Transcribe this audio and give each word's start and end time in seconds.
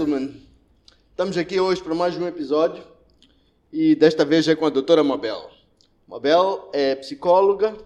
gentlemen, 0.00 0.34
estamos 1.10 1.36
aqui 1.36 1.60
hoje 1.60 1.82
para 1.82 1.94
mais 1.94 2.16
um 2.16 2.26
episódio 2.26 2.82
e 3.70 3.94
desta 3.94 4.24
vez 4.24 4.48
é 4.48 4.56
com 4.56 4.64
a 4.64 4.70
doutora 4.70 5.04
Mabel. 5.04 5.50
Mabel 6.08 6.70
é 6.72 6.94
psicóloga 6.94 7.76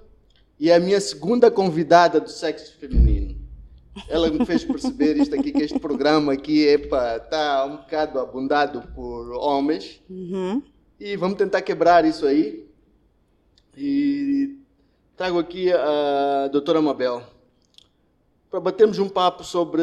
e 0.60 0.70
é 0.70 0.76
a 0.76 0.78
minha 0.78 1.00
segunda 1.00 1.50
convidada 1.50 2.20
do 2.20 2.30
sexo 2.30 2.78
feminino. 2.78 3.36
Ela 4.08 4.30
me 4.30 4.46
fez 4.46 4.62
perceber 4.64 5.16
isto 5.16 5.34
aqui, 5.34 5.50
que 5.50 5.64
este 5.64 5.80
programa 5.80 6.34
aqui 6.34 6.60
está 6.60 7.64
um 7.64 7.78
bocado 7.78 8.20
abundado 8.20 8.82
por 8.94 9.32
homens 9.32 10.00
Uhum. 10.08 10.62
e 11.00 11.16
vamos 11.16 11.36
tentar 11.36 11.62
quebrar 11.62 12.04
isso 12.04 12.26
aí. 12.26 12.64
E 13.76 14.56
trago 15.16 15.40
aqui 15.40 15.72
a 15.72 16.48
doutora 16.52 16.80
Mabel 16.80 17.24
para 18.48 18.60
batermos 18.60 19.00
um 19.00 19.08
papo 19.08 19.42
sobre 19.42 19.82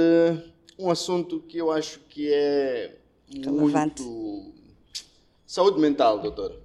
um 0.78 0.90
assunto 0.90 1.40
que 1.42 1.58
eu 1.58 1.72
acho 1.72 2.00
que 2.02 2.32
é 2.34 2.98
Relevante. 3.34 4.02
muito 4.02 4.54
saúde 5.46 5.80
mental, 5.80 6.20
doutora. 6.20 6.60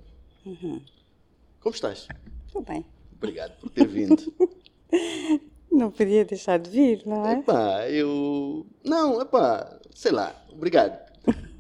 Como 1.61 1.75
estás? 1.75 2.07
Tudo 2.53 2.65
bem. 2.67 2.85
Obrigado 3.17 3.59
por 3.59 3.71
ter 3.71 3.87
vindo. 3.87 4.33
Não 5.71 5.91
podia 5.91 6.25
deixar 6.25 6.59
de 6.59 6.71
vir, 6.71 7.03
não 7.05 7.27
é? 7.27 7.35
Epá, 7.35 7.91
eu. 7.91 8.65
Não, 8.83 9.21
epá, 9.21 9.79
sei 9.95 10.11
lá, 10.11 10.35
obrigado. 10.51 10.99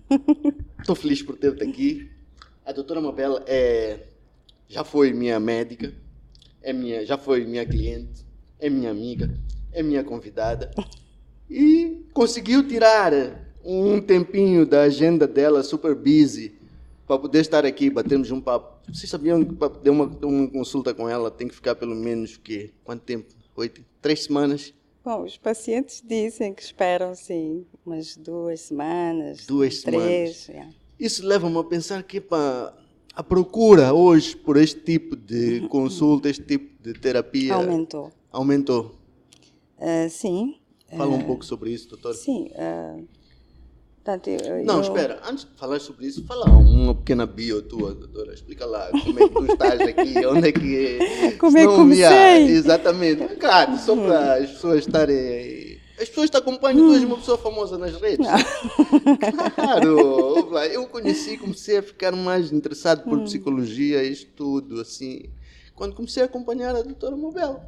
Estou 0.80 0.95
feliz 0.95 1.20
por 1.23 1.37
ter-te 1.37 1.62
aqui. 1.62 2.10
A 2.65 2.73
doutora 2.73 3.01
Mabel 3.01 3.42
é, 3.46 4.06
já 4.68 4.84
foi 4.84 5.12
minha 5.12 5.38
médica, 5.38 5.92
é 6.62 6.73
minha, 6.73 7.04
já 7.04 7.18
foi 7.18 7.45
minha 7.45 7.66
cliente, 7.66 8.24
é 8.59 8.70
minha 8.70 8.90
amiga, 8.90 9.38
é 9.70 9.82
minha 9.82 10.02
convidada. 10.02 10.70
E 11.50 12.04
conseguiu 12.12 12.66
tirar 12.66 13.12
um 13.64 14.00
tempinho 14.00 14.66
da 14.66 14.82
agenda 14.82 15.26
dela 15.26 15.62
super 15.62 15.94
busy 15.94 16.54
para 17.06 17.18
poder 17.18 17.40
estar 17.40 17.64
aqui, 17.64 17.88
batermos 17.90 18.30
um 18.30 18.40
papo. 18.40 18.76
Vocês 18.92 19.08
sabiam 19.10 19.44
que 19.44 19.54
para 19.54 19.70
ter 19.70 19.90
uma, 19.90 20.04
uma 20.22 20.48
consulta 20.48 20.92
com 20.94 21.08
ela 21.08 21.30
tem 21.30 21.48
que 21.48 21.54
ficar 21.54 21.74
pelo 21.74 21.94
menos 21.94 22.34
o 22.34 22.40
quê? 22.40 22.70
Quanto 22.84 23.02
tempo? 23.02 23.26
Oito? 23.56 23.84
Três 24.02 24.24
semanas? 24.24 24.72
Bom, 25.04 25.22
os 25.22 25.36
pacientes 25.36 26.02
dizem 26.04 26.52
que 26.52 26.62
esperam, 26.62 27.14
sim, 27.14 27.64
umas 27.84 28.16
duas 28.16 28.60
semanas. 28.60 29.46
Duas 29.46 29.82
três. 29.82 30.48
é. 30.48 30.68
Isso 30.98 31.24
leva-me 31.24 31.58
a 31.58 31.62
pensar 31.64 32.02
que 32.02 32.20
pá, 32.20 32.74
a 33.14 33.22
procura 33.22 33.94
hoje 33.94 34.36
por 34.36 34.56
este 34.56 34.80
tipo 34.80 35.14
de 35.14 35.60
consulta, 35.70 36.28
este 36.28 36.42
tipo 36.42 36.82
de 36.82 36.92
terapia 36.94 37.54
Aumentou. 37.54 38.10
aumentou. 38.32 38.96
Ah, 39.78 40.08
sim, 40.08 40.56
Fala 40.90 41.10
um 41.15 41.23
pouco 41.23 41.45
sobre 41.45 41.70
isso, 41.70 41.88
doutor. 41.88 42.15
sim. 42.15 42.51
ah, 42.56 42.96
portanto, 43.96 44.29
eu, 44.29 44.65
Não, 44.65 44.76
eu- 44.76 44.80
espera, 44.82 45.20
antes 45.29 45.45
de 45.45 45.51
falar 45.59 45.80
sobre 45.80 46.06
isso, 46.06 46.24
fala 46.26 46.46
uma 46.51 46.95
pequena 46.95 47.26
bio 47.26 47.60
tua, 47.62 47.92
doutora. 47.95 48.32
Explica 48.34 48.65
lá 48.66 48.90
como 49.04 49.18
é 49.18 49.29
que 49.29 49.34
tu 49.34 49.46
estás 49.46 49.80
aqui, 49.80 50.14
onde 50.26 50.48
é 50.48 50.52
que. 50.52 51.37
Como 51.38 51.59
é 51.59 51.66
que 51.66 51.74
comecei? 51.74 52.45
exatamente. 52.46 53.37
Claro, 53.37 53.76
só 53.79 53.96
para 53.96 54.34
as 54.37 54.51
pessoas 54.52 54.79
estarem. 54.87 55.66
As 55.98 56.09
pessoas 56.10 56.29
te 56.30 56.37
acompanham, 56.37 56.87
tu 56.88 56.95
és 56.95 57.02
uma 57.04 57.16
pessoa 57.16 57.38
famosa 57.38 57.79
nas 57.79 57.98
redes. 58.01 58.26
Claro, 59.54 60.48
vai, 60.52 60.74
eu 60.76 60.87
conheci, 60.87 61.37
comecei 61.38 61.79
a 61.79 61.82
ficar 61.82 62.12
mais 62.12 62.52
interessado 62.52 63.02
por 63.04 63.23
psicologia, 63.23 64.03
estudo, 64.03 64.81
assim, 64.81 65.22
quando 65.75 65.94
comecei 65.94 66.22
a 66.22 66.26
acompanhar 66.26 66.76
a 66.76 66.82
doutora 66.82 67.16
Mobel. 67.16 67.60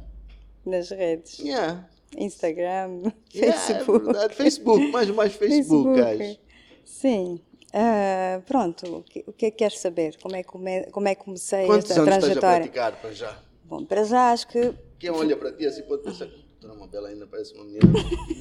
nas 0.65 0.89
redes, 0.91 1.39
Yeah. 1.39 1.87
Instagram, 2.17 3.11
Facebook. 3.31 4.01
É 4.01 4.13
verdade. 4.13 4.35
Facebook, 4.35 4.87
mais 4.91 5.09
mais 5.09 5.33
Facebook. 5.35 6.39
Sim. 6.85 7.39
Ah, 7.71 8.41
pronto, 8.47 9.03
o 9.27 9.31
que, 9.33 9.45
é 9.45 9.51
que 9.51 9.57
queres 9.57 9.77
saber? 9.79 10.17
Como 10.21 10.35
é, 10.35 10.41
que 10.41 10.49
come- 10.49 10.85
como 10.91 11.07
é 11.07 11.13
que 11.13 11.23
comecei 11.23 11.65
Quantos 11.67 11.89
esta 11.91 12.01
anos 12.01 12.13
estás 12.15 12.23
a 12.23 12.27
trajetória? 12.41 12.59
praticar 12.71 12.99
para 13.01 13.11
já? 13.13 13.39
Bom, 13.65 13.85
para 13.85 14.03
já 14.03 14.31
acho 14.31 14.47
que 14.47 14.73
Quem 14.97 15.11
olha 15.11 15.37
para 15.37 15.51
ti 15.51 15.67
assim 15.67 15.83
pode 15.83 16.01
pensar 16.01 16.25
que 16.25 16.33
a 16.33 16.61
doutora 16.61 16.79
Mabel 16.79 17.05
ainda 17.05 17.27
parece 17.27 17.53
uma 17.53 17.65
menina, 17.65 17.83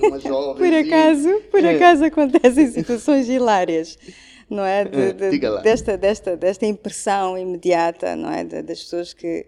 uma 0.02 0.18
jovem. 0.18 0.54
Por 0.70 0.74
acaso, 0.78 1.40
por 1.50 1.62
É. 1.64 1.74
acaso 1.76 2.04
acontecem 2.04 2.66
situações 2.68 3.28
hilárias, 3.28 3.98
não 4.48 4.64
é? 4.64 4.86
De- 4.86 4.98
É, 4.98 5.12
de- 5.12 5.30
diga 5.30 5.50
lá. 5.50 5.60
desta, 5.60 5.98
desta, 5.98 6.34
desta 6.34 6.64
impressão 6.64 7.36
imediata, 7.36 8.16
não 8.16 8.30
é? 8.32 8.44
De- 8.44 8.62
das 8.62 8.82
pessoas 8.82 9.12
que, 9.12 9.44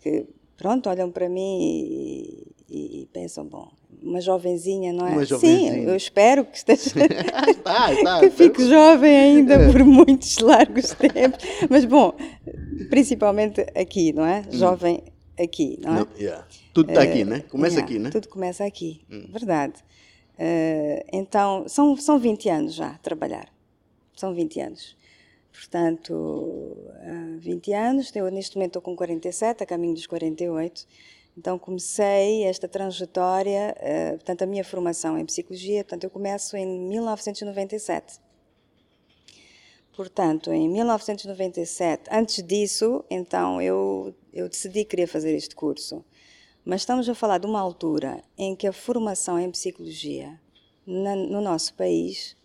que, 0.00 0.26
pronto, 0.56 0.90
olham 0.90 1.12
para 1.12 1.28
mim 1.28 1.60
e, 1.62 2.46
e- 2.72 3.02
e 3.02 3.06
pensam, 3.12 3.44
bom, 3.44 3.70
uma 4.02 4.20
jovenzinha, 4.20 4.92
não 4.92 5.06
é? 5.06 5.12
Uma 5.12 5.26
Sim, 5.26 5.84
eu 5.84 5.94
espero 5.94 6.44
que 6.44 6.56
esteja... 6.56 6.90
está, 7.50 7.92
está. 7.92 8.20
que 8.24 8.30
fique 8.30 8.64
jovem 8.68 9.14
ainda 9.14 9.70
por 9.70 9.84
muitos 9.84 10.38
largos 10.38 10.90
tempos. 10.92 11.44
Mas, 11.68 11.84
bom, 11.84 12.14
principalmente 12.88 13.60
aqui, 13.74 14.12
não 14.12 14.24
é? 14.24 14.42
Jovem 14.50 15.02
aqui, 15.38 15.78
não 15.80 15.92
é? 15.92 15.98
Não, 16.00 16.08
yeah. 16.18 16.46
Tudo 16.72 16.88
está 16.90 17.02
aqui, 17.02 17.24
né? 17.24 17.40
Começa 17.50 17.74
Yeah, 17.76 17.86
aqui, 17.86 17.98
né? 17.98 18.10
Tudo 18.10 18.28
começa 18.28 18.64
aqui, 18.64 19.02
verdade. 19.30 19.74
Eh, 20.38 21.04
então, 21.12 21.64
são, 21.68 21.96
são 21.96 22.18
20 22.18 22.48
anos 22.48 22.74
já 22.74 22.88
a 22.88 22.98
trabalhar. 22.98 23.48
São 24.16 24.32
20 24.34 24.60
anos. 24.60 24.96
Portanto, 25.52 26.76
há 27.04 27.36
20 27.38 27.72
anos, 27.74 28.10
eu 28.16 28.30
neste 28.30 28.56
momento 28.56 28.70
estou 28.70 28.82
com 28.82 28.96
47, 28.96 29.62
a 29.62 29.66
caminho 29.66 29.94
dos 29.94 30.06
48. 30.06 30.86
Então, 31.36 31.58
comecei 31.58 32.44
esta 32.44 32.68
trajetória, 32.68 33.74
eh, 33.78 34.12
portanto, 34.12 34.42
a 34.42 34.46
minha 34.46 34.62
formação 34.64 35.18
em 35.18 35.24
psicologia, 35.24 35.82
portanto, 35.82 36.04
eu 36.04 36.10
começo 36.10 36.56
em 36.56 36.66
1997. 36.66 38.20
Portanto, 39.96 40.52
em 40.52 40.68
1997, 40.68 42.08
antes 42.10 42.42
disso, 42.42 43.04
então 43.10 43.60
eu, 43.60 44.14
eu 44.32 44.48
decidi 44.48 44.84
que 44.84 44.90
queria 44.90 45.08
fazer 45.08 45.34
este 45.34 45.54
curso. 45.54 46.04
Mas 46.64 46.82
estamos 46.82 47.08
a 47.08 47.14
falar 47.14 47.38
de 47.38 47.46
uma 47.46 47.60
altura 47.60 48.22
em 48.38 48.54
que 48.54 48.66
a 48.66 48.72
formação 48.72 49.38
em 49.38 49.50
psicologia 49.50 50.38
na- 50.86 51.16
no 51.16 51.40
nosso 51.40 51.74
país 51.74 52.36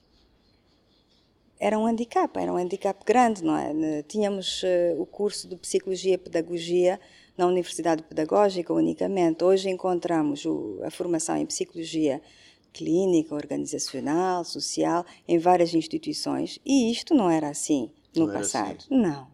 era 1.59 1.77
um 1.77 1.85
handicap, 1.85 2.37
era 2.37 2.51
um 2.51 2.57
handicap 2.57 3.03
grande, 3.05 3.43
não 3.43 3.55
é? 3.57 4.03
Tínhamos 4.03 4.61
eh, 4.63 4.95
o 4.97 5.05
curso 5.05 5.47
de 5.47 5.55
Psicologia 5.55 6.13
e 6.15 6.17
Pedagogia 6.17 6.99
na 7.37 7.45
Universidade 7.45 8.03
Pedagógica 8.03 8.73
unicamente. 8.73 9.43
Hoje 9.43 9.69
encontramos 9.69 10.45
o- 10.45 10.79
a 10.83 10.89
formação 10.89 11.37
em 11.37 11.45
Psicologia 11.45 12.21
clínica, 12.73 13.33
organizacional, 13.35 14.43
social, 14.43 15.05
em 15.27 15.37
várias 15.37 15.73
instituições. 15.73 16.59
E 16.65 16.91
isto 16.91 17.13
não 17.13 17.29
era 17.29 17.49
assim 17.49 17.91
no 18.15 18.25
Não 18.25 18.29
era 18.31 18.39
passado. 18.39 18.85
Não. 18.89 19.27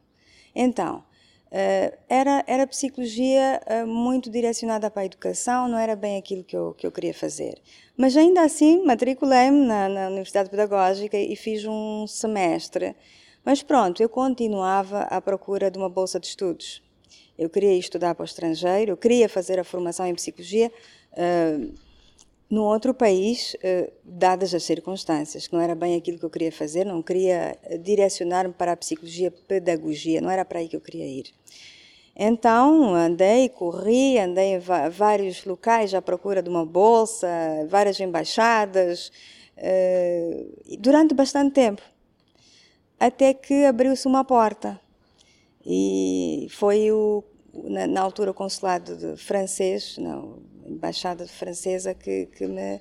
Então, 0.55 1.03
eh, 1.51 1.97
era, 2.09 2.43
era 2.47 2.67
psicologia 2.67 3.61
eh, 3.65 3.85
muito 3.85 4.29
direcionada 4.29 4.89
para 4.91 5.01
a 5.03 5.05
educação, 5.05 5.67
não 5.67 5.77
era 5.77 5.95
bem 5.95 6.17
aquilo 6.17 6.43
que 6.43 6.55
eu, 6.55 6.73
que 6.73 6.85
eu 6.85 6.91
queria 6.91 7.13
fazer. 7.13 7.61
Mas 7.97 8.15
ainda 8.17 8.41
assim, 8.41 8.83
matriculei-me 8.85 9.65
na, 9.65 9.87
na 9.89 10.07
Universidade 10.07 10.49
Pedagógica 10.49 11.17
e 11.17 11.35
fiz 11.35 11.65
um 11.65 12.05
semestre. 12.07 12.95
Mas 13.45 13.61
pronto, 13.63 14.01
eu 14.01 14.09
continuava 14.09 15.01
à 15.03 15.19
procura 15.21 15.69
de 15.71 15.77
uma 15.77 15.89
bolsa 15.89 16.19
de 16.19 16.27
estudos. 16.27 16.82
Eu 17.37 17.49
queria 17.49 17.73
estudar 17.73 18.13
para 18.13 18.23
o 18.23 18.25
estrangeiro, 18.25 18.91
eu 18.91 18.97
queria 18.97 19.27
fazer 19.27 19.59
a 19.59 19.63
formação 19.63 20.05
em 20.05 20.13
psicologia 20.13 20.71
eh, 21.15 21.67
num 22.49 22.61
outro 22.61 22.93
país, 22.93 23.55
eh, 23.63 23.91
dadas 24.03 24.53
as 24.53 24.63
circunstâncias, 24.63 25.47
que 25.47 25.53
não 25.53 25.61
era 25.61 25.73
bem 25.73 25.95
aquilo 25.95 26.19
que 26.19 26.25
eu 26.25 26.29
queria 26.29 26.51
fazer, 26.51 26.85
não 26.85 27.01
queria 27.01 27.57
direcionar-me 27.81 28.53
para 28.53 28.73
a 28.73 28.77
psicologia 28.77 29.31
pedagogia, 29.31 30.21
não 30.21 30.29
era 30.29 30.45
para 30.45 30.59
aí 30.59 30.67
que 30.67 30.75
eu 30.75 30.81
queria 30.81 31.07
ir. 31.07 31.33
Então, 32.15 32.93
andei, 32.93 33.49
corri, 33.49 34.19
andei 34.19 34.53
em 34.53 34.59
vários 34.91 35.43
locais 35.45 35.95
à 35.95 36.01
procura 36.01 36.43
de 36.43 36.49
uma 36.49 36.63
bolsa, 36.63 37.27
várias 37.67 37.99
embaixadas, 37.99 39.11
e 40.67 40.77
durante 40.77 41.15
bastante 41.15 41.53
tempo. 41.53 41.81
Até 42.99 43.33
que 43.33 43.65
abriu-se 43.65 44.07
uma 44.07 44.23
porta. 44.23 44.79
E 45.65 46.47
foi 46.51 46.91
o, 46.91 47.23
na, 47.53 47.87
na 47.87 48.01
altura 48.01 48.31
o 48.31 48.33
consulado 48.33 48.95
de 48.95 49.17
francês, 49.17 49.97
não, 49.97 50.39
embaixada 50.65 51.27
francesa, 51.27 51.93
que, 51.93 52.25
que 52.27 52.47
me 52.47 52.79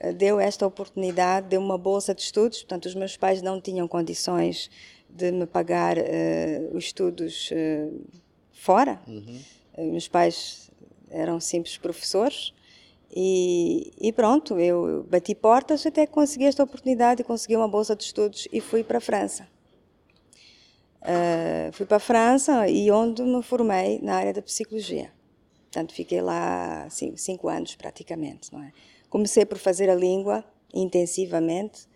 eh, 0.00 0.12
deu 0.12 0.38
esta 0.38 0.66
oportunidade, 0.66 1.48
deu 1.48 1.60
uma 1.60 1.78
bolsa 1.78 2.14
de 2.14 2.22
estudos. 2.22 2.58
Portanto, 2.58 2.86
os 2.86 2.94
meus 2.94 3.16
pais 3.16 3.40
não 3.42 3.60
tinham 3.60 3.88
condições 3.88 4.70
de 5.08 5.30
me 5.30 5.46
pagar 5.46 5.96
eh, 5.96 6.68
os 6.72 6.84
estudos 6.84 7.50
eh, 7.52 7.88
fora. 8.52 9.00
Eh, 9.76 9.84
Meus 9.84 10.08
pais 10.08 10.70
eram 11.10 11.40
simples 11.40 11.76
professores. 11.76 12.52
E, 13.16 13.92
e 14.00 14.12
pronto, 14.12 14.58
eu 14.58 15.04
bati 15.08 15.34
portas 15.34 15.86
até 15.86 16.04
que 16.04 16.12
consegui 16.12 16.46
esta 16.46 16.64
oportunidade 16.64 17.22
e 17.22 17.24
consegui 17.24 17.54
uma 17.54 17.68
bolsa 17.68 17.94
de 17.94 18.02
estudos 18.02 18.48
e 18.52 18.60
fui 18.60 18.82
para 18.82 18.98
a 18.98 19.00
França. 19.00 19.46
Uh, 21.04 21.70
fui 21.72 21.84
para 21.84 21.98
a 21.98 22.00
França 22.00 22.66
e 22.66 22.90
onde 22.90 23.22
me 23.22 23.42
formei 23.42 24.00
na 24.02 24.14
área 24.14 24.32
da 24.32 24.40
psicologia. 24.40 25.12
Portanto, 25.64 25.92
fiquei 25.92 26.22
lá 26.22 26.86
cinco, 26.88 27.18
cinco 27.18 27.48
anos 27.48 27.74
praticamente. 27.74 28.48
É? 28.56 28.72
Comecei 29.10 29.44
por 29.44 29.58
fazer 29.58 29.90
a 29.90 29.94
língua 29.94 30.44
intensivamente, 30.72 31.86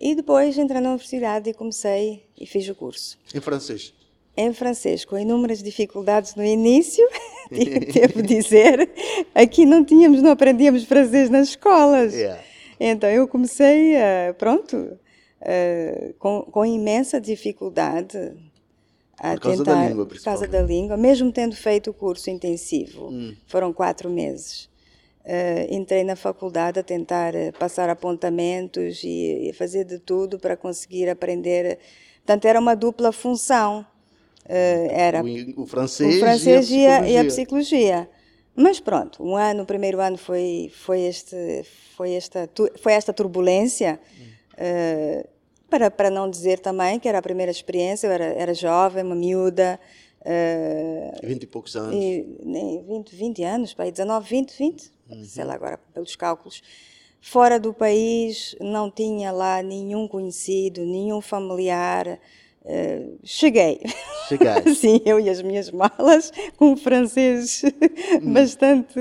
E 0.00 0.14
depois 0.14 0.56
entrei 0.56 0.80
na 0.80 0.90
universidade 0.90 1.50
e 1.50 1.54
comecei 1.54 2.24
e 2.38 2.46
fiz 2.46 2.68
o 2.68 2.74
curso. 2.74 3.18
Em 3.34 3.40
francês? 3.40 3.92
Em 4.36 4.52
francês, 4.52 5.04
com 5.04 5.18
inúmeras 5.18 5.60
dificuldades 5.60 6.36
no 6.36 6.44
início, 6.44 7.04
devo 7.50 8.22
dizer. 8.22 8.88
Aqui 9.34 9.66
não 9.66 9.84
tínhamos, 9.84 10.22
não 10.22 10.30
aprendíamos 10.30 10.84
francês 10.84 11.28
nas 11.28 11.48
escolas. 11.48 12.14
Yeah. 12.14 12.40
Então 12.78 13.10
eu 13.10 13.26
comecei, 13.26 13.96
uh, 13.96 14.34
pronto, 14.38 14.76
uh, 14.76 16.14
com, 16.18 16.42
com 16.42 16.64
imensa 16.64 17.20
dificuldade 17.20 18.36
a 19.20 19.32
Por 19.32 19.40
causa 19.40 19.64
tentar, 19.64 19.74
da 19.82 19.88
língua, 19.88 20.06
por 20.06 20.20
causa 20.22 20.46
da 20.46 20.62
língua, 20.62 20.96
mesmo 20.96 21.32
tendo 21.32 21.56
feito 21.56 21.90
o 21.90 21.94
curso 21.94 22.30
intensivo, 22.30 23.08
Hum. 23.08 23.34
foram 23.46 23.72
quatro 23.72 24.08
meses. 24.08 24.68
Uh, 25.24 25.66
entrei 25.74 26.04
na 26.04 26.16
faculdade 26.16 26.78
a 26.80 26.82
tentar 26.82 27.34
uh, 27.34 27.52
passar 27.58 27.90
apontamentos 27.90 29.02
e, 29.04 29.48
e 29.50 29.52
fazer 29.52 29.84
de 29.84 29.98
tudo 29.98 30.38
para 30.38 30.56
conseguir 30.56 31.08
aprender. 31.10 31.78
Portanto, 32.24 32.46
era 32.46 32.58
uma 32.58 32.74
dupla 32.74 33.12
função. 33.12 33.84
Uh, 34.46 34.88
era 34.90 35.22
O, 35.22 35.62
o 35.62 35.66
francês, 35.66 36.16
o 36.16 36.20
francês 36.20 36.70
e 36.70 36.78
e 36.78 36.86
a 36.86 37.08
e 37.10 37.18
a 37.18 37.24
psicologia. 37.24 38.08
Mas 38.56 38.80
pronto, 38.80 39.22
um 39.22 39.36
ano, 39.36 39.64
o 39.64 39.66
primeiro 39.66 40.00
ano 40.00 40.16
foi 40.16 40.70
foi 40.72 41.02
este 41.02 41.62
foi 41.94 42.12
esta 42.14 42.48
foi 42.80 42.92
esta 42.94 43.12
turbulência 43.12 44.00
eh, 44.56 45.26
para 45.70 45.90
para 45.90 46.10
não 46.10 46.28
dizer 46.30 46.58
também 46.60 46.98
que 46.98 47.08
era 47.08 47.18
a 47.18 47.22
primeira 47.22 47.50
experiência, 47.50 48.06
eu 48.06 48.12
era 48.12 48.24
era 48.24 48.54
jovem, 48.54 49.04
uma 49.04 49.14
miúda, 49.14 49.78
eh, 50.24 51.12
20 51.22 51.42
e 51.42 51.46
poucos 51.46 51.76
anos. 51.76 51.94
e, 51.94 52.26
nem 52.42 52.82
20, 52.84 53.14
20 53.14 53.44
anos, 53.44 53.74
para 53.74 53.90
19, 53.90 54.28
20, 54.28 54.56
20, 54.56 54.92
sei 55.24 55.44
lá 55.44 55.54
agora, 55.54 55.78
pelos 55.94 56.16
cálculos. 56.16 56.62
Fora 57.20 57.58
do 57.58 57.74
país, 57.74 58.54
não 58.60 58.90
tinha 58.90 59.32
lá 59.32 59.62
nenhum 59.62 60.06
conhecido, 60.06 60.84
nenhum 60.84 61.20
familiar. 61.20 62.18
Cheguei. 63.24 63.80
Chegaste. 64.28 64.74
Sim, 64.76 65.00
eu 65.04 65.18
e 65.18 65.28
as 65.28 65.42
minhas 65.42 65.70
malas, 65.70 66.32
com 66.56 66.72
um 66.72 66.76
francês 66.76 67.62
bastante. 68.22 68.98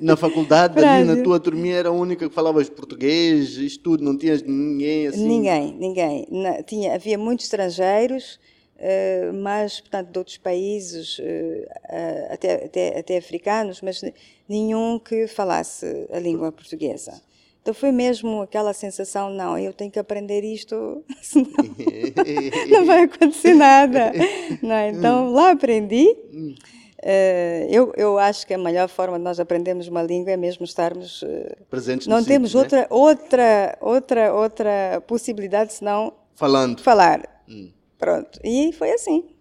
Na 0.00 0.16
faculdade, 0.16 0.82
ali 0.82 1.04
na 1.04 1.22
tua 1.22 1.40
turminha, 1.40 1.76
era 1.76 1.88
a 1.88 1.92
única 1.92 2.28
que 2.28 2.34
falavas 2.34 2.68
português, 2.68 3.56
isto 3.56 3.82
tudo, 3.82 4.04
não 4.04 4.16
tinhas 4.16 4.42
ninguém 4.42 5.06
assim? 5.08 5.26
Ninguém, 5.26 5.74
ninguém. 5.74 6.26
Tinha, 6.66 6.94
havia 6.94 7.18
muitos 7.18 7.46
estrangeiros, 7.46 8.38
eh, 8.78 9.30
mas, 9.32 9.80
portanto, 9.80 10.10
de 10.10 10.18
outros 10.18 10.38
países, 10.38 11.18
eh, 11.20 12.28
até, 12.30 12.64
até, 12.64 12.98
até 12.98 13.16
africanos, 13.16 13.80
mas 13.80 14.02
nenhum 14.48 14.98
que 14.98 15.26
falasse 15.26 16.06
a 16.12 16.18
língua 16.18 16.50
portuguesa. 16.50 17.20
Então 17.62 17.72
foi 17.72 17.92
mesmo 17.92 18.42
aquela 18.42 18.72
sensação, 18.72 19.30
não, 19.30 19.56
eu 19.56 19.72
tenho 19.72 19.88
que 19.90 19.98
aprender 19.98 20.42
isto, 20.42 21.04
senão 21.22 21.46
não 22.68 22.84
vai 22.84 23.02
acontecer 23.04 23.54
nada. 23.54 24.12
Não 24.60 24.74
é? 24.74 24.88
Então 24.88 25.30
lá 25.30 25.52
aprendi. 25.52 26.08
Eh, 27.04 27.68
eu, 27.70 27.92
eu 27.96 28.18
acho 28.18 28.46
que 28.46 28.54
a 28.54 28.58
melhor 28.58 28.88
forma 28.88 29.16
de 29.16 29.24
nós 29.24 29.38
aprendermos 29.38 29.86
uma 29.88 30.02
língua 30.02 30.32
é 30.32 30.36
mesmo 30.36 30.64
estarmos 30.64 31.24
eh, 31.24 31.56
Presentes 31.68 32.06
não 32.06 32.22
temos 32.22 32.52
sítio, 32.52 32.76
né? 32.76 32.86
outra, 32.90 33.76
outra, 33.78 33.78
outra, 33.80 34.34
outra 34.34 35.02
possibilidade 35.06 35.72
senão 35.72 36.12
Falando. 36.36 36.80
falar. 36.80 37.42
Hum. 37.48 37.70
Pronto. 37.98 38.40
E 38.44 38.72
foi 38.72 38.92
assim. 38.92 39.31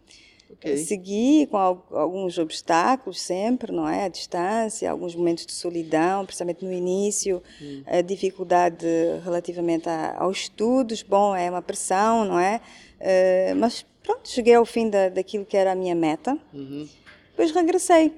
Ok. 0.64 0.78
Segui 0.78 1.48
com 1.48 1.58
al- 1.58 1.88
alguns 1.92 2.38
obstáculos 2.38 3.20
sempre, 3.20 3.72
não 3.72 3.88
é? 3.90 4.06
A 4.06 4.08
distância, 4.08 4.92
alguns 4.92 5.16
momentos 5.16 5.46
de 5.46 5.54
solidão, 5.54 6.24
principalmente 6.24 6.64
no 6.64 6.72
início, 6.72 7.42
Hum. 7.60 7.82
a 7.88 8.02
dificuldade 8.02 8.86
relativamente 9.24 9.90
a- 9.90 10.16
aos 10.20 10.42
estudos. 10.42 11.02
Bom, 11.02 11.36
é 11.36 11.50
uma 11.50 11.64
pressão, 11.64 12.26
não 12.26 12.38
é? 12.40 12.62
Eh, 13.00 13.56
mas 13.56 13.84
pronto, 14.04 14.30
cheguei 14.30 14.54
ao 14.54 14.66
fim 14.66 14.88
da, 14.88 15.10
daquilo 15.10 15.46
que 15.46 15.58
era 15.58 15.72
a 15.72 15.76
minha 15.76 15.96
meta. 15.96 16.38
Uhum. 16.54 16.88
Depois 17.32 17.52
regressei. 17.52 18.14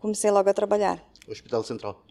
Comecei 0.00 0.30
logo 0.32 0.50
a 0.50 0.54
trabalhar. 0.54 1.00
Hospital 1.28 1.62
Central. 1.62 2.02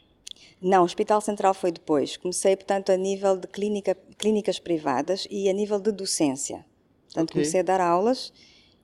Não, 0.62 0.84
o 0.84 0.86
Hospital 0.86 1.20
Central 1.20 1.54
foi 1.54 1.72
depois. 1.72 2.16
Comecei, 2.16 2.56
portanto, 2.56 2.92
a 2.92 2.98
nível 2.98 3.36
de 3.36 3.48
clínica, 3.48 3.98
clínicas 4.18 4.58
privadas 4.60 5.28
e 5.30 5.50
a 5.50 5.54
nível 5.54 5.80
de 5.80 5.92
docência. 5.92 6.66
Portanto, 7.08 7.32
Ok. 7.32 7.34
comecei 7.42 7.60
a 7.60 7.64
dar 7.64 7.82
aulas 7.82 8.32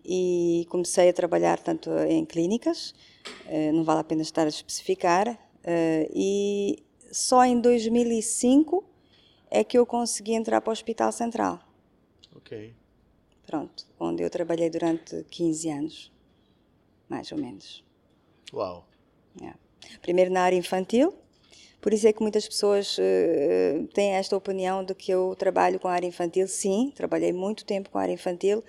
e 0.05 0.65
comecei 0.69 1.09
a 1.09 1.13
trabalhar 1.13 1.59
tanto 1.59 1.89
em 2.07 2.23
clínicas, 2.25 2.93
eh, 3.47 3.71
não 3.71 3.83
vale 3.83 4.01
a 4.01 4.03
pena 4.03 4.21
estar 4.21 4.45
a 4.45 4.49
especificar, 4.49 5.37
eh, 5.63 6.09
e 6.13 6.83
só 7.11 7.43
em 7.43 7.59
2005 7.59 8.83
é 9.49 9.63
que 9.63 9.77
eu 9.77 9.85
consegui 9.85 10.33
entrar 10.33 10.61
para 10.61 10.69
o 10.69 10.73
Hospital 10.73 11.11
Central. 11.11 11.59
Ok. 12.35 12.73
Pronto, 13.45 13.85
onde 13.99 14.23
eu 14.23 14.29
trabalhei 14.29 14.69
durante 14.69 15.23
15 15.29 15.69
anos, 15.69 16.11
mais 17.09 17.31
ou 17.31 17.37
menos. 17.37 17.83
Uau. 18.53 18.87
Yeah. 19.39 19.57
Primeiro 20.01 20.31
na 20.31 20.41
área 20.41 20.55
infantil, 20.55 21.13
por 21.81 21.93
isso 21.93 22.07
é 22.07 22.13
que 22.13 22.21
muitas 22.21 22.47
pessoas 22.47 22.97
eh, 22.99 23.85
têm 23.93 24.13
esta 24.13 24.35
opinião 24.35 24.83
de 24.83 24.95
que 24.95 25.11
eu 25.11 25.35
trabalho 25.35 25.79
com 25.79 25.87
a 25.87 25.93
área 25.93 26.07
infantil. 26.07 26.47
Sim, 26.47 26.91
trabalhei 26.95 27.31
muito 27.31 27.63
tempo 27.63 27.89
com 27.89 27.97
a 27.97 28.01
área 28.01 28.13
infantil 28.13 28.63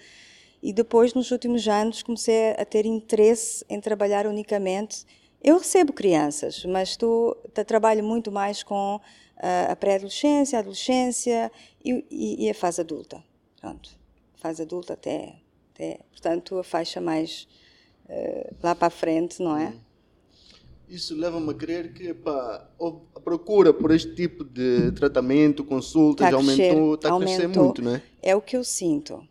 e 0.63 0.73
depois, 0.73 1.15
nos 1.15 1.31
últimos 1.31 1.67
anos, 1.69 2.03
comecei 2.03 2.51
a 2.53 2.65
ter 2.65 2.87
interesse 2.87 3.65
em 3.69 3.81
trabalhar 3.81 4.27
unicamente. 4.27 5.05
Eu 5.43 5.59
recebo 5.59 5.93
crianças, 5.93 6.65
mas 6.65 6.91
estou, 6.91 7.35
tra- 7.55 7.65
trabalho 7.65 8.03
muito 8.03 8.33
mais 8.33 8.63
com 8.63 9.01
ah, 9.39 9.73
a 9.73 9.77
pré-adolescência, 9.77 10.59
a 10.59 10.61
adolescência 10.61 11.53
e, 11.85 12.05
e- 12.11 12.47
e 12.47 12.51
a 12.51 12.55
fase 12.55 12.81
adulta. 12.81 13.23
Pronto, 13.61 13.91
fase 14.37 14.63
adulta 14.63 14.95
até, 14.95 15.37
até 15.75 16.01
portanto, 16.11 16.59
a 16.59 16.65
faixa 16.65 17.01
mais 17.01 17.47
eh, 18.09 18.53
lá 18.63 18.75
para 18.75 18.87
a 18.89 18.91
frente, 18.91 19.43
não 19.43 19.57
é? 19.57 19.75
Isso 20.89 21.17
leva-me 21.17 21.51
a 21.51 21.55
crer 21.55 21.93
que 21.93 22.11
a 22.11 23.21
procura 23.21 23.75
por 23.75 23.91
este 23.91 24.15
tipo 24.15 24.45
de 24.45 24.93
tratamento, 24.93 25.65
consultas, 25.65 26.31
Tá 26.31 26.37
aumentou, 26.37 26.95
está 26.95 27.09
a 27.15 27.19
crescer 27.19 27.49
muito, 27.49 27.83
né? 27.83 28.01
É 28.23 28.37
o 28.37 28.41
que 28.41 28.57
eu 28.57 28.63
sinto. 28.63 29.27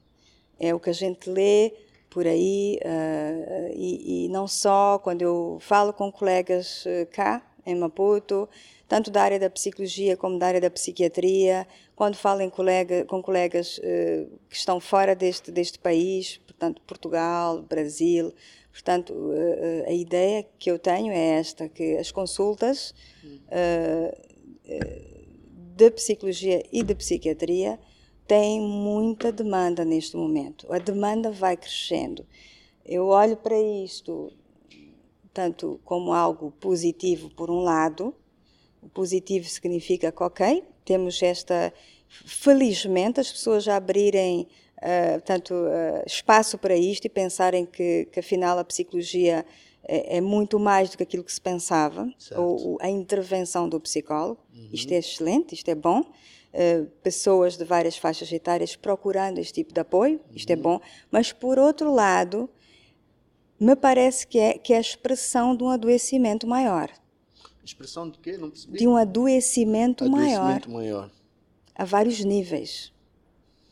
É 0.59 0.73
o 0.73 0.79
que 0.79 0.89
a 0.89 0.93
gente 0.93 1.29
lê 1.29 1.73
por 2.09 2.25
aí, 2.25 2.79
ah, 2.85 3.69
e, 3.74 4.25
e 4.25 4.29
não 4.29 4.47
só 4.47 4.97
quando 5.00 5.21
eu 5.21 5.57
falo 5.59 5.91
com 5.91 6.09
colegas 6.09 6.85
eh, 6.88 7.05
cá, 7.12 7.45
em 7.65 7.75
Maputo, 7.75 8.47
tanto 8.88 9.12
da 9.12 9.21
área 9.21 9.38
da 9.38 9.50
psicologia 9.50 10.15
como 10.15 10.39
da 10.39 10.47
área 10.47 10.62
da 10.62 10.69
psiquiatria, 10.69 11.67
quando 11.93 12.15
falo 12.15 12.39
em 12.39 12.50
colega, 12.50 13.03
com 13.03 13.21
colegas 13.21 13.81
eh, 13.83 14.27
que 14.50 14.55
estão 14.55 14.79
fora 14.79 15.13
deste, 15.13 15.51
deste 15.51 15.77
país, 15.77 16.38
portanto, 16.38 16.81
Portugal, 16.88 17.62
Brasil. 17.63 18.33
Portanto, 18.71 19.13
a 19.88 19.91
ideia 19.91 20.45
que 20.59 20.69
eu 20.69 20.77
tenho 20.77 21.12
é 21.12 21.39
esta, 21.39 21.69
que 21.69 21.95
as 21.95 22.12
consultas 22.12 22.93
eh, 23.50 24.17
de 25.75 25.91
psicologia 25.91 26.63
e 26.71 26.81
de 26.83 26.95
psiquiatria 26.95 27.79
têm 28.27 28.62
muita 28.62 29.32
demanda 29.32 29.86
neste 29.86 30.15
momento. 30.15 30.72
A 30.72 30.79
demanda 30.79 31.32
vai 31.32 31.55
crescendo. 31.55 32.25
Eu 32.86 33.08
olho 33.08 33.38
para 33.38 33.60
isto 33.60 34.32
tanto 35.34 35.79
como 35.84 36.13
algo 36.13 36.51
positivo 36.60 37.29
por 37.29 37.51
um 37.51 37.62
lado. 37.62 38.15
O 38.82 38.88
positivo 38.88 39.48
significa 39.48 40.12
que, 40.12 40.24
ok, 40.24 40.63
temos 40.86 41.22
esta. 41.22 41.74
Felizmente, 42.08 43.20
as 43.20 43.32
pessoas 43.32 43.63
já 43.63 43.75
abrirem 43.75 44.48
ah, 44.82 45.20
tanto 45.25 45.53
ah, 45.53 46.03
espaço 46.05 46.58
para 46.58 46.75
isto 46.75 47.05
e 47.05 47.10
pensarem 47.10 47.65
que, 47.65 48.05
que 48.12 48.20
afinal 48.20 48.58
a 48.58 48.63
psicologia 48.63 49.46
é, 49.88 50.17
é 50.17 50.22
muito 50.22 50.60
mais 50.60 50.89
do 50.89 50.98
que 50.98 51.03
aquilo 51.03 51.24
que 51.24 51.34
se 51.34 51.41
pensava, 51.41 52.08
ou, 52.36 52.70
ou 52.70 52.77
a 52.79 52.89
intervenção 52.89 53.67
do 53.67 53.79
psicólogo. 53.79 54.39
Isto 54.72 54.94
é 54.94 54.98
excelente, 54.98 55.53
isto 55.53 55.70
é 55.70 55.75
bom. 55.75 56.03
Uh, 56.55 56.85
pessoas 57.03 57.57
de 57.57 57.65
várias 57.65 57.97
faixas 57.97 58.31
etárias 58.31 58.77
procurando 58.77 59.39
este 59.39 59.55
tipo 59.55 59.74
de 59.74 59.81
apoio, 59.81 60.21
isto 60.33 60.50
é 60.50 60.55
bom. 60.55 60.79
Mas, 61.12 61.33
por 61.33 61.59
outro 61.59 61.93
lado, 61.93 62.50
me 63.59 63.75
parece 63.75 64.25
que 64.25 64.39
é, 64.39 64.57
que 64.57 64.71
é 64.71 64.77
a 64.77 64.81
expressão 64.81 65.53
de 65.53 65.63
um 65.65 65.69
adoecimento 65.69 66.47
maior. 66.47 66.89
Expressão 67.63 68.09
de 68.09 68.19
quê? 68.19 68.38
Não 68.38 68.50
percebi. 68.50 68.77
De 68.77 68.88
um 68.88 68.95
adoecimento, 68.95 70.09
maior, 70.09 70.39
Adoecimento 70.39 70.71
maior. 70.71 71.12
a 71.74 71.83
vários 71.83 72.24
níveis. 72.24 72.93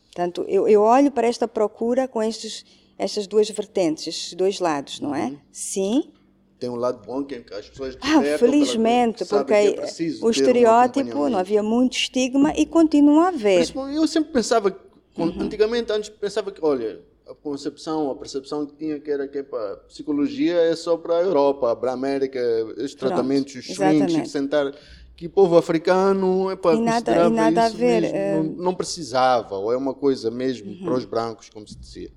Portanto, 0.06 0.44
eu, 0.46 0.68
eu 0.68 0.82
olho 0.82 1.10
para 1.10 1.26
esta 1.26 1.48
procura 1.48 2.06
com 2.06 2.22
estes, 2.22 2.66
estas 2.98 3.26
duas 3.26 3.48
vertentes, 3.48 4.08
estes 4.08 4.34
dois 4.34 4.60
lados, 4.60 5.00
não 5.00 5.14
é? 5.14 5.36
Sim, 5.50 6.12
Tem 6.58 6.70
um 6.70 6.76
lado 6.76 7.04
bom 7.04 7.24
que 7.24 7.34
as 7.52 7.68
pessoas 7.68 7.96
Ah, 8.00 8.22
felizmente, 8.38 9.24
porque 9.24 9.52
é 9.52 9.72
preciso 9.72 10.18
o 10.18 10.20
ter 10.20 10.26
um 10.26 10.30
estereótipo, 10.30 11.28
não 11.28 11.38
havia 11.38 11.62
muito 11.62 11.94
estigma 11.96 12.52
e 12.56 12.64
continua 12.64 13.24
a 13.24 13.28
haver. 13.28 13.66
Eu 13.94 14.06
sempre 14.06 14.32
pensava, 14.32 14.74
Uhum. 15.16 15.34
antigamente, 15.40 15.92
antes 15.92 16.08
pensava 16.10 16.50
que, 16.50 16.64
olha, 16.64 17.00
a 17.28 17.34
concepção, 17.34 18.10
a 18.10 18.14
percepção 18.16 18.66
que 18.66 18.74
tinha 18.76 19.00
que 19.00 19.10
era 19.10 19.26
que 19.26 19.42
para 19.42 19.76
psicologia 19.88 20.54
é 20.54 20.74
só 20.76 20.96
para 20.96 21.16
a 21.18 21.22
Europa, 21.22 21.74
para 21.76 21.90
a 21.90 21.94
América, 21.94 22.38
estes 22.78 22.94
tratamentos, 22.94 23.54
os 23.54 23.64
shrinks, 23.64 23.80
exatamente. 23.90 24.28
sentar. 24.30 24.74
que 25.16 25.28
povo 25.28 25.56
africano 25.56 26.50
epá, 26.50 26.74
E 26.74 26.80
nada- 26.80 27.28
e 27.28 27.30
nada 27.30 27.66
a 27.66 27.68
ver, 27.68 28.00
mesmo, 28.02 28.16
eh, 28.18 28.32
não, 28.32 28.42
não 28.64 28.74
precisava, 28.74 29.54
ou 29.56 29.72
é 29.72 29.76
uma 29.76 29.94
coisa 29.94 30.28
mesmo 30.28 30.72
Uhum. 30.72 30.80
para 30.84 30.94
os 30.94 31.04
brancos, 31.04 31.48
como 31.50 31.68
se 31.68 31.78
dizia. 31.78 32.10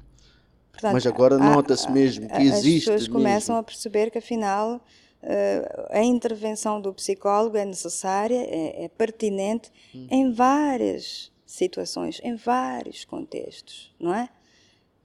Portanto, 0.78 0.94
Mas 0.94 1.08
agora 1.08 1.38
nota-se 1.40 1.90
mesmo 1.92 2.28
que 2.30 2.42
existe 2.42 2.90
As 2.90 2.96
pessoas 2.96 3.08
começam 3.08 3.56
mesmo. 3.56 3.62
a 3.62 3.64
perceber 3.64 4.12
que, 4.12 4.20
afinal, 4.20 4.80
eh, 5.24 5.88
a 5.90 6.04
intervenção 6.04 6.80
do 6.80 6.94
psicólogo 6.94 7.58
é 7.58 7.66
necessária, 7.66 8.38
é, 8.48 8.86
é 8.86 8.88
pertinente 8.88 9.72
Hum. 9.96 10.08
em 10.12 10.32
várias 10.32 11.32
situações, 11.46 12.22
em 12.24 12.36
vários 12.36 13.06
contextos, 13.06 13.92
não 14.00 14.14
é? 14.14 14.30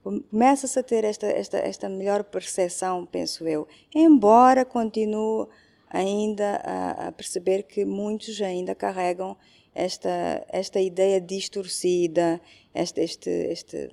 Com- 0.03 0.19
Começa-se 0.21 0.77
a 0.77 0.83
ter 0.83 1.03
esta, 1.05 1.25
esta, 1.25 1.57
esta 1.57 1.89
melhor 1.89 2.23
percepção, 2.23 3.05
penso 3.05 3.47
eu, 3.47 3.67
embora 3.95 4.63
continue 4.65 5.47
ainda 5.89 6.57
a, 6.63 7.07
a 7.07 7.11
perceber 7.11 7.63
que 7.63 7.83
muitos 7.85 8.39
ainda 8.41 8.75
carregam 8.75 9.35
esta, 9.73 10.45
esta 10.49 10.79
ideia 10.79 11.19
distorcida, 11.19 12.39
este, 12.75 13.01
este, 13.01 13.29
este 13.29 13.89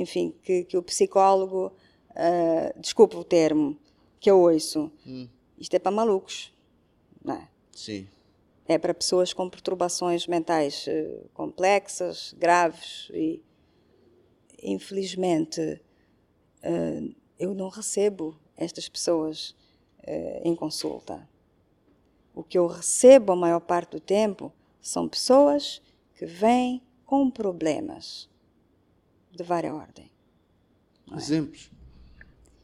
enfim, 0.00 0.34
que, 0.42 0.64
que 0.64 0.76
o 0.76 0.82
psicólogo, 0.82 1.72
ah, 2.14 2.72
desculpa 2.76 3.16
o 3.16 3.24
termo, 3.24 3.78
que 4.20 4.30
eu 4.30 4.40
ouço, 4.40 4.90
isto 5.56 5.74
é 5.74 5.78
para 5.78 5.92
malucos, 5.92 6.52
não 7.24 7.34
é? 7.34 7.48
Sim. 7.72 8.08
É 8.66 8.76
para 8.76 8.92
pessoas 8.92 9.32
com 9.32 9.48
perturbações 9.48 10.26
mentais 10.26 10.86
eh, 10.88 11.22
complexas, 11.32 12.34
graves 12.36 13.08
e, 13.14 13.42
infelizmente, 14.62 15.80
eh, 16.62 17.02
eu 17.38 17.54
não 17.54 17.68
recebo 17.68 18.38
estas 18.56 18.88
pessoas 18.88 19.54
eh, 20.02 20.42
em 20.44 20.54
consulta. 20.54 21.26
O 22.34 22.42
que 22.42 22.58
eu 22.58 22.66
recebo 22.66 23.32
a 23.32 23.36
maior 23.36 23.60
parte 23.60 23.92
do 23.92 24.00
tempo 24.00 24.52
são 24.82 25.08
pessoas 25.08 25.80
que 26.14 26.26
vêm 26.26 26.82
com 27.06 27.30
problemas 27.30 28.28
de 29.30 29.42
várias 29.44 29.72
ordem. 29.74 30.10
Exemplos. 31.16 31.70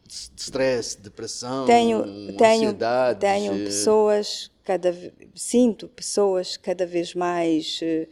De 0.07 0.41
stress, 0.41 1.01
depressão, 1.01 1.65
tenho 1.67 2.05
tenho 2.37 2.69
ansiedade. 2.69 3.21
tenho 3.21 3.65
pessoas 3.65 4.51
cada 4.63 4.95
sinto 5.35 5.89
pessoas 5.89 6.57
cada 6.57 6.87
vez 6.87 7.15
mais 7.15 7.81
eh, 7.83 8.09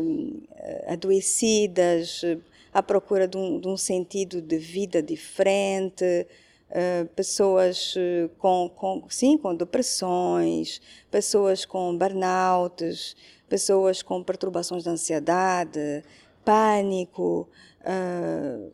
hum, 0.00 0.42
eh, 0.56 0.92
adoecidas 0.92 2.22
eh, 2.24 2.38
à 2.72 2.82
procura 2.82 3.26
de 3.26 3.36
um, 3.36 3.60
de 3.60 3.68
um 3.68 3.76
sentido 3.76 4.42
de 4.42 4.58
vida 4.58 5.02
diferente 5.02 6.26
eh, 6.70 7.04
pessoas 7.16 7.94
com, 8.38 8.68
com 8.68 9.04
sim 9.08 9.38
com 9.38 9.54
depressões 9.54 10.80
pessoas 11.10 11.64
com 11.64 11.96
burnouts 11.96 13.16
pessoas 13.48 14.02
com 14.02 14.22
perturbações 14.22 14.82
de 14.82 14.90
ansiedade 14.90 16.04
pânico 16.44 17.48
eh, 17.84 18.70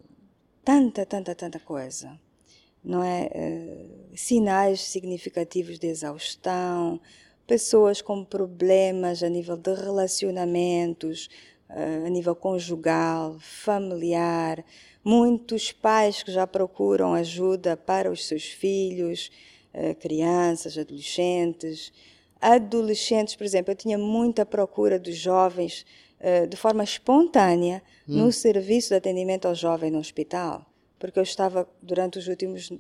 tanta 0.65 1.07
tanta 1.07 1.35
tanta 1.35 1.61
coisa 1.61 2.19
não 2.85 3.03
é? 3.03 3.31
Eh, 3.33 3.87
sinais 4.15 4.81
significativos 4.83 5.79
de 5.79 5.87
exaustão, 5.87 7.01
pessoas 7.47 8.03
com 8.03 8.25
problemas 8.25 9.23
a 9.23 9.29
nível 9.29 9.57
de 9.57 9.75
relacionamentos, 9.75 11.31
eh, 11.71 12.05
a 12.07 12.11
nível 12.11 12.37
conjugal, 12.37 13.37
familiar, 13.41 14.63
muitos 15.03 15.73
pais 15.73 16.23
que 16.23 16.31
já 16.31 16.47
procuram 16.47 17.15
ajuda 17.15 17.77
para 17.77 18.11
os 18.11 18.27
seus 18.27 18.45
filhos, 18.45 19.31
eh, 19.73 19.95
crianças, 19.95 20.77
adolescentes. 20.77 21.93
Adolescentes, 22.41 23.35
por 23.35 23.45
exemplo, 23.45 23.73
eu 23.73 23.77
tinha 23.77 23.97
muita 23.97 24.45
procura 24.45 24.99
dos 24.99 25.17
jovens 25.17 25.87
eh, 26.25 26.47
de 26.47 26.57
forma 26.57 26.83
espontânea 26.83 27.83
no 28.07 28.33
serviço 28.33 28.89
de 28.89 28.97
atendimento 28.97 29.47
ao 29.47 29.55
jovem 29.55 29.91
no 29.91 29.99
hospital 29.99 30.67
porque 31.05 31.19
eu 31.19 31.23
estava, 31.23 31.69
durante 31.83 32.19
os 32.19 32.29
últimos 32.29 32.73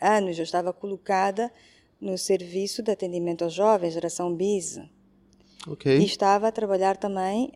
anos, 0.00 0.38
eu 0.38 0.44
estava 0.44 0.72
colocada 0.72 1.52
no 2.00 2.16
serviço 2.16 2.82
de 2.82 2.90
atendimento 2.90 3.44
aos 3.44 3.52
jovens, 3.52 3.92
geração 3.92 4.34
BIS. 4.34 4.80
Ok. 5.68 5.98
E 5.98 6.04
estava 6.06 6.48
a 6.48 6.52
trabalhar 6.52 6.96
também 6.96 7.52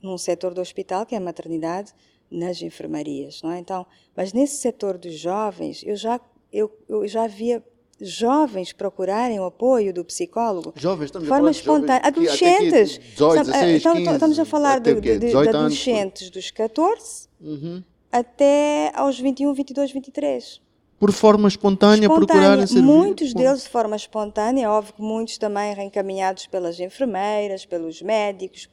num 0.00 0.16
setor 0.16 0.54
do 0.54 0.60
hospital, 0.60 1.04
que 1.04 1.16
é 1.16 1.18
a 1.18 1.20
maternidade, 1.20 1.92
nas 2.30 2.62
enfermarias, 2.62 3.42
não 3.42 3.50
é? 3.50 3.58
Então, 3.58 3.84
mas 4.16 4.32
nesse 4.32 4.58
setor 4.58 4.96
dos 4.96 5.18
jovens, 5.18 5.82
eu 5.84 5.96
já, 5.96 6.20
eu, 6.52 6.70
eu 6.88 7.06
já 7.08 7.26
via 7.26 7.64
jovens 8.02 8.72
procurarem 8.72 9.38
o 9.40 9.44
apoio 9.44 9.92
do 9.94 10.04
psicólogo 10.04 10.72
Jovens, 10.76 11.06
estamos 11.06 11.26
de 11.28 11.32
a 11.32 11.36
forma 11.36 11.52
falar 11.54 11.58
espontânea. 11.58 12.00
que 12.00 12.06
Adolescentes. 12.08 12.98
18, 12.98 13.34
Sabe, 13.34 13.46
16, 13.52 13.80
então, 13.80 13.94
15, 13.96 14.10
estamos 14.12 14.38
a 14.38 14.44
falar 14.44 14.80
de, 14.80 14.94
de- 14.94 15.00
de 15.00 15.18
18 15.18 15.36
anos, 15.36 15.54
adolescentes 15.54 16.30
dos 16.30 16.50
14 16.50 17.28
Uhum. 17.40 17.82
até 18.10 18.90
aos 18.94 19.18
21, 19.18 19.52
22, 19.54 19.92
23 19.92 20.60
Por 20.98 21.12
forma 21.12 21.48
espontânea, 21.48 22.08
procurarem 22.08 22.66
servir. 22.66 22.82
Muitos 22.82 23.32
deles 23.34 23.62
de 23.64 23.68
forma 23.68 23.96
espontânea, 23.96 24.70
óbvio 24.70 24.94
que 24.94 25.02
muitos 25.02 25.38
também 25.38 25.74
reencaminhados 25.74 26.46
pelas 26.46 26.78
enfermeiras, 26.78 27.64
pelos 27.66 28.00
médicos, 28.02 28.68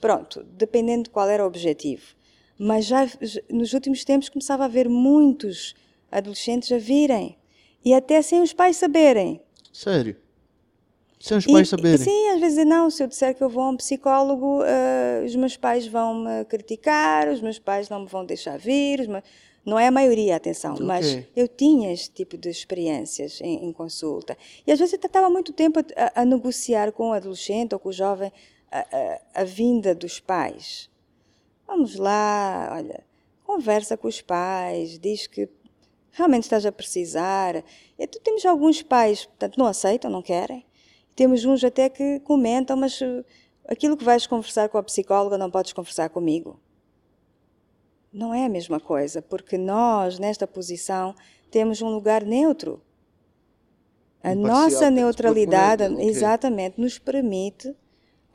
pronto, 0.00 0.44
dependendo 0.56 1.04
de 1.04 1.10
qual 1.10 1.28
era 1.28 1.44
o 1.44 1.46
objetivo. 1.46 2.02
Mas 2.58 2.86
já- 2.86 3.06
nos 3.50 3.72
últimos 3.72 4.04
tempos 4.04 4.28
começava 4.28 4.62
a 4.64 4.66
haver 4.66 4.88
muitos 4.88 5.74
adolescentes 6.10 6.72
a 6.72 6.78
virem 6.78 7.36
e 7.88 7.94
até 7.94 8.20
sem 8.22 8.42
os 8.42 8.52
pais 8.52 8.76
saberem. 8.76 9.40
Sério? 9.72 10.16
Sem 11.20 11.36
os 11.38 11.46
E- 11.46 11.52
pais 11.52 11.68
saberem. 11.68 11.98
Sim, 11.98 12.28
às 12.30 12.40
vezes 12.40 12.66
não, 12.66 12.90
se 12.90 13.02
eu 13.02 13.06
disser 13.08 13.34
que 13.34 13.42
eu 13.42 13.48
vou 13.48 13.62
a 13.64 13.70
um 13.70 13.76
psicólogo, 13.76 14.62
eh, 14.64 15.22
os 15.24 15.34
meus 15.34 15.56
pais 15.56 15.86
vão 15.86 16.14
me 16.24 16.44
criticar, 16.44 17.28
os 17.28 17.40
meus 17.40 17.58
pais 17.58 17.88
não 17.88 18.00
me 18.00 18.06
vão 18.06 18.24
deixar 18.24 18.58
vir, 18.58 19.08
meus- 19.08 19.24
não 19.64 19.78
é 19.78 19.86
a 19.88 19.90
maioria, 19.90 20.36
atenção, 20.36 20.76
mas 20.80 21.06
Ok. 21.12 21.28
eu 21.36 21.48
tinha 21.48 21.92
este 21.92 22.10
tipo 22.10 22.36
de 22.38 22.48
experiências 22.48 23.40
em, 23.40 23.64
em 23.66 23.72
consulta. 23.72 24.36
E 24.66 24.70
às 24.72 24.78
vezes 24.78 24.94
eu 24.94 25.00
estava 25.06 25.28
muito 25.28 25.52
tempo 25.52 25.80
a, 25.96 26.22
a 26.22 26.24
negociar 26.24 26.92
com 26.92 27.10
o 27.10 27.12
adolescente 27.12 27.72
ou 27.74 27.78
com 27.78 27.88
o 27.88 27.92
jovem 27.92 28.32
a, 28.70 28.78
a- 28.80 29.20
a 29.42 29.44
vinda 29.44 29.94
dos 29.94 30.20
pais. 30.20 30.88
Vamos 31.66 31.96
lá, 31.96 32.70
olha, 32.72 33.04
conversa 33.44 33.96
com 33.96 34.08
os 34.08 34.20
pais, 34.22 34.98
diz 34.98 35.26
que 35.26 35.48
realmente 36.18 36.42
estás 36.42 36.66
a 36.66 36.72
precisar. 36.72 37.64
E 37.98 38.06
tu 38.06 38.20
temos 38.20 38.44
alguns 38.44 38.82
pais, 38.82 39.24
portanto, 39.24 39.56
não 39.56 39.66
aceitam, 39.66 40.10
não 40.10 40.20
querem. 40.20 40.66
Temos 41.14 41.44
uns 41.44 41.62
até 41.62 41.88
que 41.88 42.20
comentam, 42.20 42.76
mas 42.76 43.00
uh, 43.00 43.24
aquilo 43.66 43.96
que 43.96 44.04
vais 44.04 44.26
conversar 44.26 44.68
com 44.68 44.78
a 44.78 44.82
psicóloga 44.82 45.38
não 45.38 45.50
podes 45.50 45.72
conversar 45.72 46.10
comigo. 46.10 46.60
Não 48.12 48.34
é 48.34 48.46
a 48.46 48.48
mesma 48.48 48.80
coisa, 48.80 49.22
porque 49.22 49.56
nós, 49.56 50.18
nesta 50.18 50.46
posição, 50.46 51.14
temos 51.50 51.80
um 51.80 51.88
lugar 51.88 52.24
neutro. 52.24 52.82
A 54.22 54.32
Imparcial, 54.32 54.62
nossa 54.62 54.90
neutralidade, 54.90 55.84
exatamente, 56.02 56.80
nos 56.80 56.98
permite 56.98 57.74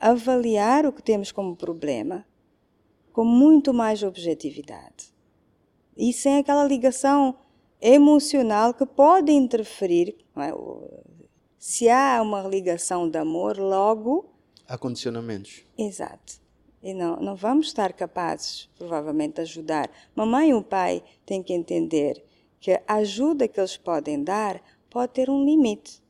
avaliar 0.00 0.86
o 0.86 0.92
que 0.92 1.02
temos 1.02 1.30
como 1.30 1.54
problema 1.54 2.24
com 3.12 3.24
muito 3.24 3.74
mais 3.74 4.02
objetividade. 4.02 5.12
E 5.96 6.12
sem 6.12 6.38
aquela 6.38 6.64
ligação 6.64 7.36
emocional 7.86 8.72
que 8.72 8.86
pode 8.86 9.30
interferir. 9.30 10.16
é? 10.36 10.52
Se 11.58 11.88
há 11.88 12.20
uma 12.22 12.42
ligação 12.42 13.08
de 13.08 13.18
amor, 13.18 13.58
logo 13.58 14.34
Há 14.66 14.78
condicionamentos. 14.78 15.64
Exato. 15.76 16.40
E 16.82 16.94
não, 16.94 17.16
não 17.16 17.36
vamos 17.36 17.66
estar 17.66 17.92
capazes, 17.92 18.68
provavelmente, 18.78 19.34
de 19.34 19.40
ajudar. 19.42 19.90
Mamãe 20.14 20.50
e 20.50 20.54
o 20.54 20.62
pai 20.62 21.02
têm 21.24 21.42
que 21.42 21.52
entender 21.52 22.22
que 22.60 22.72
a 22.72 22.94
ajuda 22.94 23.46
que 23.46 23.60
eles 23.60 23.76
podem 23.76 24.22
dar 24.22 24.62
pode 24.88 25.12
ter 25.12 25.28
um 25.28 25.44
limite. 25.44 26.02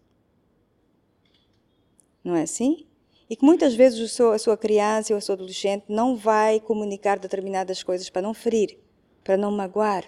Não 2.23 2.35
é 2.35 2.43
assim? 2.43 2.87
E 3.28 3.37
que 3.37 3.45
muitas 3.45 3.75
vezes 3.75 3.99
o 3.99 4.09
seu, 4.09 4.33
a 4.33 4.38
sua 4.38 4.57
criança 4.57 5.12
ou 5.12 5.19
o 5.19 5.23
seu 5.23 5.35
adolescente 5.35 5.85
não 5.88 6.16
vai 6.16 6.61
comunicar 6.61 7.19
determinadas 7.19 7.83
coisas 7.83 8.09
para 8.09 8.23
não 8.23 8.35
ferir, 8.35 8.78
para 9.23 9.37
não 9.37 9.50
magoar, 9.50 10.04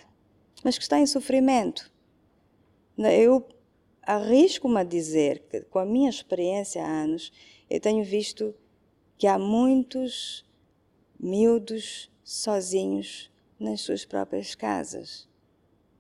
mas 0.64 0.76
que 0.76 0.82
está 0.82 0.98
em 0.98 1.06
sofrimento. 1.06 1.92
Eu 2.98 3.46
arrisco-me 4.02 4.80
a 4.80 4.84
dizer 4.84 5.40
que, 5.50 5.60
com 5.62 5.78
a 5.78 5.84
minha 5.84 6.08
experiência 6.08 6.82
há 6.82 6.88
anos, 6.88 7.32
eu 7.68 7.80
tenho 7.80 8.04
visto 8.04 8.54
que 9.18 9.26
há 9.26 9.38
muitos 9.38 10.44
miúdos 11.18 12.10
sozinhos 12.22 13.30
nas 13.58 13.80
suas 13.80 14.04
próprias 14.04 14.54
casas, 14.54 15.28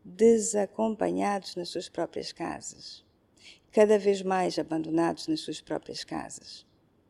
desacompanhados 0.04 1.56
nas 1.56 1.70
suas 1.70 1.88
próprias 1.88 2.32
casas, 2.32 3.04
cada 3.72 3.98
vez 3.98 4.22
mais 4.22 4.58
abandonados 4.58 5.26
nas 5.26 5.40
suas 5.40 5.60
próprias 5.60 6.04
casas, 6.04 6.66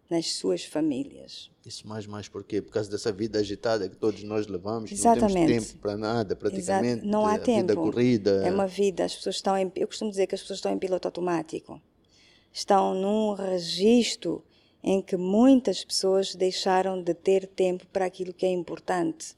nas 0.09 0.33
suas 0.35 0.65
famílias. 0.65 1.51
Isso 1.65 1.87
mais, 1.87 2.07
mais 2.07 2.29
por 2.29 2.45
quê? 2.45 2.63
Por 2.63 2.71
causa 2.71 2.91
dessa 2.91 3.11
vida 3.13 3.41
agitada 3.41 3.89
que 3.89 3.97
todos 3.97 4.23
nós 4.23 4.47
levamos. 4.47 4.91
Não 4.91 4.97
Exatamente. 4.97 5.47
temos 5.47 5.67
tempo 5.69 5.79
para 5.81 5.97
nada, 5.97 6.37
praticamente. 6.37 7.01
Exato. 7.01 7.07
Não 7.09 7.27
há 7.27 7.35
a 7.35 7.39
tempo. 7.39 7.61
vida 7.61 7.75
corrida. 7.75 8.47
É 8.47 8.51
uma 8.51 8.67
vida, 8.67 9.05
as 9.05 9.15
pessoas 9.15 9.37
estão 9.37 9.57
em, 9.57 9.71
eu 9.75 9.87
costumo 9.87 10.11
dizer 10.11 10.27
que 10.27 10.35
as 10.35 10.41
pessoas 10.41 10.59
estão 10.59 10.73
em 10.73 10.79
piloto 10.79 11.09
automático. 11.09 11.81
Estão 12.53 12.95
num 12.95 13.35
registro 13.35 14.45
em 14.83 15.03
que 15.03 15.17
muitas 15.17 15.85
pessoas 15.85 16.37
deixaram 16.37 17.03
de 17.03 17.13
ter 17.13 17.49
tempo 17.49 17.85
para 17.89 18.05
aquilo 18.05 18.33
que 18.33 18.47
é 18.47 18.51
importante. 18.51 19.35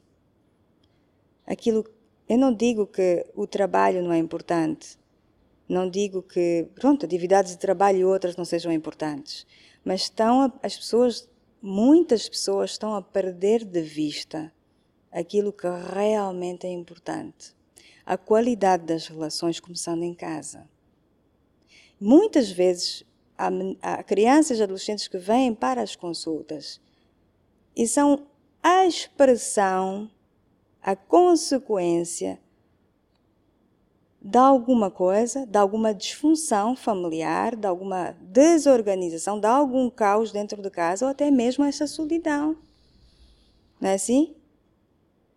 Aquilo, 1.45 1.83
eu 2.29 2.37
não 2.37 2.53
digo 2.53 2.85
que 2.85 3.25
o 3.35 3.47
trabalho 3.47 4.03
não 4.03 4.13
é 4.13 4.19
importante, 4.19 4.99
não 5.67 5.89
digo 5.89 6.21
que, 6.21 6.67
pronto, 6.75 7.03
atividades 7.05 7.53
de 7.53 7.57
trabalho 7.57 7.97
e 7.97 8.05
outras 8.05 8.35
não 8.35 8.45
sejam 8.45 8.71
importantes, 8.71 9.47
mas 9.89 10.01
estão 10.01 10.41
a, 10.41 10.53
as 10.61 10.77
pessoas, 10.77 11.27
muitas 11.59 12.29
pessoas 12.29 12.69
estão 12.69 12.93
a 12.93 13.01
perder 13.01 13.65
de 13.65 13.81
vista 13.81 14.53
aquilo 15.11 15.51
que 15.51 15.65
realmente 15.67 16.67
é 16.67 16.69
importante. 16.69 17.55
A 18.05 18.15
qualidade 18.15 18.85
das 18.85 19.07
relações 19.07 19.59
começando 19.59 20.03
em 20.03 20.13
casa. 20.13 20.69
Muitas 21.99 22.51
vezes 22.51 23.03
há, 23.35 23.49
há 23.81 24.03
crianças 24.03 24.59
e 24.59 24.63
adolescentes 24.63 25.07
que 25.07 25.17
vêm 25.17 25.55
para 25.55 25.81
as 25.81 25.95
consultas 25.95 26.79
e 27.75 27.87
são 27.87 28.27
a 28.61 28.85
expressão, 28.85 30.07
a 30.83 30.95
consequência 30.95 32.39
de 34.21 34.37
alguma 34.37 34.91
coisa, 34.91 35.45
de 35.45 35.57
alguma 35.57 35.93
disfunção 35.93 36.75
familiar, 36.75 37.55
de 37.55 37.65
alguma 37.65 38.15
desorganização, 38.21 39.39
de 39.39 39.47
algum 39.47 39.89
caos 39.89 40.31
dentro 40.31 40.61
de 40.61 40.69
casa 40.69 41.05
ou 41.05 41.11
até 41.11 41.31
mesmo 41.31 41.63
essa 41.63 41.87
solidão. 41.87 42.57
Não 43.79 43.89
é 43.89 43.93
assim? 43.93 44.35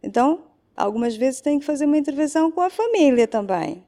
Então, 0.03 0.45
algumas 0.77 1.15
vezes 1.17 1.41
tem 1.41 1.61
que 1.61 1.65
fazer 1.65 1.85
uma 1.85 1.97
intervenção 1.97 2.51
com 2.51 2.61
a 2.61 2.71
família 2.71 3.29
também. 3.29 3.87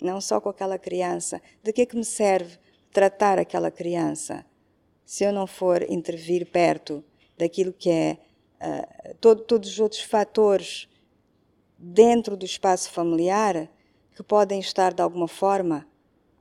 Não 0.00 0.20
só 0.20 0.40
com 0.40 0.48
aquela 0.48 0.78
criança. 0.78 1.42
De 1.62 1.72
que 1.72 1.82
é 1.82 1.86
que 1.86 1.96
me 1.96 2.04
serve 2.04 2.58
tratar 2.92 3.38
aquela 3.40 3.70
criança 3.70 4.46
se 5.04 5.24
eu 5.24 5.32
não 5.32 5.46
for 5.46 5.82
intervir 5.90 6.46
perto 6.46 7.02
daquilo 7.36 7.72
que 7.72 7.90
é 7.90 8.18
uh, 8.60 9.14
todo, 9.20 9.42
todos 9.42 9.70
os 9.70 9.80
outros 9.80 10.02
fatores 10.02 10.86
dentro 11.78 12.36
do 12.36 12.44
espaço 12.44 12.90
familiar 12.90 13.70
que 14.14 14.22
podem 14.22 14.58
estar 14.58 14.92
de 14.92 15.00
alguma 15.00 15.28
forma 15.28 15.86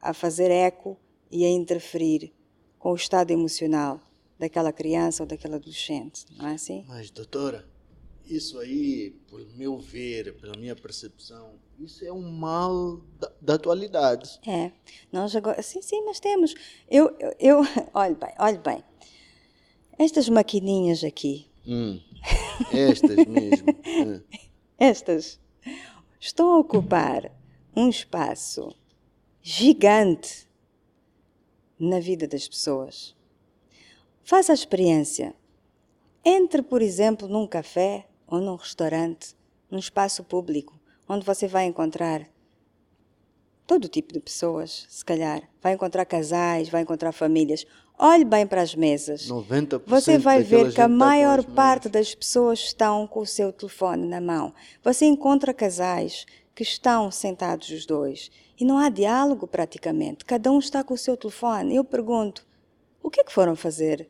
a 0.02 0.14
fazer 0.14 0.50
eco 0.50 0.98
e 1.30 1.46
a 1.46 1.50
interferir 1.50 2.34
com 2.80 2.92
o 2.92 2.96
estado 2.96 3.32
emocional 3.32 4.02
daquela 4.40 4.72
criança 4.74 5.24
ou 5.24 5.28
daquele 5.28 5.56
adolescente, 5.56 6.26
não 6.36 6.48
é 6.48 6.54
assim? 6.54 6.84
Mas, 6.88 7.10
doutora, 7.10 7.68
isso 8.26 8.60
aí, 8.60 9.16
por 9.28 9.46
meu 9.56 9.80
ver, 9.80 10.36
pela 10.38 10.56
minha 10.58 10.76
percepção, 10.76 11.54
isso 11.80 12.04
é 12.06 12.12
um 12.12 12.32
mal 12.32 12.98
da, 13.20 13.32
da 13.42 13.54
atualidade. 13.56 14.40
É. 14.46 14.72
Nós 15.12 15.36
agora, 15.36 15.62
sim, 15.62 15.82
sim, 15.82 16.04
mas 16.06 16.20
temos. 16.20 16.54
Eu, 16.90 17.16
eu, 17.20 17.34
eu 17.40 17.62
olhe 17.94 18.16
bem, 18.16 18.34
olhe 18.40 18.58
bem. 18.58 18.84
Estas 19.98 20.30
maquininhas 20.30 21.04
aqui. 21.04 21.48
Hum, 21.66 22.00
estas 22.72 23.26
mesmo. 23.26 23.68
Estas 24.80 25.40
estão 26.20 26.54
a 26.54 26.60
ocupar 26.60 27.32
um 27.76 27.90
espaço 27.90 28.76
gigante 29.42 30.48
na 31.80 32.00
vida 32.00 32.28
das 32.28 32.48
pessoas. 32.48 33.16
Faça 34.24 34.52
a 34.52 34.56
experiência. 34.56 35.34
Entre, 36.24 36.62
por 36.62 36.82
exemplo, 36.82 37.28
num 37.28 37.48
café 37.48 38.08
ou 38.28 38.40
num 38.40 38.56
restaurante, 38.56 39.36
num 39.72 39.80
espaço 39.80 40.24
público, 40.24 40.80
onde 41.10 41.26
você 41.26 41.48
vai 41.48 41.66
encontrar 41.66 42.28
todo 43.68 43.90
tipo 43.90 44.14
de 44.14 44.22
pessoas, 44.22 44.86
se 44.88 45.04
calhar. 45.04 45.44
Vai 45.62 45.74
encontrar 45.74 46.06
casais, 46.06 46.70
vai 46.70 46.82
encontrar 46.82 47.12
famílias. 47.12 47.66
Olhe 48.00 48.24
bem 48.24 48.48
para 48.48 48.62
as 48.62 48.74
mesas. 48.74 49.28
90% 49.28 49.82
Você 49.86 50.18
vai 50.18 50.42
ver 50.42 50.72
que 50.74 50.80
a 50.80 50.86
tá 50.86 50.88
maior 50.88 51.44
parte 51.44 51.90
das 51.90 52.16
pessoas 52.16 52.60
estão 52.60 53.06
com 53.06 53.20
o 53.20 53.26
seu 53.26 53.52
telefone 53.52 54.08
na 54.08 54.22
mão. 54.22 54.54
Você 54.82 55.06
encontra 55.06 55.54
casais 55.54 56.26
que 56.56 56.64
estão 56.64 57.12
sentados 57.12 57.70
os 57.70 57.86
dois 57.86 58.32
e 58.58 58.64
não 58.64 58.78
há 58.78 58.88
diálogo 58.90 59.46
praticamente. 59.46 60.24
Cada 60.24 60.50
um 60.52 60.60
está 60.60 60.84
com 60.84 60.94
o 60.94 60.98
seu 60.98 61.18
telefone. 61.18 61.76
Eu 61.76 61.84
pergunto: 61.84 62.48
o 63.04 63.10
que 63.10 63.20
é 63.20 63.24
que 63.24 63.34
foram 63.34 63.56
fazer 63.56 64.10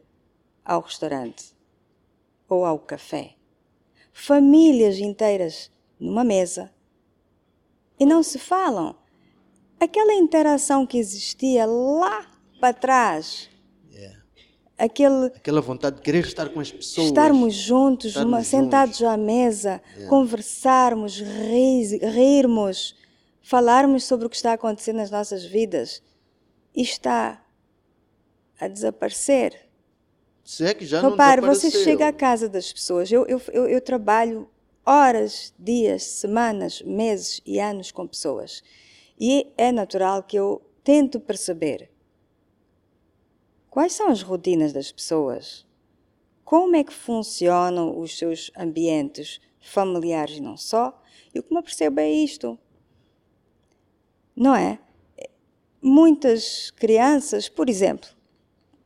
ao 0.63 0.81
restaurante 0.81 1.55
ou 2.47 2.63
ao 2.63 2.77
café? 2.77 3.33
Famílias 4.13 4.99
inteiras 4.99 5.71
numa 5.99 6.23
mesa 6.23 6.71
e 7.99 8.05
não 8.05 8.21
se 8.21 8.37
falam. 8.37 8.95
Aquela 9.79 10.13
interação 10.13 10.85
que 10.85 10.97
existia 10.97 11.65
lá 11.65 12.25
para 12.59 12.73
trás. 12.73 13.49
Aquele 14.77 15.25
aquela 15.27 15.59
vontade 15.59 15.95
de 15.95 16.01
querer 16.03 16.23
estar 16.23 16.49
com 16.49 16.59
as 16.59 16.71
pessoas. 16.71 17.07
Estarmos 17.07 17.55
juntos 17.55 18.09
estarmos 18.09 18.31
uma, 18.31 18.43
sentados 18.43 19.01
à 19.01 19.17
mesa 19.17 19.81
Yeah. 19.95 20.09
conversarmos 20.09 21.19
rir, 21.19 21.99
rirmos 22.03 22.95
falarmos 23.41 24.03
sobre 24.03 24.27
o 24.27 24.29
que 24.29 24.35
está 24.35 24.53
acontecendo 24.53 24.97
nas 24.97 25.09
nossas 25.09 25.43
vidas. 25.43 26.03
E 26.75 26.83
está 26.83 27.43
a 28.59 28.67
desaparecer. 28.67 29.67
Se 30.43 30.63
é 30.63 30.73
que 30.75 30.85
já 30.85 31.01
repare 31.01 31.41
não 31.41 31.53
você 31.53 31.71
chega 31.71 32.07
à 32.07 32.13
casa 32.13 32.47
das 32.47 32.71
pessoas. 32.71 33.11
Eu, 33.11 33.25
eu, 33.25 33.41
eu, 33.51 33.67
eu 33.67 33.81
trabalho 33.81 34.47
horas 34.85 35.53
dias 35.57 36.03
semanas 36.03 36.83
meses 36.83 37.41
e 37.45 37.59
anos 37.59 37.91
com 37.91 38.07
pessoas 38.07 38.61
e 39.19 39.51
é 39.57 39.71
natural 39.71 40.23
que 40.23 40.37
eu 40.37 40.61
tento 40.83 41.19
perceber 41.19 41.89
Quais 43.77 43.93
são 43.93 44.07
as 44.07 44.23
rotinas 44.23 44.73
das 44.73 44.91
pessoas? 44.91 45.63
Como 46.43 46.75
é 46.75 46.83
que 46.83 46.91
funcionam 46.91 47.99
os 47.99 48.17
seus 48.17 48.49
ambientes 48.57 49.39
familiares 49.61 50.37
e 50.37 50.41
não 50.41 50.57
só? 50.57 50.99
E 51.31 51.37
o 51.37 51.43
que 51.43 51.53
me 51.53 51.61
percebo 51.61 51.99
é 51.99 52.09
isto. 52.09 52.57
Não 54.35 54.55
é? 54.55 54.79
Muitas 55.79 56.71
crianças, 56.71 57.47
por 57.47 57.69
exemplo, 57.69 58.09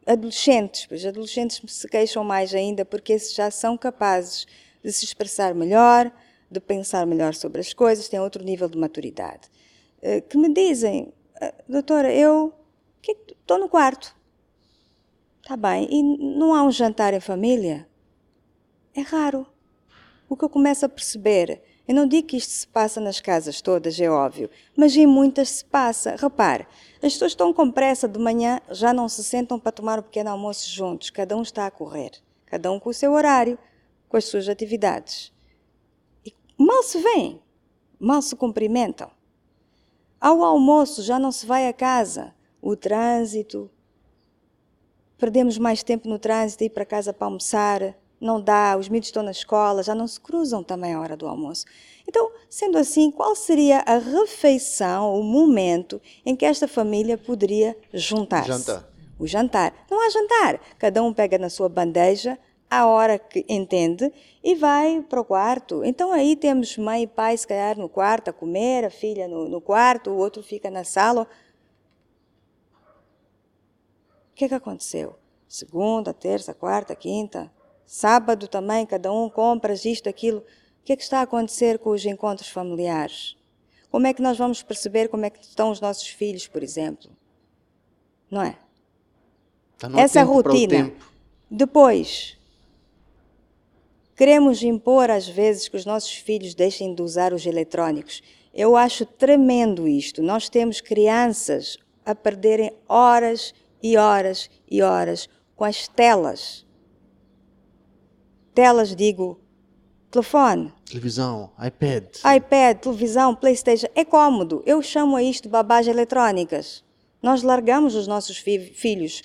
adolescentes, 0.06 0.86
pois 0.86 1.06
adolescentes 1.06 1.62
se 1.66 1.88
queixam 1.88 2.26
mais 2.26 2.54
ainda 2.54 2.84
porque 2.84 3.14
esses 3.14 3.34
já 3.34 3.50
são 3.50 3.78
capazes 3.78 4.46
de 4.84 4.92
se 4.92 5.06
expressar 5.06 5.56
melhor, 5.56 6.12
de 6.52 6.60
pensar 6.60 7.06
melhor 7.06 7.34
sobre 7.34 7.62
as 7.62 7.74
coisas, 7.74 8.10
têm 8.10 8.20
outro 8.20 8.44
nível 8.44 8.68
de 8.68 8.78
maturidade. 8.78 9.50
Eh, 10.02 10.22
Que 10.22 10.38
me 10.38 10.54
dizem, 10.54 11.14
"Ah, 11.42 11.54
doutora, 11.68 12.14
eu 12.14 12.54
estou 13.02 13.58
no 13.60 13.70
quarto. 13.70 14.16
Está 15.42 15.58
bem, 15.58 15.88
e 15.92 16.04
não 16.04 16.54
há 16.54 16.64
um 16.64 16.72
jantar 16.72 17.14
em 17.14 17.20
família? 17.20 17.88
É 18.94 19.02
raro. 19.02 19.48
O 20.30 20.38
que 20.38 20.46
eu 20.46 20.50
começo 20.50 20.86
a 20.86 20.90
perceber, 20.90 21.62
eu 21.88 21.94
não 21.94 22.06
digo 22.08 22.28
que 22.28 22.38
isto 22.38 22.52
se 22.52 22.68
passa 22.68 23.02
nas 23.02 23.20
casas 23.20 23.60
todas, 23.62 24.00
é 24.00 24.10
óbvio, 24.10 24.50
mas 24.78 24.96
em 24.96 25.06
muitas 25.06 25.50
se 25.50 25.66
passa. 25.66 26.16
Repare, 26.16 26.68
as 27.04 27.14
pessoas 27.14 27.32
estão 27.32 27.54
com 27.54 27.70
pressa 27.72 28.08
de 28.08 28.18
manhã, 28.20 28.62
já 28.70 28.94
não 28.94 29.10
se 29.10 29.24
sentam 29.24 29.60
para 29.60 29.72
tomar 29.72 30.00
o 30.00 30.04
pequeno 30.04 30.30
almoço 30.30 30.70
juntos, 30.70 31.10
cada 31.10 31.36
um 31.36 31.42
está 31.42 31.66
a 31.66 31.72
correr, 31.72 32.12
cada 32.46 32.72
um 32.72 32.80
com 32.80 32.90
o 32.90 32.94
seu 32.94 33.12
horário, 33.12 33.58
com 34.08 34.16
as 34.16 34.26
suas 34.26 34.48
atividades. 34.48 35.34
E 36.26 36.34
mal 36.58 36.84
se 36.84 37.00
vêem, 37.00 37.42
mal 38.00 38.22
se 38.22 38.36
cumprimentam. 38.36 39.12
Ao 40.22 40.44
almoço 40.44 41.02
já 41.02 41.18
não 41.18 41.32
se 41.32 41.48
vai 41.48 41.68
a 41.68 41.74
casa, 41.74 42.32
o 42.62 42.76
trânsito, 42.76 43.72
perdemos 45.18 45.58
mais 45.58 45.82
tempo 45.82 46.08
no 46.08 46.20
trânsito, 46.20 46.64
ir 46.64 46.70
para 46.70 46.86
casa 46.86 47.12
para 47.12 47.26
almoçar, 47.26 47.96
não 48.20 48.40
dá, 48.40 48.78
os 48.78 48.88
miúdos 48.88 49.08
estão 49.08 49.24
na 49.24 49.32
escola, 49.32 49.82
já 49.82 49.96
não 49.96 50.08
se 50.08 50.20
cruzam 50.20 50.64
também 50.64 50.94
a 50.94 51.00
hora 51.00 51.18
do 51.18 51.28
almoço. 51.28 51.66
Então, 52.08 52.32
sendo 52.48 52.78
assim, 52.78 53.10
qual 53.10 53.36
seria 53.36 53.80
a 53.80 53.98
refeição, 53.98 55.20
o 55.20 55.24
momento 55.24 56.00
em 56.24 56.36
que 56.36 56.46
esta 56.46 56.68
família 56.68 57.18
poderia 57.18 57.76
juntar-se? 57.92 58.48
Jantar. 58.48 58.88
O 59.18 59.26
jantar. 59.26 59.74
Não 59.90 60.06
há 60.06 60.10
jantar. 60.12 60.62
Cada 60.78 61.02
um 61.02 61.12
pega 61.12 61.40
na 61.40 61.50
sua 61.50 61.68
bandeja 61.68 62.38
à 62.72 62.88
hora 62.88 63.20
que 63.20 63.46
entende 63.50 64.10
e 64.42 64.56
vai 64.56 65.02
para 65.02 65.20
o 65.20 65.26
quarto. 65.26 65.84
Então 65.84 66.14
aí 66.14 66.38
temos 66.38 66.78
mãe 66.78 67.04
e 67.04 67.08
pai, 67.08 67.36
se 67.36 67.46
calhar, 67.46 67.78
no 67.78 67.90
quarto 67.90 68.30
a 68.30 68.34
comer, 68.34 68.86
a 68.86 68.90
filha 68.90 69.28
no, 69.28 69.50
no 69.50 69.60
quarto, 69.60 70.10
o 70.10 70.18
outro 70.18 70.42
fica 70.42 70.72
na 70.72 70.86
sala. 70.86 71.28
O 74.32 74.36
que 74.36 74.46
é 74.46 74.48
que 74.48 74.56
aconteceu? 74.56 75.18
Segunda, 75.50 76.14
terça, 76.14 76.54
quarta, 76.54 76.96
quinta, 76.96 77.52
sábado 77.86 78.48
também, 78.48 78.86
cada 78.86 79.12
um 79.12 79.30
compra 79.30 79.74
isto, 79.74 80.08
aquilo. 80.08 80.40
O 80.40 80.84
que 80.86 80.94
é 80.94 80.96
que 80.96 81.04
está 81.04 81.20
a 81.20 81.24
acontecer 81.24 81.78
com 81.78 81.90
os 81.90 82.06
encontros 82.06 82.48
familiares? 82.48 83.36
Como 83.92 84.08
é 84.08 84.14
que 84.14 84.22
nós 84.22 84.38
vamos 84.38 84.64
perceber 84.64 85.10
como 85.10 85.26
é 85.26 85.30
que 85.30 85.44
estão 85.44 85.70
os 85.72 85.82
nossos 85.82 86.08
filhos, 86.08 86.48
por 86.48 86.64
exemplo? 86.64 87.12
Não 88.32 88.42
é? 88.42 88.58
Tá 89.78 89.90
no 89.90 90.00
Essa 90.00 90.24
rotina. 90.24 90.94
Depois, 91.50 92.40
queremos 94.22 94.62
impor 94.62 95.10
às 95.10 95.28
vezes 95.28 95.68
que 95.68 95.76
os 95.76 95.84
nossos 95.84 96.14
filhos 96.14 96.54
deixem 96.54 96.94
de 96.94 97.02
usar 97.02 97.34
os 97.34 97.44
eletrônicos. 97.44 98.22
Eu 98.54 98.76
acho 98.76 99.04
tremendo 99.04 99.88
isto. 99.88 100.22
Nós 100.22 100.48
temos 100.48 100.80
crianças 100.80 101.80
a 102.06 102.14
perderem 102.14 102.72
horas 102.88 103.52
e 103.82 103.98
horas 103.98 104.48
e 104.70 104.84
horas 104.84 105.28
com 105.56 105.64
as 105.64 105.88
telas. 105.88 106.68
Telas, 108.54 108.96
digo, 108.96 109.40
telefone, 110.12 110.72
Televisão, 110.86 111.50
iPad. 111.58 112.18
iPad, 112.38 112.78
televisão, 112.78 113.34
Playstation. 113.34 113.88
É 113.96 114.06
cômodo. 114.06 114.62
Eu 114.68 114.84
chamo 114.84 115.16
a 115.16 115.24
isto 115.24 115.46
de 115.46 115.50
babás 115.50 115.88
eletrónicas. 115.88 116.84
Nós 117.24 117.42
largamos 117.42 117.96
os 117.96 118.06
nossos 118.06 118.38
fi 118.38 118.60
filhos, 118.60 119.24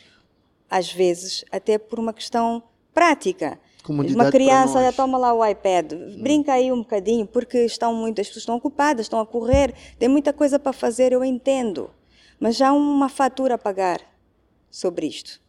às 0.71 0.91
vezes, 0.91 1.45
até 1.53 1.77
por 1.77 1.99
uma 1.99 2.15
questão 2.15 2.63
prática. 2.95 3.61
Comodidade 3.87 4.21
Uma 4.21 4.33
criança, 4.33 4.79
olha, 4.79 4.87
nós. 4.87 4.97
toma 4.97 5.17
lá 5.17 5.33
o 5.33 5.47
iPad, 5.47 5.93
brinca 6.19 6.55
aí 6.55 6.73
um 6.73 6.79
bocadinho, 6.79 7.25
porque 7.25 7.59
estão 7.59 7.95
muitas 7.95 8.27
pessoas 8.27 8.43
estão 8.43 8.57
ocupadas, 8.57 9.07
estão 9.07 9.21
a 9.21 9.27
correr, 9.27 9.73
tem 9.97 10.09
muita 10.09 10.33
coisa 10.33 10.59
para 10.59 10.73
fazer, 10.73 11.13
eu 11.13 11.25
entendo. 11.25 11.89
Mas 12.41 12.57
já 12.57 12.71
há 12.71 12.73
uma 12.73 13.09
fatura 13.09 13.55
a 13.55 13.59
pagar 13.59 14.01
sobre 14.69 15.07
isto. 15.07 15.41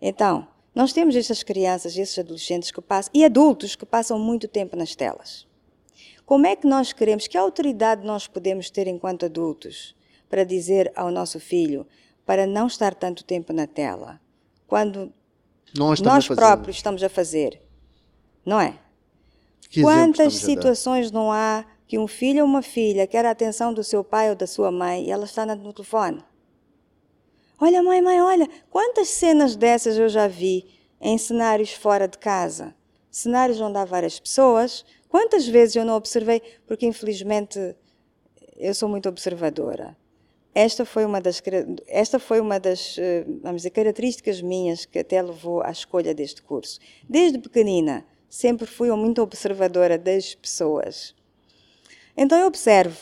Então, 0.00 0.48
nós 0.74 0.92
temos 0.92 1.14
estas 1.14 1.44
crianças, 1.44 1.96
esses 1.96 2.18
adolescentes 2.18 2.72
que 2.72 2.82
passam, 2.82 3.12
e 3.14 3.24
adultos 3.24 3.76
que 3.76 3.86
passam 3.86 4.18
muito 4.18 4.48
tempo 4.48 4.76
nas 4.76 4.96
telas. 4.96 5.46
Como 6.26 6.44
é 6.44 6.56
que 6.56 6.66
nós 6.66 6.92
queremos, 6.92 7.28
que 7.28 7.38
autoridade 7.38 8.04
nós 8.04 8.26
podemos 8.26 8.68
ter 8.68 8.88
enquanto 8.88 9.26
adultos 9.26 9.94
para 10.28 10.42
dizer 10.42 10.90
ao 10.96 11.12
nosso 11.12 11.38
filho 11.38 11.86
para 12.26 12.48
não 12.48 12.66
estar 12.66 12.94
tanto 12.94 13.22
tempo 13.22 13.52
na 13.52 13.66
tela, 13.68 14.20
quando 14.66 15.12
Nós, 15.76 16.00
nós 16.00 16.28
próprios 16.28 16.76
estamos 16.76 17.02
a 17.02 17.08
fazer? 17.08 17.60
Não 18.44 18.60
é? 18.60 18.78
Que 19.70 19.82
Quantas 19.82 20.34
situações 20.34 21.10
não 21.10 21.32
há 21.32 21.64
que 21.86 21.98
um 21.98 22.06
filho 22.06 22.42
ou 22.42 22.48
uma 22.48 22.62
filha 22.62 23.06
quer 23.06 23.24
a 23.24 23.30
atenção 23.30 23.72
do 23.72 23.82
seu 23.82 24.04
pai 24.04 24.30
ou 24.30 24.36
da 24.36 24.46
sua 24.46 24.70
mãe 24.70 25.06
e 25.06 25.10
ela 25.10 25.24
está 25.24 25.46
no 25.46 25.72
telefone? 25.72 26.22
Olha, 27.58 27.82
mãe, 27.82 28.02
mãe, 28.02 28.20
olha, 28.20 28.48
quantas 28.68 29.08
cenas 29.08 29.54
dessas 29.54 29.96
eu 29.96 30.08
já 30.08 30.26
vi 30.26 30.66
em 31.00 31.16
cenários 31.16 31.72
fora 31.72 32.08
de 32.08 32.18
casa? 32.18 32.74
Cenários 33.10 33.60
onde 33.60 33.78
há 33.78 33.84
várias 33.84 34.18
pessoas. 34.18 34.84
Quantas 35.08 35.46
vezes 35.46 35.76
eu 35.76 35.84
não 35.84 35.94
observei? 35.94 36.42
Porque, 36.66 36.86
infelizmente, 36.86 37.58
eu 38.56 38.74
sou 38.74 38.88
muito 38.88 39.08
observadora. 39.08 39.96
Esta 40.54 40.84
foi 40.84 41.04
uma 41.04 41.20
das, 41.20 41.42
esta 41.86 42.18
foi 42.18 42.38
uma 42.40 42.60
das 42.60 42.96
eh, 42.98 43.24
vamos 43.42 43.62
dizer, 43.62 43.70
características 43.70 44.42
minhas 44.42 44.84
que 44.84 44.98
até 44.98 45.20
levou 45.22 45.62
à 45.62 45.70
escolha 45.70 46.14
deste 46.14 46.42
curso. 46.42 46.78
Desde 47.08 47.38
pequenina, 47.38 48.04
sempre 48.28 48.66
fui 48.66 48.90
muito 48.92 49.22
observadora 49.22 49.96
das 49.96 50.34
pessoas. 50.34 51.14
Então 52.14 52.38
eu 52.38 52.46
observo, 52.46 52.98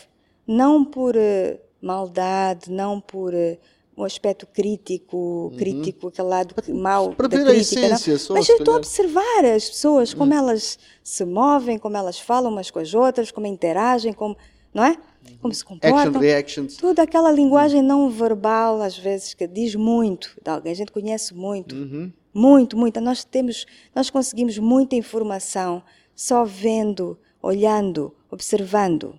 não 0.47 0.85
por 0.85 1.17
eh, 1.17 1.59
maldade, 1.83 2.71
não 2.71 3.01
por 3.01 3.35
eh, 3.35 3.59
um 3.97 4.05
aspecto 4.05 4.47
crítico, 4.47 5.53
crítico, 5.59 6.09
aquele 6.09 6.29
lado 6.29 6.55
Uhum. 6.69 7.15
para 7.15 7.29
da 7.29 7.37
ver 7.37 7.49
a 7.49 7.51
crítica, 7.51 7.81
não. 7.81 7.87
essência 7.89 8.19
só, 8.19 8.35
Mas 8.35 8.49
eu 8.49 8.57
estou 8.57 8.75
a 8.75 8.77
observar 8.79 9.45
as 9.45 9.69
pessoas, 9.69 10.15
como 10.15 10.33
elas 10.33 10.79
se 11.03 11.25
movem, 11.25 11.79
como 11.79 11.97
elas 11.97 12.19
falam 12.19 12.51
umas 12.51 12.71
com 12.71 12.79
as 12.79 12.95
outras, 12.95 13.31
como 13.31 13.47
interagem, 13.47 14.13
como, 14.13 14.37
não 14.73 14.85
é? 14.85 14.97
Como 15.41 15.55
se 15.55 15.63
Action, 15.63 15.79
comportam. 15.79 16.21
reactions. 16.21 16.77
Toda 16.77 17.03
aquela 17.03 17.31
linguagem 17.31 17.83
não 17.83 18.11
verbal, 18.11 18.81
às 18.83 18.97
vezes, 18.97 19.35
que 19.35 19.47
diz 19.47 19.75
muito 19.75 20.37
de 20.43 20.51
alguém. 20.51 20.73
A 20.73 20.77
gente 20.77 20.93
conhece 20.93 21.35
muito. 21.35 21.75
Uhum. 21.75 22.13
Muito, 22.33 22.77
muita. 22.77 23.01
Nós 23.01 23.25
temos, 23.25 23.67
nós 23.95 24.11
conseguimos 24.11 24.59
muita 24.59 24.97
informação 24.97 25.83
só 26.15 26.45
vendo, 26.45 27.19
olhando, 27.43 28.15
observando. 28.31 29.19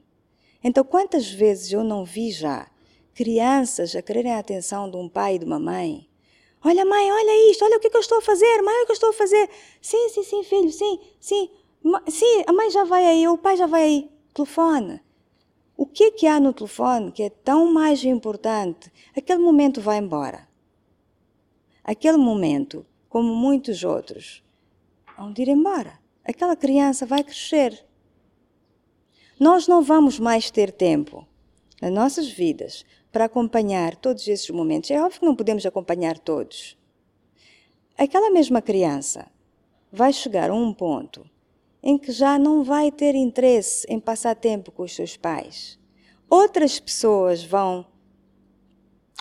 Então, 0.64 0.84
quantas 0.84 1.30
vezes 1.30 1.72
eu 1.72 1.84
não 1.84 2.06
vi 2.06 2.32
já 2.32 2.68
crianças 3.14 3.96
a 3.96 4.02
quererem 4.02 4.32
a 4.32 4.40
atenção 4.40 4.90
de 4.90 4.96
um 4.98 5.10
pai 5.10 5.36
e 5.36 5.40
de 5.40 5.46
uma 5.46 5.60
mãe? 5.60 6.08
Olha, 6.64 6.86
mãe, 6.86 7.12
olha 7.12 7.52
isto, 7.52 7.66
olha 7.66 7.78
o 7.78 7.80
que, 7.80 7.88
é 7.88 7.90
que 7.90 7.98
eu 7.98 8.02
estou 8.02 8.20
a 8.20 8.22
fazer, 8.22 8.62
mãe, 8.62 8.74
olha 8.74 8.84
o 8.84 8.86
que 8.86 8.92
eu 8.92 8.94
estou 8.94 9.10
a 9.10 9.14
fazer. 9.14 9.50
Sim, 9.82 10.10
sim, 10.10 10.24
sim, 10.24 10.44
filho, 10.44 10.72
sim, 10.72 11.00
sim. 11.20 11.50
Sim, 12.08 12.44
a 12.46 12.54
mãe 12.54 12.70
já 12.70 12.84
vai 12.84 13.04
aí, 13.04 13.28
o 13.28 13.38
pai 13.38 13.58
já 13.58 13.66
vai 13.66 13.82
aí. 13.84 14.10
Telefone. 14.34 15.02
O 15.82 15.86
que 15.88 16.04
é 16.04 16.12
que 16.12 16.28
há 16.28 16.40
no 16.40 16.54
telefone 16.54 17.12
que 17.12 17.24
é 17.24 17.30
tão 17.32 17.74
mais 17.74 18.04
importante? 18.04 18.92
Aquele 19.18 19.40
momento 19.40 19.82
vai 19.82 19.98
embora. 19.98 20.48
Aquele 21.84 22.18
momento, 22.18 22.86
como 23.10 23.34
muitos 23.34 23.84
outros, 23.84 24.44
vão 25.18 25.34
ir 25.36 25.48
embora. 25.48 26.00
Aquela 26.24 26.56
criança 26.56 27.04
vai 27.04 27.24
crescer. 27.24 27.84
Nós 29.40 29.68
não 29.68 29.82
vamos 29.82 30.20
mais 30.20 30.52
ter 30.52 30.72
tempo 30.72 31.28
nas 31.82 31.92
nossas 31.92 32.30
vidas 32.30 32.86
para 33.12 33.26
acompanhar 33.26 33.96
todos 33.96 34.28
esses 34.28 34.52
momentos. 34.52 34.92
É 34.92 35.02
óbvio 35.02 35.22
que 35.22 35.26
não 35.26 35.36
podemos 35.36 35.66
acompanhar 35.66 36.20
todos. 36.20 36.78
Aquela 37.98 38.30
mesma 38.30 38.62
criança 38.62 39.32
vai 39.92 40.14
chegar 40.14 40.52
a 40.52 40.54
um 40.54 40.72
ponto 40.76 41.28
em 41.84 41.98
que 41.98 42.12
já 42.12 42.38
não 42.38 42.64
vai 42.64 42.92
ter 42.92 43.16
interesse 43.16 43.86
em 43.90 44.00
passar 44.00 44.36
tempo 44.36 44.72
com 44.72 44.84
os 44.84 44.94
seus 44.96 45.18
pais. 45.18 45.80
Outras 46.30 46.80
pessoas 46.80 47.44
vão 47.44 47.86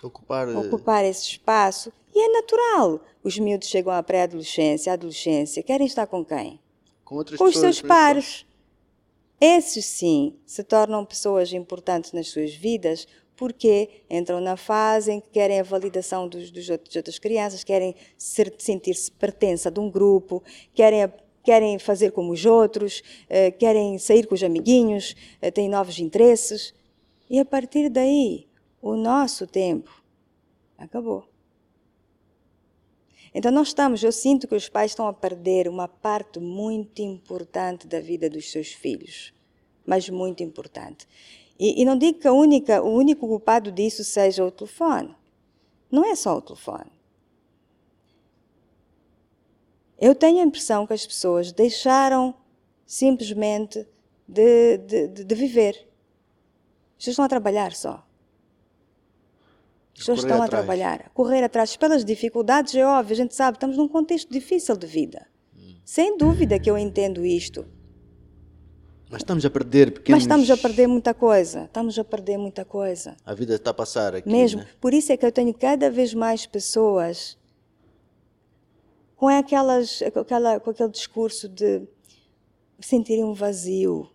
Ocupar. 0.02 0.48
eh, 0.48 0.56
ocupar 0.56 1.04
esse 1.04 1.22
espaço 1.24 1.92
e 2.14 2.18
é 2.20 2.28
natural. 2.32 3.00
Os 3.22 3.38
miúdos 3.38 3.68
chegam 3.68 3.92
à 3.92 4.02
pré-adolescência, 4.02 4.92
à 4.92 4.94
adolescência, 4.94 5.62
querem 5.62 5.86
estar 5.86 6.06
com 6.06 6.24
quem? 6.24 6.60
com 7.04 7.16
outras 7.16 7.38
Com 7.38 7.44
os 7.46 7.54
pessoas, 7.54 7.76
seus 7.76 7.88
pares. 7.88 8.46
Esses 9.40 9.84
sim 9.86 10.36
se 10.46 10.62
tornam 10.62 11.04
pessoas 11.04 11.52
importantes 11.52 12.12
nas 12.12 12.28
suas 12.28 12.54
vidas 12.54 13.08
porque 13.34 14.02
entram 14.08 14.38
na 14.38 14.56
fase 14.56 15.10
em 15.12 15.20
que 15.20 15.30
querem 15.30 15.58
a 15.58 15.62
validação 15.62 16.28
dos, 16.28 16.50
dos 16.50 16.68
outros, 16.68 16.90
de 16.92 16.98
outras 16.98 17.18
crianças, 17.18 17.64
querem 17.64 17.94
sentir-se 18.16 19.10
pertença 19.10 19.70
de 19.70 19.80
um 19.80 19.90
grupo, 19.90 20.42
querem, 20.74 21.02
a- 21.04 21.12
querem 21.42 21.78
fazer 21.78 22.12
como 22.12 22.32
os 22.32 22.44
outros, 22.44 23.02
eh, 23.28 23.50
querem 23.50 23.98
sair 23.98 24.26
com 24.26 24.34
os 24.34 24.42
amiguinhos, 24.42 25.14
eh, 25.40 25.50
têm 25.50 25.68
novos 25.68 25.98
interesses. 25.98 26.74
E 27.28 27.38
a 27.38 27.44
partir 27.44 27.88
daí, 27.88 28.46
o 28.82 28.96
nosso 28.96 29.46
tempo 29.46 30.02
acabou. 30.76 31.24
Então 33.32 33.52
nós 33.52 33.68
estamos, 33.68 34.02
eu 34.02 34.10
sinto 34.10 34.48
que 34.48 34.54
os 34.54 34.68
pais 34.68 34.90
estão 34.90 35.06
a 35.06 35.12
perder 35.12 35.68
uma 35.68 35.86
parte 35.86 36.40
muito 36.40 37.00
importante 37.00 37.86
da 37.86 38.00
vida 38.00 38.28
dos 38.28 38.50
seus 38.50 38.72
filhos, 38.72 39.32
mas 39.86 40.08
muito 40.08 40.42
importante. 40.42 41.06
E, 41.58 41.80
e 41.80 41.84
não 41.84 41.96
digo 41.96 42.18
que 42.18 42.28
única, 42.28 42.82
o 42.82 42.88
único 42.88 43.28
culpado 43.28 43.70
disso 43.70 44.02
seja 44.02 44.44
o 44.44 44.50
telefone. 44.50 45.14
Não 45.90 46.04
é 46.04 46.14
só 46.16 46.36
o 46.36 46.42
telefone. 46.42 46.90
Eu 50.00 50.14
tenho 50.14 50.40
a 50.40 50.42
impressão 50.42 50.86
que 50.86 50.94
as 50.94 51.06
pessoas 51.06 51.52
deixaram 51.52 52.34
simplesmente 52.86 53.86
de, 54.26 54.78
de, 54.78 55.08
de, 55.08 55.34
viver. 55.34 55.74
As 56.98 57.04
pessoas 57.04 57.12
estão 57.14 57.24
a 57.24 57.28
trabalhar 57.28 57.72
só. 57.72 58.06
As 59.92 59.98
pessoas 59.98 60.20
Correr 60.20 60.30
estão 60.30 60.42
a 60.42 60.46
atrás. 60.46 60.64
trabalhar, 60.64 61.02
a 61.06 61.08
correr 61.10 61.44
atrás 61.44 61.76
pelas 61.76 62.04
dificuldades, 62.04 62.74
é 62.74 62.86
óbvio, 62.86 63.12
a 63.12 63.16
gente 63.16 63.34
sabe, 63.34 63.56
estamos 63.56 63.76
num 63.76 63.88
contexto 63.88 64.30
difícil 64.32 64.74
de 64.76 64.86
vida. 64.86 65.26
Sem 65.84 66.16
dúvida 66.16 66.58
que 66.58 66.70
eu 66.70 66.78
entendo 66.78 67.24
isto. 67.24 67.66
Mas 69.10 69.22
estamos 69.22 69.44
a 69.44 69.50
perder 69.50 69.92
pequenos. 69.92 70.18
Mas 70.18 70.22
estamos 70.22 70.50
a 70.50 70.56
perder 70.56 70.86
muita 70.86 71.12
coisa. 71.12 71.64
Estamos 71.64 71.98
a 71.98 72.04
perder 72.04 72.38
muita 72.38 72.64
coisa. 72.64 73.16
A 73.26 73.34
vida 73.34 73.56
está 73.56 73.72
a 73.72 73.74
passar 73.74 74.14
aqui. 74.14 74.28
Mesmo. 74.30 74.60
né? 74.60 74.68
Por 74.80 74.94
isso 74.94 75.12
é 75.12 75.16
que 75.16 75.26
eu 75.26 75.32
tenho 75.32 75.52
cada 75.52 75.90
vez 75.90 76.14
mais 76.14 76.46
pessoas 76.46 77.36
com, 79.20 79.28
aquelas, 79.28 80.00
aquela, 80.00 80.58
com 80.58 80.70
aquele 80.70 80.88
discurso 80.88 81.46
de 81.46 81.82
sentirem 82.80 83.22
um 83.22 83.34
vazio, 83.34 84.08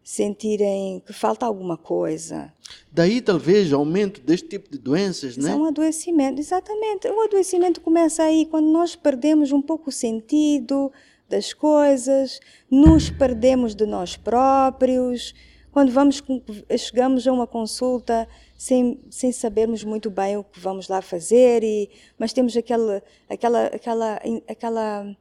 sentirem 0.00 1.02
que 1.04 1.12
falta 1.12 1.44
alguma 1.44 1.76
coisa. 1.76 2.54
Daí 2.92 3.20
talvez 3.20 3.72
o 3.72 3.76
aumento 3.76 4.20
deste 4.20 4.48
tipo 4.48 4.70
de 4.70 4.78
doenças, 4.78 5.32
Isso 5.32 5.42
né? 5.42 5.50
é 5.50 5.56
um 5.56 5.64
adoecimento, 5.64 6.40
exatamente. 6.40 7.08
O 7.08 7.20
adoecimento 7.20 7.80
começa 7.80 8.22
aí 8.22 8.46
quando 8.46 8.68
nós 8.68 8.94
perdemos 8.94 9.50
um 9.50 9.60
pouco 9.60 9.88
o 9.88 9.92
sentido 9.92 10.92
das 11.28 11.52
coisas, 11.52 12.38
nos 12.70 13.10
perdemos 13.10 13.74
de 13.74 13.86
nós 13.86 14.16
próprios, 14.16 15.34
quando 15.72 15.90
vamos 15.90 16.22
chegamos 16.78 17.26
a 17.26 17.32
uma 17.32 17.46
consulta 17.46 18.28
sem, 18.58 19.00
sem 19.08 19.30
sabermos 19.30 19.84
muito 19.84 20.10
bem 20.10 20.36
o 20.36 20.42
que 20.42 20.58
vamos 20.58 20.88
lá 20.88 21.00
fazer, 21.00 21.62
e, 21.62 21.88
mas 22.18 22.32
temos 22.32 22.56
aquela, 22.56 23.00
aquela, 23.30 23.66
aquela, 23.66 24.20
aquela, 24.48 25.16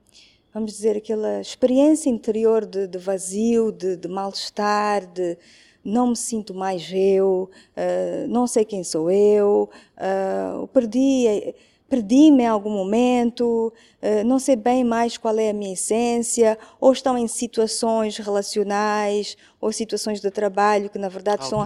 vamos 0.51 0.71
dizer, 0.73 0.97
aquela 0.97 1.39
experiência 1.39 2.09
interior 2.09 2.65
de, 2.65 2.87
de 2.87 2.97
vazio, 2.97 3.71
de, 3.71 3.95
de 3.95 4.07
mal-estar, 4.07 5.05
de 5.05 5.37
não 5.85 6.07
me 6.09 6.15
sinto 6.15 6.51
mais 6.53 6.91
eu, 6.91 7.49
ah, 7.75 8.25
não 8.27 8.47
sei 8.47 8.65
quem 8.65 8.83
sou 8.83 9.11
eu, 9.11 9.69
ah, 9.95 10.67
perdi, 10.73 11.53
perdi-me 11.89 12.43
em 12.43 12.47
algum 12.47 12.69
momento, 12.69 13.73
ah, 14.01 14.23
não 14.23 14.39
sei 14.39 14.55
bem 14.55 14.83
mais 14.83 15.17
qual 15.17 15.37
é 15.39 15.49
a 15.49 15.53
minha 15.53 15.73
essência, 15.73 16.57
ou 16.79 16.91
estão 16.91 17.17
em 17.17 17.27
situações 17.27 18.17
relacionais 18.17 19.37
ou 19.61 19.71
situações 19.71 20.19
de 20.21 20.29
trabalho 20.31 20.89
que 20.89 20.97
na 20.99 21.09
verdade 21.09 21.43
estão 21.43 21.61
a- 21.61 21.65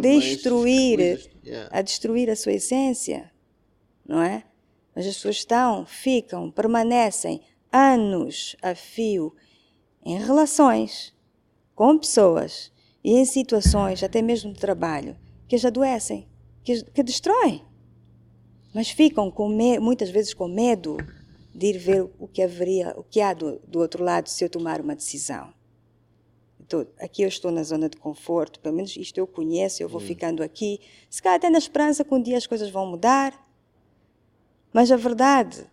destruir, 0.00 0.98
a 1.70 1.82
destruir 1.82 2.30
a 2.30 2.36
sua 2.36 2.52
essência, 2.52 3.30
não 4.06 4.22
é? 4.22 4.44
Mas 4.94 5.06
as 5.06 5.14
pessoas 5.14 5.36
estão, 5.36 5.86
ficam, 5.86 6.50
permanecem 6.50 7.40
anos 7.72 8.56
a 8.62 8.74
fio 8.74 9.34
em 10.04 10.18
relações 10.18 11.14
com 11.74 11.96
pessoas 11.98 12.72
e 13.04 13.12
em 13.18 13.24
situações, 13.24 14.02
até 14.02 14.20
mesmo 14.20 14.52
de 14.52 14.58
trabalho, 14.58 15.16
que 15.46 15.54
as 15.54 15.64
adoecem, 15.64 16.26
que, 16.64 16.72
as, 16.72 16.82
que 16.82 17.02
destroem. 17.02 17.62
Mas 18.74 18.90
ficam 18.90 19.30
com 19.30 19.48
muitas 19.80 20.10
vezes 20.10 20.34
com 20.34 20.46
medo 20.46 20.96
de 21.54 21.66
ir 21.66 21.78
ver 21.78 22.08
o 22.18 22.28
que 22.28 22.42
haveria, 22.42 22.94
o 22.96 23.02
que 23.02 23.20
há 23.20 23.32
do, 23.34 23.58
do 23.66 23.80
outro 23.80 24.04
lado 24.04 24.28
se 24.28 24.44
eu 24.44 24.48
tomar 24.48 24.80
uma 24.80 24.94
decisão. 24.94 25.52
Então, 26.60 26.86
aqui 27.00 27.22
eu 27.22 27.28
estou 27.28 27.50
na 27.50 27.62
zona 27.62 27.88
de 27.88 27.96
conforto, 27.96 28.60
pelo 28.60 28.76
menos 28.76 28.94
isto 28.94 29.16
eu 29.16 29.26
conheço, 29.26 29.82
eu 29.82 29.88
vou 29.88 30.00
hum. 30.00 30.04
ficando 30.04 30.42
aqui, 30.42 30.80
se 31.08 31.22
calhar 31.22 31.36
até 31.36 31.48
na 31.48 31.58
esperança 31.58 32.04
que 32.04 32.14
um 32.14 32.20
dia 32.20 32.36
as 32.36 32.46
coisas 32.46 32.68
vão 32.70 32.86
mudar. 32.86 33.32
Mas 34.72 34.92
a 34.92 34.96
verdade 34.96 35.66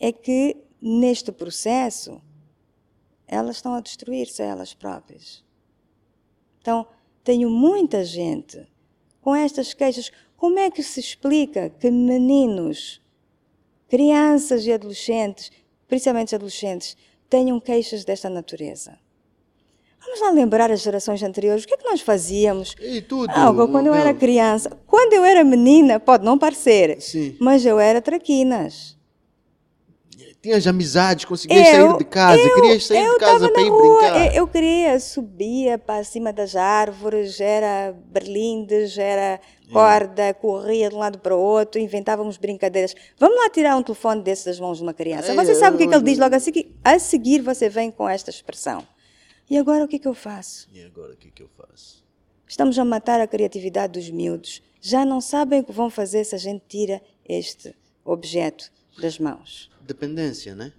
é 0.00 0.10
que 0.10 0.56
neste 0.80 1.30
processo 1.30 2.20
elas 3.26 3.56
estão 3.56 3.74
a 3.74 3.80
destruir-se 3.80 4.42
elas 4.42 4.72
próprias. 4.72 5.44
Então, 6.60 6.86
tenho 7.22 7.50
muita 7.50 8.04
gente 8.04 8.66
com 9.20 9.34
estas 9.34 9.74
queixas. 9.74 10.10
Como 10.36 10.58
é 10.58 10.70
que 10.70 10.82
se 10.82 11.00
explica 11.00 11.70
que 11.70 11.90
meninos, 11.90 13.00
crianças 13.88 14.66
e 14.66 14.72
adolescentes, 14.72 15.50
principalmente 15.88 16.34
adolescentes, 16.34 16.96
tenham 17.28 17.58
queixas 17.58 18.04
desta 18.04 18.28
natureza? 18.28 18.98
Vamos 20.00 20.20
lá 20.20 20.30
lembrar 20.30 20.70
as 20.70 20.82
gerações 20.82 21.22
anteriores. 21.22 21.64
O 21.64 21.66
que 21.66 21.74
é 21.74 21.76
que 21.76 21.88
nós 21.88 22.00
fazíamos? 22.00 22.76
E 22.80 23.00
tudo. 23.02 23.30
Ah, 23.30 23.52
quando 23.52 23.88
eu 23.88 23.94
era 23.94 24.14
criança. 24.14 24.70
Quando 24.86 25.14
eu 25.14 25.24
era 25.24 25.42
menina, 25.42 25.98
pode 25.98 26.24
não 26.24 26.38
parecer, 26.38 27.00
Sim. 27.00 27.36
mas 27.40 27.66
eu 27.66 27.80
era 27.80 28.00
traquinas 28.00 28.95
tinhas 30.46 30.66
amizades, 30.66 31.24
conseguias 31.24 31.66
eu, 31.74 31.88
sair 31.88 31.98
de 31.98 32.04
casa, 32.04 32.40
eu, 32.40 32.54
querias 32.54 32.86
sair 32.86 33.10
de 33.10 33.18
casa 33.18 33.50
para 33.50 33.62
ir 33.62 33.68
rua, 33.68 33.98
brincar. 33.98 34.26
Eu, 34.26 34.32
eu, 34.32 34.46
queria, 34.46 35.00
subia 35.00 35.76
para 35.76 36.04
cima 36.04 36.32
das 36.32 36.54
árvores, 36.54 37.40
era 37.40 37.92
berlindes, 38.12 38.96
era 38.96 39.40
corda, 39.72 40.22
é. 40.22 40.32
corria 40.32 40.88
de 40.88 40.94
um 40.94 40.98
lado 40.98 41.18
para 41.18 41.34
o 41.34 41.40
outro, 41.40 41.80
inventávamos 41.80 42.36
brincadeiras. 42.36 42.94
Vamos 43.18 43.36
lá 43.36 43.50
tirar 43.50 43.76
um 43.76 43.82
telefone 43.82 44.22
desses 44.22 44.44
das 44.44 44.60
mãos 44.60 44.76
de 44.76 44.84
uma 44.84 44.94
criança. 44.94 45.34
Você 45.34 45.56
sabe 45.56 45.74
o 45.74 45.78
que, 45.78 45.84
é 45.84 45.88
que 45.88 45.94
ele 45.94 46.04
diz 46.04 46.18
logo 46.18 46.36
a 46.36 46.38
seguir? 46.38 46.72
A 46.84 46.98
seguir 47.00 47.42
você 47.42 47.68
vem 47.68 47.90
com 47.90 48.08
esta 48.08 48.30
expressão. 48.30 48.86
E 49.50 49.58
agora 49.58 49.84
o 49.84 49.88
que, 49.88 49.96
é 49.96 49.98
que 49.98 50.08
eu 50.08 50.14
faço? 50.14 50.68
E 50.72 50.80
agora 50.84 51.12
o 51.12 51.16
que, 51.16 51.26
é 51.26 51.30
que 51.34 51.42
eu 51.42 51.48
faço? 51.56 52.04
Estamos 52.46 52.78
a 52.78 52.84
matar 52.84 53.20
a 53.20 53.26
criatividade 53.26 53.94
dos 53.94 54.08
miúdos. 54.10 54.62
Já 54.80 55.04
não 55.04 55.20
sabem 55.20 55.60
o 55.60 55.64
que 55.64 55.72
vão 55.72 55.90
fazer 55.90 56.22
se 56.22 56.36
a 56.36 56.38
gente 56.38 56.62
tira 56.68 57.02
este 57.28 57.74
objeto 58.04 58.70
das 58.96 59.18
mãos 59.18 59.74
dependência, 59.86 60.54
né? 60.54 60.72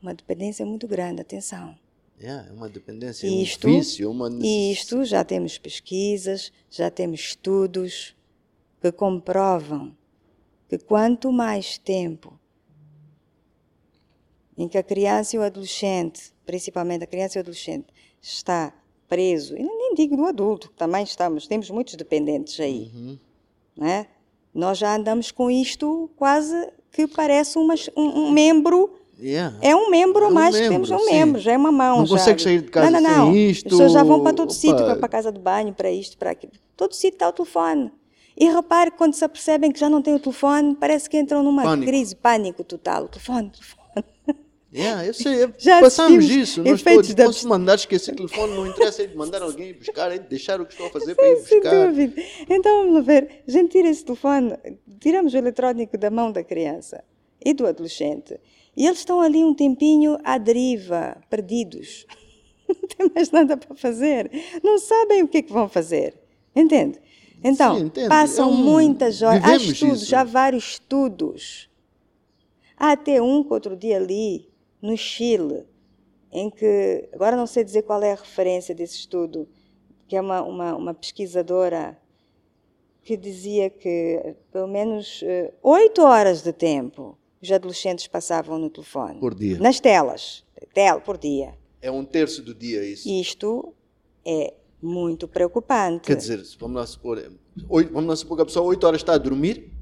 Uma 0.00 0.14
dependência 0.14 0.64
muito 0.64 0.88
grande, 0.88 1.20
atenção. 1.20 1.76
Yeah, 2.20 2.48
é 2.48 2.52
uma 2.52 2.68
dependência, 2.68 3.26
isto, 3.26 3.68
um 3.68 3.78
vício, 3.78 4.10
uma 4.10 4.28
E 4.30 4.72
isto 4.72 5.04
já 5.04 5.24
temos 5.24 5.58
pesquisas, 5.58 6.52
já 6.70 6.88
temos 6.88 7.20
estudos 7.20 8.14
que 8.80 8.92
comprovam 8.92 9.96
que 10.68 10.78
quanto 10.78 11.32
mais 11.32 11.78
tempo 11.78 12.38
em 14.56 14.68
que 14.68 14.78
a 14.78 14.82
criança 14.82 15.34
e 15.34 15.38
o 15.38 15.42
adolescente, 15.42 16.32
principalmente 16.46 17.02
a 17.02 17.06
criança 17.06 17.38
e 17.38 17.40
o 17.40 17.42
adolescente, 17.42 17.86
está 18.20 18.72
preso, 19.08 19.56
e 19.56 19.62
nem 19.62 19.94
digo 19.94 20.16
no 20.16 20.26
adulto, 20.26 20.70
também 20.76 21.02
estamos, 21.02 21.46
temos 21.46 21.68
muitos 21.70 21.96
dependentes 21.96 22.58
aí, 22.60 22.90
uhum. 22.94 23.18
né? 23.76 24.06
nós 24.54 24.78
já 24.78 24.94
andamos 24.94 25.30
com 25.30 25.50
isto 25.50 26.10
quase 26.16 26.54
que 26.92 27.06
parece 27.06 27.58
uma, 27.58 27.74
um, 27.96 28.26
um 28.26 28.30
membro. 28.30 28.98
Yeah. 29.20 29.56
É 29.60 29.74
um 29.74 29.88
membro, 29.88 30.24
é 30.24 30.28
um 30.28 30.32
mais 30.32 30.54
membro, 30.54 30.70
temos 30.70 30.90
um 30.90 30.98
sim. 30.98 31.12
membro, 31.12 31.40
já 31.40 31.52
é 31.52 31.56
uma 31.56 31.70
mão. 31.70 31.98
Não 31.98 32.06
já. 32.06 32.16
consegue 32.16 32.42
sair 32.42 32.60
de 32.62 32.70
casa 32.70 32.90
não, 32.90 33.00
não, 33.00 33.26
não. 33.26 33.36
isto. 33.36 33.66
As 33.66 33.72
pessoas 33.72 33.92
já 33.92 34.02
vão 34.02 34.20
para 34.20 34.32
todo 34.32 34.50
Opa. 34.50 34.58
sítio, 34.58 34.76
para 34.76 35.06
a 35.06 35.08
casa 35.08 35.30
de 35.30 35.38
banho, 35.38 35.72
para 35.72 35.90
isto, 35.90 36.18
para 36.18 36.30
aquilo. 36.30 36.52
Todo 36.76 36.92
sítio 36.92 37.16
está 37.16 37.28
o 37.28 37.32
telefone. 37.32 37.92
E 38.36 38.48
repare 38.48 38.90
quando 38.90 39.14
se 39.14 39.24
apercebem 39.24 39.70
que 39.70 39.78
já 39.78 39.88
não 39.88 40.02
têm 40.02 40.14
o 40.14 40.18
telefone, 40.18 40.74
parece 40.74 41.08
que 41.08 41.18
entram 41.18 41.42
numa 41.42 41.62
pânico. 41.62 41.86
crise, 41.86 42.16
pânico 42.16 42.64
total. 42.64 43.06
Telefone, 43.08 43.48
o 43.48 43.50
telefone. 43.50 43.81
Yeah, 44.74 45.04
eu 45.06 45.12
sei, 45.12 45.52
Já 45.58 45.80
passamos 45.80 46.24
isso. 46.24 46.62
Não 46.62 46.74
estou, 46.74 47.02
da... 47.14 47.24
posso 47.26 47.46
mandar 47.46 47.74
esquecer 47.74 48.12
o 48.12 48.16
telefone, 48.16 48.54
não 48.54 48.66
interessa 48.66 49.02
é 49.02 49.06
de 49.06 49.16
mandar 49.16 49.42
alguém 49.42 49.74
buscar, 49.74 50.10
é 50.10 50.18
de 50.18 50.28
deixar 50.28 50.60
o 50.60 50.66
que 50.66 50.72
estou 50.72 50.86
a 50.86 50.90
fazer 50.90 51.14
para 51.14 51.28
ir 51.28 51.36
buscar. 51.36 51.70
Sem 51.70 51.86
dúvida. 51.86 52.22
Então 52.48 52.86
vamos 52.86 53.04
ver, 53.04 53.42
a 53.46 53.50
gente 53.50 53.70
tira 53.70 53.88
esse 53.88 54.04
telefone, 54.04 54.56
tiramos 54.98 55.34
o 55.34 55.36
eletrônico 55.36 55.98
da 55.98 56.10
mão 56.10 56.32
da 56.32 56.42
criança 56.42 57.04
e 57.44 57.52
do 57.52 57.66
adolescente. 57.66 58.40
E 58.74 58.86
eles 58.86 59.00
estão 59.00 59.20
ali 59.20 59.44
um 59.44 59.52
tempinho 59.52 60.16
à 60.24 60.38
deriva, 60.38 61.18
perdidos. 61.28 62.06
Não 62.66 62.88
tem 62.88 63.10
mais 63.14 63.30
nada 63.30 63.56
para 63.56 63.76
fazer. 63.76 64.30
Não 64.62 64.78
sabem 64.78 65.22
o 65.22 65.28
que 65.28 65.38
é 65.38 65.42
que 65.42 65.52
vão 65.52 65.68
fazer. 65.68 66.18
Entende? 66.56 66.98
Então, 67.44 67.78
Sim, 67.78 67.90
passam 68.08 68.48
é 68.48 68.52
um... 68.52 68.56
muitas 68.56 69.20
horas. 69.20 69.44
Há 69.44 69.56
estudos, 69.56 70.02
isso. 70.02 70.16
há 70.16 70.24
vários 70.24 70.64
estudos. 70.64 71.68
Há 72.76 72.92
até 72.92 73.20
um 73.20 73.44
que 73.44 73.52
outro 73.52 73.76
dia 73.76 73.98
li 73.98 74.51
no 74.82 74.96
Chile, 74.96 75.64
em 76.32 76.50
que, 76.50 77.08
agora 77.12 77.36
não 77.36 77.46
sei 77.46 77.62
dizer 77.62 77.82
qual 77.82 78.02
é 78.02 78.12
a 78.12 78.16
referência 78.16 78.74
desse 78.74 78.96
estudo, 78.96 79.48
que 80.08 80.16
é 80.16 80.20
uma, 80.20 80.42
uma, 80.42 80.74
uma 80.74 80.94
pesquisadora 80.94 81.96
que 83.02 83.16
dizia 83.16 83.70
que 83.70 84.34
pelo 84.52 84.68
menos 84.68 85.22
eh, 85.24 85.52
oito 85.62 86.02
horas 86.02 86.42
de 86.42 86.52
tempo 86.52 87.18
os 87.42 87.50
adolescentes 87.50 88.06
passavam 88.06 88.58
no 88.58 88.70
telefone. 88.70 89.18
Por 89.18 89.34
dia. 89.34 89.58
Nas 89.58 89.80
telas. 89.80 90.44
Tel, 90.72 91.00
por 91.00 91.18
dia. 91.18 91.54
É 91.80 91.90
um 91.90 92.04
terço 92.04 92.42
do 92.42 92.54
dia 92.54 92.84
isso. 92.84 93.08
Isto 93.08 93.74
é 94.24 94.54
muito 94.80 95.26
preocupante. 95.26 96.06
Quer 96.06 96.16
dizer, 96.16 96.40
vamos 96.58 96.76
lá 96.76 96.86
supor, 96.86 97.18
oito, 97.68 97.92
vamos 97.92 98.08
lá 98.08 98.16
supor 98.16 98.36
que 98.36 98.42
a 98.42 98.46
pessoa 98.46 98.66
oito 98.66 98.86
horas 98.86 99.00
está 99.00 99.14
a 99.14 99.18
dormir, 99.18 99.72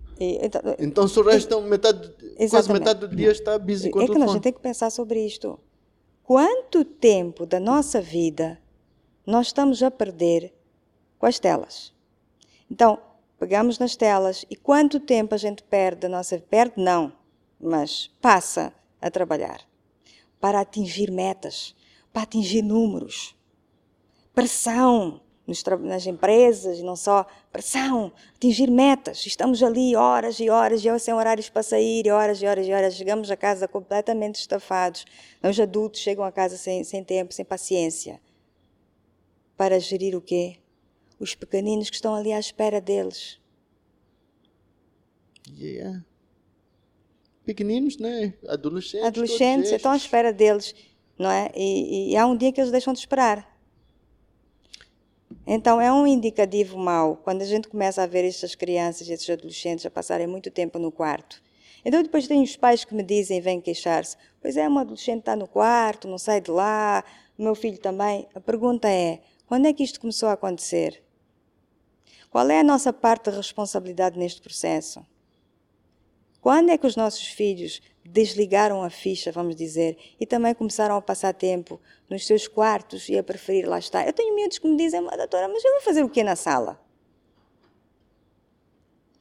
então, 0.78 1.08
se 1.08 1.18
o 1.18 1.22
resto, 1.22 1.62
metade, 1.62 2.12
quase 2.50 2.70
metade 2.70 3.00
do 3.00 3.08
dia 3.08 3.32
está 3.32 3.58
busy 3.58 3.88
com 3.88 4.00
é 4.00 4.04
o 4.04 4.06
telefone. 4.06 4.22
É 4.22 4.26
que 4.26 4.30
a 4.30 4.34
gente 4.34 4.42
tem 4.42 4.52
que 4.52 4.60
pensar 4.60 4.90
sobre 4.90 5.24
isto. 5.24 5.58
Quanto 6.22 6.84
tempo 6.84 7.46
da 7.46 7.58
nossa 7.58 8.02
vida 8.02 8.60
nós 9.26 9.46
estamos 9.46 9.82
a 9.82 9.90
perder 9.90 10.52
com 11.18 11.24
as 11.24 11.38
telas? 11.38 11.94
Então, 12.70 12.98
pegamos 13.38 13.78
nas 13.78 13.96
telas 13.96 14.44
e 14.50 14.56
quanto 14.56 15.00
tempo 15.00 15.34
a 15.34 15.38
gente 15.38 15.62
perde 15.62 16.02
da 16.02 16.08
nossa... 16.10 16.38
Perde 16.38 16.74
não, 16.76 17.12
mas 17.58 18.10
passa 18.20 18.74
a 19.00 19.10
trabalhar 19.10 19.66
para 20.38 20.60
atingir 20.60 21.10
metas, 21.10 21.74
para 22.12 22.22
atingir 22.22 22.60
números. 22.60 23.34
Pressão 24.34 25.22
nas 25.80 26.06
empresas, 26.06 26.78
e 26.78 26.82
não 26.82 26.96
só 26.96 27.26
pressão, 27.52 28.12
atingir 28.34 28.70
metas. 28.70 29.24
Estamos 29.26 29.62
ali 29.62 29.96
horas 29.96 30.38
e 30.40 30.48
horas, 30.48 30.84
e 30.84 30.98
sem 30.98 31.14
horários 31.14 31.48
para 31.48 31.62
sair, 31.62 32.06
e 32.06 32.10
horas 32.10 32.40
e 32.42 32.46
horas 32.46 32.66
e 32.66 32.72
horas. 32.72 32.94
Chegamos 32.94 33.30
a 33.30 33.36
casa 33.36 33.68
completamente 33.68 34.36
estafados. 34.36 35.04
Os 35.42 35.58
adultos 35.58 36.00
chegam 36.00 36.24
a 36.24 36.32
casa 36.32 36.56
sem, 36.56 36.84
sem 36.84 37.02
tempo, 37.02 37.32
sem 37.32 37.44
paciência. 37.44 38.20
Para 39.56 39.78
gerir 39.78 40.16
o 40.16 40.20
quê? 40.20 40.56
Os 41.18 41.34
pequeninos 41.34 41.90
que 41.90 41.96
estão 41.96 42.14
ali 42.14 42.32
à 42.32 42.38
espera 42.38 42.80
deles. 42.80 43.38
Yeah 45.58 46.02
pequeninos, 47.50 47.98
né? 47.98 48.34
Adolescentes. 48.48 49.06
Adolescentes, 49.06 49.72
estão 49.72 49.92
à 49.92 49.96
espera 49.96 50.32
deles, 50.32 50.74
não 51.18 51.30
é? 51.30 51.50
E, 51.56 52.12
e, 52.12 52.16
há 52.16 52.26
um 52.26 52.36
dia 52.36 52.52
que 52.52 52.60
eles 52.60 52.70
deixam 52.70 52.92
de 52.92 53.00
esperar. 53.00 53.59
Então 55.52 55.80
é 55.80 55.92
um 55.92 56.06
indicativo 56.06 56.78
mau 56.78 57.16
quando 57.16 57.42
a 57.42 57.44
gente 57.44 57.66
começa 57.66 58.00
a 58.00 58.06
ver 58.06 58.24
estas 58.24 58.54
crianças 58.54 59.08
e 59.08 59.12
estes 59.12 59.30
adolescentes 59.30 59.84
a 59.84 59.90
passarem 59.90 60.24
muito 60.24 60.48
tempo 60.48 60.78
no 60.78 60.92
quarto. 60.92 61.42
Então 61.84 62.00
depois 62.04 62.28
tem 62.28 62.40
os 62.40 62.56
pais 62.56 62.84
que 62.84 62.94
me 62.94 63.02
dizem, 63.02 63.40
vêm 63.40 63.60
queixar-se, 63.60 64.16
pois 64.40 64.56
é, 64.56 64.68
um 64.68 64.78
adolescente 64.78 65.18
está 65.18 65.34
no 65.34 65.48
quarto, 65.48 66.06
não 66.06 66.18
sai 66.18 66.40
de 66.40 66.52
lá, 66.52 67.02
o 67.36 67.42
meu 67.42 67.56
filho 67.56 67.78
também. 67.78 68.28
A 68.32 68.38
pergunta 68.38 68.88
é, 68.88 69.22
quando 69.44 69.66
é 69.66 69.72
que 69.72 69.82
isto 69.82 70.00
começou 70.00 70.28
a 70.28 70.34
acontecer? 70.34 71.02
Qual 72.30 72.48
é 72.48 72.60
a 72.60 72.64
nossa 72.64 72.92
parte 72.92 73.28
de 73.28 73.36
responsabilidade 73.36 74.16
neste 74.16 74.40
processo? 74.40 75.04
Quando 76.40 76.70
é 76.70 76.78
que 76.78 76.86
os 76.86 76.94
nossos 76.94 77.26
filhos 77.26 77.82
desligaram 78.04 78.82
a 78.82 78.90
ficha, 78.90 79.30
vamos 79.30 79.54
dizer, 79.54 79.96
e 80.18 80.26
também 80.26 80.54
começaram 80.54 80.96
a 80.96 81.02
passar 81.02 81.32
tempo 81.34 81.80
nos 82.08 82.26
seus 82.26 82.48
quartos 82.48 83.08
e 83.08 83.18
a 83.18 83.22
preferir 83.22 83.68
lá 83.68 83.78
estar? 83.78 84.06
Eu 84.06 84.12
tenho 84.12 84.34
miúdos 84.34 84.58
que 84.58 84.68
me 84.68 84.76
dizem, 84.76 85.02
doutora, 85.02 85.48
mas 85.48 85.64
eu 85.64 85.72
vou 85.72 85.80
fazer 85.82 86.02
o 86.02 86.08
quê 86.08 86.22
na 86.22 86.36
sala? 86.36 86.80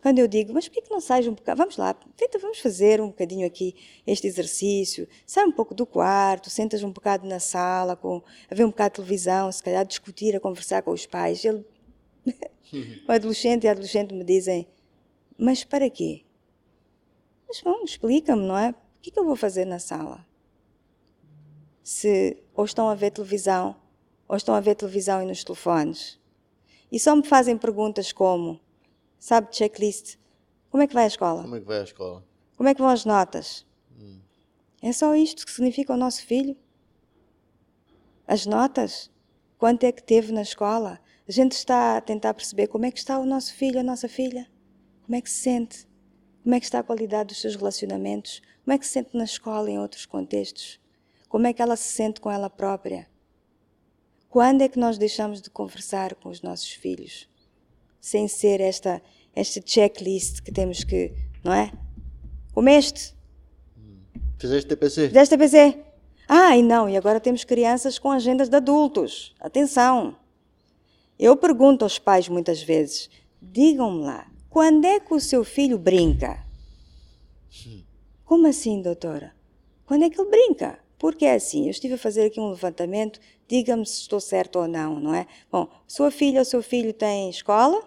Quando 0.02 0.20
eu 0.20 0.28
digo, 0.30 0.54
mas 0.54 0.68
por 0.70 0.82
que 0.82 0.90
não 0.90 1.02
sais 1.02 1.28
um 1.28 1.34
bocado? 1.34 1.58
Vamos 1.58 1.76
lá, 1.76 1.94
tenta, 1.94 2.40
vamos 2.40 2.60
fazer 2.60 3.02
um 3.02 3.08
bocadinho 3.08 3.46
aqui 3.46 3.76
este 4.08 4.28
exercício. 4.28 5.06
Sai 5.26 5.46
um 5.46 5.52
pouco 5.52 5.76
do 5.76 5.86
quarto, 5.86 6.50
sentas 6.50 6.84
um 6.84 6.92
bocado 6.92 7.28
na 7.28 7.40
sala, 7.40 7.98
com, 7.98 8.24
a 8.50 8.56
ver 8.56 8.64
um 8.64 8.70
bocado 8.70 8.94
de 8.94 8.96
televisão, 8.96 9.52
se 9.52 9.62
calhar 9.62 9.86
discutir, 9.86 10.36
a 10.38 10.40
conversar 10.40 10.84
com 10.84 10.92
os 10.92 11.06
pais. 11.06 11.44
Ele, 11.44 11.66
o 13.08 13.12
adolescente 13.12 13.66
e 13.66 13.68
a 13.68 13.72
adolescente 13.72 14.14
me 14.14 14.24
dizem, 14.24 14.66
mas 15.38 15.66
para 15.66 15.90
quê? 15.90 16.22
Mas 17.50 17.62
bom, 17.62 17.84
explica-me, 17.84 18.46
não 18.46 18.56
é? 18.56 18.70
O 18.70 18.76
que, 19.02 19.10
é 19.10 19.14
que 19.14 19.20
eu 19.20 19.26
vou 19.26 19.36
fazer 19.36 19.66
na 19.66 19.80
sala? 19.80 20.24
Se 21.84 22.38
ou 22.54 22.64
estão 22.64 22.88
a 22.88 22.94
ver 22.94 23.10
televisão, 23.10 23.76
ou 24.28 24.38
estão 24.38 24.54
a 24.54 24.60
ver 24.60 24.76
televisão 24.76 25.24
e 25.24 25.26
nos 25.26 25.44
telefones. 25.44 26.20
E 26.92 27.00
só 27.00 27.16
me 27.16 27.26
fazem 27.26 27.58
perguntas 27.58 28.12
como, 28.12 28.60
sabe, 29.18 29.48
checklist, 29.56 30.18
como 30.70 30.84
é 30.84 30.88
que 30.88 30.94
vai 30.94 31.06
a 31.06 31.08
escola? 31.08 31.42
Como 31.42 31.56
é 31.56 31.60
que 31.60 31.66
vai 31.66 31.80
a 31.80 31.84
escola? 31.84 32.24
Como 32.56 32.70
é 32.70 32.76
que 32.76 32.82
vão 32.82 32.90
as 32.92 33.06
notas? 33.06 33.66
Hum. 34.00 34.20
É 34.84 34.92
só 34.94 35.16
isto 35.16 35.44
que 35.44 35.52
significa 35.52 35.94
o 35.94 35.98
nosso 35.98 36.24
filho? 36.24 36.56
As 38.28 38.46
notas? 38.46 39.10
Quanto 39.58 39.84
é 39.86 39.92
que 39.92 40.04
teve 40.04 40.32
na 40.32 40.44
escola? 40.44 41.00
A 41.28 41.32
gente 41.32 41.54
está 41.54 41.98
a 41.98 42.02
tentar 42.02 42.36
perceber 42.36 42.68
como 42.68 42.86
é 42.86 42.92
que 42.92 43.00
está 43.00 43.18
o 43.18 43.26
nosso 43.26 43.56
filho, 43.56 43.80
a 43.80 43.84
nossa 43.84 44.08
filha. 44.08 44.48
Como 45.06 45.16
é 45.16 45.22
que 45.22 45.30
se 45.30 45.42
sente? 45.42 45.89
Como 46.44 46.56
é 46.56 46.60
que 46.60 46.66
está 46.66 46.80
a 46.80 46.84
qualidade 46.84 47.30
dos 47.30 47.42
seus 47.42 47.56
relacionamentos? 47.56 48.42
Como 48.64 48.74
é 48.74 48.78
que 48.78 48.86
se 48.86 48.94
sente 48.94 49.16
na 49.16 49.24
escola 49.24 49.70
em 49.70 49.80
outros 49.80 50.06
contextos? 50.06 50.80
Como 51.28 51.46
é 51.46 51.54
que 51.54 51.62
ela 51.62 51.76
se 51.76 51.94
sente 51.94 52.22
com 52.22 52.32
ela 52.32 52.50
própria? 52.50 53.08
Quando 54.30 54.62
é 54.62 54.70
que 54.70 54.80
nós 54.80 54.98
deixamos 54.98 55.42
de 55.42 55.50
conversar 55.50 56.16
com 56.16 56.30
os 56.30 56.42
nossos 56.42 56.72
filhos? 56.72 57.28
Sem 58.00 58.28
ser 58.28 58.62
esta, 58.62 59.02
esta 59.36 59.62
checklist 59.64 60.42
que 60.42 60.52
temos 60.52 60.84
que, 60.84 61.14
não 61.44 61.54
é? 61.54 61.72
Comeste? 62.54 63.16
Fizeste 64.38 64.70
TPC? 64.70 65.08
Fizeste 65.08 65.36
TPC? 65.36 65.84
Ah, 66.28 66.56
e 66.56 66.62
não, 66.62 66.88
e 66.88 66.96
agora 66.96 67.20
temos 67.20 67.44
crianças 67.44 67.98
com 67.98 68.12
agendas 68.12 68.50
de 68.50 68.56
adultos. 68.56 69.36
Atenção! 69.40 70.16
Eu 71.18 71.36
pergunto 71.36 71.84
aos 71.84 71.98
pais 71.98 72.30
muitas 72.30 72.62
vezes: 72.62 73.10
digam-me 73.42 74.04
lá, 74.04 74.29
quando 74.50 74.86
é 74.86 75.00
que 75.00 75.14
o 75.14 75.20
seu 75.20 75.44
filho 75.44 75.78
brinca? 75.78 76.44
Como 78.26 78.48
assim, 78.48 78.82
doutora? 78.82 79.34
Quando 79.86 80.04
é 80.06 80.10
que 80.10 80.20
ele 80.20 80.30
brinca? 80.30 80.80
Porque 80.98 81.26
é 81.26 81.36
assim, 81.36 81.66
eu 81.66 81.72
estive 81.72 81.94
a 81.94 81.98
fazer 81.98 82.26
aqui 82.26 82.40
um 82.40 82.50
levantamento, 82.50 83.20
diga-me 83.48 83.86
se 83.86 84.02
estou 84.02 84.20
certo 84.20 84.60
ou 84.60 84.68
não, 84.68 85.00
não 85.00 85.14
é? 85.16 85.26
Bom, 85.52 85.68
sua 85.88 86.12
filha 86.12 86.40
ou 86.40 86.46
seu 86.46 86.62
filho 86.62 86.94
têm 86.94 87.30
escola, 87.30 87.82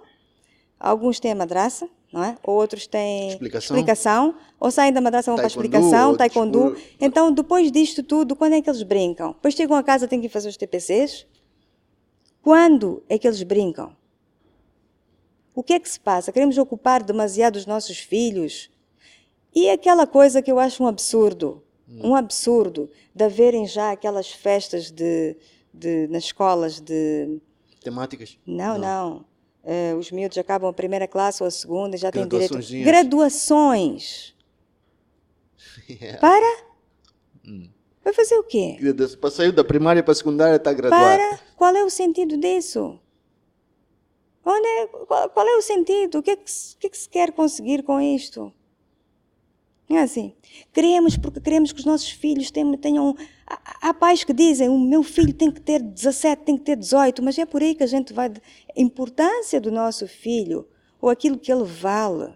alguns 0.80 1.20
têm 1.20 1.32
a 1.32 1.34
madraça, 1.34 1.88
não 2.12 2.24
é? 2.24 2.36
Ou 2.42 2.54
outros 2.56 2.86
têm 2.86 3.28
explicação, 3.30 3.76
explicação 3.76 4.34
ou 4.58 4.70
saem 4.70 4.92
da 4.92 5.00
madraça 5.00 5.30
vão 5.30 5.36
para 5.36 5.46
a 5.46 5.48
explicação, 5.48 6.16
taekwondo. 6.16 6.76
Então, 7.00 7.32
depois 7.32 7.70
disto 7.70 8.02
tudo, 8.02 8.34
quando 8.34 8.54
é 8.54 8.62
que 8.62 8.70
eles 8.70 8.82
brincam? 8.82 9.32
Depois 9.32 9.54
chegam 9.54 9.76
a 9.76 9.82
casa, 9.82 10.08
têm 10.08 10.20
que 10.20 10.26
ir 10.26 10.30
fazer 10.30 10.48
os 10.48 10.56
TPCs? 10.56 11.26
Quando 12.40 13.02
é 13.08 13.18
que 13.18 13.26
eles 13.26 13.42
brincam? 13.42 13.94
O 15.54 15.62
que 15.62 15.74
é 15.74 15.78
que 15.78 15.88
se 15.88 16.00
passa? 16.00 16.32
Queremos 16.32 16.56
ocupar 16.58 17.02
demasiado 17.02 17.56
os 17.56 17.66
nossos 17.66 17.98
filhos? 17.98 18.70
E 19.54 19.68
aquela 19.68 20.06
coisa 20.06 20.40
que 20.40 20.50
eu 20.50 20.58
acho 20.58 20.82
um 20.82 20.86
absurdo, 20.86 21.62
hum. 21.88 22.10
um 22.10 22.16
absurdo, 22.16 22.88
de 23.14 23.24
haverem 23.24 23.66
já 23.66 23.92
aquelas 23.92 24.30
festas 24.30 24.90
de, 24.90 25.36
de 25.72 26.06
nas 26.08 26.24
escolas 26.24 26.80
de... 26.80 27.38
Temáticas? 27.82 28.38
Não, 28.46 28.78
não. 28.78 28.80
não. 29.10 29.32
Uh, 29.62 29.96
os 29.96 30.10
miúdos 30.10 30.38
acabam 30.38 30.68
a 30.70 30.72
primeira 30.72 31.06
classe 31.06 31.42
ou 31.42 31.46
a 31.46 31.50
segunda 31.50 31.96
e 31.96 31.98
já 31.98 32.10
têm 32.10 32.26
direito... 32.26 32.58
Graduações. 32.82 34.34
Yeah. 35.88 36.18
Para? 36.20 36.64
Hum. 37.46 37.68
Vai 38.02 38.12
fazer 38.12 38.36
o 38.36 38.42
quê? 38.42 38.78
Para 39.20 39.30
sair 39.30 39.52
da 39.52 39.62
primária 39.62 40.02
para 40.02 40.12
a 40.12 40.14
secundária 40.14 40.56
está 40.56 40.72
graduado. 40.72 41.18
Para? 41.18 41.40
Qual 41.56 41.76
é 41.76 41.84
o 41.84 41.90
sentido 41.90 42.36
disso? 42.36 42.98
Onde 44.44 44.66
é, 44.66 44.86
qual, 44.86 45.30
qual, 45.30 45.46
é 45.46 45.56
o 45.56 45.62
sentido? 45.62 46.18
O 46.18 46.22
que 46.22 46.32
é 46.32 46.36
que, 46.36 46.50
que, 46.78 46.86
é 46.86 46.90
que 46.90 46.98
se 46.98 47.08
quer 47.08 47.32
conseguir 47.32 47.82
com 47.82 48.00
isto? 48.00 48.52
É 49.88 49.98
assim. 49.98 50.34
Queremos, 50.72 51.16
porque 51.16 51.40
queremos 51.40 51.70
que 51.72 51.78
os 51.78 51.84
nossos 51.84 52.10
filhos 52.10 52.50
tenham. 52.50 52.76
tenham 52.76 53.14
há, 53.46 53.88
há 53.88 53.94
pais 53.94 54.24
que 54.24 54.32
dizem: 54.32 54.68
o 54.68 54.78
meu 54.78 55.02
filho 55.02 55.32
tem 55.32 55.50
que 55.50 55.60
ter 55.60 55.80
17, 55.82 56.42
tem 56.42 56.56
que 56.56 56.64
ter 56.64 56.76
18, 56.76 57.22
mas 57.22 57.38
é 57.38 57.46
por 57.46 57.62
aí 57.62 57.74
que 57.74 57.82
a 57.82 57.86
gente 57.86 58.12
vai. 58.12 58.28
A 58.28 58.80
importância 58.80 59.60
do 59.60 59.70
nosso 59.70 60.08
filho, 60.08 60.66
ou 61.00 61.08
aquilo 61.10 61.38
que 61.38 61.52
ele 61.52 61.64
vale, 61.64 62.32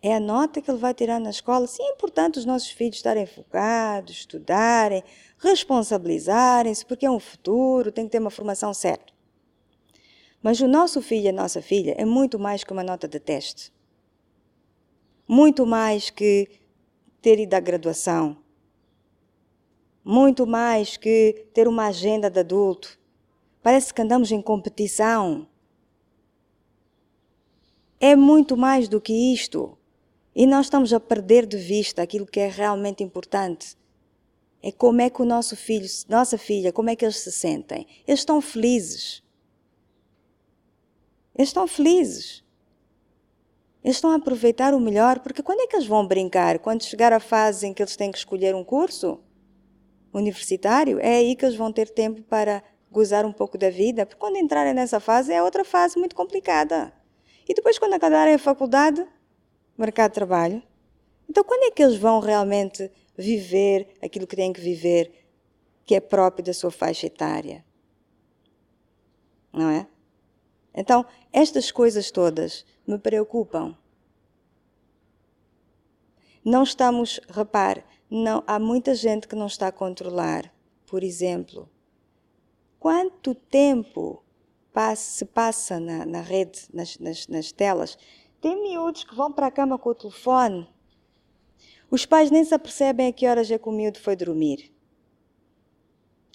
é 0.00 0.14
a 0.14 0.20
nota 0.20 0.62
que 0.62 0.70
ele 0.70 0.78
vai 0.78 0.94
tirar 0.94 1.18
na 1.20 1.30
escola. 1.30 1.66
Sim, 1.66 1.82
é 1.82 1.90
importante 1.92 2.38
os 2.38 2.44
nossos 2.44 2.70
filhos 2.70 2.96
estarem 2.96 3.26
focados, 3.26 4.18
estudarem, 4.18 5.02
responsabilizarem-se, 5.38 6.86
porque 6.86 7.04
é 7.04 7.10
um 7.10 7.20
futuro, 7.20 7.90
tem 7.90 8.04
que 8.06 8.12
ter 8.12 8.20
uma 8.20 8.30
formação 8.30 8.72
certa. 8.72 9.17
Mas 10.42 10.60
o 10.60 10.68
nosso 10.68 11.02
filho 11.02 11.26
e 11.26 11.28
a 11.28 11.32
nossa 11.32 11.60
filha 11.60 11.94
é 11.98 12.04
muito 12.04 12.38
mais 12.38 12.62
que 12.62 12.72
uma 12.72 12.84
nota 12.84 13.08
de 13.08 13.18
teste. 13.18 13.72
Muito 15.26 15.66
mais 15.66 16.10
que 16.10 16.48
ter 17.20 17.38
ido 17.38 17.54
à 17.54 17.60
graduação. 17.60 18.38
Muito 20.04 20.46
mais 20.46 20.96
que 20.96 21.46
ter 21.52 21.66
uma 21.66 21.86
agenda 21.86 22.30
de 22.30 22.40
adulto. 22.40 22.98
Parece 23.62 23.92
que 23.92 24.00
andamos 24.00 24.30
em 24.30 24.40
competição. 24.40 25.46
É 28.00 28.14
muito 28.14 28.56
mais 28.56 28.88
do 28.88 29.00
que 29.00 29.12
isto. 29.34 29.76
E 30.34 30.46
nós 30.46 30.66
estamos 30.66 30.92
a 30.92 31.00
perder 31.00 31.44
de 31.44 31.56
vista 31.56 32.00
aquilo 32.00 32.24
que 32.24 32.38
é 32.38 32.48
realmente 32.48 33.02
importante. 33.02 33.76
É 34.62 34.70
como 34.70 35.00
é 35.00 35.10
que 35.10 35.20
o 35.20 35.24
nosso 35.24 35.56
filho, 35.56 35.86
nossa 36.08 36.38
filha, 36.38 36.72
como 36.72 36.90
é 36.90 36.96
que 36.96 37.04
eles 37.04 37.18
se 37.18 37.32
sentem? 37.32 37.86
Eles 38.06 38.20
estão 38.20 38.40
felizes. 38.40 39.22
Eles 41.38 41.50
estão 41.50 41.68
felizes. 41.68 42.44
Eles 43.84 43.96
estão 43.96 44.10
a 44.10 44.16
aproveitar 44.16 44.74
o 44.74 44.80
melhor, 44.80 45.20
porque 45.20 45.42
quando 45.42 45.60
é 45.60 45.66
que 45.68 45.76
eles 45.76 45.86
vão 45.86 46.04
brincar? 46.04 46.58
Quando 46.58 46.82
chegar 46.82 47.12
a 47.12 47.20
fase 47.20 47.64
em 47.64 47.72
que 47.72 47.80
eles 47.80 47.96
têm 47.96 48.10
que 48.10 48.18
escolher 48.18 48.56
um 48.56 48.64
curso 48.64 49.20
universitário, 50.12 50.98
é 50.98 51.18
aí 51.18 51.36
que 51.36 51.44
eles 51.44 51.56
vão 51.56 51.72
ter 51.72 51.88
tempo 51.90 52.22
para 52.22 52.60
gozar 52.90 53.24
um 53.24 53.32
pouco 53.32 53.56
da 53.56 53.70
vida, 53.70 54.04
porque 54.04 54.18
quando 54.18 54.36
entrarem 54.36 54.74
nessa 54.74 54.98
fase 54.98 55.32
é 55.32 55.40
outra 55.40 55.64
fase 55.64 55.96
muito 55.96 56.16
complicada. 56.16 56.92
E 57.48 57.54
depois, 57.54 57.78
quando 57.78 57.94
acabarem 57.94 58.34
a 58.34 58.38
faculdade, 58.38 59.06
mercado 59.76 60.10
de 60.10 60.14
trabalho. 60.14 60.62
Então, 61.30 61.44
quando 61.44 61.62
é 61.62 61.70
que 61.70 61.82
eles 61.82 61.96
vão 61.96 62.18
realmente 62.18 62.90
viver 63.16 63.94
aquilo 64.02 64.26
que 64.26 64.34
têm 64.34 64.52
que 64.52 64.60
viver, 64.60 65.12
que 65.84 65.94
é 65.94 66.00
próprio 66.00 66.44
da 66.44 66.52
sua 66.52 66.70
faixa 66.70 67.06
etária? 67.06 67.64
Não 69.52 69.70
é? 69.70 69.86
Então, 70.80 71.04
estas 71.32 71.72
coisas 71.72 72.08
todas 72.08 72.64
me 72.86 72.96
preocupam. 73.00 73.76
Não 76.44 76.62
estamos, 76.62 77.18
repare, 77.28 77.82
não, 78.08 78.44
há 78.46 78.60
muita 78.60 78.94
gente 78.94 79.26
que 79.26 79.34
não 79.34 79.48
está 79.48 79.66
a 79.66 79.72
controlar. 79.72 80.54
Por 80.86 81.02
exemplo, 81.02 81.68
quanto 82.78 83.34
tempo 83.34 84.22
se 84.94 85.24
passa 85.24 85.80
na, 85.80 86.06
na 86.06 86.20
rede, 86.20 86.60
nas, 86.72 86.96
nas, 86.98 87.26
nas 87.26 87.50
telas, 87.50 87.98
tem 88.40 88.62
miúdos 88.62 89.02
que 89.02 89.16
vão 89.16 89.32
para 89.32 89.48
a 89.48 89.50
cama 89.50 89.80
com 89.80 89.90
o 89.90 89.94
telefone. 89.96 90.72
Os 91.90 92.06
pais 92.06 92.30
nem 92.30 92.44
se 92.44 92.54
apercebem 92.54 93.08
a 93.08 93.12
que 93.12 93.26
horas 93.26 93.50
é 93.50 93.58
que 93.58 93.68
o 93.68 93.72
miúdo 93.72 93.98
foi 93.98 94.14
dormir. 94.14 94.72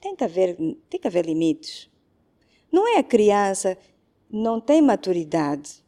Tem 0.01 0.13
que 0.13 0.23
haver, 0.25 0.57
tem 0.89 0.99
que 0.99 1.07
haver 1.07 1.25
limites. 1.25 1.89
Não 2.69 2.85
é 2.85 2.97
a 2.97 3.03
criança 3.03 3.77
não 4.35 4.59
tem 4.59 4.81
maturidade 4.81 5.83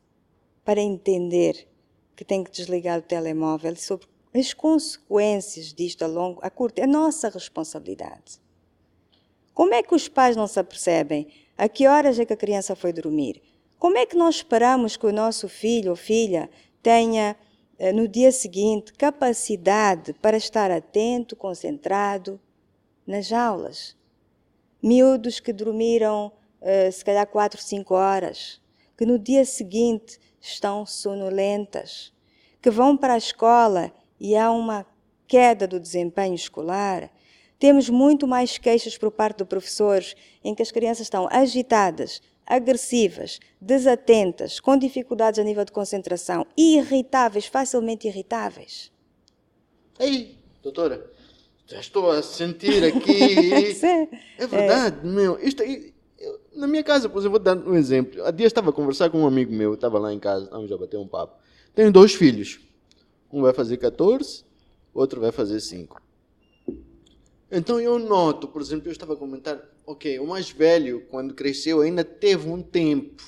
para 0.63 0.79
entender 0.79 1.67
que 2.15 2.23
tem 2.23 2.43
que 2.43 2.51
desligar 2.51 2.99
o 2.99 3.01
telemóvel 3.01 3.75
sobre 3.75 4.08
as 4.36 4.53
consequências 4.53 5.73
disto 5.73 6.04
a 6.04 6.08
longo, 6.08 6.39
a 6.43 6.50
curto, 6.52 6.77
é 6.79 6.85
nossa 6.85 7.27
responsabilidade. 7.27 8.39
Como 9.52 9.73
é 9.73 9.81
que 9.81 9.96
os 9.96 10.08
pais 10.08 10.35
não 10.35 10.46
se 10.46 10.60
apercebem 10.60 11.27
a 11.58 11.67
que 11.67 11.87
horas 11.87 12.19
é 12.19 12.25
que 12.25 12.33
a 12.33 12.37
criança 12.37 12.75
foi 12.75 12.93
dormir? 12.93 13.41
Como 13.79 13.98
é 13.98 14.06
que 14.06 14.15
nós 14.15 14.35
esperamos 14.35 14.96
que 14.96 15.08
o 15.08 15.13
nosso 15.13 15.50
filho 15.50 15.89
ou 15.89 15.96
filha 15.96 16.48
tenha, 16.83 17.35
eh, 17.79 17.91
no 17.91 18.08
dia 18.08 18.31
seguinte, 18.31 18.93
capacidade 18.93 20.13
para 20.13 20.37
estar 20.37 20.69
atento, 20.69 21.35
concentrado 21.35 22.39
nas 23.08 23.31
aulas? 23.31 23.96
Miúdos 24.83 25.39
que 25.39 25.52
dormiram, 25.52 26.31
eh, 26.67 26.89
se 26.89 27.05
calhar, 27.05 27.27
quatro, 27.27 27.61
cinco 27.61 27.93
horas, 27.93 28.59
que 28.97 29.05
no 29.05 29.19
dia 29.19 29.45
seguinte 29.45 30.19
estão 30.41 30.83
sonolentas, 30.83 32.11
que 32.59 32.71
vão 32.71 32.97
para 32.97 33.13
a 33.13 33.17
escola 33.17 33.93
e 34.19 34.35
há 34.35 34.51
uma 34.51 34.83
queda 35.27 35.67
do 35.67 35.79
desempenho 35.79 36.33
escolar. 36.33 37.11
Temos 37.59 37.87
muito 37.87 38.27
mais 38.27 38.57
queixas 38.57 38.97
por 38.97 39.11
parte 39.11 39.37
dos 39.37 39.47
professores 39.47 40.15
em 40.43 40.55
que 40.55 40.63
as 40.63 40.71
crianças 40.71 41.05
estão 41.05 41.27
agitadas, 41.31 42.19
agressivas, 42.47 43.39
desatentas, 43.61 44.59
com 44.59 44.75
dificuldades 44.75 45.39
a 45.39 45.43
nível 45.43 45.65
de 45.65 45.71
concentração, 45.71 46.47
irritáveis, 46.57 47.45
facilmente 47.45 48.07
irritáveis. 48.07 48.91
Ei, 49.99 50.35
doutora, 50.63 51.11
já 51.67 51.79
estou 51.79 52.09
a 52.09 52.23
sentir 52.23 52.83
aqui. 52.83 53.75
é 54.39 54.47
verdade, 54.47 55.05
meu. 55.07 55.39
Isto 55.39 55.61
na 56.56 56.67
minha 56.67 56.83
casa, 56.83 57.10
por 57.10 57.19
exemplo, 57.19 57.37
vou 57.37 57.39
dar 57.39 57.58
um 57.58 57.75
exemplo. 57.75 58.23
Há 58.23 58.31
dias 58.31 58.47
estava 58.47 58.69
a 58.69 58.73
conversar 58.73 59.10
com 59.10 59.21
um 59.21 59.27
amigo 59.27 59.53
meu, 59.53 59.73
estava 59.73 59.99
lá 59.99 60.13
em 60.13 60.19
casa, 60.19 60.45
estávamos 60.45 60.71
a 60.71 60.77
bater 60.77 60.97
um 60.97 61.08
papo. 61.08 61.35
Tenho 61.73 61.91
dois 61.91 62.13
filhos. 62.13 62.60
Um 63.31 63.41
vai 63.41 63.53
fazer 63.53 63.77
14, 63.77 64.45
outro 64.93 65.19
vai 65.19 65.31
fazer 65.31 65.60
5. 65.60 66.01
Então 67.51 67.79
eu 67.79 67.99
noto, 67.99 68.47
por 68.47 68.62
exemplo, 68.62 68.87
eu 68.87 68.91
estava 68.91 69.13
a 69.13 69.15
comentar, 69.15 69.62
ok, 69.85 70.19
o 70.19 70.27
mais 70.27 70.49
velho, 70.49 71.06
quando 71.10 71.33
cresceu, 71.33 71.81
ainda 71.81 72.03
teve 72.03 72.49
um 72.49 72.62
tempo, 72.62 73.23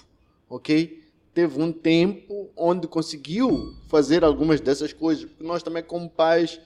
ok? 0.50 1.04
Teve 1.34 1.62
um 1.62 1.72
tempo 1.72 2.50
onde 2.56 2.88
conseguiu 2.88 3.76
fazer 3.88 4.24
algumas 4.24 4.60
dessas 4.60 4.92
coisas, 4.92 5.26
porque 5.26 5.44
nós 5.44 5.62
também, 5.62 5.84
como 5.84 6.10
pais, 6.10 6.60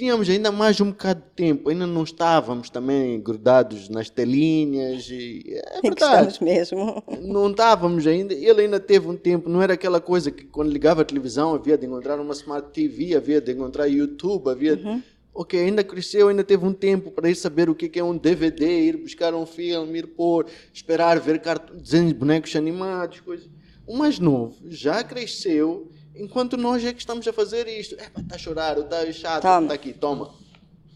tínhamos 0.00 0.30
ainda 0.30 0.50
mais 0.50 0.80
um 0.80 0.86
bocado 0.86 1.20
de 1.20 1.30
tempo, 1.36 1.68
ainda 1.68 1.86
não 1.86 2.04
estávamos 2.04 2.70
também 2.70 3.20
grudados 3.20 3.90
nas 3.90 4.08
telinhas 4.08 5.06
e 5.10 5.44
é 5.46 5.80
verdade. 5.82 6.32
Estamos 6.32 6.40
mesmo. 6.40 7.04
Não 7.20 7.50
estávamos 7.50 8.06
ainda, 8.06 8.32
ele 8.32 8.62
ainda 8.62 8.80
teve 8.80 9.06
um 9.06 9.14
tempo, 9.14 9.50
não 9.50 9.60
era 9.60 9.74
aquela 9.74 10.00
coisa 10.00 10.30
que 10.30 10.44
quando 10.44 10.72
ligava 10.72 11.02
a 11.02 11.04
televisão 11.04 11.54
havia 11.54 11.76
de 11.76 11.84
encontrar 11.84 12.18
uma 12.18 12.32
Smart 12.32 12.70
TV, 12.72 13.14
havia 13.14 13.42
de 13.42 13.52
encontrar 13.52 13.88
YouTube, 13.88 14.48
havia... 14.48 14.74
Uhum. 14.74 15.02
Ok, 15.32 15.60
ainda 15.60 15.84
cresceu, 15.84 16.28
ainda 16.28 16.42
teve 16.42 16.64
um 16.64 16.72
tempo 16.72 17.10
para 17.10 17.30
ir 17.30 17.36
saber 17.36 17.68
o 17.70 17.74
que 17.74 17.98
é 17.98 18.02
um 18.02 18.16
DVD, 18.16 18.66
ir 18.66 18.96
buscar 18.96 19.32
um 19.34 19.46
filme, 19.46 19.98
ir 19.98 20.06
pôr, 20.08 20.46
esperar 20.72 21.20
ver 21.20 21.40
desenhos, 21.74 22.12
bonecos 22.14 22.56
animados, 22.56 23.20
coisas. 23.20 23.48
O 23.86 23.96
mais 23.96 24.18
novo 24.18 24.56
já 24.66 25.04
cresceu 25.04 25.88
Enquanto 26.20 26.58
nós 26.58 26.84
é 26.84 26.92
que 26.92 26.98
estamos 26.98 27.26
a 27.26 27.32
fazer 27.32 27.66
isto. 27.66 27.94
É, 27.98 28.10
está 28.20 28.34
a 28.34 28.38
chorar, 28.38 28.78
está 28.78 29.10
chato, 29.10 29.62
está 29.62 29.74
aqui, 29.74 29.94
toma. 29.94 30.34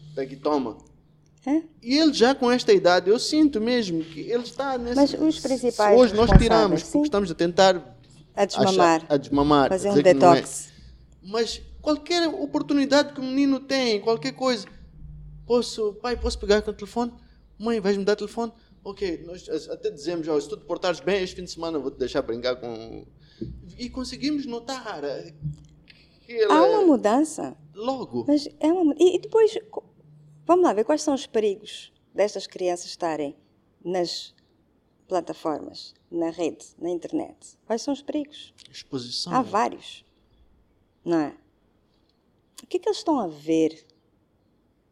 Está 0.09 0.21
aqui, 0.21 0.35
toma. 0.35 0.77
É? 1.47 1.63
E 1.81 1.97
ele 1.97 2.13
já 2.13 2.35
com 2.35 2.51
esta 2.51 2.71
idade, 2.71 3.09
eu 3.09 3.17
sinto 3.17 3.59
mesmo 3.59 4.03
que 4.03 4.19
ele 4.19 4.43
está 4.43 4.77
nesse... 4.77 4.95
Mas 4.95 5.13
os 5.13 5.39
principais 5.39 5.99
Hoje 5.99 6.13
nós 6.13 6.29
tiramos, 6.37 6.81
sim. 6.81 6.91
porque 6.91 7.07
estamos 7.07 7.31
a 7.31 7.33
tentar... 7.33 7.97
A 8.35 8.45
desmamar. 8.45 8.97
Achar, 8.97 9.05
a 9.09 9.17
desmamar. 9.17 9.69
Fazer 9.69 9.89
um 9.89 9.97
é. 9.97 10.01
detox. 10.01 10.67
É. 10.67 10.71
Mas 11.23 11.61
qualquer 11.81 12.27
oportunidade 12.27 13.13
que 13.13 13.19
o 13.19 13.23
menino 13.23 13.59
tem, 13.59 14.01
qualquer 14.01 14.33
coisa, 14.33 14.67
posso, 15.45 15.93
pai, 16.01 16.15
posso 16.15 16.37
pegar 16.37 16.61
com 16.61 16.69
o 16.71 16.73
telefone? 16.73 17.13
Mãe, 17.57 17.79
vais 17.79 17.97
me 17.97 18.03
dar 18.03 18.15
telefone? 18.15 18.51
Ok, 18.83 19.23
nós 19.25 19.47
até 19.69 19.89
dizemos, 19.89 20.27
oh, 20.27 20.39
se 20.39 20.49
tu 20.49 20.57
te 20.57 20.65
portares 20.65 20.99
bem, 20.99 21.23
este 21.23 21.35
fim 21.35 21.43
de 21.43 21.51
semana 21.51 21.79
vou 21.79 21.89
te 21.89 21.97
deixar 21.97 22.21
brincar 22.21 22.55
com 22.57 23.05
e 23.77 23.89
conseguimos 23.89 24.45
notar 24.45 25.01
que 26.21 26.31
ele 26.31 26.51
Há 26.51 26.63
uma 26.63 26.81
mudança. 26.81 27.55
Logo. 27.73 28.25
Mas 28.27 28.47
é 28.59 28.67
uma, 28.71 28.95
e 28.97 29.19
depois, 29.19 29.57
vamos 30.45 30.63
lá 30.63 30.73
ver 30.73 30.85
quais 30.85 31.01
são 31.01 31.13
os 31.13 31.27
perigos 31.27 31.91
destas 32.13 32.47
crianças 32.47 32.87
estarem 32.87 33.35
nas 33.83 34.33
plataformas, 35.07 35.93
na 36.09 36.29
rede, 36.29 36.65
na 36.79 36.89
internet. 36.89 37.57
Quais 37.65 37.81
são 37.81 37.93
os 37.93 38.01
perigos? 38.01 38.53
Exposição. 38.71 39.33
Há 39.33 39.41
vários. 39.41 40.05
Não 41.03 41.19
é? 41.19 41.37
O 42.63 42.67
que 42.67 42.77
é 42.77 42.79
que 42.79 42.87
eles 42.87 42.97
estão 42.97 43.19
a 43.19 43.27
ver? 43.27 43.85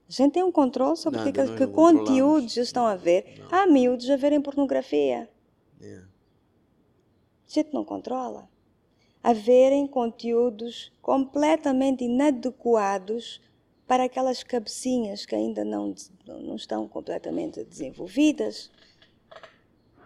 A 0.07 0.11
gente 0.11 0.33
tem 0.33 0.43
um 0.43 0.51
controle 0.51 0.97
sobre 0.97 1.19
Nada, 1.19 1.31
que, 1.31 1.57
que 1.57 1.67
conteúdos 1.67 2.57
estão 2.57 2.85
a 2.85 2.95
ver. 2.95 3.39
Não. 3.39 3.47
Há 3.49 3.65
miúdos 3.65 4.09
a 4.09 4.17
verem 4.17 4.41
pornografia. 4.41 5.29
Yeah 5.81 6.12
a 6.12 6.12
gente 7.47 7.73
não 7.73 7.83
controla. 7.83 8.49
Haverem 9.21 9.87
conteúdos 9.87 10.91
completamente 11.01 12.03
inadequados 12.03 13.41
para 13.87 14.05
aquelas 14.05 14.43
cabecinhas 14.43 15.25
que 15.25 15.35
ainda 15.35 15.63
não, 15.63 15.93
não 16.25 16.55
estão 16.55 16.87
completamente 16.87 17.63
desenvolvidas. 17.63 18.71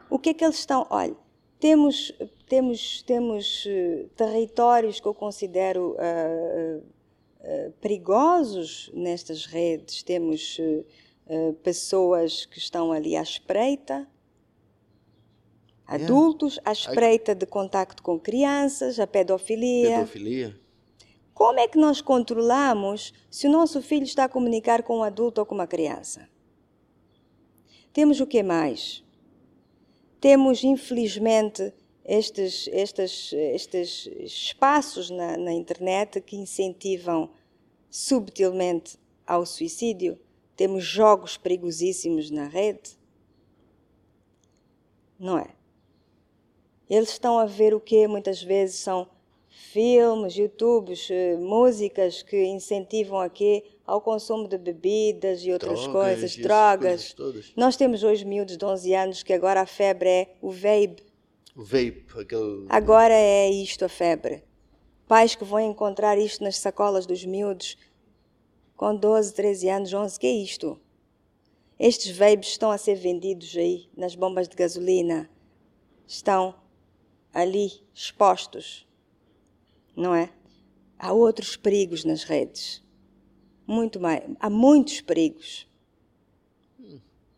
O 0.10 0.20
que 0.20 0.30
é 0.30 0.34
que 0.34 0.44
eles 0.44 0.60
estão? 0.60 0.86
Olha, 0.90 1.16
temos, 1.60 2.14
temos, 2.48 3.02
temos 3.02 3.66
uh, 3.66 4.08
territórios 4.16 5.00
que 5.00 5.08
eu 5.08 5.14
considero 5.14 5.96
uh, 5.96 6.78
uh, 6.78 7.72
perigosos 7.82 8.92
nestas 8.94 9.46
redes, 9.46 10.04
temos 10.04 10.60
pessoas 11.62 12.46
que 12.46 12.58
estão 12.58 12.94
ali 12.94 13.18
à 13.18 13.22
espreita, 13.22 14.08
Adultos 15.88 16.60
à 16.66 16.74
espreita 16.74 17.34
de 17.34 17.46
contacto 17.46 18.04
com 18.04 18.20
crianças, 18.20 19.00
a 19.00 19.08
pedofilia. 19.08 20.00
Pedofilia. 20.00 20.60
Como 21.34 21.60
é 21.60 21.68
que 21.68 21.78
nós 21.78 22.02
controlamos 22.02 23.14
se 23.32 23.48
o 23.48 23.52
nosso 23.52 23.82
filho 23.82 24.04
está 24.04 24.26
a 24.26 24.30
comunicar 24.30 24.84
com 24.84 24.98
um 24.98 25.04
adulto 25.04 25.40
ou 25.40 25.46
com 25.46 25.56
uma 25.56 25.68
criança? 25.68 26.28
Temos 27.94 28.20
o 28.20 28.28
que 28.28 28.44
mais? 28.44 29.02
Temos, 30.20 30.64
infelizmente, 30.64 31.72
estes, 32.04 32.68
estes, 32.74 33.32
estes 33.34 34.08
espaços 34.20 35.10
na, 35.10 35.38
na 35.38 35.54
internet 35.54 36.20
que 36.20 36.36
incentivam 36.36 37.30
subtilmente 37.90 38.98
ao 39.26 39.46
suicídio. 39.46 40.20
Temos 40.56 40.84
jogos 40.84 41.38
perigosíssimos 41.38 42.30
na 42.30 42.48
rede. 42.48 42.98
Não 45.20 45.38
é? 45.38 45.57
Eles 46.90 47.10
estão 47.10 47.38
a 47.38 47.46
ver 47.46 47.74
o 47.74 47.80
que 47.80 48.08
muitas 48.08 48.42
vezes 48.42 48.78
são 48.78 49.08
filmes, 49.50 50.36
YouTubes, 50.36 51.10
eh, 51.10 51.36
músicas 51.38 52.22
que 52.24 52.46
incentivam 52.46 53.20
aqui 53.20 53.64
ao 53.86 54.02
consumo 54.02 54.48
de 54.48 54.58
bebidas 54.58 55.44
e 55.44 55.52
outras 55.52 55.82
drogas, 55.82 55.94
coisas, 55.94 56.38
e 56.38 56.42
drogas. 56.42 57.14
Coisas 57.14 57.54
Nós 57.56 57.76
temos 57.76 58.04
hoje 58.04 58.26
miúdos 58.26 58.58
de 58.58 58.66
11 58.66 58.94
anos 58.94 59.24
que 59.24 59.34
agora 59.34 59.62
a 59.62 59.66
febre 59.66 60.10
é 60.10 60.36
o 60.42 60.52
vape. 60.52 61.04
O 61.56 61.64
vape, 61.64 62.06
aquele... 62.20 62.66
Agora 62.70 63.14
é 63.14 63.50
isto 63.50 63.86
a 63.86 63.90
febre. 63.90 64.44
Pais 65.08 65.36
que 65.36 65.44
vão 65.44 65.60
encontrar 65.60 66.18
isto 66.18 66.44
nas 66.44 66.58
sacolas 66.58 67.06
dos 67.06 67.26
miúdos 67.26 67.78
com 68.76 68.96
12, 68.96 69.34
13 69.34 69.70
anos, 69.70 69.94
11, 69.94 70.20
que 70.20 70.28
é 70.28 70.32
isto? 70.32 70.80
Estes 71.80 72.16
vapes 72.16 72.50
estão 72.50 72.72
a 72.72 72.78
ser 72.78 72.96
vendidos 72.96 73.56
aí 73.58 73.90
nas 73.96 74.16
bombas 74.16 74.48
de 74.48 74.56
gasolina. 74.56 75.30
Estão 76.06 76.56
ali 77.38 77.72
expostos, 77.94 78.88
não 79.96 80.16
é? 80.16 80.32
Há 80.98 81.14
outros 81.14 81.56
perigos 81.56 82.04
nas 82.04 82.24
redes. 82.24 82.84
Muito 83.68 84.00
mais, 84.00 84.24
há 84.40 84.50
muitos 84.50 85.02
perigos 85.02 85.68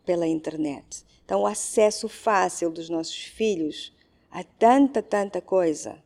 pela 0.06 0.26
internet. 0.26 1.04
Então, 1.22 1.42
o 1.42 1.46
acesso 1.46 2.08
fácil 2.08 2.70
dos 2.70 2.88
nossos 2.88 3.14
filhos 3.14 3.92
a 4.30 4.42
tanta, 4.42 5.02
tanta 5.02 5.42
coisa. 5.42 6.02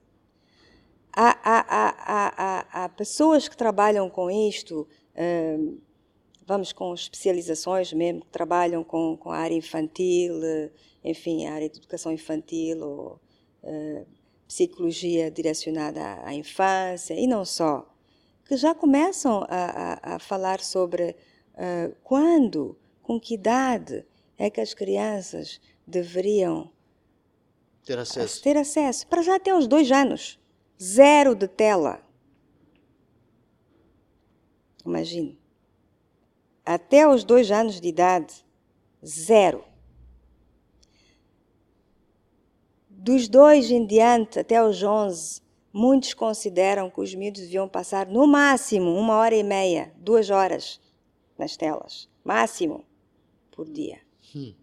Há, 1.13 1.39
há, 1.45 2.65
há, 2.75 2.85
há 2.85 2.89
pessoas 2.89 3.47
que 3.47 3.57
trabalham 3.57 4.11
com 4.11 4.29
isto, 4.29 4.89
hum, 5.17 5.79
vamos 6.45 6.73
com 6.73 6.93
especializações 6.93 7.93
mesmo, 7.93 8.23
que 8.23 8.31
trabalham 8.33 8.83
com, 8.83 9.17
com 9.17 9.31
a 9.31 9.39
área 9.39 9.55
infantil, 9.55 10.35
enfim, 11.05 11.47
a 11.47 11.55
área 11.55 11.69
de 11.69 11.79
educação 11.79 12.11
infantil 12.11 12.81
ou 12.81 13.21
eh, 13.65 14.05
psicologia 14.47 15.31
direcionada 15.31 16.01
à, 16.01 16.29
à, 16.29 16.35
infância 16.35 17.15
e 17.15 17.27
não 17.27 17.45
só, 17.45 17.91
que 18.45 18.57
já 18.57 18.75
começam 18.75 19.45
a, 19.49 20.11
a, 20.13 20.15
a 20.17 20.19
falar 20.19 20.61
sobre 20.61 21.17
uh, 21.55 21.95
quando, 22.05 22.77
com 23.03 23.19
que 23.19 23.35
idade 23.35 24.05
é 24.37 24.51
que 24.51 24.61
as 24.61 24.75
crianças 24.75 25.61
deveriam 25.87 26.71
ter 27.85 27.99
acesso. 27.99 28.43
ter 28.43 28.57
acesso. 28.57 29.07
Para 29.07 29.23
já 29.23 29.37
até 29.37 29.55
os 29.55 29.67
dois 29.67 29.91
anos. 29.91 30.39
Zero 30.83 31.35
de 31.35 31.49
tela. 31.49 32.03
Imagine. 34.85 35.39
Até 36.65 37.09
os 37.09 37.25
dois 37.25 37.51
anos 37.51 37.81
de 37.81 37.89
idade, 37.89 38.45
zero. 39.05 39.65
Dos 43.05 43.29
dois 43.29 43.71
em 43.71 43.85
diante 43.85 44.39
até 44.39 44.65
os 44.65 44.83
onze, 44.83 45.43
muitos 45.71 46.15
consideram 46.15 46.89
que 46.89 47.03
os 47.03 47.15
miúdos 47.15 47.43
deviam 47.43 47.69
passar 47.69 48.07
no 48.07 48.27
máximo 48.27 48.95
uma 48.99 49.19
hora 49.19 49.37
e 49.37 49.43
meia, 49.43 49.93
duas 49.99 50.31
horas 50.31 50.81
nas 51.37 51.55
telas. 51.55 52.09
Máximo 52.25 52.83
por 53.51 53.69
dia. 53.69 54.01
Hum. 54.35 54.55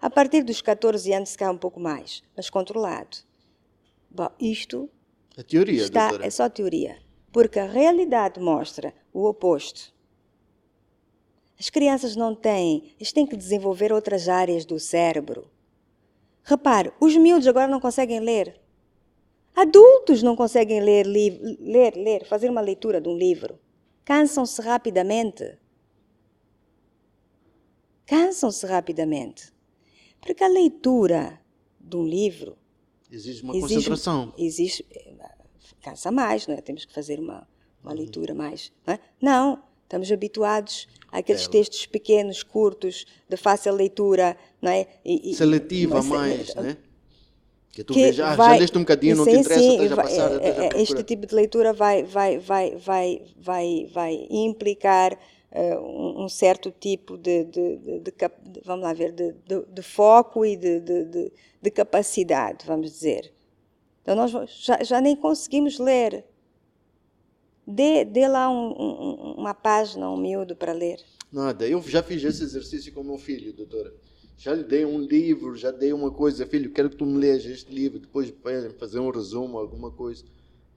A 0.00 0.08
partir 0.08 0.44
dos 0.44 0.62
14 0.62 1.12
anos 1.12 1.30
se 1.30 1.38
cai 1.38 1.50
um 1.50 1.58
pouco 1.58 1.80
mais, 1.80 2.22
mas 2.36 2.48
controlado. 2.48 3.16
Bom, 4.08 4.28
isto 4.38 4.88
é 5.36 5.42
teoria, 5.42 5.82
está, 5.82 6.06
doutora. 6.06 6.24
é 6.28 6.30
só 6.30 6.48
teoria, 6.48 7.02
porque 7.32 7.58
a 7.58 7.66
realidade 7.66 8.38
mostra 8.38 8.94
o 9.12 9.26
oposto. 9.26 9.92
As 11.58 11.68
crianças 11.68 12.14
não 12.14 12.32
têm, 12.32 12.94
eles 12.94 13.12
têm 13.12 13.26
que 13.26 13.36
desenvolver 13.36 13.92
outras 13.92 14.28
áreas 14.28 14.64
do 14.64 14.78
cérebro 14.78 15.52
Repare, 16.44 16.92
os 17.00 17.16
miúdos 17.16 17.46
agora 17.46 17.66
não 17.66 17.80
conseguem 17.80 18.20
ler. 18.20 18.60
Adultos 19.56 20.22
não 20.22 20.36
conseguem 20.36 20.80
ler, 20.80 21.06
ler, 21.06 21.96
ler, 21.96 22.26
fazer 22.26 22.50
uma 22.50 22.60
leitura 22.60 23.00
de 23.00 23.08
um 23.08 23.16
livro. 23.16 23.58
Cansam-se 24.04 24.60
rapidamente. 24.60 25.58
Cansam-se 28.04 28.66
rapidamente. 28.66 29.52
Porque 30.20 30.44
a 30.44 30.48
leitura 30.48 31.40
de 31.80 31.96
um 31.96 32.04
livro 32.04 32.58
exige 33.10 33.42
uma 33.42 33.56
exige, 33.56 33.74
concentração. 33.74 34.34
Exige, 34.36 34.84
cansa 35.80 36.10
mais, 36.10 36.46
não 36.46 36.54
é? 36.54 36.60
Temos 36.60 36.84
que 36.84 36.92
fazer 36.92 37.18
uma, 37.20 37.48
uma 37.82 37.92
leitura 37.92 38.34
mais. 38.34 38.72
Não, 38.86 38.94
é? 38.94 39.00
não, 39.20 39.62
estamos 39.84 40.10
habituados 40.10 40.88
àqueles 41.12 41.46
textos 41.48 41.86
pequenos, 41.86 42.42
curtos, 42.42 43.06
de 43.28 43.36
fácil 43.36 43.74
leitura, 43.74 44.36
não 44.60 44.70
é? 44.70 44.86
E- 45.04 45.30
e- 45.30 45.34
Seletiva 45.34 45.96
mas, 45.96 46.06
mais, 46.06 46.56
eh, 46.56 46.60
né? 46.60 46.76
Que 47.72 47.82
tu 47.82 47.94
que 47.94 48.04
ah, 48.22 48.34
vai- 48.36 48.52
já 48.54 48.56
leste 48.60 48.78
um 48.78 48.82
bocadinho, 48.82 49.16
não 49.16 49.24
te 49.24 49.30
interessa, 49.36 49.60
sim, 49.60 49.72
estás 49.72 49.92
a 49.92 49.94
vai- 49.94 50.04
passar, 50.04 50.32
é- 50.32 50.48
estás 50.50 50.74
a 50.74 50.78
este 50.82 51.02
tipo 51.02 51.26
de 51.26 51.34
leitura 51.34 51.72
vai, 51.72 52.02
vai, 52.04 52.38
vai, 52.38 52.76
vai, 52.76 53.22
vai, 53.36 53.88
vai 53.92 54.26
implicar 54.30 55.18
eh, 55.50 55.78
um, 55.78 56.24
certo 56.28 56.72
tipo 56.72 57.16
de, 57.16 57.44
de, 57.44 57.76
de- 57.76 58.00
de 58.00 58.12
vamos 58.64 58.84
lá 58.84 58.92
ver, 58.92 59.12
de, 59.12 59.32
foco 59.82 60.44
e 60.44 60.56
de 61.62 61.70
capacidade, 61.70 62.64
vamos 62.66 62.90
dizer. 62.90 63.32
Então 64.02 64.14
nós 64.16 64.30
já, 64.60 64.82
já 64.82 65.00
nem 65.00 65.16
conseguimos 65.16 65.78
ler. 65.78 66.24
Dê, 67.66 68.04
dê 68.04 68.28
lá 68.28 68.50
um- 68.50 68.72
um- 68.72 69.34
uma 69.38 69.54
página, 69.54 70.10
um 70.10 70.16
miúdo 70.16 70.54
para 70.54 70.72
ler. 70.72 70.98
Nada, 71.32 71.66
eu 71.66 71.80
já 71.82 72.02
fiz 72.02 72.22
esse 72.22 72.42
exercício 72.42 72.92
com 72.92 73.02
meu 73.02 73.18
filho, 73.18 73.52
doutora. 73.52 73.92
Já 74.36 74.52
lhe 74.54 74.64
dei 74.64 74.84
um 74.84 74.98
livro, 75.00 75.56
já 75.56 75.70
dei 75.70 75.92
uma 75.92 76.10
coisa, 76.10 76.44
filho, 76.46 76.70
quero 76.72 76.90
que 76.90 76.96
tu 76.96 77.06
me 77.06 77.18
leas 77.18 77.44
este 77.46 77.72
livro, 77.72 77.98
depois 77.98 78.32
fazer 78.78 78.98
um 78.98 79.10
resumo, 79.10 79.58
alguma 79.58 79.90
coisa. 79.90 80.24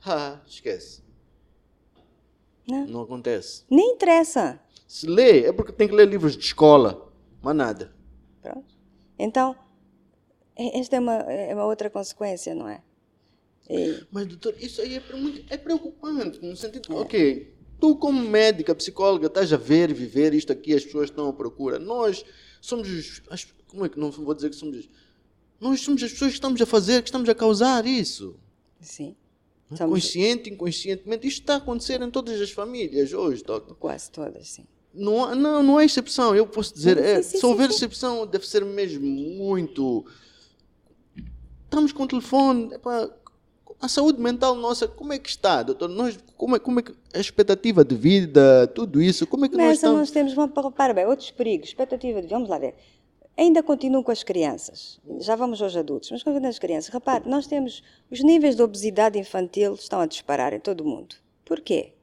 Ah, 0.06 0.40
esquece. 0.48 1.04
Não. 2.68 2.86
Não 2.88 3.02
acontece. 3.02 3.64
Nem 3.70 3.94
interessa. 3.94 4.60
Se 4.88 5.08
lê, 5.08 5.46
é 5.46 5.52
porque 5.52 5.72
tem 5.72 5.88
que 5.88 5.96
ler 5.96 6.08
livros 6.08 6.38
de 6.38 6.44
escola, 6.44 7.12
mas 7.42 7.56
nada. 7.56 7.94
Pronto. 8.42 8.74
Então, 9.20 9.56
esta 10.56 10.96
é 10.96 11.00
uma, 11.00 11.14
é 11.16 11.54
uma 11.54 11.66
outra 11.66 11.90
consequência, 11.90 12.54
não 12.56 12.68
é? 12.70 12.82
E- 13.70 14.04
Mas, 14.12 14.26
doutor, 14.28 14.56
isso 14.60 14.82
aí 14.82 14.96
é, 14.96 15.16
muito- 15.16 15.44
é 15.52 15.58
preocupante, 15.58 16.40
no 16.46 16.56
sentido 16.56 16.88
que, 16.88 16.94
ok, 16.94 17.54
tu 17.80 17.96
como 17.96 18.22
médica, 18.30 18.74
psicóloga, 18.74 19.28
estás 19.28 19.52
a 19.52 19.58
ver, 19.58 19.94
viver 19.94 20.34
isto 20.34 20.52
aqui, 20.54 20.74
as 20.74 20.86
pessoas 20.86 21.10
estão 21.10 21.28
à 21.28 21.34
procura. 21.34 21.78
Nós 21.80 22.24
somos 22.62 22.88
os, 22.90 23.22
as- 23.30 23.48
como 23.68 23.86
é 23.86 23.90
que 23.90 24.00
não 24.00 24.10
vou 24.12 24.34
dizer 24.34 24.50
que 24.50 24.56
somos 24.56 24.78
os- 24.78 24.90
nós 25.60 25.82
somos 25.82 26.02
as 26.04 26.12
pessoas 26.12 26.32
que 26.32 26.38
estamos 26.38 26.62
a 26.62 26.66
fazer, 26.66 27.02
que 27.02 27.10
estamos 27.10 27.28
a 27.30 27.36
causar 27.36 27.86
isso. 27.86 28.36
sim. 28.80 29.16
Não 29.70 29.76
é? 29.76 29.90
Consciente, 29.90 30.50
inconscientemente, 30.50 31.28
isto 31.28 31.42
está 31.42 31.56
a 31.56 31.58
acontecer 31.58 32.02
em 32.02 32.10
todas 32.10 32.40
as 32.40 32.50
famílias 32.52 33.12
hoje, 33.12 33.44
doctor. 33.44 33.76
Quase 33.76 34.10
todas, 34.10 34.48
sim. 34.48 34.64
Não, 34.94 35.36
não, 35.36 35.62
não 35.62 35.78
é 35.78 35.84
exceção, 35.84 36.34
eu 36.34 36.48
posso 36.48 36.74
dizer, 36.74 36.98
é, 36.98 37.22
sim, 37.22 37.32
sim, 37.32 37.38
se 37.40 37.46
houver 37.46 37.70
sim, 37.74 37.84
exceção, 37.86 38.26
deve 38.26 38.48
ser 38.48 38.64
mesmo 38.64 39.06
muito. 39.06 40.06
Estamos 41.66 41.92
com 41.92 42.04
o 42.04 42.08
telefone, 42.08 42.74
epá, 42.76 43.10
a 43.80 43.88
saúde 43.88 44.20
mental 44.20 44.56
nossa, 44.56 44.88
como 44.88 45.14
é 45.14 45.20
que 45.20 45.30
está, 45.30 45.62
doutor? 45.62 45.88
Nós, 45.88 46.18
como, 46.36 46.56
é, 46.56 46.60
como 46.60 46.80
é 46.80 46.84
que 46.84 46.94
a 47.14 47.20
expectativa 47.20 47.86
de 47.86 47.96
vida, 47.96 48.68
tudo 48.68 49.02
isso, 49.02 49.28
como 49.28 49.46
é 49.46 49.50
que 49.50 49.56
nós 49.56 49.66
Mas 49.66 49.76
estamos? 49.78 50.00
nós 50.00 50.12
temos, 50.12 50.34
vamos 50.34 50.54
para 50.76 50.94
bem, 50.94 51.06
outros 51.06 51.30
perigos, 51.30 51.70
expectativa 51.70 52.22
de, 52.22 52.28
vamos 52.28 52.50
lá 52.50 52.58
ver. 52.58 52.76
Ainda 53.38 53.62
continuam 53.62 54.02
com 54.02 54.12
as 54.12 54.24
crianças, 54.24 55.00
já 55.20 55.36
vamos 55.36 55.62
aos 55.62 55.76
adultos, 55.76 56.10
mas 56.10 56.24
continuam 56.24 56.50
as 56.50 56.58
crianças. 56.58 56.92
Repare, 56.92 57.30
nós 57.30 57.46
temos, 57.46 57.84
os 58.10 58.24
níveis 58.24 58.56
de 58.56 58.64
obesidade 58.64 59.20
infantil 59.20 59.76
estão 59.76 60.00
a 60.00 60.08
disparar 60.08 60.54
em 60.54 60.60
todo 60.60 60.82
o 60.82 60.86
mundo. 60.86 61.16
Porquê? 61.46 61.94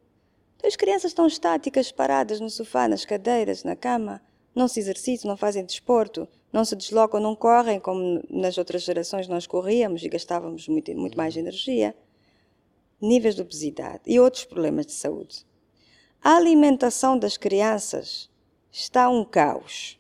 Então, 0.56 0.68
as 0.68 0.76
crianças 0.76 1.10
estão 1.10 1.26
estáticas, 1.26 1.90
paradas 1.90 2.38
no 2.38 2.48
sofá, 2.48 2.86
nas 2.86 3.04
cadeiras, 3.04 3.64
na 3.64 3.74
cama, 3.74 4.22
não 4.54 4.68
se 4.68 4.78
exercitam, 4.80 5.28
não 5.28 5.36
fazem 5.36 5.64
desporto, 5.64 6.28
não 6.52 6.64
se 6.64 6.76
deslocam, 6.76 7.18
não 7.18 7.34
correm 7.34 7.80
como 7.80 8.22
nas 8.30 8.56
outras 8.56 8.82
gerações 8.82 9.26
nós 9.26 9.46
corríamos 9.46 10.02
e 10.02 10.08
gastávamos 10.08 10.68
muito, 10.68 10.94
muito 10.94 11.16
mais 11.16 11.36
energia. 11.36 11.94
Níveis 13.00 13.34
de 13.34 13.42
obesidade 13.42 14.02
e 14.06 14.20
outros 14.20 14.44
problemas 14.44 14.86
de 14.86 14.92
saúde. 14.92 15.44
A 16.22 16.36
alimentação 16.36 17.18
das 17.18 17.36
crianças 17.36 18.30
está 18.70 19.10
um 19.10 19.24
caos. 19.24 19.98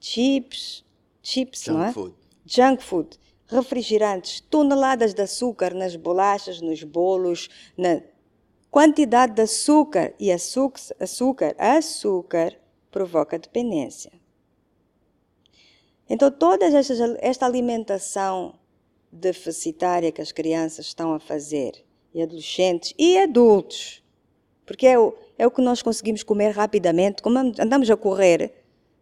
Chips, 0.00 0.84
chips, 1.22 1.66
não 1.66 1.76
Junk 1.76 1.88
é? 1.88 1.92
food. 1.92 2.14
Junk 2.46 2.82
food, 2.84 3.18
refrigerantes, 3.46 4.40
toneladas 4.40 5.14
de 5.14 5.22
açúcar 5.22 5.74
nas 5.74 5.96
bolachas, 5.96 6.60
nos 6.60 6.82
bolos, 6.82 7.48
na 7.76 8.00
quantidade 8.74 9.34
de 9.34 9.42
açúcar 9.42 10.12
e 10.18 10.32
açúcar, 10.32 10.80
açúcar, 10.98 11.54
açúcar 11.56 12.56
provoca 12.90 13.38
dependência. 13.38 14.10
Então 16.10 16.28
toda 16.28 16.66
estas, 16.66 16.98
esta 17.20 17.46
alimentação 17.46 18.58
deficitária 19.12 20.10
que 20.10 20.20
as 20.20 20.32
crianças 20.32 20.86
estão 20.86 21.14
a 21.14 21.20
fazer, 21.20 21.84
e 22.12 22.20
adolescentes 22.20 22.92
e 22.98 23.16
adultos, 23.16 24.02
porque 24.66 24.88
é 24.88 24.98
o, 24.98 25.14
é 25.38 25.46
o 25.46 25.52
que 25.52 25.62
nós 25.62 25.80
conseguimos 25.80 26.24
comer 26.24 26.50
rapidamente, 26.50 27.22
como 27.22 27.38
andamos 27.38 27.88
a 27.88 27.96
correr, 27.96 28.52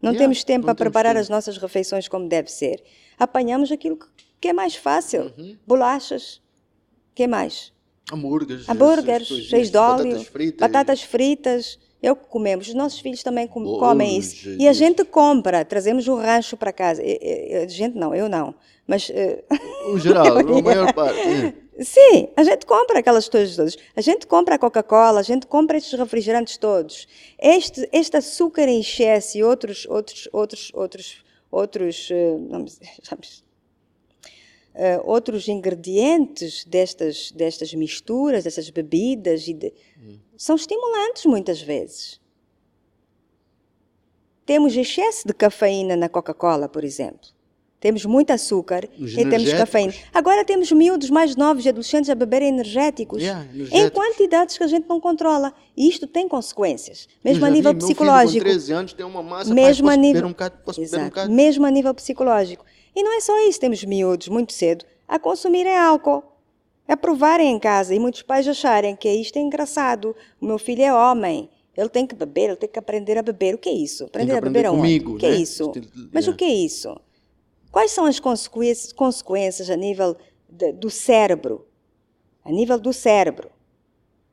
não 0.03 0.11
Yeah, 0.11 0.23
temos 0.23 0.45
tempo 0.45 0.66
para 0.66 0.75
preparar 0.75 1.14
temos 1.14 1.29
as 1.29 1.29
nossas 1.31 1.57
refeições 1.57 2.09
como 2.09 2.29
deve 2.29 2.53
ser. 2.53 2.85
Apanhamos 3.18 3.73
aquilo 3.73 3.97
que- 3.97 4.07
que 4.39 4.49
é 4.49 4.53
mais 4.53 4.75
fácil. 4.77 5.33
Uhum. 5.39 5.57
Bolachas. 5.66 6.43
que 7.14 7.27
mais? 7.27 7.72
Hambúrgueres, 8.11 8.68
Hambúrgueres, 8.68 9.28
coisinhas, 9.28 9.74
óleo, 9.74 10.05
batatas 10.05 10.26
fritas. 10.26 10.59
batatas 10.61 11.03
fritas. 11.03 11.78
É 12.05 12.11
o 12.11 12.16
que 12.16 12.26
comemos. 12.26 12.66
Os 12.66 12.74
nossos 12.74 12.98
filhos 12.98 13.22
também 13.22 13.46
com- 13.46 13.62
Oh, 13.64 13.78
comem 13.78 14.18
isso. 14.18 14.34
Jesus. 14.34 14.61
E 14.61 14.66
a 14.66 14.72
gente 14.72 15.05
compra, 15.05 15.64
trazemos 15.64 16.09
o 16.09 16.16
rancho 16.16 16.57
para 16.57 16.72
casa. 16.72 17.00
E- 17.00 17.16
e- 17.22 17.55
A 17.59 17.68
gente 17.68 17.96
não, 17.96 18.12
eu 18.12 18.28
não. 18.28 18.53
Mas 18.88 19.09
eh, 19.14 19.44
O 19.86 19.96
geral, 19.98 20.26
a 20.36 20.62
maior 20.62 20.92
parte. 20.92 21.20
é. 21.20 21.55
Sim, 21.84 22.28
a 22.36 22.42
gente 22.42 22.66
compra 22.66 22.98
aquelas 22.98 23.28
coisas 23.28 23.55
todas. 23.57 23.76
A 23.94 24.00
gente 24.00 24.26
compra 24.26 24.57
a 24.57 24.59
Coca-Cola, 24.59 25.20
a 25.20 25.22
gente 25.22 25.46
compra 25.46 25.78
estes 25.78 25.96
refrigerantes 25.98 26.57
todos. 26.57 27.07
Este, 27.38 27.88
este 27.92 28.16
açúcar 28.16 28.66
em 28.68 28.80
excesso 28.80 29.38
e 29.38 29.44
outros, 29.44 29.86
outros, 29.88 30.28
outros, 30.32 30.70
outros, 30.74 31.24
outros, 31.53 31.94
dizer, 31.94 32.36
vamos- 32.50 32.80
eh, 34.75 35.01
outros 35.05 35.49
ingredientes 35.49 36.64
destas, 36.64 37.31
destas 37.33 37.73
misturas, 37.75 38.45
destas 38.45 38.68
bebidas, 38.70 39.47
de- 39.55 39.73
são 40.37 40.57
estimulantes 40.57 41.25
muitas 41.27 41.61
vezes. 41.61 42.20
Temos 44.45 44.77
excesso 44.77 45.27
de 45.27 45.33
cafeína 45.35 45.97
na 45.97 46.09
Coca-Cola, 46.09 46.68
por 46.68 46.85
exemplo. 46.85 47.29
Temos 47.79 48.05
muito 48.05 48.31
açúcar 48.33 48.89
Os 48.97 49.12
e 49.12 49.29
temos 49.29 49.53
cafeína. 49.59 49.93
Agora 50.14 50.45
temos 50.45 50.70
miúdos 50.70 51.11
mais 51.11 51.35
novos 51.35 51.64
e 51.64 51.68
adolescentes 51.68 52.09
a 52.11 52.14
beberem 52.14 52.49
energéticos. 52.49 53.20
Yeah, 53.20 53.45
Em 53.73 53.89
quantidades 53.91 54.57
que 54.57 54.62
a 54.62 54.68
gente 54.68 54.89
não 54.89 55.01
controla. 55.01 55.53
E 55.77 55.89
isto 55.89 56.07
tem 56.07 56.29
consequências. 56.29 57.09
Mesmo 57.25 57.45
a 57.45 57.51
nível 57.51 57.73
vi, 57.73 57.79
meu 57.79 57.87
psicológico. 57.89 58.33
Filho 58.35 58.45
com 58.45 58.51
13 58.51 58.73
anos 58.73 58.93
tem 58.93 59.05
uma 59.05 59.20
massa, 59.23 59.53
mesmo 59.53 59.87
pai, 59.87 59.95
a 59.95 59.99
posso 59.99 60.01
nível 60.01 60.23
beber 60.23 60.29
um 60.29 60.33
beber 60.93 61.03
um 61.07 61.09
bocado. 61.09 61.33
mesmo 61.33 61.66
a 61.66 61.70
nível 61.73 61.95
psicológico 61.95 62.64
e 62.95 63.03
não 63.03 63.12
é 63.16 63.20
só 63.20 63.38
isso 63.49 63.61
temos 63.61 63.82
miúdos 63.84 64.28
muito 64.28 64.53
cedo 64.53 64.84
a 65.09 65.18
consumirem 65.18 65.76
álcool 65.76 66.22
a 66.86 66.97
provarem 66.97 67.51
em 67.55 67.59
casa 67.59 67.95
e 67.95 67.99
muitos 67.99 68.22
pais 68.22 68.47
acharem 68.47 68.95
que 68.97 69.09
isto 69.11 69.36
é 69.38 69.40
engraçado 69.40 70.14
o 70.40 70.47
meu 70.47 70.59
filho 70.59 70.82
é 70.82 70.93
homem 70.93 71.49
ele 71.76 71.88
tem 71.88 72.07
que 72.07 72.14
beber 72.14 72.49
ele 72.51 72.57
tem 72.57 72.68
que 72.68 72.78
aprender 72.78 73.16
a 73.18 73.22
beber 73.22 73.55
o 73.55 73.59
que 73.59 73.68
é 73.68 73.72
isso 73.72 74.05
aprender 74.05 74.32
que 74.32 74.38
a 74.38 74.40
beber 74.40 74.66
aprender 74.66 74.66
aonde? 74.66 74.80
comigo, 74.80 75.14
o 75.14 75.18
que 75.18 75.26
é 75.26 75.30
né? 75.30 75.36
isso 75.36 75.64
Estilo 75.66 75.86
de- 75.86 76.11
mas 76.12 76.26
o 76.26 76.30
yeah. 76.30 76.36
que 76.36 76.45
é 76.45 76.55
isso 76.55 77.01
quais 77.70 77.90
são 77.90 78.05
as 78.05 78.20
consequências, 78.20 78.93
consequências 78.93 79.70
a 79.70 79.76
nível 79.76 80.16
de- 80.49 80.72
do 80.72 80.90
cérebro 80.90 81.66
a 82.45 82.51
nível 82.51 82.78
do 82.78 82.93
cérebro 82.93 83.51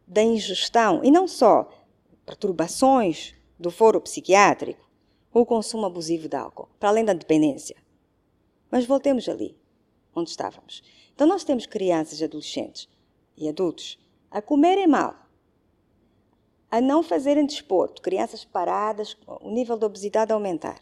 da 0.08 0.24
ingestão 0.24 1.02
e 1.04 1.12
não 1.12 1.28
só 1.28 1.70
perturbações 2.26 3.36
do 3.60 3.70
foro 3.70 4.00
psiquiátrico, 4.02 4.80
o 5.34 5.46
consumo 5.46 5.86
abusivo 5.86 6.28
de 6.28 6.36
álcool, 6.36 6.68
para 6.80 6.90
além 6.90 7.04
da 7.06 7.14
dependência. 7.14 7.76
Mas 8.72 8.86
voltemos 8.86 9.28
ali, 9.28 9.58
onde 10.16 10.30
estávamos. 10.30 10.84
Então 11.14 11.28
nós 11.28 11.44
temos 11.44 11.66
crianças, 11.66 12.22
adolescentes 12.22 12.88
e 13.36 13.48
adultos 13.48 14.00
a 14.32 14.42
comerem 14.42 14.88
mal, 14.88 15.16
a 16.70 16.80
não 16.80 17.02
fazerem 17.02 17.46
desporto, 17.46 18.02
crianças 18.02 18.46
paradas, 18.46 19.18
o 19.26 19.50
nível 19.50 19.78
de 19.78 19.86
obesidade 19.86 20.32
a 20.32 20.36
aumentar. 20.36 20.80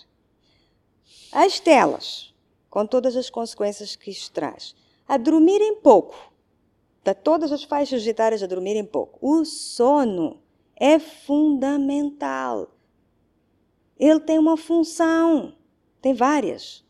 As 1.31 1.59
telas, 1.59 2.33
com 2.69 2.85
todas 2.85 3.15
as 3.15 3.29
consequências 3.29 3.95
que 3.95 4.11
isto 4.11 4.31
traz, 4.31 4.75
a 5.07 5.17
dormirem 5.17 5.75
pouco, 5.75 6.33
de 7.03 7.13
todas 7.13 7.53
as 7.53 7.63
faixas 7.63 8.05
etárias 8.05 8.43
a 8.43 8.47
dormirem 8.47 8.83
pouco. 8.83 9.17
O 9.21 9.45
sono 9.45 10.41
é 10.75 10.99
fundamental. 10.99 12.69
Ele 13.97 14.19
tem 14.19 14.37
uma 14.37 14.57
função, 14.57 15.55
tem 16.01 16.13
várias. 16.13 16.85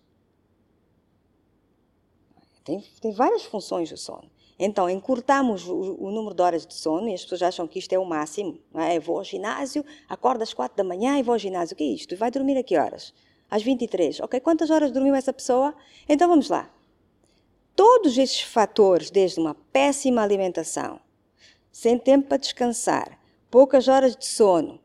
Tem, 2.67 2.83
tem 2.99 3.11
várias 3.13 3.45
funções 3.45 3.89
o 3.93 3.97
sono. 3.97 4.29
Então, 4.59 4.89
encurtamos 4.89 5.65
o, 5.69 5.95
o 5.97 6.11
número 6.11 6.35
de 6.35 6.41
horas 6.41 6.67
de 6.67 6.73
sono 6.73 7.07
e 7.07 7.13
as 7.13 7.21
pessoas 7.23 7.43
acham 7.43 7.65
que 7.65 7.79
isto 7.79 7.93
é 7.93 7.97
o 7.97 8.03
máximo. 8.03 8.59
Não 8.73 8.81
é? 8.81 8.97
Eu 8.97 9.01
vou 9.01 9.17
ao 9.17 9.23
ginásio, 9.23 9.85
acordo 10.09 10.41
às 10.41 10.53
quatro 10.53 10.75
da 10.75 10.83
manhã 10.83 11.17
e 11.17 11.23
vou 11.23 11.31
ao 11.31 11.39
ginásio. 11.39 11.75
O 11.75 11.77
que 11.77 11.83
é 11.83 11.87
isto? 11.87 12.13
E 12.13 12.17
vai 12.17 12.29
dormir 12.29 12.57
a 12.57 12.63
que 12.63 12.77
horas? 12.77 13.13
Às 13.49 13.63
23. 13.63 14.19
Ok, 14.19 14.41
quantas 14.41 14.69
horas 14.69 14.91
dormiu 14.91 15.15
essa 15.15 15.31
pessoa? 15.31 15.73
Então 16.09 16.27
vamos 16.27 16.49
lá. 16.49 16.69
todos 17.73 18.17
estes 18.17 18.41
fatores, 18.41 19.09
desde 19.09 19.39
uma 19.39 19.55
péssima 19.71 20.21
alimentação, 20.23 20.99
sem 21.71 21.97
tempo 21.97 22.27
para 22.27 22.37
descansar, 22.37 23.17
poucas 23.49 23.87
horas 23.87 24.15
de 24.15 24.25
sono, 24.25 24.79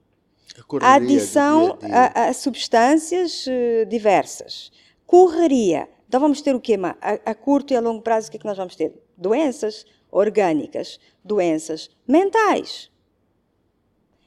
a 0.81 0.95
adição 0.95 1.79
dia 1.81 1.89
-dia. 1.89 2.13
A, 2.15 2.29
a, 2.29 2.33
substâncias 2.35 3.47
uh, 3.47 3.87
diversas, 3.89 4.71
correria. 5.07 5.89
Então 6.13 6.21
vamos 6.21 6.43
ter 6.43 6.55
o 6.55 6.61
quê? 6.61 6.77
A, 7.01 7.31
a 7.31 7.35
curto 7.35 7.73
e 7.73 7.77
a 7.77 7.81
longo 7.81 8.03
prazo, 8.03 8.29
o 8.29 8.31
que 8.31 8.37
é 8.37 8.41
que 8.41 8.45
nós 8.45 8.59
vamos 8.59 8.77
ter? 8.77 9.03
Doenças 9.17 9.87
orgânicas, 10.11 11.01
doenças 11.25 11.89
mentais. 12.07 12.91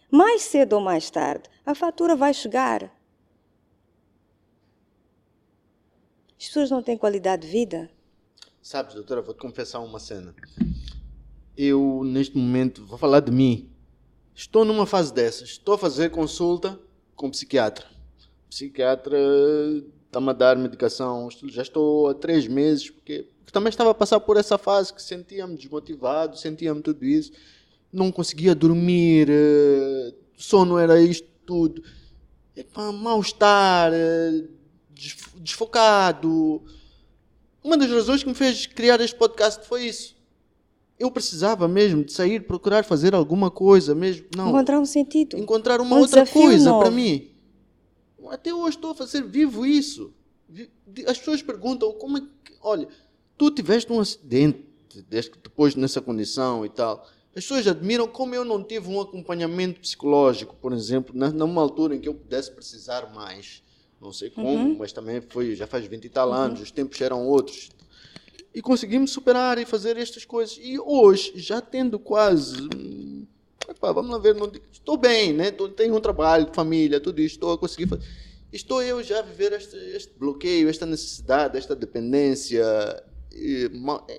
Mais 0.09 0.41
cedo 0.41 0.73
ou 0.73 0.81
mais 0.81 1.11
tarde, 1.11 1.47
a 1.63 1.75
fatura 1.75 2.15
vai 2.15 2.33
chegar. 2.33 2.91
As 6.39 6.47
pessoas 6.47 6.71
não 6.71 6.81
têm 6.81 6.97
qualidade 6.97 7.43
de 7.43 7.49
vida. 7.49 7.88
Sabes, 8.63 8.95
doutora, 8.95 9.21
vou 9.21 9.36
te 9.36 9.41
confessar 9.41 9.79
uma 9.81 9.99
cena. 9.99 10.33
Eu, 11.55 12.01
neste 12.03 12.36
momento, 12.36 12.83
vou 12.83 12.97
falar 12.97 13.19
de 13.19 13.31
mim. 13.31 13.71
Estou 14.33 14.65
numa 14.65 14.88
fase 14.88 15.13
dessas. 15.13 15.49
Estou 15.49 15.75
a 15.75 15.77
fazer 15.77 16.09
consulta 16.09 16.79
com 17.15 17.29
psiquiatra. 17.29 17.86
O 18.47 18.49
psiquiatra 18.49 19.19
está-me 20.08 20.30
a 20.30 20.34
dar 20.34 20.58
medicação. 20.58 21.30
Já 21.47 21.62
estou 21.62 22.10
há 22.10 22.14
três 22.14 22.47
meses, 22.47 22.89
porque, 22.89 23.28
porque 23.39 23.51
também 23.51 23.70
estava 23.70 23.91
a 23.91 23.93
passar 23.93 24.20
por 24.20 24.38
essa 24.38 24.58
fase 24.58 24.93
que 24.93 25.01
sentia-me 25.01 25.56
desmotivado, 25.56 26.38
sentia-me 26.38 26.82
tudo 26.82 27.06
isso. 27.06 27.32
Não 27.91 28.12
conseguia 28.12 28.53
dormir, 28.53 29.28
eh, 29.30 30.14
sono 30.36 30.78
era 30.78 30.99
isto 31.01 31.28
tudo. 31.45 31.82
Mal-estar, 33.01 33.91
eh, 33.93 34.43
desfocado. 35.38 36.62
Uma 37.64 37.78
das 37.78 37.89
razões 37.89 38.24
que 38.24 38.30
me 38.30 38.36
fez 38.36 38.66
criar 38.66 38.99
este 39.01 39.16
podcast 39.16 39.66
foi 39.68 39.86
isso 39.86 40.16
eu 40.97 41.12
precisava 41.12 41.68
mesmo 41.68 42.03
de 42.03 42.14
sair, 42.14 42.41
procurar 42.41 42.84
fazer 42.84 43.14
alguma 43.14 43.51
coisa 43.51 43.93
mesmo. 43.93 44.26
Não. 44.36 44.49
Encontrar 44.49 44.80
um 44.80 44.86
sentido. 44.86 45.38
Encontrar 45.38 45.82
uma 45.82 45.95
um 45.95 45.99
outra 45.99 46.26
coisa 46.26 46.74
para 46.78 46.89
mim. 46.89 47.30
Até 48.30 48.53
hoje 48.53 48.78
estou 48.78 48.91
a 48.91 48.95
fazer 48.95 49.23
vivo 49.23 49.65
isso. 49.65 50.13
As 51.07 51.17
pessoas 51.17 51.41
perguntam 51.41 51.91
como 51.93 52.17
é 52.17 52.21
que. 52.21 52.53
Olha, 52.61 52.88
tu 53.38 53.51
tiveste 53.51 53.91
um 53.91 53.99
acidente 53.99 54.65
desde 55.09 55.32
que 55.32 55.39
depois 55.39 55.76
nessa 55.76 56.01
condição 56.01 56.65
e 56.65 56.69
tal. 56.69 57.07
As 57.36 57.43
pessoas 57.43 57.67
admiram 57.67 58.07
como 58.07 58.34
eu 58.34 58.45
não 58.45 58.63
tive 58.63 58.88
um 58.88 59.01
acompanhamento 59.01 59.82
psicológico, 59.82 60.55
por 60.55 60.71
exemplo, 60.71 61.13
numa 61.34 61.61
altura 61.61 61.95
em 61.95 61.99
que 61.99 62.07
eu 62.07 62.13
pudesse 62.13 62.49
precisar 62.51 63.13
mais. 63.13 63.61
Não 63.99 64.13
sei 64.13 64.30
como, 64.30 64.47
uhum. 64.49 64.78
mas 64.78 64.93
também 64.93 65.19
foi, 65.19 65.55
já 65.55 65.67
faz 65.67 65.86
20 65.86 66.05
e 66.05 66.09
tal 66.09 66.30
uhum. 66.30 66.36
anos, 66.36 66.61
os 66.61 66.71
tempos 66.71 66.99
eram 67.01 67.28
outros 67.28 67.69
e 68.55 68.61
conseguimos 68.61 69.11
superar 69.11 69.57
e 69.57 69.65
fazer 69.65 69.97
estas 69.97 70.23
coisas. 70.23 70.57
E 70.61 70.80
hoje, 70.80 71.34
já 71.36 71.59
tendo 71.59 71.99
quase. 71.99 72.55
Epá, 73.70 73.91
vamos 73.91 74.11
lá 74.11 74.18
ver, 74.18 74.36
não, 74.36 74.51
estou 74.72 74.97
bem, 74.97 75.34
né? 75.34 75.51
tenho 75.76 75.95
um 75.95 76.01
trabalho, 76.01 76.49
família, 76.53 76.99
tudo 76.99 77.20
isso, 77.20 77.36
estou 77.36 77.53
a 77.53 77.57
conseguir 77.57 77.88
fazer. 77.88 78.05
Estou 78.51 78.82
eu 78.82 79.03
já 79.03 79.20
a 79.20 79.22
viver 79.22 79.51
este, 79.53 79.76
este 79.76 80.13
bloqueio, 80.18 80.70
esta 80.70 80.86
necessidade, 80.86 81.57
esta 81.57 81.76
dependência, 81.76 82.63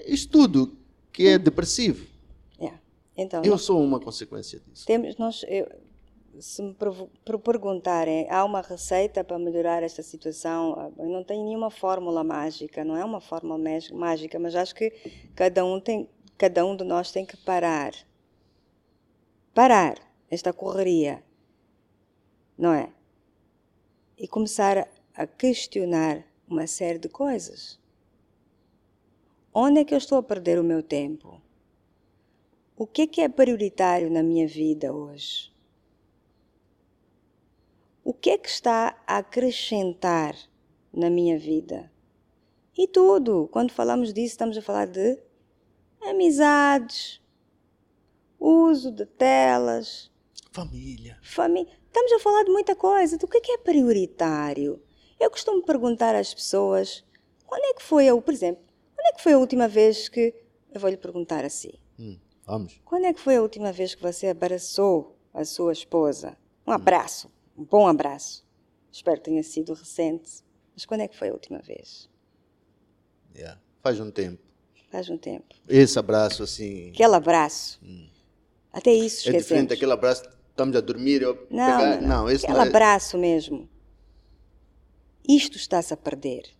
isso 0.06 0.28
tudo 0.28 0.76
que 1.12 1.26
é 1.26 1.38
depressivo. 1.38 2.06
Yeah. 2.60 2.78
Então, 3.16 3.42
eu 3.42 3.56
sou 3.56 3.82
uma 3.82 3.98
consequência 3.98 4.60
disso. 4.60 4.84
Temos, 4.86 5.16
nós, 5.16 5.42
eu, 5.48 5.66
se 6.40 6.62
me 6.62 6.74
perguntarem, 7.42 8.28
há 8.30 8.44
uma 8.44 8.60
receita 8.60 9.24
para 9.24 9.38
melhorar 9.38 9.82
esta 9.82 10.02
situação? 10.02 10.92
Eu 10.98 11.08
não 11.08 11.24
tenho 11.24 11.44
nenhuma 11.44 11.70
fórmula 11.70 12.22
mágica, 12.22 12.84
não 12.84 12.96
é 12.96 13.04
uma 13.04 13.20
fórmula 13.20 13.58
mágica, 13.94 14.38
mas 14.38 14.54
acho 14.54 14.74
que 14.74 14.92
cada 15.34 15.64
um 15.64 15.80
tem, 15.80 16.08
cada 16.36 16.64
um 16.64 16.76
de 16.76 16.84
nós 16.84 17.10
tem 17.10 17.24
que 17.24 17.36
parar, 17.38 17.92
parar 19.56 19.96
esta 20.30 20.52
correria, 20.52 21.24
não 22.56 22.72
é? 22.72 22.92
E 24.18 24.28
começar 24.28 24.86
a 25.14 25.26
questionar 25.26 26.22
uma 26.46 26.66
série 26.66 26.98
de 26.98 27.08
coisas. 27.08 27.80
Onde 29.52 29.80
é 29.80 29.84
que 29.84 29.94
eu 29.94 29.98
estou 29.98 30.18
a 30.18 30.22
perder 30.22 30.60
o 30.60 30.64
meu 30.64 30.82
tempo? 30.82 31.40
O 32.76 32.86
que 32.86 33.02
é 33.02 33.06
que 33.06 33.22
é 33.22 33.28
prioritário 33.28 34.10
na 34.10 34.22
minha 34.22 34.46
vida 34.46 34.92
hoje? 34.92 35.56
o 38.06 38.14
que 38.14 38.30
é 38.30 38.38
que 38.38 38.48
está 38.48 38.96
a 39.04 39.16
acrescentar 39.16 40.36
na 40.92 41.10
minha 41.10 41.36
vida? 41.36 41.90
E 42.78 42.86
tudo, 42.86 43.48
quando 43.50 43.72
falamos 43.72 44.14
disso, 44.14 44.34
estamos 44.34 44.56
a 44.56 44.62
falar 44.62 44.86
de 44.86 45.18
amizades, 46.00 47.20
uso 48.38 48.90
de 48.90 49.06
telas, 49.06 50.10
família. 50.52 51.18
Família. 51.22 51.72
Estamos 51.86 52.12
a 52.12 52.18
falar 52.18 52.44
de 52.44 52.50
muita 52.50 52.74
coisa. 52.74 53.16
Do 53.16 53.26
que 53.26 53.38
é 53.38 53.40
que 53.40 53.52
é 53.52 53.58
prioritário? 53.58 54.82
Eu 55.18 55.30
costumo 55.30 55.62
perguntar 55.62 56.14
às 56.14 56.32
pessoas: 56.32 57.04
quando 57.46 57.64
é 57.64 57.74
que 57.74 57.82
foi, 57.82 58.08
a, 58.08 58.16
por 58.20 58.32
exemplo, 58.32 58.62
quando 58.94 59.06
é 59.06 59.12
que 59.12 59.22
foi 59.22 59.32
a 59.32 59.38
última 59.38 59.68
vez 59.68 60.08
que. 60.08 60.34
Eu 60.72 60.80
vou 60.80 60.90
lhe 60.90 60.96
perguntar 60.96 61.44
assim. 61.44 61.72
Hum, 61.98 62.18
vamos. 62.44 62.80
Quando 62.84 63.06
é 63.06 63.12
que 63.12 63.20
foi 63.20 63.36
a 63.36 63.42
última 63.42 63.72
vez 63.72 63.94
que 63.94 64.02
você 64.02 64.26
abraçou 64.26 65.16
a 65.32 65.44
sua 65.44 65.72
esposa? 65.72 66.36
Um 66.66 66.72
abraço 66.72 67.30
um 67.56 67.64
bom 67.64 67.88
abraço. 67.88 68.44
Espero 68.92 69.16
que 69.18 69.24
tenha 69.24 69.42
sido 69.42 69.72
recente. 69.72 70.44
Mas 70.74 70.84
quando 70.84 71.00
é 71.00 71.08
que 71.08 71.16
foi 71.16 71.30
a 71.30 71.32
última 71.32 71.58
vez? 71.58 72.08
Yeah. 73.34 73.60
Faz 73.82 73.98
um 73.98 74.10
tempo. 74.10 74.42
Faz 74.90 75.08
um 75.08 75.16
tempo. 75.16 75.54
Esse 75.68 75.98
abraço, 75.98 76.42
assim. 76.42 76.90
Aquele 76.90 77.14
abraço. 77.14 77.80
Hum. 77.82 78.08
Até 78.76 78.92
isso 78.92 79.20
esquecemos. 79.20 79.36
É 79.36 79.38
diferente 79.38 79.68
daquele 79.70 79.92
abraço, 79.92 80.28
estamos 80.50 80.76
a 80.76 80.82
dormir. 80.82 81.22
Eu 81.22 81.34
não, 81.50 81.78
pegar... 81.78 82.00
não, 82.02 82.08
não. 82.08 82.30
esse 82.30 82.44
Aquele 82.44 82.58
não 82.58 82.66
é... 82.66 82.68
abraço 82.68 83.16
mesmo. 83.16 83.66
Isto 85.26 85.56
está-se 85.56 85.94
a 85.94 85.96
perder. 85.96 86.50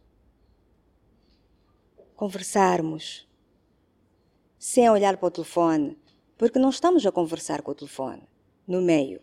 Conversarmos 2.15 3.29
sem 4.59 4.89
olhar 4.89 5.19
para 5.19 5.27
o 5.27 5.31
telefone, 5.31 5.99
porque 6.39 6.59
não 6.59 6.71
estamos 6.71 7.05
a 7.05 7.13
conversar 7.13 7.61
com 7.61 7.73
o 7.73 7.75
telefone 7.75 8.23
no 8.67 8.81
meio. 8.81 9.21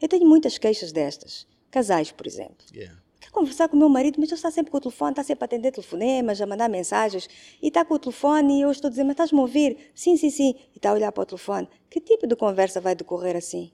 Eu 0.00 0.08
tenho 0.08 0.26
muitas 0.26 0.56
queixas 0.56 0.90
destas. 0.90 1.46
Casais, 1.70 2.10
por 2.10 2.26
exemplo. 2.26 2.64
Yeah. 2.74 2.98
Conversar 3.38 3.68
com 3.68 3.76
o 3.76 3.78
meu 3.78 3.88
marido, 3.88 4.18
mas 4.18 4.30
ele 4.30 4.34
está 4.34 4.50
sempre 4.50 4.72
com 4.72 4.78
o 4.78 4.80
telefone, 4.80 5.12
está 5.12 5.22
sempre 5.22 5.44
a 5.44 5.46
atender 5.46 5.70
telefonemas, 5.70 6.40
a 6.40 6.46
mandar 6.46 6.68
mensagens, 6.68 7.28
e 7.62 7.68
está 7.68 7.84
com 7.84 7.94
o 7.94 7.98
telefone 7.98 8.58
e 8.58 8.62
eu 8.62 8.70
estou 8.72 8.88
a 8.88 8.90
dizer, 8.90 9.04
mas 9.04 9.12
estás-me 9.12 9.38
a 9.38 9.42
ouvir? 9.42 9.92
Sim, 9.94 10.16
sim, 10.16 10.28
sim. 10.28 10.56
E 10.74 10.78
está 10.78 10.90
a 10.90 10.92
olhar 10.92 11.12
para 11.12 11.22
o 11.22 11.26
telefone. 11.26 11.68
Que 11.88 12.00
tipo 12.00 12.26
de 12.26 12.34
conversa 12.34 12.80
vai 12.80 12.96
decorrer 12.96 13.36
assim? 13.36 13.70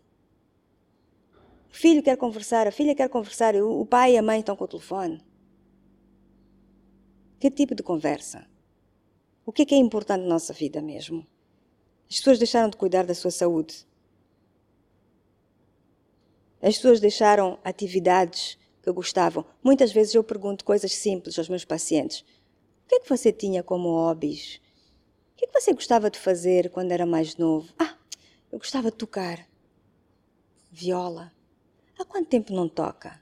O 1.73 1.75
filho 1.75 2.03
quer 2.03 2.19
conversar, 2.19 2.67
a 2.67 2.71
filha 2.71 2.95
quer 2.95 3.09
conversar, 3.09 3.57
o 3.57 3.87
pai 3.87 4.12
e 4.12 4.19
a 4.19 4.23
mãe 4.23 4.41
estão 4.41 4.55
com 4.55 4.65
o 4.65 4.69
telefone. 4.69 5.25
Que 7.41 7.51
tipo 7.51 7.75
de 7.75 7.83
conversa? 7.83 8.47
O 9.47 9.53
que 9.53 9.62
é 9.62 9.65
que 9.65 9.75
é 9.75 9.79
importante 9.79 10.21
na 10.21 10.29
nossa 10.29 10.53
vida 10.53 10.83
mesmo? 10.83 11.27
As 12.11 12.19
pessoas 12.19 12.39
deixaram 12.39 12.69
de 12.69 12.77
cuidar 12.77 13.07
da 13.07 13.15
sua 13.15 13.31
saúde. 13.31 13.87
As 16.61 16.77
pessoas 16.77 17.01
deixaram 17.01 17.59
atividades 17.65 18.59
que 18.85 18.93
gostavam. 18.93 19.45
Muitas 19.62 19.91
vezes 19.91 20.14
eu 20.14 20.22
pergunto 20.22 20.64
coisas 20.64 20.93
simples 20.95 21.39
aos 21.39 21.49
meus 21.49 21.64
pacientes. 21.64 22.20
O 22.20 22.89
que 22.89 22.97
é 22.97 23.01
que 23.01 23.09
você 23.09 23.32
tinha 23.32 23.62
como 23.62 23.89
hobbies? 23.89 24.61
O 25.32 25.37
que 25.37 25.47
é 25.47 25.49
que 25.49 25.61
você 25.61 25.72
gostava 25.72 26.11
de 26.11 26.18
fazer 26.18 26.70
quando 26.70 26.93
era 26.93 27.07
mais 27.07 27.37
novo? 27.37 27.72
Ah, 27.78 27.97
eu 28.53 28.59
gostava 28.59 28.91
de 28.91 28.97
tocar. 28.97 29.47
Viola. 30.70 31.32
Há 31.99 32.05
quanto 32.05 32.28
tempo 32.28 32.53
não 32.53 32.68
toca? 32.68 33.20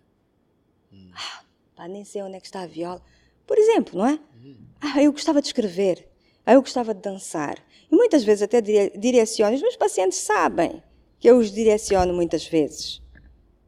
Hum. 0.92 1.10
Ah, 1.14 1.44
pá, 1.76 1.88
nem 1.88 2.04
sei 2.04 2.22
onde 2.22 2.36
é 2.36 2.40
que 2.40 2.46
está 2.46 2.62
a 2.62 2.66
viola. 2.66 3.02
Por 3.46 3.56
exemplo, 3.58 3.98
não 3.98 4.06
é? 4.06 4.18
Hum. 4.44 4.56
Ah, 4.80 5.02
eu 5.02 5.12
gostava 5.12 5.40
de 5.40 5.46
escrever. 5.46 6.08
Ah, 6.44 6.54
eu 6.54 6.60
gostava 6.60 6.92
de 6.92 7.00
dançar. 7.00 7.64
E 7.90 7.94
muitas 7.94 8.24
vezes 8.24 8.42
até 8.42 8.60
direciono. 8.60 9.54
Os 9.54 9.62
meus 9.62 9.76
pacientes 9.76 10.18
sabem 10.18 10.82
que 11.20 11.28
eu 11.28 11.38
os 11.38 11.52
direciono 11.52 12.12
muitas 12.12 12.44
vezes 12.46 13.00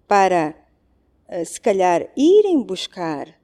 para, 0.09 0.55
se 1.45 1.61
calhar, 1.61 2.11
irem 2.17 2.63
buscar 2.63 3.35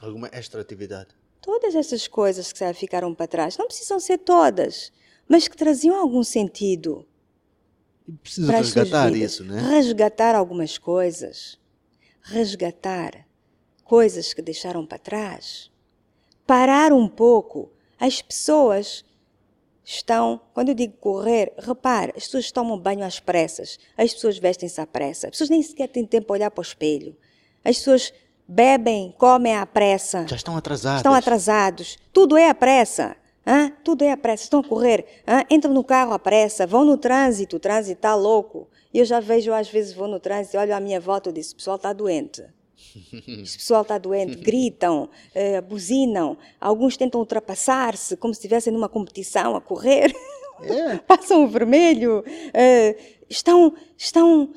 alguma 0.00 0.28
extra 0.32 0.60
atividade. 0.60 1.14
Todas 1.40 1.74
essas 1.74 2.06
coisas 2.06 2.52
que 2.52 2.72
ficaram 2.74 3.12
para 3.12 3.26
trás, 3.26 3.58
não 3.58 3.66
precisam 3.66 3.98
ser 3.98 4.18
todas, 4.18 4.92
mas 5.28 5.48
que 5.48 5.56
traziam 5.56 5.96
algum 5.96 6.22
sentido. 6.22 7.04
E 8.06 8.12
precisa 8.12 8.52
resgatar 8.52 9.12
isso, 9.12 9.44
né? 9.44 9.60
Resgatar 9.60 10.34
algumas 10.34 10.78
coisas. 10.78 11.58
Resgatar 12.20 13.26
coisas 13.84 14.32
que 14.32 14.40
deixaram 14.40 14.86
para 14.86 14.98
trás. 14.98 15.70
Parar 16.46 16.92
um 16.92 17.08
pouco. 17.08 17.72
As 17.98 18.22
pessoas 18.22 19.04
estão, 19.84 20.40
quando 20.54 20.68
eu 20.68 20.74
digo 20.74 20.94
correr, 20.98 21.52
repare, 21.58 22.12
as 22.16 22.24
pessoas 22.24 22.50
tomam 22.52 22.78
banho 22.78 23.04
às 23.04 23.18
pressas, 23.18 23.78
as 23.96 24.12
pessoas 24.14 24.38
vestem-se 24.38 24.80
à 24.80 24.86
pressa, 24.86 25.26
as 25.26 25.32
pessoas 25.32 25.50
nem 25.50 25.62
sequer 25.62 25.88
têm 25.88 26.04
tempo 26.04 26.28
para 26.28 26.34
olhar 26.34 26.50
para 26.50 26.60
o 26.60 26.62
espelho, 26.62 27.16
as 27.64 27.78
pessoas 27.78 28.12
bebem, 28.46 29.14
comem 29.16 29.56
à 29.56 29.64
pressa. 29.64 30.26
Já 30.26 30.36
estão 30.36 30.56
atrasados. 30.56 30.98
Estão 30.98 31.14
atrasados. 31.14 31.98
Tudo 32.12 32.36
é 32.36 32.48
à 32.48 32.54
pressa. 32.54 33.16
Hã? 33.46 33.72
Tudo 33.82 34.02
é 34.02 34.12
à 34.12 34.16
pressa. 34.16 34.44
Estão 34.44 34.60
a 34.60 34.64
correr. 34.64 35.06
Hã? 35.26 35.42
Entram 35.50 35.72
no 35.72 35.82
carro 35.82 36.12
à 36.12 36.18
pressa. 36.18 36.66
Vão 36.66 36.84
no 36.84 36.96
trânsito. 36.96 37.56
O 37.56 37.60
trânsito 37.60 37.98
está 37.98 38.14
louco. 38.14 38.68
E 38.92 38.98
eu 38.98 39.04
já 39.04 39.20
vejo, 39.20 39.52
às 39.52 39.68
vezes, 39.68 39.94
vou 39.94 40.06
no 40.06 40.20
trânsito 40.20 40.58
olho 40.58 40.74
à 40.74 40.80
minha 40.80 41.00
volta 41.00 41.30
e 41.30 41.32
disse: 41.32 41.54
o 41.54 41.56
pessoal 41.56 41.76
está 41.76 41.92
doente. 41.92 42.44
Esse 43.42 43.58
pessoal 43.58 43.82
está 43.82 43.98
doente, 43.98 44.36
gritam, 44.36 45.08
uh, 45.34 45.62
buzinam, 45.62 46.36
alguns 46.60 46.96
tentam 46.96 47.20
ultrapassar-se 47.20 48.16
como 48.16 48.34
se 48.34 48.38
estivessem 48.38 48.72
numa 48.72 48.88
competição 48.88 49.56
a 49.56 49.60
correr, 49.60 50.14
é. 50.62 50.98
passam 51.06 51.44
o 51.44 51.48
vermelho, 51.48 52.20
uh, 52.20 53.02
estão, 53.28 53.74
estão, 53.96 54.52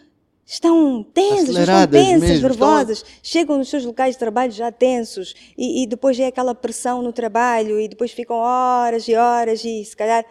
estão 0.46 1.04
tensos, 1.04 1.58
estão 1.58 1.88
tensas, 1.88 2.42
nervosas, 2.42 2.98
estão... 2.98 3.14
chegam 3.24 3.58
nos 3.58 3.70
seus 3.70 3.86
locais 3.86 4.16
de 4.16 4.20
trabalho 4.20 4.52
já 4.52 4.72
tensos 4.72 5.34
e, 5.58 5.84
e 5.84 5.88
depois 5.88 6.20
é 6.20 6.28
aquela 6.28 6.54
pressão 6.54 7.02
no 7.02 7.14
trabalho 7.14 7.80
e 7.80 7.88
depois 7.88 8.12
ficam 8.12 8.38
horas 8.38 9.08
e 9.08 9.16
horas 9.16 9.64
e 9.64 9.84
se 9.84 9.96
calhar. 9.96 10.26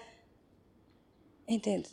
Entende? 1.46 1.88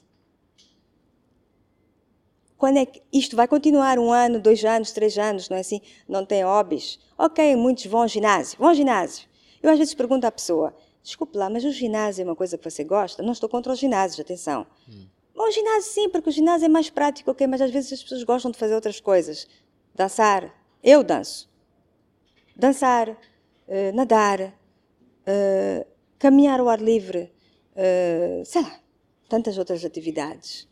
Quando 2.61 2.77
é 2.77 2.85
que 2.85 3.01
isto 3.11 3.35
vai 3.35 3.47
continuar 3.47 3.97
um 3.97 4.13
ano, 4.13 4.39
dois 4.39 4.63
anos, 4.63 4.91
três 4.91 5.17
anos, 5.17 5.49
não 5.49 5.57
é 5.57 5.61
assim? 5.61 5.81
Não 6.07 6.23
tem 6.23 6.43
hobbies? 6.43 6.99
Ok, 7.17 7.55
muitos 7.55 7.87
vão 7.87 8.03
ao 8.03 8.07
ginásio. 8.07 8.55
Vão 8.59 8.69
ao 8.69 8.75
ginásio. 8.75 9.27
Eu 9.63 9.71
às 9.71 9.79
vezes 9.79 9.95
pergunto 9.95 10.27
à 10.27 10.31
pessoa, 10.31 10.71
desculpe 11.01 11.35
lá, 11.35 11.49
mas 11.49 11.65
o 11.65 11.71
ginásio 11.71 12.21
é 12.21 12.23
uma 12.23 12.35
coisa 12.35 12.59
que 12.59 12.63
você 12.63 12.83
gosta? 12.83 13.23
Não 13.23 13.31
estou 13.31 13.49
contra 13.49 13.73
os 13.73 13.79
ginásios, 13.79 14.19
atenção. 14.19 14.67
Hum. 14.87 15.07
Bom, 15.33 15.47
o 15.47 15.51
ginásio 15.51 15.91
sim, 15.91 16.07
porque 16.09 16.29
o 16.29 16.31
ginásio 16.31 16.67
é 16.67 16.69
mais 16.69 16.87
prático, 16.87 17.31
ok, 17.31 17.47
mas 17.47 17.61
às 17.61 17.71
vezes 17.71 17.93
as 17.93 18.03
pessoas 18.03 18.23
gostam 18.23 18.51
de 18.51 18.59
fazer 18.59 18.75
outras 18.75 18.99
coisas. 18.99 19.47
Dançar. 19.95 20.53
Eu 20.83 21.03
danço. 21.03 21.49
Dançar, 22.55 23.09
uh, 23.09 23.95
nadar, 23.95 24.39
uh, 24.39 25.87
caminhar 26.19 26.59
ao 26.59 26.69
ar 26.69 26.79
livre, 26.79 27.33
uh, 27.71 28.45
sei 28.45 28.61
lá, 28.61 28.79
tantas 29.27 29.57
outras 29.57 29.83
atividades. 29.83 30.69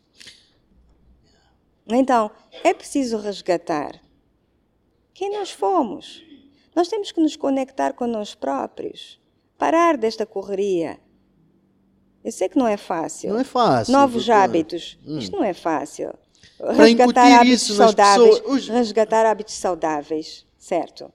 Então, 1.96 2.30
é 2.64 2.72
preciso 2.72 3.18
resgatar 3.18 4.00
quem 5.12 5.30
nós 5.30 5.50
fomos. 5.50 6.24
Nós 6.74 6.88
temos 6.88 7.12
que 7.12 7.20
nos 7.20 7.36
conectar 7.36 7.92
com 7.92 8.06
nós 8.06 8.34
próprios, 8.34 9.20
parar 9.58 9.96
desta 9.96 10.24
correria. 10.24 10.98
Eu 12.22 12.32
sei 12.32 12.48
que 12.48 12.58
não 12.58 12.66
é 12.66 12.76
fácil. 12.76 13.34
Não 13.34 13.40
é 13.40 13.44
fácil. 13.44 13.92
Novos 13.92 14.30
hábitos. 14.30 14.98
Hum. 15.06 15.18
Isto 15.18 15.36
não 15.36 15.44
é 15.44 15.52
fácil. 15.52 16.14
resgatar 16.58 17.40
hábitos 17.40 17.62
saudáveis. 17.62 18.38
Pessoas... 18.38 18.68
Resgatar 18.68 19.26
hábitos 19.26 19.54
saudáveis, 19.54 20.46
certo? 20.58 21.12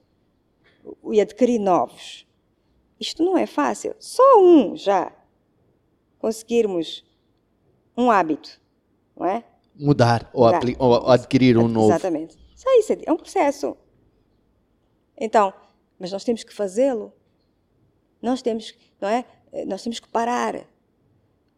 E 1.10 1.20
adquirir 1.20 1.58
novos. 1.58 2.26
Isto 2.98 3.24
não 3.24 3.36
é 3.36 3.46
fácil. 3.46 3.94
Só 3.98 4.40
um 4.40 4.76
já 4.76 5.12
conseguirmos 6.18 7.04
um 7.96 8.10
hábito, 8.10 8.60
não 9.16 9.26
é? 9.26 9.44
Mudar 9.78 10.30
ou, 10.32 10.44
ou 10.78 11.10
adquirir 11.10 11.56
um 11.56 11.68
novo. 11.68 11.90
Exatamente. 11.90 12.36
Isso 12.54 12.92
aí 12.92 13.02
é 13.04 13.12
um 13.12 13.16
processo. 13.16 13.76
Então, 15.16 15.52
mas 15.98 16.12
nós 16.12 16.24
temos 16.24 16.42
que 16.42 16.52
fazê-lo. 16.52 17.12
Nós 18.20 18.42
temos, 18.42 18.74
não 19.00 19.08
é? 19.08 19.24
Nós 19.66 19.82
temos 19.82 20.00
que 20.00 20.08
parar. 20.08 20.66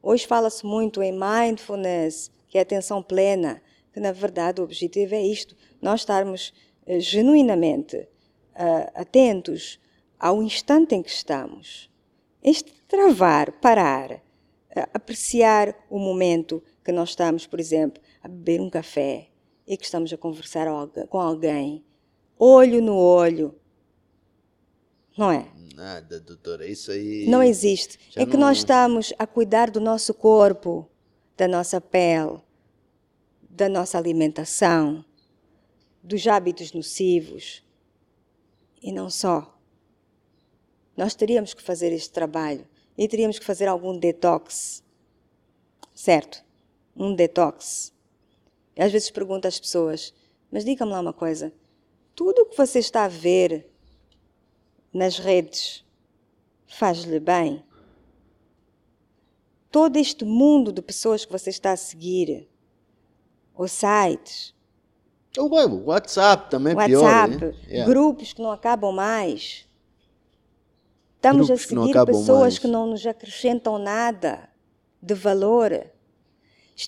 Hoje 0.03 0.27
fala-se 0.27 0.64
muito 0.64 1.03
em 1.03 1.12
mindfulness, 1.12 2.31
que 2.49 2.59
é 2.59 2.61
atenção 2.61 3.03
plena, 3.03 3.61
que 3.93 4.01
na 4.01 4.12
verdade 4.12 4.61
o 4.61 4.64
objetivo 4.64 5.14
é 5.14 5.23
isto: 5.23 5.57
nós 5.83 6.01
estarmos 6.01 6.53
uh, 6.87 7.01
genuinamente 7.01 7.97
uh, 7.97 8.91
atentos 8.95 9.81
ao 10.19 10.43
instante 10.43 10.95
em 10.95 11.03
que 11.03 11.11
estamos. 11.11 11.91
Este 12.43 12.73
travar, 12.87 13.53
parar, 13.61 14.12
uh, 14.12 14.89
apreciar 14.95 15.75
o 15.91 15.99
momento 15.99 16.62
que 16.89 16.93
nós 16.93 17.11
estamos, 17.11 17.47
por 17.47 17.61
exemplo, 17.61 18.03
a 18.22 18.28
beber 18.28 18.62
um 18.62 18.70
café 18.70 19.28
e 19.66 19.76
que 19.76 19.84
estamos 19.84 20.11
a 20.11 20.16
conversar 20.16 20.66
com 21.11 21.20
alguém, 21.20 21.84
olho 22.39 22.80
no 22.80 22.97
olho. 22.97 23.55
Não 25.14 25.30
é? 25.30 25.53
Nada, 25.74 26.18
doutora, 26.18 26.66
isso 26.66 26.91
aí. 26.91 27.26
Não 27.28 27.43
existe. 27.43 27.99
é 28.16 28.24
que 28.24 28.39
nós 28.39 28.57
estamos 28.57 29.12
a 29.18 29.26
cuidar 29.26 29.70
do 29.70 29.82
nosso 29.82 30.14
corpo, 30.14 30.89
da 31.36 31.47
nossa 31.47 31.78
pele, 31.78 32.41
da 33.51 33.68
nossa 33.68 33.99
alimentação, 33.99 35.05
dos 36.03 36.26
hábitos 36.26 36.72
nocivos. 36.72 37.62
E 38.80 38.91
não 38.91 39.11
só. 39.11 39.61
Nós 40.97 41.14
teríamos 41.14 41.53
que 41.53 41.62
fazer 41.62 41.93
este 41.93 42.12
trabalho 42.12 42.66
e 42.97 43.07
teríamos 43.07 43.39
que 43.39 43.45
fazer 43.45 43.66
algum 43.66 43.99
detox. 43.99 44.82
Certo? 45.95 46.47
Um 46.99 47.14
detox 47.14 47.92
às 48.78 48.92
vezes 48.92 49.11
pergunto 49.11 49.49
às 49.49 49.59
pessoas: 49.59 50.14
mas 50.51 50.64
diga-me 50.64 50.92
lá 50.92 51.01
uma 51.01 51.12
coisa, 51.12 51.53
tudo 52.14 52.42
o 52.42 52.46
que 52.46 52.57
você 52.57 52.78
está 52.78 53.05
a 53.05 53.09
ver 53.09 53.68
nas 54.92 55.18
redes 55.18 55.84
faz-lhe 56.66 57.18
bem? 57.18 57.64
Todo 59.70 59.96
este 59.96 60.24
mundo 60.24 60.72
de 60.72 60.80
pessoas 60.80 61.24
que 61.24 61.32
você 61.32 61.51
está 61.51 61.72
a 61.72 61.76
seguir, 61.76 62.49
os 63.55 63.72
sites, 63.72 64.55
o 65.36 65.49
WhatsApp 65.84 66.51
também 66.51 66.74
WhatsApp, 66.74 67.38
pior, 67.38 67.53
né? 67.53 67.55
yeah. 67.68 67.86
grupos 67.86 68.32
que 68.32 68.42
não 68.42 68.51
acabam 68.51 68.92
mais. 68.92 69.68
Estamos 71.16 71.49
grupos 71.49 71.64
a 71.64 71.68
seguir 71.68 71.92
que 71.92 72.07
pessoas 72.07 72.40
mais. 72.40 72.59
que 72.59 72.66
não 72.66 72.86
nos 72.86 73.07
acrescentam 73.07 73.78
nada 73.78 74.49
de 75.03 75.14
valor. 75.14 75.92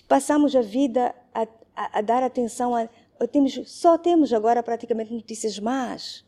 Passamos 0.07 0.55
a 0.55 0.61
vida 0.61 1.13
a 1.33 1.45
a, 1.75 1.99
a 1.99 2.01
dar 2.01 2.23
atenção 2.23 2.75
a. 2.75 2.87
Temos, 3.27 3.59
só 3.67 3.97
temos 3.97 4.33
agora 4.33 4.63
praticamente 4.63 5.13
notícias 5.13 5.59
más. 5.59 6.25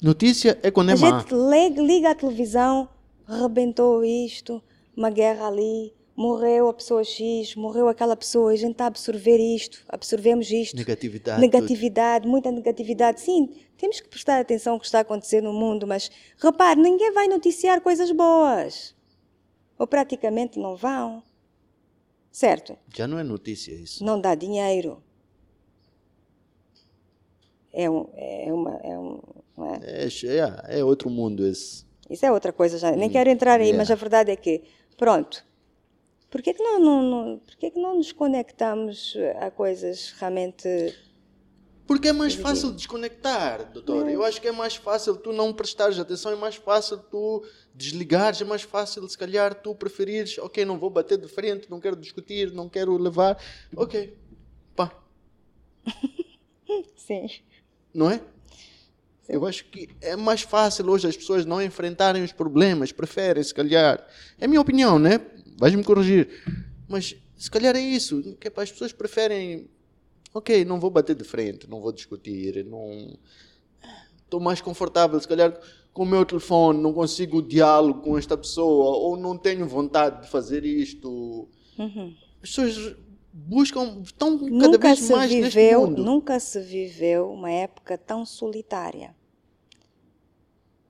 Notícia 0.00 0.58
é 0.62 0.70
quando 0.70 0.90
é 0.90 0.96
má. 0.96 1.16
A 1.16 1.20
gente 1.20 1.34
liga, 1.34 1.82
liga 1.82 2.10
a 2.10 2.14
televisão, 2.14 2.88
rebentou 3.26 4.04
isto, 4.04 4.62
uma 4.96 5.10
guerra 5.10 5.48
ali, 5.48 5.92
morreu 6.14 6.68
a 6.68 6.74
pessoa 6.74 7.02
X, 7.02 7.56
morreu 7.56 7.88
aquela 7.88 8.16
pessoa, 8.16 8.52
a 8.52 8.56
gente 8.56 8.72
está 8.72 8.84
a 8.84 8.88
absorver 8.88 9.38
isto, 9.38 9.84
absorvemos 9.88 10.50
isto. 10.52 10.76
Negatividade. 10.76 11.40
Negatividade, 11.40 12.22
tudo. 12.22 12.30
muita 12.30 12.52
negatividade. 12.52 13.20
Sim, 13.20 13.48
temos 13.76 14.00
que 14.00 14.08
prestar 14.08 14.38
atenção 14.38 14.74
ao 14.74 14.80
que 14.80 14.86
está 14.86 14.98
a 14.98 15.02
acontecer 15.02 15.40
no 15.40 15.52
mundo, 15.52 15.86
mas 15.86 16.10
repare, 16.38 16.80
ninguém 16.80 17.12
vai 17.12 17.26
noticiar 17.26 17.80
coisas 17.80 18.10
boas. 18.12 18.94
Ou 19.76 19.86
praticamente 19.86 20.60
não 20.60 20.76
vão. 20.76 21.24
Certo? 22.34 22.76
Já 22.92 23.06
não 23.06 23.16
é 23.16 23.22
notícia 23.22 23.72
isso. 23.72 24.04
Não 24.04 24.20
dá 24.20 24.34
dinheiro. 24.34 25.00
É, 27.72 27.88
um, 27.88 28.08
é 28.16 28.52
uma. 28.52 28.76
É, 28.82 28.98
um, 28.98 29.20
é? 29.56 30.08
É, 30.66 30.80
é, 30.80 30.84
outro 30.84 31.08
mundo 31.08 31.46
esse. 31.46 31.86
Isso 32.10 32.26
é 32.26 32.32
outra 32.32 32.52
coisa 32.52 32.76
já. 32.76 32.90
Nem 32.90 33.08
hum, 33.08 33.12
quero 33.12 33.30
entrar 33.30 33.60
aí, 33.60 33.66
yeah. 33.66 33.78
mas 33.78 33.88
a 33.88 33.94
verdade 33.94 34.32
é 34.32 34.36
que, 34.36 34.64
pronto. 34.96 35.46
Por 36.28 36.42
que, 36.42 36.54
que, 36.54 36.60
não, 36.60 36.80
não, 36.80 37.02
não, 37.02 37.38
por 37.38 37.54
que, 37.54 37.70
que 37.70 37.80
não 37.80 37.98
nos 37.98 38.10
conectamos 38.10 39.16
a 39.38 39.52
coisas 39.52 40.12
realmente 40.18 40.92
porque 41.86 42.08
é 42.08 42.12
mais 42.12 42.34
fácil 42.34 42.72
desconectar, 42.72 43.70
doutor. 43.70 44.08
Eu 44.08 44.24
acho 44.24 44.40
que 44.40 44.48
é 44.48 44.52
mais 44.52 44.74
fácil 44.74 45.16
tu 45.16 45.32
não 45.32 45.52
prestares 45.52 45.98
atenção, 45.98 46.32
é 46.32 46.36
mais 46.36 46.56
fácil 46.56 46.96
tu 46.96 47.44
desligares, 47.74 48.40
é 48.40 48.44
mais 48.44 48.62
fácil, 48.62 49.06
se 49.08 49.18
calhar, 49.18 49.54
tu 49.54 49.74
preferires, 49.74 50.38
ok, 50.38 50.64
não 50.64 50.78
vou 50.78 50.90
bater 50.90 51.18
de 51.18 51.28
frente, 51.28 51.70
não 51.70 51.80
quero 51.80 51.96
discutir, 51.96 52.52
não 52.52 52.68
quero 52.68 52.96
levar. 52.96 53.36
Ok, 53.76 54.16
pá. 54.76 54.92
Sim. 56.96 57.28
Não 57.92 58.10
é? 58.10 58.18
Sim. 58.18 59.32
Eu 59.32 59.46
acho 59.46 59.64
que 59.66 59.88
é 60.00 60.14
mais 60.16 60.42
fácil 60.42 60.88
hoje 60.88 61.08
as 61.08 61.16
pessoas 61.16 61.44
não 61.44 61.60
enfrentarem 61.60 62.22
os 62.22 62.32
problemas, 62.32 62.92
preferem, 62.92 63.42
se 63.42 63.54
calhar. 63.54 64.06
É 64.38 64.44
a 64.44 64.48
minha 64.48 64.60
opinião, 64.60 64.98
né? 64.98 65.20
Vais-me 65.58 65.82
corrigir. 65.82 66.28
Mas 66.88 67.16
se 67.36 67.50
calhar 67.50 67.74
é 67.74 67.80
isso, 67.80 68.36
que 68.38 68.48
é 68.48 68.52
as 68.56 68.70
pessoas 68.70 68.92
preferem 68.92 69.68
ok, 70.34 70.64
não 70.64 70.80
vou 70.80 70.90
bater 70.90 71.14
de 71.14 71.22
frente, 71.22 71.70
não 71.70 71.80
vou 71.80 71.92
discutir, 71.92 72.64
não 72.64 73.16
estou 74.24 74.40
mais 74.40 74.60
confortável, 74.60 75.18
se 75.20 75.28
calhar 75.28 75.56
com 75.94 76.02
o 76.02 76.06
meu 76.06 76.26
telefone 76.26 76.82
não 76.82 76.92
consigo 76.92 77.40
diálogo 77.40 78.02
com 78.02 78.18
esta 78.18 78.36
pessoa 78.36 78.96
ou 78.96 79.16
não 79.16 79.38
tenho 79.38 79.66
vontade 79.66 80.22
de 80.22 80.28
fazer 80.28 80.64
isto. 80.64 81.48
Uhum. 81.78 82.14
As 82.42 82.50
pessoas 82.50 82.96
buscam, 83.32 84.02
estão 84.02 84.36
cada 84.38 84.50
nunca 84.50 84.88
vez 84.88 85.08
mais 85.08 85.30
viveu, 85.30 85.80
neste 85.80 85.90
mundo. 85.90 86.04
Nunca 86.04 86.40
se 86.40 86.60
viveu 86.60 87.30
uma 87.32 87.50
época 87.50 87.96
tão 87.96 88.26
solitária. 88.26 89.14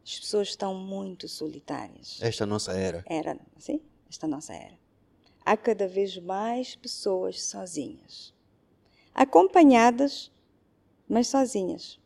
As 0.02 0.18
pessoas 0.18 0.48
estão 0.48 0.74
muito 0.74 1.28
solitárias. 1.28 2.18
Esta 2.20 2.44
nossa 2.44 2.72
era. 2.72 3.05
Era, 3.07 3.38
sim, 3.59 3.80
esta 4.11 4.26
nossa 4.26 4.52
era. 4.55 4.74
Há 5.44 5.57
cada 5.57 5.86
vez 5.86 6.18
mais 6.18 6.74
pessoas 6.74 7.42
sozinhas 7.42 8.34
acompanhadas, 9.14 10.30
mas 11.09 11.28
sozinhas. 11.28 12.00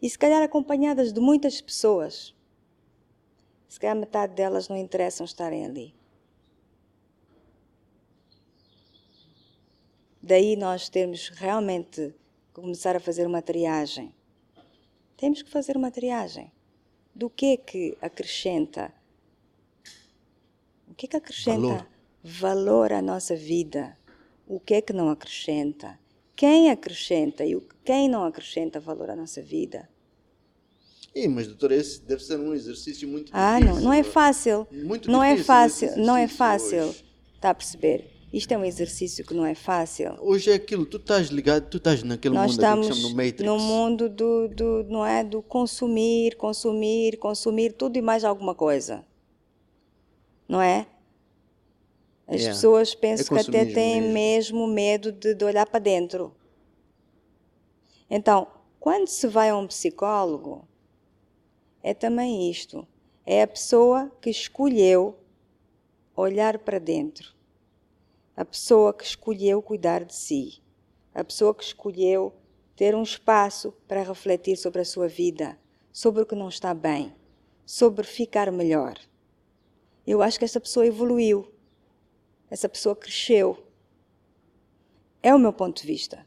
E 0.00 0.08
se 0.08 0.18
calhar 0.18 0.42
acompanhadas 0.42 1.12
de 1.12 1.20
muitas 1.20 1.60
pessoas. 1.60 2.34
Se 3.68 3.78
calhar 3.80 3.96
metade 3.96 4.34
delas 4.34 4.68
não 4.68 4.76
interessam 4.76 5.24
estarem 5.24 5.64
ali. 5.64 5.94
Daí 10.22 10.56
nós 10.56 10.88
temos 10.88 11.30
realmente 11.30 12.14
que 12.54 12.60
começar 12.60 12.94
a 12.94 13.00
fazer 13.00 13.26
uma 13.26 13.40
triagem. 13.42 14.14
Temos 15.16 15.42
que 15.42 15.50
fazer 15.50 15.76
uma 15.76 15.90
triagem. 15.90 16.52
Do 17.14 17.28
que 17.28 17.46
é 17.46 17.56
que 17.56 17.98
acrescenta? 18.00 18.92
O 20.86 20.94
que 20.94 21.06
é 21.06 21.08
que 21.08 21.16
acrescenta 21.16 21.60
valor, 21.60 21.86
valor 22.22 22.92
à 22.92 23.02
nossa 23.02 23.34
vida? 23.34 23.98
O 24.46 24.60
que 24.60 24.74
é 24.74 24.80
que 24.80 24.92
não 24.92 25.10
acrescenta? 25.10 25.98
Quem 26.38 26.70
acrescenta 26.70 27.44
e 27.44 27.60
quem 27.84 28.08
não 28.08 28.22
acrescenta 28.22 28.78
valor 28.78 29.10
à 29.10 29.16
nossa 29.16 29.42
vida? 29.42 29.88
Sim, 31.12 31.26
mas 31.26 31.48
doutora, 31.48 31.74
esse 31.74 32.00
deve 32.00 32.22
ser 32.22 32.38
um 32.38 32.54
exercício 32.54 33.08
muito 33.08 33.32
difícil. 33.32 33.44
Ah, 33.44 33.58
não, 33.58 33.80
não 33.80 33.92
é 33.92 34.04
fácil. 34.04 34.64
Muito 34.70 35.10
não 35.10 35.20
é 35.20 35.32
difícil 35.32 35.42
é 35.42 35.56
fácil, 35.56 35.96
não 35.96 36.16
é 36.16 36.28
fácil. 36.28 36.84
Hoje. 36.84 37.04
Está 37.34 37.50
a 37.50 37.54
perceber? 37.54 38.08
Isto 38.32 38.52
é 38.52 38.56
um 38.56 38.64
exercício 38.64 39.26
que 39.26 39.34
não 39.34 39.44
é 39.44 39.56
fácil. 39.56 40.14
Hoje 40.20 40.52
é 40.52 40.54
aquilo, 40.54 40.86
tu 40.86 40.98
estás 40.98 41.26
ligado, 41.26 41.68
tu 41.68 41.78
estás 41.78 42.04
naquele 42.04 42.36
Nós 42.36 42.52
mundo 42.52 42.60
estamos 42.60 42.86
que 42.86 42.94
chama 42.94 43.08
no 43.08 43.16
Matrix. 43.16 43.42
no 43.42 43.58
mundo 43.58 44.08
do, 44.08 44.46
do, 44.46 44.84
não 44.84 45.04
é, 45.04 45.24
do 45.24 45.42
consumir, 45.42 46.36
consumir, 46.36 47.16
consumir 47.16 47.72
tudo 47.72 47.96
e 47.96 48.02
mais 48.02 48.22
alguma 48.22 48.54
coisa. 48.54 49.04
Não 50.48 50.62
é? 50.62 50.86
As 52.28 52.40
Yeah. 52.42 52.52
pessoas 52.54 52.94
pensam 52.94 53.36
É 53.38 53.42
que 53.42 53.48
até 53.48 53.64
têm 53.64 54.02
mesmo. 54.02 54.12
mesmo 54.12 54.66
medo 54.66 55.10
de, 55.10 55.34
de 55.34 55.44
olhar 55.44 55.66
para 55.66 55.80
dentro. 55.80 56.36
Então, 58.10 58.46
quando 58.78 59.08
se 59.08 59.26
vai 59.26 59.48
a 59.48 59.56
um 59.56 59.66
psicólogo, 59.66 60.68
é 61.82 61.94
também 61.94 62.50
isto. 62.50 62.86
É 63.24 63.42
a 63.42 63.46
pessoa 63.46 64.12
que 64.20 64.28
escolheu 64.30 65.16
olhar 66.14 66.58
para 66.58 66.78
dentro. 66.78 67.34
A 68.36 68.44
pessoa 68.44 68.92
que 68.92 69.04
escolheu 69.04 69.60
cuidar 69.62 70.04
de 70.04 70.14
si. 70.14 70.62
A 71.14 71.24
pessoa 71.24 71.54
que 71.54 71.64
escolheu 71.64 72.34
ter 72.76 72.94
um 72.94 73.02
espaço 73.02 73.72
para 73.88 74.02
refletir 74.02 74.56
sobre 74.56 74.82
a 74.82 74.84
sua 74.84 75.08
vida, 75.08 75.58
sobre 75.92 76.22
o 76.22 76.26
que 76.26 76.34
não 76.34 76.48
está 76.48 76.72
bem, 76.74 77.14
sobre 77.66 78.06
ficar 78.06 78.52
melhor. 78.52 78.98
Eu 80.06 80.22
acho 80.22 80.38
que 80.38 80.44
essa 80.44 80.60
pessoa 80.60 80.86
evoluiu. 80.86 81.52
Essa 82.50 82.68
pessoa 82.68 82.96
cresceu. 82.96 83.66
É 85.22 85.34
o 85.34 85.38
meu 85.38 85.52
ponto 85.52 85.80
de 85.80 85.86
vista. 85.86 86.26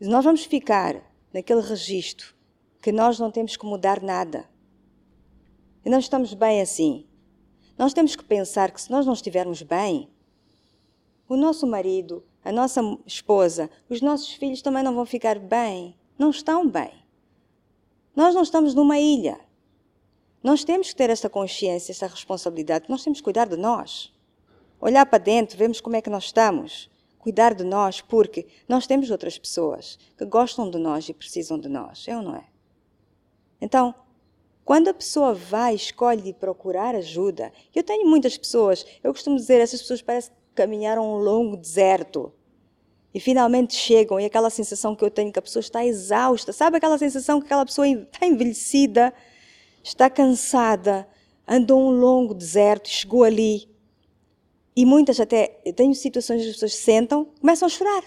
Nós 0.00 0.24
vamos 0.24 0.44
ficar 0.44 1.02
naquele 1.32 1.60
registro 1.60 2.34
que 2.80 2.92
nós 2.92 3.18
não 3.18 3.30
temos 3.30 3.56
que 3.56 3.64
mudar 3.64 4.02
nada, 4.02 4.48
e 5.84 5.90
não 5.90 5.98
estamos 5.98 6.32
bem 6.32 6.62
assim, 6.62 7.06
nós 7.76 7.92
temos 7.92 8.14
que 8.16 8.24
pensar 8.24 8.70
que 8.70 8.80
se 8.80 8.90
nós 8.90 9.04
não 9.04 9.12
estivermos 9.12 9.60
bem, 9.62 10.08
o 11.28 11.36
nosso 11.36 11.66
marido, 11.66 12.24
a 12.44 12.52
nossa 12.52 12.80
esposa, 13.04 13.68
os 13.88 14.00
nossos 14.00 14.32
filhos 14.32 14.62
também 14.62 14.82
não 14.82 14.94
vão 14.94 15.04
ficar 15.04 15.38
bem. 15.38 15.96
Não 16.16 16.30
estão 16.30 16.68
bem. 16.68 16.92
Nós 18.14 18.34
não 18.34 18.42
estamos 18.42 18.74
numa 18.74 18.98
ilha. 18.98 19.40
Nós 20.42 20.62
temos 20.62 20.88
que 20.88 20.96
ter 20.96 21.10
esta 21.10 21.28
consciência, 21.28 21.90
esta 21.90 22.06
responsabilidade. 22.06 22.84
Nós 22.88 23.02
temos 23.02 23.18
que 23.18 23.24
cuidar 23.24 23.48
de 23.48 23.56
nós. 23.56 24.13
Olhar 24.84 25.06
para 25.06 25.16
dentro, 25.16 25.56
vermos 25.56 25.80
como 25.80 25.96
é 25.96 26.02
que 26.02 26.10
nós 26.10 26.24
estamos. 26.24 26.90
Cuidar 27.18 27.54
de 27.54 27.64
nós, 27.64 28.02
porque 28.02 28.46
nós 28.68 28.86
temos 28.86 29.10
outras 29.10 29.38
pessoas 29.38 29.98
que 30.14 30.26
gostam 30.26 30.70
de 30.70 30.76
nós 30.76 31.08
e 31.08 31.14
precisam 31.14 31.58
de 31.58 31.70
nós. 31.70 32.06
É 32.06 32.14
ou 32.14 32.22
não 32.22 32.36
é? 32.36 32.44
Então, 33.62 33.94
quando 34.62 34.88
a 34.88 34.94
pessoa 34.94 35.32
vai, 35.32 35.74
escolhe 35.74 36.34
procurar 36.34 36.94
ajuda, 36.94 37.50
eu 37.74 37.82
tenho 37.82 38.06
muitas 38.06 38.36
pessoas, 38.36 38.84
eu 39.02 39.10
costumo 39.10 39.36
dizer, 39.36 39.58
essas 39.58 39.80
pessoas 39.80 40.02
parecem 40.02 40.32
que 40.32 40.54
caminharam 40.54 41.14
um 41.14 41.16
longo 41.16 41.56
deserto 41.56 42.30
e 43.14 43.18
finalmente 43.18 43.74
chegam 43.74 44.20
e 44.20 44.26
aquela 44.26 44.50
sensação 44.50 44.94
que 44.94 45.02
eu 45.02 45.10
tenho 45.10 45.32
que 45.32 45.38
a 45.38 45.42
pessoa 45.42 45.62
está 45.62 45.82
exausta, 45.82 46.52
sabe 46.52 46.76
aquela 46.76 46.98
sensação 46.98 47.40
que 47.40 47.46
aquela 47.46 47.64
pessoa 47.64 47.88
está 47.88 48.26
envelhecida, 48.26 49.14
está 49.82 50.10
cansada, 50.10 51.08
andou 51.48 51.80
um 51.80 51.90
longo 51.90 52.34
deserto, 52.34 52.86
chegou 52.86 53.24
ali 53.24 53.72
e 54.76 54.84
muitas 54.84 55.20
até, 55.20 55.60
eu 55.64 55.72
tenho 55.72 55.94
situações 55.94 56.42
que 56.42 56.48
as 56.48 56.54
pessoas 56.54 56.74
sentam, 56.74 57.26
começam 57.40 57.66
a 57.66 57.68
chorar. 57.68 58.04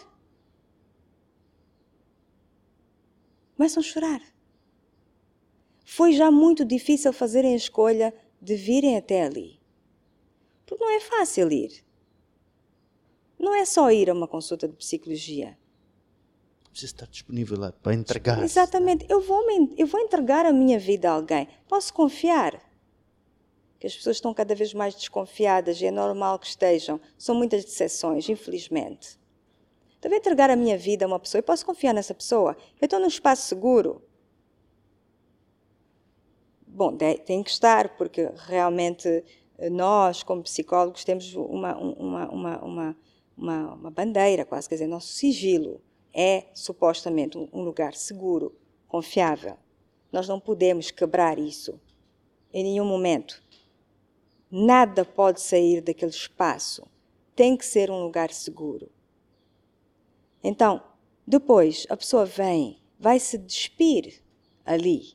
Começam 3.55 3.81
a 3.81 3.83
chorar. 3.83 4.21
Foi 5.85 6.11
já 6.11 6.29
muito 6.29 6.65
difícil 6.65 7.13
fazerem 7.13 7.53
a 7.53 7.57
escolha 7.57 8.13
de 8.41 8.55
virem 8.55 8.97
até 8.97 9.23
ali. 9.23 9.59
Porque 10.65 10.83
não 10.83 10.91
é 10.91 10.99
fácil 10.99 11.51
ir. 11.51 11.83
Não 13.39 13.55
é 13.55 13.63
só 13.63 13.89
ir 13.89 14.09
a 14.09 14.13
uma 14.13 14.27
consulta 14.27 14.67
de 14.67 14.75
psicologia. 14.75 15.57
Precisa 16.69 16.93
estar 16.93 17.07
disponível 17.07 17.57
lá 17.57 17.71
para 17.71 17.93
entregar. 17.95 18.43
Exatamente. 18.43 19.05
Eu 19.09 19.21
vou, 19.21 19.47
me, 19.47 19.73
eu 19.77 19.87
vou 19.87 20.01
entregar 20.01 20.45
a 20.45 20.51
minha 20.51 20.77
vida 20.77 21.09
a 21.09 21.13
alguém. 21.13 21.47
Posso 21.67 21.93
confiar. 21.93 22.61
Que 23.79 23.87
as 23.87 23.95
pessoas 23.95 24.17
estão 24.17 24.33
cada 24.33 24.55
vez 24.55 24.73
mais 24.73 24.95
desconfiadas 24.95 25.81
e 25.81 25.85
é 25.85 25.91
normal 25.91 26.39
que 26.39 26.47
estejam. 26.47 26.99
São 27.17 27.35
muitas 27.35 27.63
decepções, 27.63 28.27
infelizmente. 28.27 29.19
Então, 29.99 30.11
entregar 30.13 30.49
a 30.49 30.55
minha 30.55 30.77
vida 30.77 31.05
a 31.05 31.07
uma 31.07 31.19
pessoa. 31.19 31.39
Eu 31.39 31.43
posso 31.43 31.65
confiar 31.65 31.93
nessa 31.93 32.13
pessoa. 32.13 32.55
Eu 32.79 32.85
estou 32.85 32.99
num 32.99 33.07
espaço 33.07 33.47
seguro. 33.47 34.01
Bom, 36.65 36.95
tem 36.95 37.41
que 37.41 37.49
estar, 37.49 37.97
porque 37.97 38.29
realmente 38.35 39.23
eh, 39.57 39.69
nós, 39.69 40.21
como 40.21 40.43
psicólogos, 40.43 41.03
temos 41.03 41.33
uma, 41.33 41.75
uma, 41.75 42.29
uma, 42.29 42.59
uma, 42.63 42.97
uma, 43.35 43.73
uma 43.73 43.91
bandeira, 43.91 44.45
quase, 44.45 44.69
quer 44.69 44.75
dizer, 44.75 44.87
nosso 44.87 45.07
sigilo 45.07 45.81
é 46.13 46.45
supostamente 46.53 47.37
um 47.37 47.61
lugar 47.61 47.93
seguro, 47.93 48.55
confiável. 48.87 49.57
Nós 50.11 50.27
não 50.27 50.39
podemos 50.39 50.89
quebrar 50.91 51.37
isso 51.37 51.79
em 52.53 52.63
nenhum 52.63 52.85
momento. 52.85 53.43
Nada 54.49 55.03
pode 55.03 55.41
sair 55.41 55.81
daquele 55.81 56.11
espaço. 56.11 56.87
Tem 57.35 57.55
que 57.57 57.65
ser 57.65 57.91
um 57.91 58.03
lugar 58.03 58.31
seguro. 58.31 58.89
Então, 60.43 60.81
depois 61.25 61.85
a 61.89 61.97
pessoa 61.97 62.25
vem, 62.25 62.81
vai 62.99 63.19
se 63.19 63.37
despir 63.37 64.21
ali, 64.65 65.13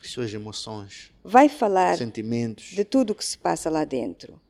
As 0.00 0.10
suas 0.10 0.32
emoções, 0.32 1.12
vai 1.22 1.48
falar 1.48 1.96
sentimentos. 1.96 2.66
de 2.66 2.84
tudo 2.84 3.10
o 3.10 3.14
que 3.14 3.24
se 3.24 3.38
passa 3.38 3.70
lá 3.70 3.84
dentro. 3.84 4.40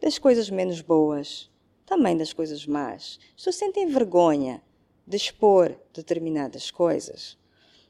Das 0.00 0.18
coisas 0.18 0.48
menos 0.48 0.80
boas, 0.80 1.50
também 1.84 2.16
das 2.16 2.32
coisas 2.32 2.64
más. 2.66 3.18
As 3.30 3.34
pessoas 3.36 3.56
sentem 3.56 3.88
vergonha 3.88 4.62
de 5.06 5.16
expor 5.16 5.74
determinadas 5.92 6.70
coisas. 6.70 7.36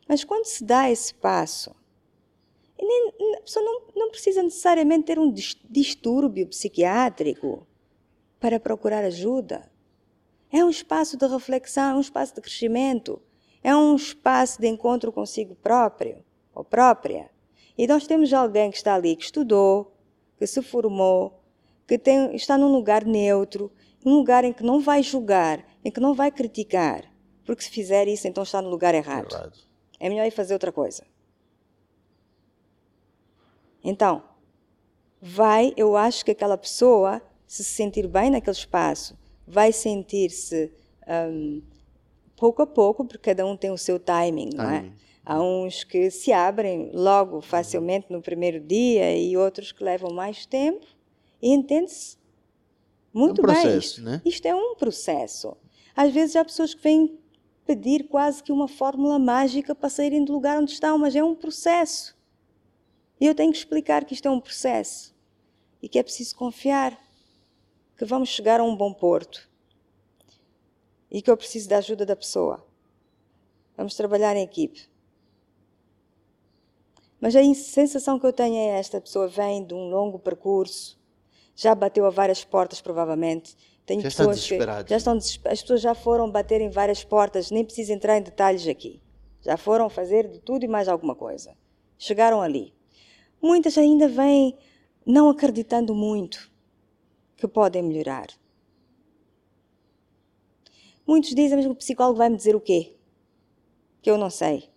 Mas 0.09 0.25
quando 0.25 0.47
se 0.47 0.65
dá 0.65 0.91
esse 0.91 1.13
passo, 1.13 1.75
nem- 2.87 3.35
a 3.37 3.41
pessoa 3.41 3.65
não, 3.65 3.81
não 3.97 4.11
precisa 4.11 4.43
necessariamente 4.43 5.05
ter 5.07 5.19
um 5.19 5.31
dis- 5.31 5.57
distúrbio 5.69 6.47
psiquiátrico 6.47 7.67
para 8.41 8.61
procurar 8.61 9.05
ajuda. 9.05 9.71
É 10.51 10.65
um 10.65 10.71
espaço 10.71 11.17
de 11.17 11.27
reflexão, 11.27 11.91
é 11.91 11.95
um 11.97 12.01
espaço 12.01 12.35
de 12.35 12.41
crescimento, 12.41 13.21
é 13.63 13.75
um 13.77 13.97
espaço 13.97 14.61
de 14.61 14.67
encontro 14.69 15.13
consigo 15.13 15.55
próprio 15.57 16.25
ou 16.55 16.65
própria. 16.65 17.31
E 17.77 17.87
nós 17.87 18.07
temos 18.07 18.33
alguém 18.33 18.71
que 18.71 18.77
está 18.77 18.95
ali, 18.95 19.15
que 19.15 19.25
estudou, 19.25 19.93
que 20.39 20.47
se 20.47 20.63
formou, 20.63 21.41
que 21.87 21.99
tem, 21.99 22.35
está 22.35 22.57
num 22.57 22.73
lugar 22.73 23.05
neutro, 23.05 23.71
um 24.05 24.15
lugar 24.15 24.45
em 24.45 24.53
que 24.53 24.63
não 24.63 24.81
vai 24.81 25.03
julgar, 25.03 25.65
em 25.85 25.91
que 25.91 26.01
não 26.01 26.15
vai 26.15 26.31
criticar, 26.31 27.05
porque 27.45 27.63
se 27.63 27.71
fizer 27.71 28.09
isso, 28.09 28.27
então 28.27 28.43
está 28.43 28.63
no 28.63 28.69
lugar 28.69 28.95
errado. 28.95 29.33
Errado. 29.33 29.59
É 30.01 30.09
melhor 30.09 30.27
ir 30.27 30.31
fazer 30.31 30.55
outra 30.55 30.71
coisa. 30.73 31.05
Então, 33.89 34.23
vai, 35.19 35.73
eu 35.75 35.97
acho 35.97 36.23
que 36.23 36.33
aquela 36.33 36.59
pessoa 36.59 37.23
se 37.47 37.65
sentir 37.65 38.07
bem 38.07 38.29
naquele 38.29 38.55
espaço, 38.55 39.19
vai 39.47 39.73
sentir-se 39.73 40.71
hum, 41.09 41.63
pouco 42.37 42.61
a 42.61 42.67
pouco, 42.67 43.03
porque 43.07 43.31
cada 43.31 43.47
um 43.47 43.57
tem 43.57 43.71
o 43.71 43.79
seu 43.79 43.99
timing, 43.99 44.51
não 44.55 44.69
é? 44.69 44.81
Timing. 44.81 44.97
Há 45.25 45.43
uns 45.43 45.85
que 45.85 46.11
se 46.11 46.33
abrem 46.33 46.91
logo 46.93 47.41
facilmente 47.41 48.07
no 48.11 48.21
primeiro 48.21 48.61
dia 48.61 49.17
e 49.17 49.35
outros 49.39 49.73
que 49.73 49.83
levam 49.83 50.13
mais 50.13 50.45
tempo 50.45 50.87
e 51.41 51.51
entende-se 51.51 52.19
muito 53.13 53.41
bem. 53.41 53.55
processo, 53.55 53.79
Isto, 53.79 54.03
né? 54.03 54.23
isto 54.23 54.47
é 54.47 54.55
um 54.55 54.75
processo. 54.75 55.57
Às 55.97 56.13
vezes 56.13 56.37
há 56.37 56.45
pessoas 56.45 56.75
que 56.75 56.83
vêm 56.83 57.19
pedir 57.67 58.07
quase 58.09 58.43
que 58.43 58.53
uma 58.53 58.69
fórmula 58.69 59.19
mágica 59.19 59.75
para 59.75 59.89
saírem 59.89 60.25
do 60.25 60.35
lugar 60.35 60.59
onde 60.61 60.73
estão, 60.73 60.99
mas 60.99 61.17
é 61.17 61.25
um 61.25 61.35
processo. 61.35 62.18
E 63.21 63.27
eu 63.27 63.35
tenho 63.35 63.53
que 63.53 63.59
explicar 63.59 64.05
que 64.05 64.15
isto 64.15 64.27
é 64.27 64.31
um 64.31 64.41
processo 64.41 65.15
e 65.83 65.89
que 65.89 65.99
é 65.99 66.03
preciso 66.03 66.37
confiar 66.37 66.99
que 67.97 68.05
vamos 68.05 68.29
chegar 68.29 68.61
a 68.61 68.65
um 68.65 68.77
bom 68.77 68.93
porto 68.93 69.49
e 71.11 71.21
que 71.21 71.31
eu 71.31 71.37
preciso 71.37 71.69
da 71.69 71.79
ajuda 71.79 72.07
da 72.07 72.15
pessoa. 72.15 72.65
Vamos 73.77 73.95
trabalhar 73.95 74.37
em 74.37 74.43
equipe. 74.43 74.89
Mas 77.21 77.35
a 77.35 77.55
sensação 77.55 78.19
que 78.19 78.27
eu 78.27 78.33
tenho 78.33 78.57
é 78.57 78.79
esta 78.79 79.01
pessoa 79.01 79.27
vem 79.27 79.65
de 79.65 79.75
um 79.75 79.89
longo 79.89 80.19
percurso, 80.19 80.99
já 81.57 81.75
bateu 81.75 82.07
a 82.07 82.11
várias 82.11 82.45
portas 82.45 82.81
provavelmente. 82.81 83.57
Tenho 83.85 84.01
já 84.01 84.09
pessoas 84.09 84.47
que 84.47 84.59
já 84.87 84.97
estão 84.97 85.17
as 85.17 85.61
pessoas 85.63 85.81
já 85.81 85.95
foram 85.95 86.31
bater 86.31 86.61
em 86.61 86.71
várias 86.71 87.03
portas, 87.03 87.51
nem 87.51 87.65
preciso 87.65 87.93
entrar 87.93 88.19
em 88.19 88.23
detalhes 88.23 88.69
aqui. 88.69 89.03
Já 89.41 89.57
foram 89.57 89.89
fazer 89.89 90.29
de 90.29 90.39
tudo 90.41 90.65
e 90.65 90.69
mais 90.69 90.87
alguma 90.89 91.17
coisa. 91.17 91.57
Chegaram 91.97 92.41
ali. 92.41 92.78
Muitas 93.41 93.79
ainda 93.79 94.09
vêm 94.09 94.57
não 95.07 95.29
acreditando 95.29 95.95
muito 95.95 96.51
que 97.37 97.47
podem 97.47 97.83
melhorar. 97.83 98.29
Muitos 101.07 101.35
dizem, 101.35 101.57
mas 101.57 101.67
o 101.67 101.75
psicólogo 101.75 102.19
vai 102.19 102.29
me 102.29 102.37
dizer 102.37 102.55
o 102.55 102.61
quê? 102.61 102.97
Que 104.03 104.11
eu 104.11 104.19
não 104.19 104.29
sei. 104.29 104.69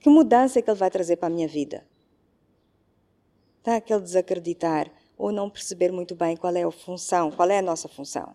Que 0.00 0.08
mudança 0.08 0.58
é 0.58 0.62
que 0.62 0.68
ele 0.68 0.78
vai 0.78 0.90
trazer 0.90 1.16
para 1.16 1.28
a 1.28 1.30
minha 1.30 1.46
vida? 1.46 1.86
Está 3.58 3.76
aquele 3.76 4.00
desacreditar 4.00 4.90
ou 5.16 5.30
não 5.30 5.48
perceber 5.48 5.92
muito 5.92 6.16
bem 6.16 6.36
qual 6.36 6.56
é 6.56 6.64
a 6.64 6.70
função, 6.72 7.30
qual 7.30 7.48
é 7.48 7.58
a 7.58 7.62
nossa 7.62 7.88
função. 7.88 8.34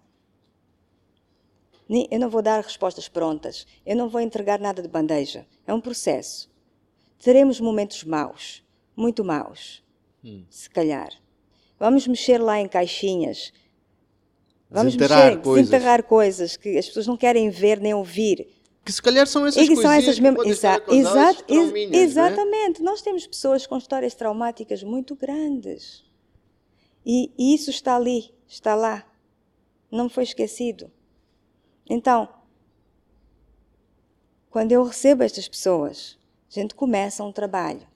Eu 1.90 2.20
não 2.20 2.30
vou 2.30 2.42
dar 2.42 2.64
respostas 2.64 3.10
prontas, 3.10 3.68
eu 3.86 3.96
não 3.96 4.08
vou 4.08 4.22
entregar 4.22 4.60
nada 4.60 4.82
de 4.82 4.88
bandeja. 4.88 5.46
É 5.66 5.74
um 5.74 5.82
processo. 5.82 6.50
Teremos 7.20 7.60
momentos 7.60 8.06
maus, 8.06 8.64
muito 8.98 9.24
maus, 9.24 9.84
hum. 10.26 10.44
se 10.50 10.70
calhar. 10.70 11.10
Vamos 11.80 12.08
mexer 12.08 12.40
lá 12.40 12.60
em 12.60 12.68
caixinhas. 12.68 13.54
Vamos 14.70 14.96
desenterrar 14.96 15.28
mexer, 15.28 15.42
coisas. 15.42 15.70
desenterrar 15.70 16.04
coisas 16.04 16.58
que 16.58 16.78
as 16.78 16.88
pessoas 16.88 17.08
não 17.08 17.16
querem 17.16 17.50
ver 17.50 17.80
nem 17.80 17.94
ouvir. 17.94 18.48
Que 18.84 18.92
se 18.92 19.02
calhar 19.02 19.28
são 19.28 19.46
essas 19.46 19.66
coisas. 19.68 19.84
São 19.84 19.92
essas 19.92 20.20
mesmas. 20.20 20.48
Exa 20.48 20.82
exa 20.90 21.36
ex 21.48 21.74
é? 21.74 21.98
exatamente. 21.98 22.82
Nós 22.82 23.02
temos 23.02 23.28
pessoas 23.28 23.68
com 23.68 23.78
histórias 23.78 24.16
traumáticas 24.16 24.82
muito 24.82 25.16
grandes. 25.16 26.04
E, 27.06 27.32
e 27.38 27.54
isso 27.54 27.70
está 27.70 27.96
ali, 27.96 28.34
está 28.48 28.76
lá. 28.76 29.06
Não 29.92 30.10
foi 30.10 30.24
esquecido. 30.24 30.92
Então, 31.90 32.28
quando 34.50 34.72
eu 34.72 34.84
recebo 34.84 35.24
estas 35.24 35.48
pessoas, 35.48 36.18
a 36.50 36.54
gente 36.60 36.74
começa 36.76 37.24
um 37.24 37.32
trabalho. 37.32 37.88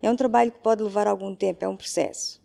É 0.00 0.10
um 0.10 0.16
trabalho 0.16 0.52
que 0.52 0.58
pode 0.58 0.82
levar 0.82 1.06
algum 1.06 1.34
tempo, 1.34 1.64
é 1.64 1.68
um 1.68 1.76
processo. 1.76 2.40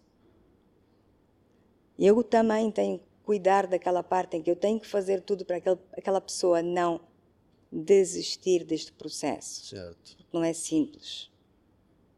Eu 1.98 2.24
também 2.24 2.72
tenho 2.72 3.00
que 3.00 3.06
cuidar 3.24 3.68
daquela 3.68 4.04
parte 4.04 4.38
em 4.38 4.42
que 4.42 4.50
eu 4.50 4.56
tenho 4.56 4.80
que 4.80 4.88
fazer 4.88 5.22
tudo 5.22 5.46
para 5.46 5.58
aquele, 5.58 5.80
aquela 5.94 6.20
pessoa 6.20 6.62
não 6.62 7.00
desistir 7.72 8.64
deste 8.64 8.92
processo. 8.92 9.68
Certo. 9.68 10.18
Não 10.32 10.44
é 10.44 10.54
simples. 10.54 11.32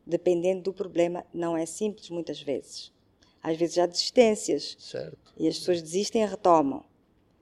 Dependendo 0.06 0.64
do 0.64 0.74
problema, 0.74 1.26
não 1.34 1.58
é 1.58 1.66
simples 1.66 2.10
muitas 2.10 2.42
vezes. 2.42 2.92
Às 3.42 3.58
vezes 3.58 3.78
há 3.78 3.86
desistências. 3.86 4.76
Certo. 4.80 5.34
E 5.38 5.48
as 5.48 5.60
pessoas 5.60 5.82
desistem 5.82 6.24
e 6.24 6.26
retomam. 6.26 6.84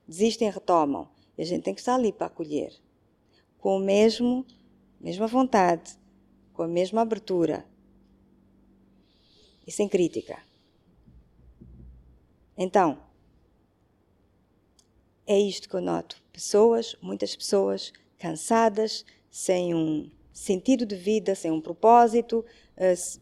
Desistem 0.08 0.48
e 0.48 0.52
retomam. 0.52 1.10
E 1.38 1.42
a 1.42 1.46
gente 1.46 1.64
tem 1.64 1.74
que 1.74 1.82
estar 1.82 1.96
ali 1.96 2.12
para 2.12 2.28
acolher. 2.28 2.74
Com 3.58 3.78
o 3.78 3.80
mesmo, 3.80 4.46
mesma 5.00 5.28
vontade, 5.28 5.98
com 6.54 6.64
a 6.64 6.68
mesma 6.68 7.02
abertura. 7.02 7.66
E 9.66 9.72
sem 9.72 9.88
crítica. 9.88 10.42
Então, 12.58 13.00
é 15.26 15.40
isto 15.40 15.70
que 15.70 15.76
eu 15.76 15.82
noto. 15.82 16.22
Pessoas, 16.32 16.96
muitas 17.02 17.36
pessoas, 17.36 17.94
cansadas, 18.18 19.06
sem 19.30 19.74
um 19.74 20.10
sentido 20.32 20.86
de 20.86 20.96
vida, 20.96 21.36
sem 21.36 21.52
um 21.52 21.62
propósito, 21.62 22.46
uh, 22.78 23.22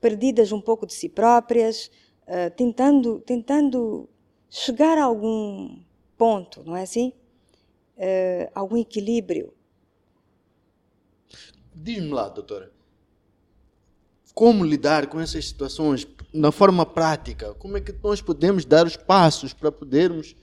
perdidas 0.00 0.52
um 0.52 0.60
pouco 0.60 0.86
de 0.86 0.92
si 0.92 1.08
próprias, 1.08 1.90
uh, 2.24 2.54
tentando, 2.56 3.20
tentando 3.20 4.08
chegar 4.50 4.98
a 4.98 5.04
algum 5.04 5.80
ponto, 6.16 6.62
não 6.64 6.76
é 6.76 6.82
assim? 6.82 7.12
Uh, 7.96 8.50
algum 8.54 8.76
equilíbrio. 8.76 9.52
Diz-me 11.74 12.10
lá, 12.10 12.28
doutora, 12.28 12.72
como 14.34 14.64
lidar 14.64 15.06
com 15.06 15.20
essas 15.20 15.46
situações 15.46 16.06
na 16.32 16.52
forma 16.52 16.84
prática? 16.86 17.54
Como 17.54 17.76
é 17.76 17.80
que 17.80 17.94
nós 18.02 18.20
podemos 18.20 18.64
dar 18.64 18.86
os 18.86 18.96
passos 18.96 19.52
para 19.52 19.72
podermos 19.72 20.34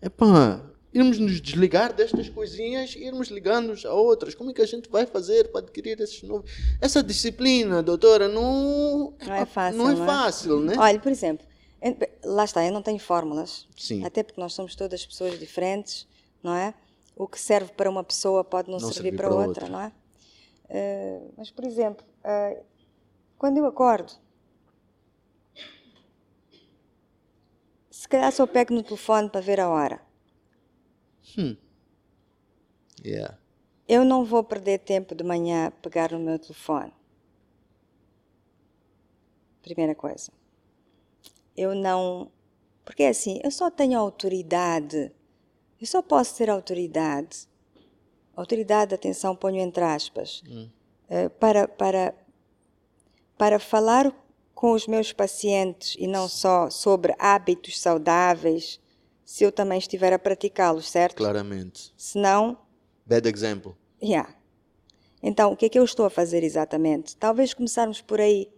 epá, 0.00 0.62
irmos 0.94 1.18
nos 1.18 1.40
desligar 1.40 1.92
destas 1.92 2.28
coisinhas 2.28 2.94
e 2.94 3.04
irmos 3.04 3.28
ligando-nos 3.28 3.84
a 3.84 3.92
outras. 3.92 4.34
Como 4.34 4.50
é 4.50 4.54
que 4.54 4.62
a 4.62 4.66
gente 4.66 4.88
vai 4.88 5.04
fazer 5.04 5.50
para 5.50 5.60
adquirir 5.60 6.00
esses 6.00 6.22
novos? 6.22 6.48
Essa 6.80 7.02
disciplina, 7.02 7.82
doutora, 7.82 8.28
não, 8.28 9.12
não 9.26 9.34
é 9.34 9.44
fácil. 9.44 9.78
Não 9.78 9.90
é, 9.90 9.94
não 9.94 10.02
é 10.04 10.06
fácil, 10.06 10.60
né? 10.60 10.74
Olha, 10.78 11.00
por 11.00 11.10
exemplo, 11.10 11.44
lá 12.24 12.44
está, 12.44 12.64
eu 12.64 12.72
não 12.72 12.80
tenho 12.80 13.00
fórmulas. 13.00 13.66
Sim. 13.76 14.04
Até 14.04 14.22
porque 14.22 14.40
nós 14.40 14.52
somos 14.52 14.76
todas 14.76 15.04
pessoas 15.04 15.38
diferentes, 15.38 16.06
não 16.42 16.54
é? 16.54 16.72
O 17.16 17.26
que 17.26 17.40
serve 17.40 17.72
para 17.72 17.90
uma 17.90 18.04
pessoa 18.04 18.44
pode 18.44 18.70
não, 18.70 18.78
não 18.78 18.92
servir, 18.92 19.10
servir, 19.10 19.16
para, 19.16 19.28
para 19.28 19.36
outra, 19.36 19.64
outra, 19.64 19.68
não 19.68 19.80
é? 19.80 19.92
Uh, 20.66 21.34
mas, 21.36 21.50
por 21.50 21.64
exemplo, 21.64 22.04
uh, 22.24 22.64
quando 23.44 23.58
eu 23.58 23.66
acordo, 23.66 24.10
se 27.90 28.08
calhar 28.08 28.32
só 28.32 28.46
pego 28.46 28.72
no 28.72 28.82
telefone 28.82 29.28
para 29.28 29.42
ver 29.42 29.60
a 29.60 29.68
hora. 29.68 30.00
Hum. 31.36 31.54
Yeah. 33.04 33.38
Eu 33.86 34.02
não 34.02 34.24
vou 34.24 34.42
perder 34.42 34.78
tempo 34.78 35.14
de 35.14 35.22
manhã 35.22 35.66
a 35.66 35.70
pegar 35.70 36.12
no 36.12 36.20
meu 36.20 36.38
telefone. 36.38 36.90
Primeira 39.60 39.94
coisa. 39.94 40.32
Eu 41.54 41.74
não. 41.74 42.32
Porque 42.82 43.02
é 43.02 43.10
assim, 43.10 43.42
eu 43.44 43.50
só 43.50 43.70
tenho 43.70 43.98
autoridade. 43.98 45.12
Eu 45.78 45.86
só 45.86 46.00
posso 46.00 46.34
ter 46.38 46.48
autoridade. 46.48 47.46
Autoridade, 48.34 48.94
atenção, 48.94 49.36
ponho 49.36 49.60
entre 49.60 49.84
aspas. 49.84 50.42
Hum. 50.48 50.70
Uh, 51.10 51.28
para, 51.28 51.68
para, 51.68 52.14
para 53.36 53.58
falar 53.58 54.12
com 54.54 54.72
os 54.72 54.86
meus 54.86 55.12
pacientes 55.12 55.96
e 55.98 56.06
não 56.06 56.28
só 56.28 56.70
sobre 56.70 57.14
hábitos 57.18 57.80
saudáveis 57.80 58.80
se 59.24 59.44
eu 59.44 59.50
também 59.50 59.78
estiver 59.78 60.12
a 60.12 60.18
praticá-los, 60.18 60.88
certo? 60.88 61.16
Claramente. 61.16 61.92
Se 61.96 62.18
não. 62.18 62.58
Bad 63.06 63.28
example. 63.28 63.72
Yeah. 64.02 64.34
Então, 65.22 65.52
o 65.52 65.56
que 65.56 65.66
é 65.66 65.68
que 65.68 65.78
eu 65.78 65.84
estou 65.84 66.04
a 66.04 66.10
fazer 66.10 66.44
exatamente? 66.44 67.16
Talvez 67.16 67.54
começarmos 67.54 68.00
por 68.02 68.20
aí. 68.20 68.50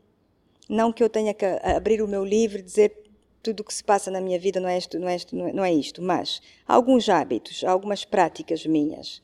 Não 0.69 0.93
que 0.93 1.03
eu 1.03 1.09
tenha 1.09 1.33
que 1.33 1.45
abrir 1.63 2.03
o 2.03 2.09
meu 2.09 2.25
livro 2.25 2.59
e 2.59 2.63
dizer 2.63 3.07
tudo 3.41 3.61
o 3.61 3.65
que 3.65 3.73
se 3.73 3.85
passa 3.85 4.11
na 4.11 4.21
minha 4.21 4.39
vida 4.39 4.59
não 4.59 4.69
é 4.69 4.77
isto, 4.77 4.99
não 4.99 5.09
é 5.09 5.15
isto, 5.15 5.37
não 5.37 5.65
é 5.65 5.73
isto, 5.73 6.03
mas 6.03 6.43
alguns 6.67 7.09
hábitos, 7.09 7.63
algumas 7.63 8.05
práticas 8.05 8.67
minhas. 8.67 9.23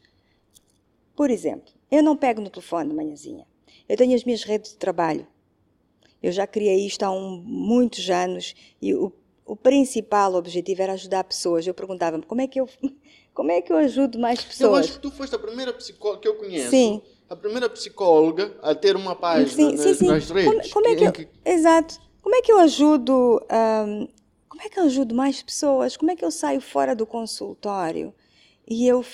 Por 1.17 1.29
exemplo, 1.29 1.73
eu 1.91 2.03
não 2.03 2.17
pego 2.17 2.41
no 2.41 2.49
telefone 2.49 2.91
de 2.91 2.95
manhãzinha. 2.95 3.45
Eu 3.89 3.97
tenho 3.97 4.15
as 4.15 4.23
minhas 4.23 4.45
redes 4.45 4.71
de 4.71 4.77
trabalho. 4.77 5.27
Eu 6.23 6.33
já 6.33 6.47
criei 6.47 6.87
isto 6.87 7.03
há 7.03 7.11
um, 7.11 7.43
muitos 7.45 8.09
anos 8.09 8.55
e 8.81 8.95
o 8.95 9.13
o 9.45 9.57
principal 9.57 10.35
objetivo 10.35 10.83
era 10.83 10.93
ajudar 10.93 11.25
pessoas. 11.25 11.67
Eu 11.67 11.75
perguntava-me 11.75 12.25
como 12.25 12.41
é 12.41 12.47
que 12.47 12.61
eu 12.61 12.69
como 13.35 13.51
é 13.51 13.61
que 13.61 13.73
eu 13.73 13.77
ajudo 13.77 14.19
mais 14.19 14.43
pessoas. 14.43 14.71
Eu 14.71 14.77
acho 14.77 14.93
que 14.95 14.99
tu 15.01 15.11
foste 15.11 15.35
a 15.35 15.39
primeira 15.39 15.73
psicóloga 15.73 16.21
que 16.21 16.29
eu 16.29 16.35
conheço. 16.37 16.71
Sim. 16.71 17.03
A 17.29 17.37
primeira 17.37 17.69
psicóloga 17.69 18.55
a 18.63 18.75
ter 18.75 18.95
uma 18.95 19.17
página 19.17 19.49
sim, 19.49 19.77
sim, 19.77 19.95
sim. 19.95 20.07
nas 20.07 20.31
redes. 20.31 20.71
Como, 20.71 20.85
como 20.85 20.89
é 20.89 20.97
que, 20.97 21.05
eu, 21.05 21.13
que... 21.13 21.29
Exato. 21.45 21.99
Como 22.21 22.35
é 22.35 22.43
que 22.43 22.53
eu 22.53 22.59
ajudo? 22.59 23.41
Um, 23.51 24.09
como 24.49 24.63
é 24.63 24.69
que 24.69 24.79
eu 24.79 24.85
ajudo 24.85 25.15
mais 25.15 25.43
pessoas? 25.43 25.97
Como 25.97 26.11
é 26.11 26.17
que 26.17 26.25
eu 26.25 26.31
saio 26.31 26.61
fora 26.61 26.95
do 26.95 27.07
consultório 27.07 28.15
e 28.69 28.87
eu 28.87 29.05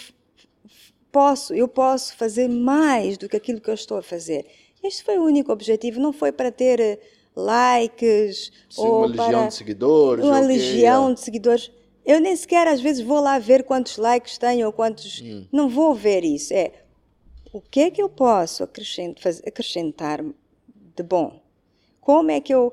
posso 1.10 1.54
eu 1.54 1.68
posso 1.68 2.16
fazer 2.16 2.48
mais 2.48 3.16
do 3.16 3.28
que 3.28 3.36
aquilo 3.36 3.60
que 3.60 3.70
eu 3.70 3.74
estou 3.74 3.98
a 3.98 4.02
fazer? 4.02 4.46
Este 4.82 5.02
foi 5.02 5.18
o 5.18 5.24
único 5.24 5.52
objetivo. 5.52 6.00
Não 6.00 6.12
foi 6.12 6.32
para 6.32 6.50
ter 6.50 7.00
likes 7.34 8.50
Sim, 8.68 8.82
ou 8.82 8.98
uma 8.98 9.06
legião 9.06 9.48
de 9.48 9.54
seguidores. 9.54 10.24
Uma 10.24 10.40
legião 10.40 11.14
de 11.14 11.20
seguidores. 11.20 11.70
Eu 12.04 12.20
nem 12.20 12.34
sequer 12.34 12.66
às 12.66 12.80
vezes 12.80 13.04
vou 13.04 13.20
lá 13.20 13.38
ver 13.38 13.64
quantos 13.64 13.96
likes 13.96 14.38
tenho 14.38 14.66
ou 14.66 14.72
quantos. 14.72 15.20
Hum. 15.22 15.46
Não 15.52 15.68
vou 15.68 15.94
ver 15.94 16.24
isso. 16.24 16.54
É 16.54 16.72
o 17.52 17.60
que 17.60 17.80
é 17.80 17.90
que 17.90 18.02
eu 18.02 18.08
posso 18.08 18.62
acrescentar 18.62 20.22
de 20.94 21.02
bom? 21.02 21.40
Como 22.00 22.30
é 22.30 22.40
que 22.40 22.52
eu, 22.52 22.72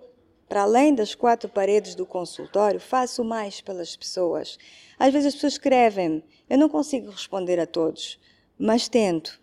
para 0.50 0.64
além 0.64 0.94
das 0.94 1.16
quatro 1.16 1.48
paredes 1.48 1.96
do 1.96 2.06
consultório, 2.06 2.80
faço 2.80 3.24
mais 3.24 3.62
pelas 3.62 3.96
pessoas? 3.96 4.58
Às 5.00 5.14
vezes 5.14 5.28
as 5.28 5.34
pessoas 5.36 5.54
escrevem-me, 5.54 6.24
eu 6.50 6.58
não 6.58 6.68
consigo 6.68 7.10
responder 7.10 7.60
a 7.60 7.66
todos, 7.66 8.20
mas 8.58 8.88
tento. 8.90 9.40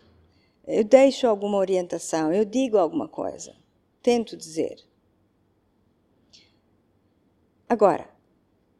Eu 0.66 0.84
deixo 0.84 1.26
alguma 1.26 1.58
orientação, 1.58 2.32
eu 2.32 2.44
digo 2.44 2.78
alguma 2.78 3.08
coisa, 3.08 3.54
tento 4.02 4.36
dizer. 4.36 4.78
Agora, 7.68 8.08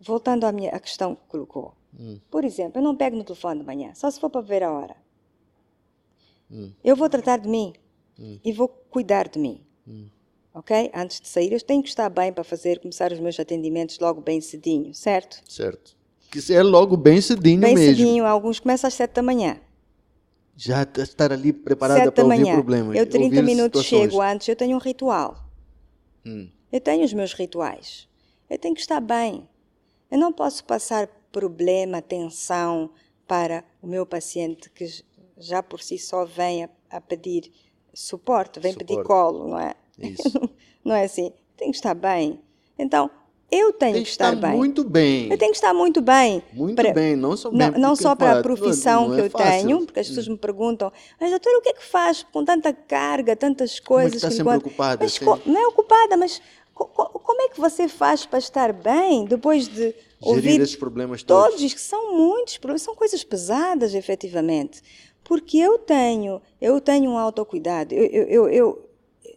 voltando 0.01 0.45
à, 0.45 0.53
minha, 0.53 0.70
à 0.70 0.78
questão 0.78 1.14
que 1.14 1.22
colocou. 1.28 1.74
Hum. 1.99 2.18
Por 2.30 2.45
exemplo, 2.45 2.78
eu 2.78 2.83
não 2.83 2.97
pego 2.97 3.16
no 3.16 3.24
telefone 3.24 3.61
de 3.61 3.66
manhã, 3.66 3.93
só 3.95 4.11
se 4.11 4.20
for 4.20 4.30
para 4.30 4.41
ver 4.41 4.62
a 4.62 4.72
hora. 4.72 4.97
Hum. 6.51 6.72
Eu 6.85 6.95
vou 6.95 7.09
tratar 7.09 7.39
de 7.39 7.49
mim 7.49 7.72
hum. 8.18 8.39
e 8.45 8.53
vou 8.53 8.68
cuidar 8.68 9.28
de 9.28 9.39
mim. 9.39 9.61
Ok? 10.55 10.91
Antes 10.95 11.20
de 11.20 11.28
sair, 11.28 11.53
eu 11.53 11.61
tenho 11.61 11.83
que 11.83 11.89
estar 11.89 12.09
bem 12.11 12.33
para 12.33 12.45
fazer, 12.45 12.78
começar 12.78 13.11
os 13.11 13.18
meus 13.18 13.41
atendimentos 13.41 13.99
logo 13.99 14.20
bem 14.20 14.41
cedinho, 14.41 14.95
certo? 14.95 15.43
Certo. 15.51 15.97
Que 16.30 16.53
é 16.53 16.62
logo 16.62 16.97
bem 16.97 17.20
cedinho 17.20 17.61
Bem 17.61 17.74
mesmo. 17.74 17.97
cedinho, 17.97 18.26
alguns 18.26 18.61
começam 18.61 18.89
às 18.89 18.95
sete 18.95 19.12
da 19.12 19.22
manhã. 19.22 19.59
Já 20.64 20.82
estar 20.82 21.32
ali 21.32 21.52
preparada 21.52 22.12
para 22.12 22.24
ouvir 22.24 22.38
manhã. 22.40 22.54
problemas. 22.54 22.96
Eu 22.96 23.08
30 23.08 23.24
ouvir 23.24 23.42
minutos 23.42 23.82
situações. 23.82 24.10
chego 24.10 24.22
antes, 24.22 24.48
eu 24.48 24.54
tenho 24.54 24.76
um 24.76 24.80
ritual. 24.80 25.44
Hum. 26.24 26.48
Eu 26.70 26.80
tenho 26.80 27.04
os 27.04 27.12
meus 27.12 27.32
rituais. 27.32 28.08
Eu 28.48 28.58
tenho 28.58 28.74
que 28.74 28.80
estar 28.80 29.00
bem. 29.00 29.48
Eu 30.10 30.18
não 30.18 30.32
posso 30.32 30.64
passar 30.64 31.08
problema, 31.32 32.00
tensão 32.00 32.90
para 33.26 33.64
o 33.80 33.86
meu 33.86 34.06
paciente 34.06 34.70
que 34.70 34.86
já 35.36 35.62
por 35.62 35.82
si 35.82 35.98
só 35.98 36.24
vem 36.24 36.64
a, 36.64 36.68
a 36.90 37.00
pedir 37.00 37.50
suporte, 37.92 38.60
vem 38.60 38.74
pedir 38.74 38.94
Suporte. 38.94 39.08
colo, 39.08 39.48
não 39.48 39.58
é? 39.58 39.74
Isso. 39.98 40.22
Não 40.84 40.96
é 40.96 41.04
assim? 41.04 41.32
Tenho 41.56 41.70
que 41.70 41.76
estar 41.76 41.94
bem. 41.94 42.40
Então, 42.76 43.08
eu 43.53 43.72
tenho 43.74 43.92
Tem 43.94 44.03
que 44.03 44.09
estar 44.09 44.32
estar 44.34 44.48
bem. 44.48 44.57
muito 44.57 44.82
bem. 44.82 45.30
Eu 45.30 45.36
tenho 45.38 45.50
que 45.53 45.59
estar 45.59 45.74
muito 45.74 46.00
bem. 46.00 46.42
Muito 46.53 46.74
para- 46.76 46.92
bem, 46.92 47.14
não 47.14 47.36
só 47.36 47.50
Não, 47.50 47.59
bem 47.59 47.80
não 47.80 47.90
porque, 47.90 48.03
só 48.03 48.16
para 48.16 48.38
a 48.38 48.42
profissão 48.42 49.09
não 49.09 49.14
que 49.14 49.20
é 49.20 49.26
eu 49.26 49.30
fácil. 49.30 49.66
tenho, 49.68 49.84
porque 49.86 50.00
as 50.00 50.09
pessoas 50.09 50.26
me 50.28 50.38
perguntam, 50.38 50.90
mas 51.20 51.30
doutora, 51.30 51.59
o 51.59 51.61
que 51.61 51.68
é 51.68 51.72
que 51.74 51.84
faz 51.84 52.24
com 52.32 52.44
tanta 52.44 52.72
carga, 52.72 53.36
tantas 53.36 53.78
Como 53.78 54.00
é 54.00 54.03
coisas? 54.05 54.12
que 54.20 54.26
está 54.26 54.30
sempre 54.30 54.55
conto?" 54.55 54.66
ocupada? 54.66 54.98
Mas 55.05 55.12
Sim. 55.12 55.24
co- 55.24 55.38
não 55.44 55.61
é 55.61 55.66
ocupada, 55.66 56.16
mas 56.16 56.40
co- 56.74 56.86
co- 56.86 57.18
como 57.20 57.42
é 57.42 57.48
que 57.50 57.61
você 57.61 57.86
faz 57.88 58.24
para 58.24 58.38
estar 58.38 58.72
bem 58.72 59.26
depois 59.26 59.68
de 59.68 59.74
Gerir 59.74 59.94
ouvir 60.20 60.61
esses 60.61 60.76
problemas 60.76 61.22
todos. 61.22 61.55
todos, 61.57 61.74
que 61.74 61.80
são 61.80 62.16
muitos 62.16 62.57
problemas, 62.57 62.82
são 62.82 62.94
coisas 62.94 63.22
pesadas, 63.22 63.94
efetivamente. 63.94 64.80
Porque 65.24 65.57
eu 65.59 65.78
tenho, 65.78 66.40
eu 66.61 66.80
tenho 66.80 67.11
um 67.11 67.18
autocuidado, 67.18 67.94
eu, 67.94 68.05
eu, 68.07 68.48
eu, 68.48 68.88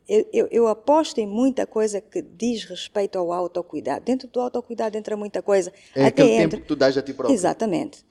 eu, 0.08 0.28
eu, 0.32 0.47
eu- 0.51 0.68
aposto 0.68 1.18
em 1.20 1.28
muita 1.28 1.66
coisa 1.66 1.99
que 2.01 2.22
diz 2.22 2.64
respeito 2.64 3.18
ao 3.18 3.32
autocuidado. 3.34 4.06
Dentro 4.06 4.28
do 4.28 4.39
autocuidado 4.39 4.97
entra 4.97 5.18
muita 5.18 5.41
coisa. 5.41 5.72
É 5.95 6.01
até 6.06 6.08
aquele 6.24 6.32
entra... 6.32 6.49
tempo 6.49 6.62
que 6.62 6.68
tu 6.68 6.76
dás 6.76 6.97
a 6.97 7.01
ti 7.01 7.14
próprio. 7.14 7.34
Exatamente. 7.34 8.06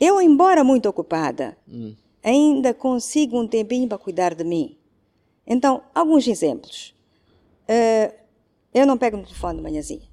Eu, 0.00 0.20
embora 0.20 0.64
muito 0.64 0.88
ocupada, 0.88 1.56
Hum. 1.68 1.94
ainda 2.22 2.72
consigo 2.74 3.38
um 3.40 3.46
tempinho 3.46 3.86
para 3.88 3.98
cuidar 3.98 4.34
de 4.34 4.44
mim. 4.44 4.76
Então, 5.46 5.82
alguns 5.94 6.26
exemplos. 6.26 6.94
Eh, 7.68 8.12
eu 8.72 8.86
não 8.86 8.96
pego 8.98 9.16
no 9.16 9.24
telefone 9.24 9.56
de 9.58 9.62
manhãzinha. 9.62 10.08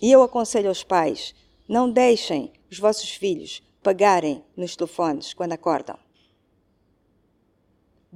E 0.00 0.10
eu 0.10 0.22
aconselho 0.22 0.68
aos 0.68 0.82
pais: 0.82 1.34
não 1.68 1.90
deixem 1.90 2.52
os 2.70 2.78
vossos 2.78 3.10
filhos 3.10 3.62
pagarem 3.82 4.42
nos 4.56 4.74
telefones 4.76 5.32
quando 5.32 5.52
acordam. 5.52 5.96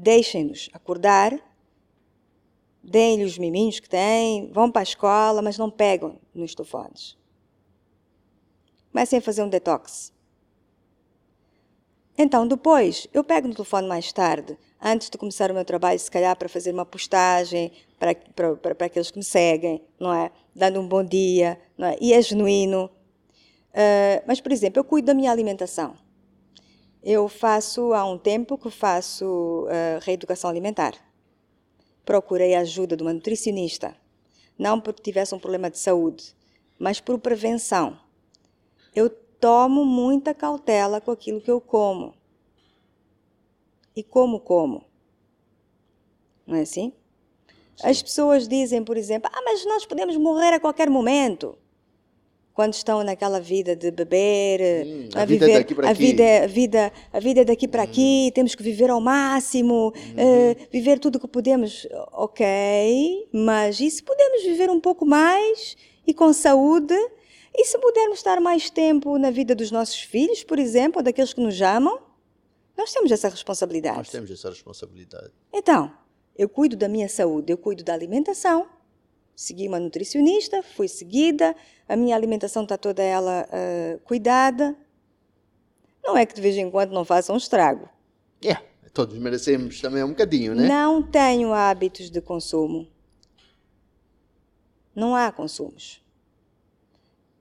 Deixem-nos 0.02 0.70
acordar, 0.72 1.38
deem-lhe 2.82 3.22
os 3.22 3.36
miminhos 3.36 3.78
que 3.78 3.88
têm, 3.88 4.50
vão 4.50 4.70
para 4.70 4.80
a 4.80 4.82
escola, 4.82 5.42
mas 5.42 5.58
não 5.58 5.70
pegam 5.70 6.18
nos 6.34 6.54
telefones. 6.54 7.18
Comecem 8.90 9.18
a 9.18 9.22
fazer 9.22 9.42
um 9.42 9.48
detox. 9.50 10.10
Então, 12.16 12.48
depois, 12.48 13.06
eu 13.12 13.22
pego 13.22 13.46
no 13.46 13.54
telefone 13.54 13.86
mais 13.86 14.10
tarde, 14.10 14.56
antes 14.80 15.10
de 15.10 15.18
começar 15.18 15.50
o 15.50 15.54
meu 15.54 15.66
trabalho, 15.66 15.98
se 15.98 16.10
calhar 16.10 16.34
para 16.34 16.48
fazer 16.48 16.72
uma 16.72 16.86
postagem 16.86 17.70
para, 17.98 18.14
para, 18.14 18.56
para, 18.56 18.74
para 18.74 18.86
aqueles 18.86 19.10
que 19.10 19.18
me 19.18 19.24
seguem, 19.24 19.82
não 19.98 20.14
é? 20.14 20.30
Dando 20.56 20.80
um 20.80 20.88
bom 20.88 21.04
dia, 21.04 21.60
não 21.76 21.88
é? 21.88 21.98
E 22.00 22.14
é 22.14 22.22
genuíno. 22.22 22.90
Ah, 23.74 24.22
mas, 24.26 24.40
por 24.40 24.50
exemplo, 24.50 24.80
eu 24.80 24.84
cuido 24.84 25.08
da 25.08 25.14
minha 25.14 25.30
alimentação. 25.30 25.94
Eu 27.02 27.28
faço, 27.28 27.94
há 27.94 28.04
um 28.04 28.18
tempo 28.18 28.58
que 28.58 28.70
faço 28.70 29.66
ah, 29.70 29.98
reeducação 30.02 30.50
alimentar. 30.50 30.94
Procurei 32.04 32.54
a 32.54 32.60
ajuda 32.60 32.96
de 32.96 33.02
uma 33.02 33.12
nutricionista. 33.12 33.96
Não 34.58 34.80
porque 34.80 35.02
tivesse 35.02 35.34
um 35.34 35.38
problema 35.38 35.70
de 35.70 35.78
saúde, 35.78 36.36
mas 36.78 37.00
por 37.00 37.18
prevenção. 37.18 37.98
Eu 38.94 39.08
tomo 39.08 39.84
muita 39.84 40.34
cautela 40.34 41.00
com 41.00 41.10
aquilo 41.10 41.40
que 41.40 41.50
eu 41.50 41.60
como. 41.60 42.14
E 43.96 44.02
como 44.02 44.40
como. 44.40 44.84
Não 46.46 46.56
é 46.56 46.62
assim? 46.62 46.92
As 47.82 48.02
pessoas 48.02 48.46
dizem, 48.46 48.84
por 48.84 48.96
exemplo, 48.96 49.30
ah, 49.32 49.42
mas 49.42 49.64
nós 49.64 49.86
podemos 49.86 50.16
morrer 50.16 50.52
a 50.52 50.60
qualquer 50.60 50.90
momento. 50.90 51.56
Quando 52.60 52.74
estão 52.74 53.02
naquela 53.02 53.40
vida 53.40 53.74
de 53.74 53.90
beber, 53.90 54.60
Hum, 54.86 55.08
a 55.14 55.24
vida 55.24 55.50
é 55.50 55.54
daqui 55.54 55.74
para 55.74 55.88
a 55.88 55.90
aqui. 55.92 56.02
Hum. 56.02 56.06
vida, 56.06 56.44
a 56.44 56.46
vida, 56.46 56.92
a 57.10 57.18
vida 57.18 57.40
é 57.40 57.44
daqui 57.46 57.66
para 57.66 57.82
aqui, 57.82 58.30
temos 58.34 58.54
que 58.54 58.62
viver 58.62 58.90
ao 58.90 59.00
máximo, 59.00 59.94
eh, 60.14 60.54
viver 60.70 60.98
tudo 60.98 61.16
o 61.16 61.20
que 61.20 61.26
podemos. 61.26 61.88
Ok, 62.12 62.44
mas 63.32 63.80
e 63.80 63.90
se 63.90 64.02
podemos 64.02 64.42
viver 64.42 64.68
um 64.68 64.78
pouco 64.78 65.06
mais 65.06 65.74
e 66.06 66.12
com 66.12 66.34
saúde? 66.34 66.94
E 67.56 67.64
se 67.64 67.78
pudermos 67.78 68.18
estar 68.18 68.38
mais 68.42 68.68
tempo 68.68 69.16
na 69.16 69.30
vida 69.30 69.54
dos 69.54 69.70
nossos 69.70 70.02
filhos, 70.02 70.44
por 70.44 70.58
exemplo, 70.58 70.98
ou 70.98 71.02
daqueles 71.02 71.32
que 71.32 71.40
nos 71.40 71.62
amam? 71.62 71.98
Nós 72.76 72.92
temos 72.92 73.10
essa 73.10 73.30
responsabilidade. 73.30 73.96
Nós 73.96 74.10
temos 74.10 74.30
essa 74.30 74.50
responsabilidade. 74.50 75.32
Então, 75.50 75.90
eu 76.36 76.46
cuido 76.46 76.76
da 76.76 76.90
minha 76.90 77.08
saúde, 77.08 77.50
eu 77.50 77.56
cuido 77.56 77.82
da 77.82 77.94
alimentação. 77.94 78.68
Segui 79.40 79.68
uma 79.68 79.80
nutricionista, 79.80 80.62
fui 80.62 80.86
seguida, 80.86 81.56
a 81.88 81.96
minha 81.96 82.14
alimentação 82.14 82.62
está 82.62 82.76
toda 82.76 83.02
ela 83.02 83.48
ah, 83.50 83.98
cuidada. 84.04 84.76
Não 86.04 86.14
é 86.14 86.26
que 86.26 86.34
de 86.34 86.42
vez 86.42 86.58
em 86.58 86.70
quando 86.70 86.92
não 86.92 87.06
faça 87.06 87.32
um 87.32 87.38
estrago. 87.38 87.88
É, 88.44 88.54
todos 88.92 89.16
merecemos 89.16 89.80
também 89.80 90.04
um 90.04 90.10
bocadinho, 90.10 90.54
né? 90.54 90.68
Não 90.68 91.02
tenho 91.02 91.54
hábitos 91.54 92.10
de 92.10 92.20
consumo. 92.20 92.86
Não 94.94 95.16
há 95.16 95.32
consumos. 95.32 96.04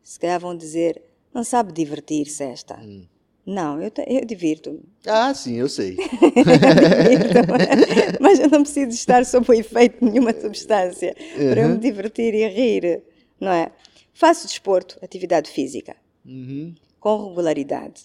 Se 0.02 0.18
calhar 0.18 0.40
vão 0.40 0.56
dizer, 0.56 1.04
não 1.34 1.44
sabe 1.44 1.74
divertir-se 1.74 2.46
esta. 2.46 2.80
Hum. 2.80 3.06
Não, 3.52 3.82
eu, 3.82 3.92
eu 4.06 4.26
divirto-me. 4.26 4.82
Ah, 5.08 5.34
sim, 5.34 5.56
eu 5.56 5.68
sei. 5.68 5.96
Divirto-me. 5.98 7.58
Mas 8.22 8.40
eu 8.40 8.48
não 8.48 8.62
preciso 8.62 8.92
estar 8.92 9.26
sob 9.26 9.50
o 9.50 9.54
efeito 9.54 10.06
de 10.06 10.12
nenhuma 10.12 10.32
substância 10.40 11.16
para 11.50 11.62
eu 11.62 11.70
me 11.70 11.80
divertir 11.80 12.36
e 12.36 12.48
rir, 12.48 13.02
não 13.40 13.52
é? 13.52 13.72
Faço 14.14 14.46
desporto, 14.46 15.00
atividade 15.02 15.50
física, 15.50 15.96
Uhum. 16.24 16.76
com 17.00 17.30
regularidade. 17.30 18.04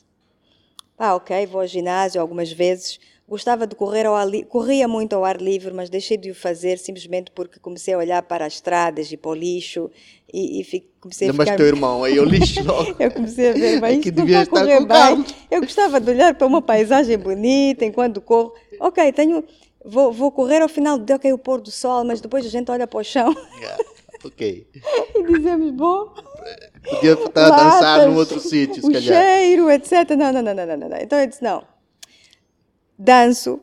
Ah, 0.99 1.15
ok, 1.15 1.45
vou 1.47 1.61
ao 1.61 1.67
ginásio 1.67 2.21
algumas 2.23 2.51
vezes. 2.51 2.99
Gostava 3.27 3.67
de 3.67 3.75
correr 3.75 4.05
ao 4.05 4.15
ar 4.15 4.29
livre, 4.29 4.47
corria 4.47 4.87
muito 4.87 5.15
ao 5.15 5.25
ar 5.25 5.41
livre, 5.41 5.73
mas 5.73 5.89
deixei 5.89 6.17
de 6.19 6.31
o 6.31 6.35
fazer 6.35 6.79
simplesmente 6.79 7.31
porque 7.31 7.59
comecei 7.59 7.95
a 7.95 7.99
olhar 7.99 8.23
para 8.23 8.45
as 8.45 8.53
estradas 8.55 9.11
e 9.11 9.17
para 9.17 9.31
o 9.31 9.35
lixo 9.35 9.91
e, 10.31 10.61
e 10.61 10.65
fi- 10.65 10.87
comecei 11.01 11.29
a 11.29 11.31
Lembras 11.31 11.49
ficar... 11.49 11.57
teu 11.57 11.67
irmão 11.67 12.05
aí, 12.05 12.17
eu 12.17 12.25
lixo 12.25 12.63
logo. 12.69 12.95
Eu 13.01 13.11
comecei 13.11 13.49
a 13.51 13.53
ver, 13.55 13.81
mas 13.81 13.97
isto 13.97 14.09
não 14.15 14.25
devia 14.27 14.41
a 14.41 14.43
estar 14.43 14.61
correr 14.61 14.77
com 14.77 14.85
o 14.85 14.87
bem. 14.87 15.25
Eu 15.51 15.61
gostava 15.63 15.99
de 16.01 16.11
olhar 16.11 16.35
para 16.35 16.47
uma 16.47 16.61
paisagem 16.61 17.17
bonita 17.17 17.85
enquanto 17.87 18.21
corro. 18.21 18.53
Ok, 18.79 19.11
tenho, 19.13 19.43
vou, 19.83 20.13
vou 20.13 20.31
correr 20.31 20.61
ao 20.61 20.69
final 20.69 20.99
de 20.99 21.13
ok, 21.15 21.33
o 21.33 21.39
pôr 21.39 21.63
do 21.63 21.71
sol, 21.71 22.05
mas 22.05 22.21
depois 22.21 22.45
a 22.45 22.51
gente 22.51 22.71
olha 22.71 22.87
para 22.87 23.01
o 23.01 23.03
chão 23.05 23.35
Ah, 23.65 23.79
ok. 24.23 24.67
e 25.17 25.23
dizemos, 25.25 25.71
bom, 25.71 26.13
Podia 26.91 27.13
estar 27.15 27.47
a 27.47 27.51
dançar 27.57 28.07
num 28.07 28.17
outro 28.17 28.39
sítio, 28.39 28.83
se 28.83 28.87
o 28.87 28.93
calhar. 28.93 29.25
cheiro, 29.25 29.71
etc. 29.71 30.11
Não, 30.11 30.31
não, 30.31 30.43
não, 30.43 30.55
não, 30.55 30.67
não, 30.77 30.89
não. 30.91 30.99
Então 30.99 31.19
eu 31.19 31.27
disse, 31.27 31.43
não. 31.43 31.65
Danço, 33.05 33.61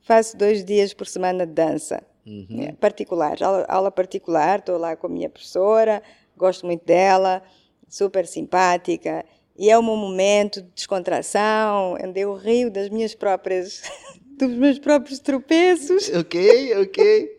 faço 0.00 0.36
dois 0.36 0.64
dias 0.64 0.92
por 0.92 1.06
semana 1.06 1.46
de 1.46 1.52
dança. 1.52 2.02
Uhum. 2.26 2.60
É, 2.60 2.72
particular, 2.72 3.40
aula, 3.40 3.64
aula 3.68 3.90
particular, 3.92 4.58
estou 4.58 4.76
lá 4.76 4.96
com 4.96 5.06
a 5.06 5.10
minha 5.10 5.30
professora, 5.30 6.02
gosto 6.36 6.66
muito 6.66 6.84
dela, 6.84 7.40
super 7.88 8.26
simpática, 8.26 9.24
e 9.56 9.70
é 9.70 9.78
o 9.78 9.82
meu 9.82 9.94
momento 9.94 10.60
de 10.60 10.70
descontração, 10.70 11.96
onde 12.04 12.18
eu 12.18 12.34
rio 12.34 12.68
das 12.68 12.88
minhas 12.88 13.14
próprias, 13.14 13.80
dos 14.36 14.52
meus 14.54 14.80
próprios 14.80 15.20
tropeços, 15.20 16.10
Ok, 16.12 16.82
ok. 16.82 17.37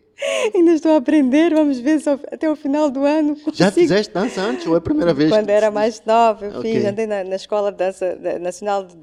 Ainda 0.54 0.72
estou 0.72 0.92
a 0.92 0.96
aprender, 0.96 1.54
vamos 1.54 1.78
ver 1.78 2.00
se 2.00 2.08
até 2.10 2.50
o 2.50 2.54
final 2.56 2.90
do 2.90 3.04
ano 3.04 3.34
Já 3.52 3.66
consigo. 3.66 3.70
fizeste 3.72 4.12
dança 4.12 4.40
antes 4.42 4.66
ou 4.66 4.74
é 4.74 4.78
a 4.78 4.80
primeira 4.80 5.14
vez? 5.14 5.30
Quando 5.30 5.48
era 5.50 5.70
mais 5.70 6.02
nova, 6.04 6.44
eu 6.46 6.58
Ok. 6.58 6.72
fiz, 6.72 6.84
andei 6.84 7.06
na, 7.06 7.24
na 7.24 7.36
Escola 7.36 7.70
de 7.72 7.78
Dança, 7.78 8.16
da- 8.16 8.38
Nacional 8.38 8.84
de 8.84 8.96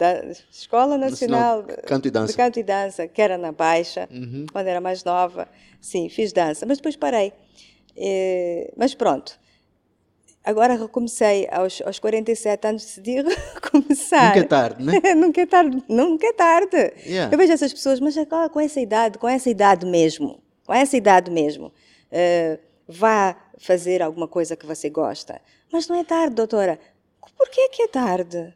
Escola 0.51 0.97
Nacional, 0.97 1.57
Nacional 1.57 1.63
de 1.63 1.75
Canto 1.87 2.07
e 2.07 2.11
Dança. 2.11 2.31
de 2.31 2.37
Canto 2.37 2.59
e 2.59 2.63
Dança, 2.63 3.07
que 3.07 3.21
era 3.21 3.37
na 3.37 3.51
Baixa, 3.51 4.07
Uhum. 4.11 4.45
quando 4.51 4.67
era 4.67 4.79
mais 4.81 5.03
nova. 5.03 5.47
Sim, 5.81 6.09
fiz 6.09 6.31
dança, 6.33 6.65
mas 6.65 6.77
depois 6.77 6.95
parei. 6.95 7.31
Eh, 7.95 8.71
mas 8.77 8.93
pronto. 8.93 9.39
Agora 10.43 10.75
recomecei, 10.75 11.45
aos, 11.51 11.81
aos 11.85 11.99
47 11.99 12.67
anos 12.67 12.83
decidi 12.85 13.15
recomeçar. 13.55 14.27
Nunca 14.27 14.39
é 14.39 14.43
tarde, 14.43 14.83
né? 14.83 15.01
nunca 15.15 15.41
é 15.41 15.45
tarde, 15.45 15.83
nunca 15.89 16.25
é 16.27 16.33
tarde. 16.33 16.93
Yeah. 17.05 17.33
Eu 17.33 17.37
vejo 17.37 17.51
essas 17.51 17.73
pessoas, 17.73 17.99
mas 17.99 18.17
agora 18.17 18.47
com 18.49 18.59
essa 18.59 18.79
idade, 18.79 19.17
com 19.17 19.27
essa 19.27 19.49
idade 19.49 19.85
mesmo, 19.85 20.39
com 20.67 20.73
essa 20.73 20.97
idade 20.97 21.31
mesmo, 21.31 21.71
eh, 22.11 22.59
vá 22.85 23.37
fazer 23.57 24.01
alguma 24.01 24.27
coisa 24.27 24.57
que 24.57 24.65
você 24.65 24.89
gosta. 24.89 25.41
Mas 25.71 25.87
não 25.87 25.95
é 25.95 26.03
tarde, 26.03 26.35
doutora. 26.35 26.77
Por 27.37 27.49
que 27.49 27.61
é 27.61 27.69
que 27.69 27.81
é 27.83 27.87
tarde? 27.87 28.53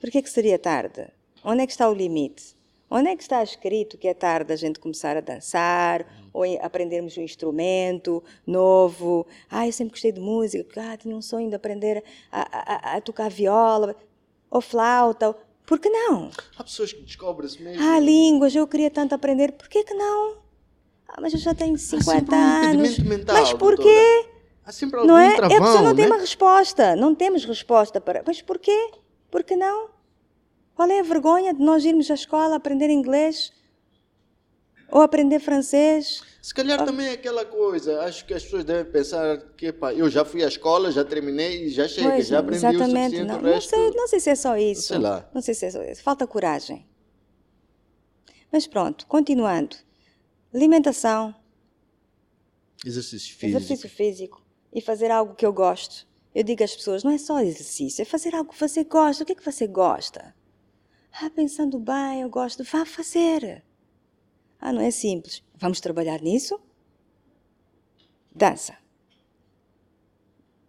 Por 0.00 0.08
que 0.08 0.18
é 0.18 0.22
que 0.22 0.30
seria 0.30 0.56
tarde? 0.56 1.08
Onde 1.44 1.62
é 1.62 1.66
que 1.66 1.72
está 1.72 1.90
o 1.90 1.94
limite? 1.94 2.56
Onde 2.88 3.10
é 3.10 3.16
que 3.16 3.22
está 3.22 3.42
escrito 3.42 3.98
que 3.98 4.06
é 4.06 4.14
tarde 4.14 4.52
a 4.52 4.56
gente 4.56 4.78
começar 4.78 5.16
a 5.16 5.20
dançar 5.20 6.06
ou 6.32 6.44
aprendermos 6.62 7.18
um 7.18 7.22
instrumento 7.22 8.22
novo? 8.46 9.26
Ah, 9.50 9.66
eu 9.66 9.72
sempre 9.72 9.90
gostei 9.90 10.12
de 10.12 10.20
música, 10.20 10.92
ah, 10.92 10.96
tinha 10.96 11.14
um 11.14 11.20
sonho 11.20 11.48
de 11.48 11.56
aprender 11.56 12.04
a, 12.30 12.92
a, 12.92 12.96
a 12.96 13.00
tocar 13.00 13.30
viola 13.30 13.96
ou 14.48 14.60
flauta. 14.60 15.36
Por 15.68 15.78
que 15.78 15.90
não? 15.90 16.30
Há 16.56 16.64
pessoas 16.64 16.94
que 16.94 17.02
descobrem-se 17.02 17.62
mesmo. 17.62 17.82
Ah, 17.84 18.00
línguas, 18.00 18.56
eu 18.56 18.66
queria 18.66 18.90
tanto 18.90 19.14
aprender, 19.14 19.52
por 19.52 19.68
que, 19.68 19.84
que 19.84 19.92
não? 19.92 20.38
Ah, 21.06 21.20
mas 21.20 21.34
eu 21.34 21.38
já 21.38 21.54
tenho 21.54 21.76
50 21.76 22.34
um 22.34 22.38
anos. 22.38 22.98
Mental, 23.00 23.36
mas 23.36 23.52
por 23.52 23.76
doutora. 23.76 23.82
quê? 23.82 24.28
Há 24.64 24.72
sempre 24.72 24.98
algum 24.98 25.08
Não 25.12 25.18
é? 25.18 25.36
travão, 25.36 25.54
é 25.54 25.58
a 25.58 25.62
pessoa 25.62 25.82
não 25.82 25.90
né? 25.90 25.96
tem 25.96 26.06
uma 26.06 26.18
resposta. 26.18 26.96
Não 26.96 27.14
temos 27.14 27.44
resposta 27.44 28.00
para. 28.00 28.22
Mas 28.26 28.40
por 28.40 28.58
quê? 28.58 28.92
Por 29.30 29.44
que 29.44 29.56
não? 29.56 29.90
Qual 30.74 30.88
é 30.88 31.00
a 31.00 31.02
vergonha 31.02 31.52
de 31.52 31.60
nós 31.62 31.84
irmos 31.84 32.10
à 32.10 32.14
escola 32.14 32.56
aprender 32.56 32.88
inglês? 32.88 33.52
Ou 34.90 35.02
aprender 35.02 35.38
francês? 35.38 36.22
Se 36.48 36.54
calhar 36.54 36.82
também 36.82 37.08
é 37.08 37.12
aquela 37.12 37.44
coisa, 37.44 38.00
acho 38.04 38.24
que 38.24 38.32
as 38.32 38.42
pessoas 38.42 38.64
devem 38.64 38.90
pensar 38.90 39.36
que 39.54 39.70
pá, 39.70 39.92
eu 39.92 40.08
já 40.08 40.24
fui 40.24 40.42
à 40.42 40.48
escola, 40.48 40.90
já 40.90 41.04
terminei 41.04 41.64
e 41.64 41.68
já 41.68 41.86
chega, 41.86 42.08
Pois, 42.08 42.26
já 42.26 42.38
aprendi 42.38 42.64
o 42.64 42.68
exatamente. 42.70 43.10
suficiente, 43.10 43.28
Não, 43.28 43.38
o 43.38 43.42
não 43.42 43.50
resto... 43.50 43.68
sei, 43.68 43.90
não 43.90 44.08
sei 44.08 44.20
se 44.20 44.30
é 44.30 44.34
só 44.34 44.56
isso. 44.56 44.82
Sei 44.88 44.96
lá. 44.96 45.28
Não 45.34 45.42
sei 45.42 45.52
se 45.52 45.66
é 45.66 45.70
só 45.70 45.82
isso. 45.84 46.02
Falta 46.02 46.26
coragem. 46.26 46.88
Mas 48.50 48.66
pronto, 48.66 49.06
continuando. 49.06 49.76
Alimentação, 50.54 51.34
Exercício 52.82 53.36
físico. 53.36 53.46
exercício 53.58 53.90
físico 53.90 54.42
e 54.72 54.80
fazer 54.80 55.10
algo 55.10 55.34
que 55.34 55.44
eu 55.44 55.52
gosto. 55.52 56.08
Eu 56.34 56.42
digo 56.44 56.64
às 56.64 56.74
pessoas, 56.74 57.04
não 57.04 57.10
é 57.10 57.18
só 57.18 57.42
exercício, 57.42 58.00
é 58.00 58.06
fazer 58.06 58.34
algo 58.34 58.50
que 58.50 58.58
você 58.58 58.84
gosta. 58.84 59.22
O 59.22 59.26
que 59.26 59.32
é 59.32 59.34
que 59.34 59.44
você 59.44 59.66
gosta? 59.66 60.34
Ah, 61.12 61.28
pensando 61.28 61.78
bem, 61.78 62.22
eu 62.22 62.30
gosto. 62.30 62.64
Vá 62.64 62.86
fazer. 62.86 63.62
Ah, 64.58 64.72
não 64.72 64.80
é 64.80 64.90
simples. 64.90 65.46
Vamos 65.58 65.80
trabalhar 65.80 66.20
nisso? 66.22 66.60
Dança. 68.32 68.76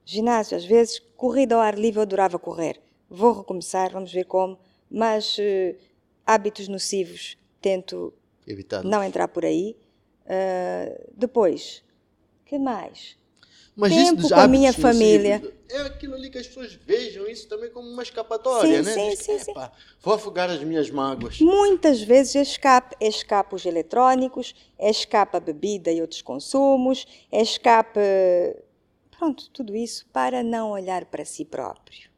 Ginásio, 0.03 0.57
às 0.57 0.65
vezes, 0.65 0.99
corrida 1.15 1.53
ao 1.55 1.61
ar 1.61 1.77
livre, 1.77 1.99
eu 1.99 2.01
adorava 2.01 2.39
correr. 2.39 2.81
Vou 3.07 3.31
recomeçar, 3.33 3.91
vamos 3.91 4.11
ver 4.11 4.25
como. 4.25 4.57
Mas 4.89 5.37
eh, 5.39 5.75
hábitos 6.25 6.67
nocivos, 6.67 7.37
tento 7.61 8.11
Evitado. 8.47 8.87
não 8.87 9.03
entrar 9.03 9.27
por 9.27 9.45
aí. 9.45 9.77
Ah, 10.25 10.99
depois, 11.15 11.83
que 12.45 12.57
mais? 12.57 13.15
Mas 13.79 13.93
tempo 13.93 14.19
isso 14.19 14.29
com 14.33 14.39
a 14.39 14.47
minha 14.47 14.73
família. 14.73 15.41
É 15.69 15.81
aquilo 15.81 16.15
ali 16.15 16.29
que 16.29 16.37
as 16.37 16.47
pessoas 16.47 16.73
vejam 16.73 17.27
isso 17.29 17.47
também 17.47 17.69
como 17.71 17.87
uma 17.87 18.03
escapatória, 18.03 18.83
Sim, 18.83 18.89
né? 18.89 18.93
sim, 18.93 19.09
Diz 19.11 19.19
sim, 19.19 19.39
sim. 19.39 19.51
"Epá, 19.51 19.71
Vou 20.01 20.13
afogar 20.15 20.49
as 20.49 20.61
minhas 20.63 20.89
mágoas. 20.89 21.39
Muitas 21.39 22.01
vezes 22.01 22.35
escape, 22.35 22.95
é 22.99 23.07
escape 23.07 23.55
os 23.55 23.65
eletrónicos, 23.65 24.53
é 24.77 24.89
escape 24.89 25.37
a 25.37 25.39
bebida 25.39 25.91
e 25.91 26.01
outros 26.01 26.21
consumos, 26.21 27.05
escape. 27.31 27.99
Pronto, 29.17 29.49
tudo 29.51 29.75
isso 29.75 30.05
para 30.11 30.43
não 30.43 30.71
olhar 30.71 31.05
para 31.05 31.23
si 31.23 31.45
próprio. 31.45 32.09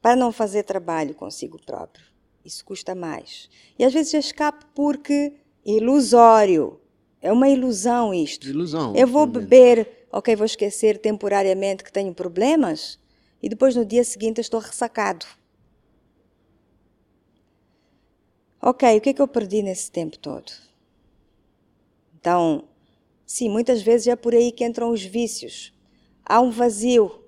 Para 0.00 0.14
não 0.14 0.30
fazer 0.30 0.62
trabalho 0.62 1.14
consigo 1.14 1.58
próprio. 1.64 2.04
Isso 2.44 2.64
custa 2.64 2.94
mais. 2.94 3.48
E 3.78 3.84
às 3.84 3.92
vezes 3.92 4.14
escape 4.14 4.64
porque 4.74 5.32
é 5.66 5.70
ilusório. 5.70 6.80
É 7.20 7.32
uma 7.32 7.48
ilusão 7.48 8.14
isto. 8.14 8.48
Ilusão. 8.48 8.94
Eu 8.94 9.06
vou 9.06 9.26
beber, 9.26 10.06
ok, 10.12 10.36
vou 10.36 10.46
esquecer 10.46 10.98
temporariamente 10.98 11.82
que 11.82 11.92
tenho 11.92 12.14
problemas 12.14 12.98
e 13.42 13.48
depois 13.48 13.74
no 13.74 13.84
dia 13.84 14.04
seguinte 14.04 14.38
eu 14.38 14.42
estou 14.42 14.60
ressacado. 14.60 15.26
Ok, 18.60 18.96
o 18.96 19.00
que 19.00 19.10
é 19.10 19.12
que 19.12 19.22
eu 19.22 19.28
perdi 19.28 19.62
nesse 19.62 19.90
tempo 19.90 20.18
todo? 20.18 20.52
Então, 22.20 22.64
sim, 23.24 23.48
muitas 23.48 23.80
vezes 23.82 24.08
é 24.08 24.16
por 24.16 24.34
aí 24.34 24.50
que 24.50 24.64
entram 24.64 24.90
os 24.90 25.02
vícios. 25.02 25.72
Há 26.24 26.40
um 26.40 26.50
vazio. 26.50 27.24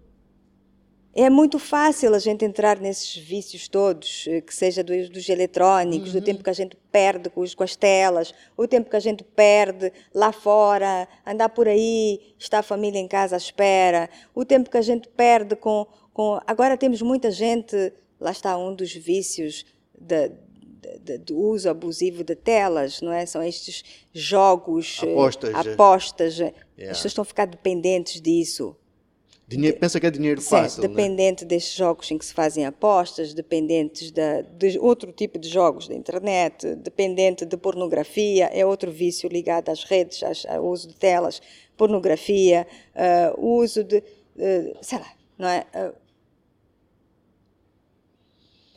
É 1.12 1.28
muito 1.28 1.58
fácil 1.58 2.14
a 2.14 2.20
gente 2.20 2.44
entrar 2.44 2.78
nesses 2.78 3.16
vícios 3.16 3.66
todos, 3.66 4.26
eh, 4.28 4.40
que 4.40 4.54
seja 4.54 4.82
dos, 4.84 5.08
dos 5.10 5.28
eletrónicos, 5.28 6.12
do 6.12 6.20
tempo 6.22 6.44
que 6.44 6.50
a 6.50 6.52
gente 6.52 6.76
perde 6.92 7.28
com, 7.28 7.40
os- 7.40 7.52
com 7.54 7.64
as 7.64 7.74
telas, 7.74 8.32
o 8.56 8.66
tempo 8.68 8.88
que 8.88 8.94
a 8.96 9.00
gente 9.00 9.24
perde 9.24 9.92
lá 10.14 10.30
fora, 10.30 11.08
andar 11.26 11.48
por 11.48 11.66
aí, 11.66 12.20
está 12.38 12.60
a 12.60 12.62
família 12.62 13.00
em 13.00 13.08
casa 13.08 13.34
à 13.34 13.38
espera, 13.38 14.08
o 14.32 14.44
tempo 14.44 14.70
que 14.70 14.76
a 14.76 14.82
gente 14.82 15.08
perde 15.08 15.56
com. 15.56 15.84
com 16.14 16.38
agora 16.46 16.76
temos 16.76 17.02
muita 17.02 17.28
gente, 17.32 17.92
lá 18.20 18.30
está 18.30 18.56
um 18.56 18.72
dos 18.72 18.92
vícios 18.94 19.66
da, 19.98 20.30
do 21.24 21.36
uso 21.36 21.68
abusivo 21.68 22.22
de 22.22 22.36
telas, 22.36 23.00
não 23.00 23.12
é? 23.12 23.26
São 23.26 23.42
estes 23.42 23.82
jogos, 24.14 25.00
eh, 25.02 25.10
Apostas, 25.12 25.50
eh. 25.66 25.72
apostas. 25.72 26.38
Yeah. 26.38 26.56
As 26.78 26.86
pessoas 26.98 27.06
estão 27.06 27.22
a 27.22 27.24
ficar 27.24 27.46
dependentes 27.46 28.20
disso. 28.22 28.76
Dinheiro, 29.50 29.78
pensa 29.80 29.98
que 30.00 30.06
é 30.06 30.10
dinheiro 30.10 30.40
Certo, 30.40 30.48
fácil, 30.62 30.82
né? 30.88 30.88
dependente 30.88 31.44
destes 31.44 31.74
jogos 31.76 32.10
em 32.10 32.16
que 32.16 32.24
se 32.24 32.32
fazem 32.32 32.64
apostas, 32.64 33.34
dependentes 33.34 34.10
da, 34.10 34.40
de 34.42 34.78
outro 34.78 35.12
tipo 35.12 35.38
de 35.38 35.48
jogos 35.48 35.86
da 35.86 35.94
internet, 35.94 36.74
dependente 36.76 37.44
de 37.44 37.56
pornografia, 37.58 38.46
é 38.46 38.64
outro 38.64 38.90
vício 38.90 39.28
ligado 39.28 39.68
às 39.68 39.84
redes, 39.84 40.22
às- 40.22 40.46
ao 40.46 40.64
uso 40.64 40.88
de 40.88 40.94
telas, 40.94 41.42
pornografia, 41.76 42.66
o 43.36 43.56
uso 43.58 43.84
de, 43.84 44.02
eh, 44.38 44.74
sei 44.80 44.98
lá, 44.98 45.12
não 45.38 45.48
é? 45.48 45.66
Ah, 45.74 45.92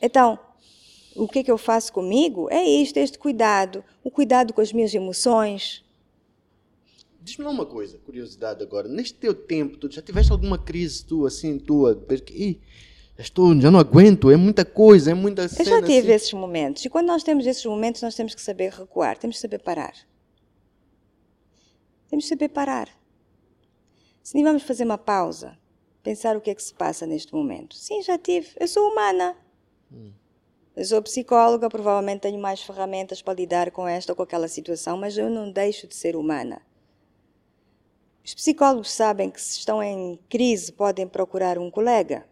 então, 0.00 0.38
o 1.16 1.28
que 1.28 1.40
é 1.40 1.44
que 1.44 1.52
eu 1.52 1.58
faço 1.58 1.92
comigo? 1.92 2.48
É 2.50 2.64
isto, 2.64 2.98
este 2.98 3.18
cuidado, 3.18 3.84
o 4.04 4.10
cuidado 4.10 4.54
com 4.54 4.62
as 4.62 4.72
minhas 4.72 4.94
emoções. 4.94 5.83
Diz-me 7.24 7.46
uma 7.46 7.64
coisa, 7.64 7.96
curiosidade 7.96 8.62
agora. 8.62 8.86
Neste 8.86 9.14
teu 9.14 9.34
tempo, 9.34 9.78
tu 9.78 9.90
já 9.90 10.02
tiveste 10.02 10.30
alguma 10.30 10.58
crise 10.58 11.02
tua, 11.06 11.28
assim, 11.28 11.58
tua? 11.58 11.96
Porque, 11.96 12.34
ih, 12.34 12.60
já, 13.16 13.22
estou, 13.22 13.58
já 13.58 13.70
não 13.70 13.78
aguento, 13.80 14.30
é 14.30 14.36
muita 14.36 14.62
coisa, 14.62 15.10
é 15.12 15.14
muita 15.14 15.44
Eu 15.44 15.48
cena. 15.48 15.70
já 15.70 15.80
tive 15.80 16.00
assim. 16.00 16.12
esses 16.12 16.32
momentos. 16.34 16.84
E 16.84 16.90
quando 16.90 17.06
nós 17.06 17.22
temos 17.22 17.46
esses 17.46 17.64
momentos, 17.64 18.02
nós 18.02 18.14
temos 18.14 18.34
que 18.34 18.42
saber 18.42 18.70
recuar, 18.72 19.16
temos 19.16 19.36
que 19.36 19.40
saber 19.40 19.58
parar. 19.60 19.94
Temos 22.10 22.26
que 22.26 22.28
saber 22.28 22.50
parar. 22.50 22.90
Se 24.22 24.34
nem 24.34 24.44
vamos 24.44 24.62
fazer 24.62 24.84
uma 24.84 24.98
pausa, 24.98 25.56
pensar 26.02 26.36
o 26.36 26.42
que 26.42 26.50
é 26.50 26.54
que 26.54 26.62
se 26.62 26.74
passa 26.74 27.06
neste 27.06 27.32
momento. 27.32 27.74
Sim, 27.74 28.02
já 28.02 28.18
tive. 28.18 28.48
Eu 28.60 28.68
sou 28.68 28.86
humana. 28.92 29.34
Eu 30.76 30.84
sou 30.84 31.00
psicóloga, 31.00 31.70
provavelmente 31.70 32.20
tenho 32.20 32.38
mais 32.38 32.60
ferramentas 32.60 33.22
para 33.22 33.32
lidar 33.32 33.70
com 33.70 33.88
esta 33.88 34.12
ou 34.12 34.16
com 34.16 34.22
aquela 34.24 34.46
situação, 34.46 34.98
mas 34.98 35.16
eu 35.16 35.30
não 35.30 35.50
deixo 35.50 35.86
de 35.88 35.96
ser 35.96 36.16
humana. 36.16 36.60
Os 38.24 38.34
psicólogos 38.34 38.90
sabem 38.90 39.30
que 39.30 39.40
se 39.40 39.58
estão 39.58 39.82
em 39.82 40.18
crise 40.30 40.72
podem 40.72 41.06
procurar 41.06 41.58
um 41.58 41.70
colega. 41.70 42.26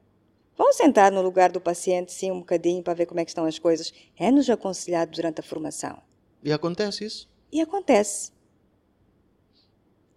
Vão 0.57 0.73
sentar 0.73 1.13
no 1.13 1.21
lugar 1.21 1.53
do 1.53 1.61
paciente, 1.61 2.13
sim, 2.13 2.31
um 2.31 2.39
bocadinho, 2.39 2.83
para 2.83 2.95
ver 2.95 3.07
como 3.07 3.21
é 3.21 3.25
que 3.25 3.31
estão 3.31 3.45
as 3.45 3.59
coisas. 3.59 3.93
É-nos 4.17 4.49
aconselhado 4.49 5.13
durante 5.13 5.41
a 5.41 5.43
formação. 5.43 5.99
E 6.43 6.53
acontece 6.53 7.05
isso? 7.05 7.31
E 7.51 7.61
acontece. 7.61 8.33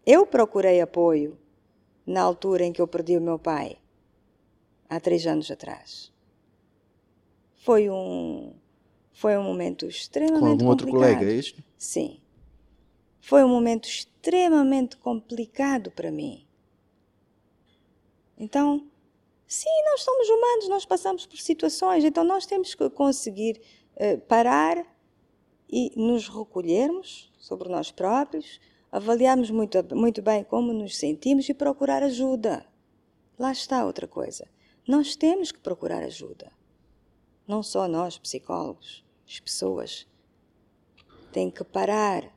Eu 0.06 0.26
procurei 0.26 0.80
apoio 0.80 1.38
na 2.06 2.22
altura 2.22 2.64
em 2.64 2.72
que 2.72 2.82
eu 2.82 2.88
perdi 2.88 3.18
o 3.18 3.22
meu 3.22 3.40
pai, 3.40 3.78
há 4.88 5.00
três 5.00 5.26
anos 5.26 5.50
atrás. 5.50 6.14
Foi 7.56 7.90
um, 7.90 8.54
foi 9.12 9.36
um 9.38 9.44
momento 9.44 9.88
extremamente 9.88 10.40
Com 10.40 10.46
algum 10.46 10.68
outro 10.68 10.88
complicado. 10.88 11.16
colega, 11.16 11.32
é 11.32 11.36
isto? 11.36 11.64
Sim. 11.78 12.22
Foi 13.26 13.44
um 13.44 13.50
momento 13.50 13.86
extremamente 13.90 14.98
complicado 14.98 15.90
para 15.90 16.12
mim. 16.12 16.46
Então, 18.38 18.86
sim, 19.48 19.84
nós 19.86 20.04
somos 20.04 20.30
humanos, 20.30 20.70
nós 20.70 20.86
passamos 20.86 21.26
por 21.26 21.40
situações, 21.40 22.04
então 22.04 22.24
nós 22.24 22.46
temos 22.46 22.76
que 22.76 22.88
conseguir 22.88 23.60
eh, 23.96 24.18
parar 24.18 24.86
e 25.68 25.92
nos 25.96 26.28
recolhermos 26.28 27.34
sobre 27.40 27.68
nós 27.68 27.92
próprios, 27.92 28.62
avaliarmos 28.92 29.50
muito, 29.50 29.84
muito 29.96 30.22
bem 30.22 30.44
como 30.44 30.72
nos 30.72 30.96
sentimos 30.96 31.50
e 31.50 31.54
procurar 31.56 32.04
ajuda. 32.04 32.64
Lá 33.40 33.52
está 33.52 33.88
outra 33.88 34.08
coisa. 34.08 34.48
Nós 34.88 35.16
temos 35.16 35.52
que 35.52 35.58
procurar 35.58 36.04
ajuda. 36.04 36.52
Não 37.48 37.64
só 37.64 37.88
nós, 37.88 38.20
psicólogos, 38.20 39.04
as 39.28 39.40
pessoas 39.40 40.08
têm 41.32 41.50
que 41.50 41.64
parar 41.64 42.35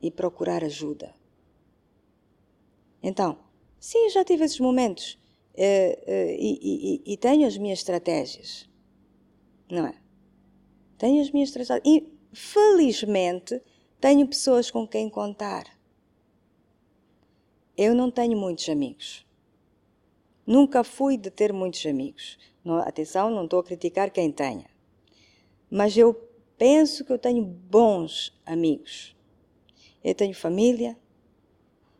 e 0.00 0.10
procurar 0.10 0.62
ajuda. 0.64 1.14
Então, 3.02 3.38
sim, 3.78 4.08
já 4.10 4.24
tive 4.24 4.44
esses 4.44 4.60
momentos 4.60 5.18
eh, 5.54 6.02
eh, 6.06 6.36
e, 6.38 7.02
e- 7.06 7.12
e 7.12 7.16
tenho 7.16 7.46
as 7.46 7.56
minhas 7.56 7.78
estratégias, 7.78 8.68
não 9.70 9.86
é? 9.86 9.94
Tenho 10.98 11.22
as 11.22 11.30
minhas 11.30 11.48
estratégias 11.48 11.82
e, 11.84 12.06
felizmente, 12.32 13.60
tenho 14.00 14.26
pessoas 14.28 14.70
com 14.70 14.86
quem 14.86 15.08
contar. 15.08 15.64
Eu 17.76 17.94
não 17.94 18.10
tenho 18.10 18.36
muitos 18.38 18.68
amigos. 18.68 19.26
Nunca 20.46 20.84
fui 20.84 21.16
de 21.16 21.30
ter 21.30 21.52
muitos 21.52 21.84
amigos. 21.86 22.38
Não- 22.64 22.76
atenção, 22.78 23.30
não 23.30 23.44
estou 23.44 23.60
a 23.60 23.64
criticar 23.64 24.10
quem 24.10 24.30
tenha. 24.30 24.68
Mas 25.70 25.96
eu 25.96 26.14
penso 26.56 27.04
que 27.04 27.12
eu 27.12 27.18
tenho 27.18 27.42
bons 27.44 28.38
amigos. 28.44 29.15
Eu 30.06 30.14
tenho 30.14 30.32
família, 30.36 30.96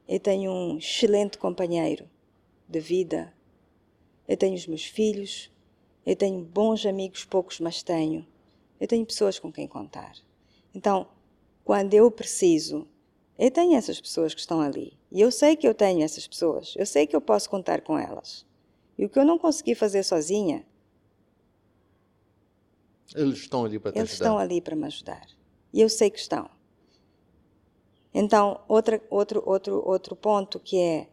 eu 0.07 0.21
tenho 0.21 0.53
um 0.53 0.79
excelente 0.79 1.39
companheiro 1.39 2.09
de 2.69 2.79
vida, 2.79 3.35
eu 4.29 4.37
tenho 4.37 4.55
os 4.55 4.65
meus 4.65 4.85
filhos, 4.85 5.51
eu 6.07 6.15
tenho 6.15 6.41
bons 6.41 6.87
amigos, 6.87 7.25
poucos, 7.25 7.59
mas 7.59 7.83
tenho. 7.83 8.25
Eu 8.79 8.87
tenho 8.87 9.05
pessoas 9.05 9.41
com 9.41 9.51
quem 9.51 9.67
contar. 9.67 10.15
Então, 10.73 11.09
quando 11.65 11.95
eu 11.95 12.09
preciso, 12.09 12.87
eu 13.37 13.51
tenho 13.51 13.75
essas 13.75 14.01
pessoas 14.01 14.33
que 14.33 14.39
estão 14.39 14.61
ali. 14.61 14.97
E 15.11 15.21
eu 15.21 15.33
sei 15.33 15.57
que 15.57 15.67
eu 15.67 15.75
tenho 15.75 16.05
essas 16.05 16.29
pessoas. 16.29 16.75
Eu 16.77 16.87
sei 16.87 17.09
que 17.09 17.17
eu 17.17 17.21
posso 17.21 17.51
contar 17.51 17.81
com 17.81 17.99
elas. 17.99 18.47
E 18.97 19.05
o 19.05 19.09
que 19.09 19.19
eu 19.19 19.25
não 19.25 19.37
consegui 19.37 19.75
fazer 19.75 20.05
sozinha, 20.05 20.65
eles 23.17 23.39
estão 23.39 23.65
ali 23.65 23.81
para 23.81 23.91
te 23.91 23.99
eles 23.99 24.13
ajudar. 24.13 24.25
estão 24.27 24.39
ali 24.39 24.61
para 24.61 24.77
me 24.77 24.87
ajudar. 24.87 25.27
E 25.73 25.81
eu 25.81 25.89
sei 25.89 26.09
que 26.09 26.21
estão. 26.21 26.55
Então, 28.19 28.65
outra, 28.67 28.99
outro, 29.11 29.43
outro, 29.45 29.83
outro 29.87 30.17
ponto 30.17 30.59
que 30.59 30.79
é 30.79 31.07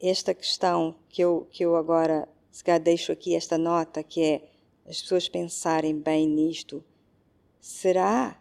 esta 0.00 0.32
questão 0.32 0.94
que 1.08 1.20
eu, 1.20 1.48
que 1.50 1.64
eu 1.64 1.74
agora 1.74 2.28
se 2.52 2.62
calhar 2.62 2.80
deixo 2.80 3.10
aqui 3.10 3.34
esta 3.34 3.58
nota, 3.58 4.04
que 4.04 4.22
é 4.22 4.48
as 4.86 5.02
pessoas 5.02 5.28
pensarem 5.28 5.98
bem 5.98 6.28
nisto. 6.28 6.84
Será 7.60 8.40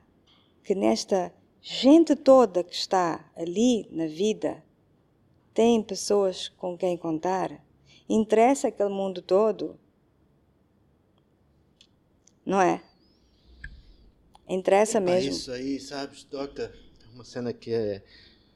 que 0.63 0.75
nesta 0.75 1.33
gente 1.59 2.15
toda 2.15 2.63
que 2.63 2.75
está 2.75 3.27
ali 3.35 3.87
na 3.89 4.05
vida 4.05 4.63
tem 5.51 5.81
pessoas 5.81 6.49
com 6.49 6.77
quem 6.77 6.95
contar? 6.95 7.65
Interessa 8.07 8.67
aquele 8.67 8.89
mundo 8.89 9.19
todo? 9.19 9.79
Não 12.45 12.61
é? 12.61 12.83
Interessa 14.47 14.99
mesmo. 14.99 15.31
Isso 15.31 15.51
aí, 15.51 15.79
sabes, 15.79 16.23
Doca, 16.23 16.71
é 16.71 16.86
uma 17.17 17.23
cena 17.23 17.51
que 17.51 17.73
é. 17.73 18.01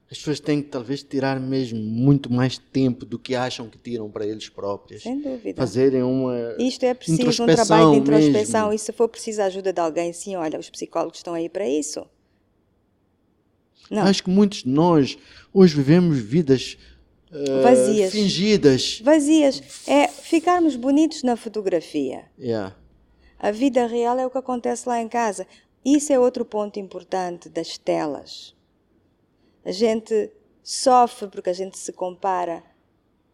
As 0.09 0.17
pessoas 0.17 0.39
têm 0.41 0.61
que 0.61 0.67
talvez 0.67 1.01
tirar 1.01 1.39
mesmo 1.39 1.79
muito 1.79 2.31
mais 2.31 2.57
tempo 2.57 3.05
do 3.05 3.17
que 3.17 3.33
acham 3.33 3.69
que 3.69 3.77
tiram 3.77 4.11
para 4.11 4.25
eles 4.27 4.49
próprios. 4.49 5.03
Sem 5.03 5.21
dúvida. 5.21 5.55
Fazerem 5.55 6.03
uma. 6.03 6.35
Isto 6.59 6.83
é 6.85 6.93
preciso 6.93 7.43
um 7.43 7.45
trabalho 7.47 7.91
de 7.91 7.97
introspeção 7.97 8.69
mesmo. 8.69 8.73
e 8.73 8.79
se 8.79 8.91
for 8.91 9.07
preciso 9.07 9.41
a 9.41 9.45
ajuda 9.45 9.71
de 9.71 9.79
alguém, 9.79 10.11
sim, 10.11 10.35
olha, 10.35 10.59
os 10.59 10.69
psicólogos 10.69 11.19
estão 11.19 11.33
aí 11.33 11.47
para 11.47 11.67
isso. 11.67 12.05
Não, 13.89 14.03
Acho 14.03 14.23
que 14.23 14.29
muitos 14.29 14.63
de 14.63 14.69
nós 14.69 15.17
hoje 15.53 15.75
vivemos 15.75 16.19
vidas 16.19 16.77
eh, 17.31 17.61
Vazias. 17.61 18.11
fingidas. 18.11 19.01
vazias. 19.03 19.61
É 19.87 20.07
ficarmos 20.07 20.75
bonitos 20.75 21.23
na 21.23 21.35
fotografia. 21.35 22.25
Yeah. 22.37 22.75
A 23.39 23.51
vida 23.51 23.87
real 23.87 24.19
é 24.19 24.25
o 24.25 24.29
que 24.29 24.37
acontece 24.37 24.87
lá 24.87 25.01
em 25.01 25.07
casa. 25.09 25.47
Isso 25.83 26.13
é 26.13 26.19
outro 26.19 26.45
ponto 26.45 26.79
importante 26.79 27.49
das 27.49 27.77
telas. 27.77 28.55
A 29.65 29.71
gente 29.71 30.31
sofre 30.63 31.27
porque 31.27 31.49
a 31.49 31.53
gente 31.53 31.77
se 31.77 31.91
compara 31.91 32.63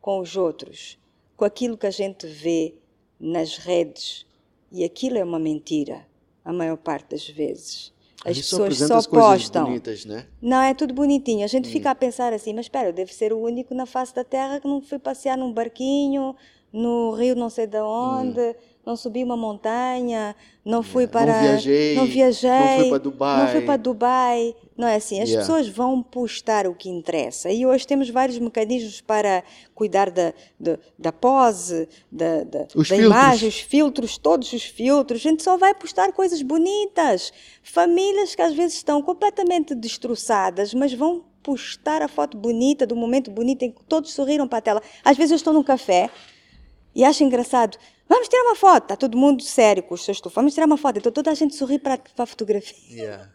com 0.01 0.19
os 0.19 0.35
outros, 0.37 0.97
com 1.35 1.43
aquilo 1.45 1.77
que 1.77 1.87
a 1.87 1.91
gente 1.91 2.25
vê 2.25 2.75
nas 3.19 3.57
redes. 3.57 4.25
E 4.71 4.83
aquilo 4.83 5.17
é 5.17 5.23
uma 5.23 5.39
mentira, 5.39 6.05
a 6.43 6.53
maior 6.53 6.77
parte 6.77 7.11
das 7.11 7.27
vezes. 7.27 7.93
As 8.25 8.37
só 8.45 8.65
pessoas 8.65 8.77
só 9.03 9.09
coisas 9.09 9.09
postam. 9.43 9.65
bonitas, 9.65 10.03
né? 10.05 10.25
Não, 10.41 10.61
é 10.61 10.73
tudo 10.73 10.93
bonitinho. 10.93 11.41
A 11.41 11.45
Hum. 11.45 11.47
gente 11.47 11.69
fica 11.69 11.91
a 11.91 11.95
pensar 11.95 12.33
assim, 12.33 12.53
mas 12.53 12.65
espera, 12.65 12.89
eu 12.89 12.93
devo 12.93 13.13
ser 13.13 13.31
o 13.31 13.39
único 13.39 13.73
na 13.75 13.85
face 13.85 14.13
da 14.13 14.23
Terra 14.23 14.59
que 14.59 14.67
não 14.67 14.81
fui 14.81 14.99
passear 14.99 15.37
num 15.37 15.53
barquinho, 15.53 16.35
no 16.73 17.11
rio 17.11 17.35
não 17.35 17.49
sei 17.49 17.67
de 17.67 17.79
onde, 17.79 18.55
não 18.87 18.95
subi 18.95 19.21
uma 19.21 19.35
montanha, 19.35 20.33
não 20.63 20.81
fui 20.81 21.05
para... 21.07 21.37
Hum. 21.37 21.41
viajei, 21.41 21.95
Não 21.95 22.05
viajei. 22.05 22.49
não 22.49 22.77
fui 22.79 22.89
para 22.89 22.97
Dubai. 22.99 23.43
Não 23.43 23.47
fui 23.51 23.61
para 23.61 23.77
Dubai. 23.77 24.55
Não 24.77 24.87
é 24.87 24.95
assim, 24.95 25.19
as 25.21 25.27
Yeah. 25.27 25.45
pessoas 25.45 25.67
vão 25.67 26.01
postar 26.01 26.65
o 26.67 26.73
que 26.73 26.87
interessa. 26.87 27.51
E 27.51 27.65
hoje 27.65 27.85
temos 27.85 28.09
vários 28.09 28.39
mecanismos 28.39 29.01
para 29.01 29.43
cuidar 29.75 30.09
da, 30.09 30.33
da, 30.57 30.77
da 30.97 31.11
pose, 31.11 31.89
da, 32.09 32.43
da, 32.45 32.59
Os 32.73 32.87
da 32.87 32.95
filtros. 32.95 33.05
imagem, 33.05 33.49
os 33.49 33.59
filtros, 33.59 34.17
todos 34.17 34.53
os 34.53 34.63
filtros. 34.63 35.19
A 35.19 35.23
gente 35.29 35.43
só 35.43 35.57
vai 35.57 35.73
postar 35.75 36.13
coisas 36.13 36.41
bonitas. 36.41 37.33
Famílias 37.61 38.35
que 38.35 38.41
às 38.41 38.53
vezes 38.53 38.77
estão 38.77 39.01
completamente 39.01 39.75
destroçadas, 39.75 40.73
mas 40.73 40.93
vão 40.93 41.25
postar 41.43 42.01
a 42.01 42.07
foto 42.07 42.37
bonita, 42.37 42.85
do 42.87 42.95
momento 42.95 43.31
bonito 43.31 43.63
em 43.63 43.71
que 43.71 43.83
todos 43.83 44.13
sorriram 44.13 44.47
para 44.47 44.59
a 44.59 44.61
tela. 44.61 44.81
Às 45.03 45.17
vezes 45.17 45.31
eu 45.31 45.35
estou 45.37 45.53
num 45.53 45.63
café 45.63 46.09
e 46.97 47.03
acho 47.03 47.23
engraçado. 47.23 47.77
Vamos 48.09 48.27
tirar 48.27 48.41
uma 48.41 48.55
foto. 48.55 48.85
Está 48.85 48.95
todo 48.95 49.15
mundo 49.15 49.43
sério 49.43 49.83
com 49.83 49.93
os 49.93 50.03
seus 50.03 50.19
telefones. 50.19 50.33
Vamos 50.45 50.53
tirar 50.55 50.65
uma 50.65 50.77
foto. 50.77 50.97
Então 50.97 51.11
toda 51.11 51.29
a 51.29 51.35
gente 51.35 51.53
sorri 51.53 51.77
para, 51.77 52.01
a 52.17 52.25
fotografia. 52.25 52.75
Yeah. 52.89 53.31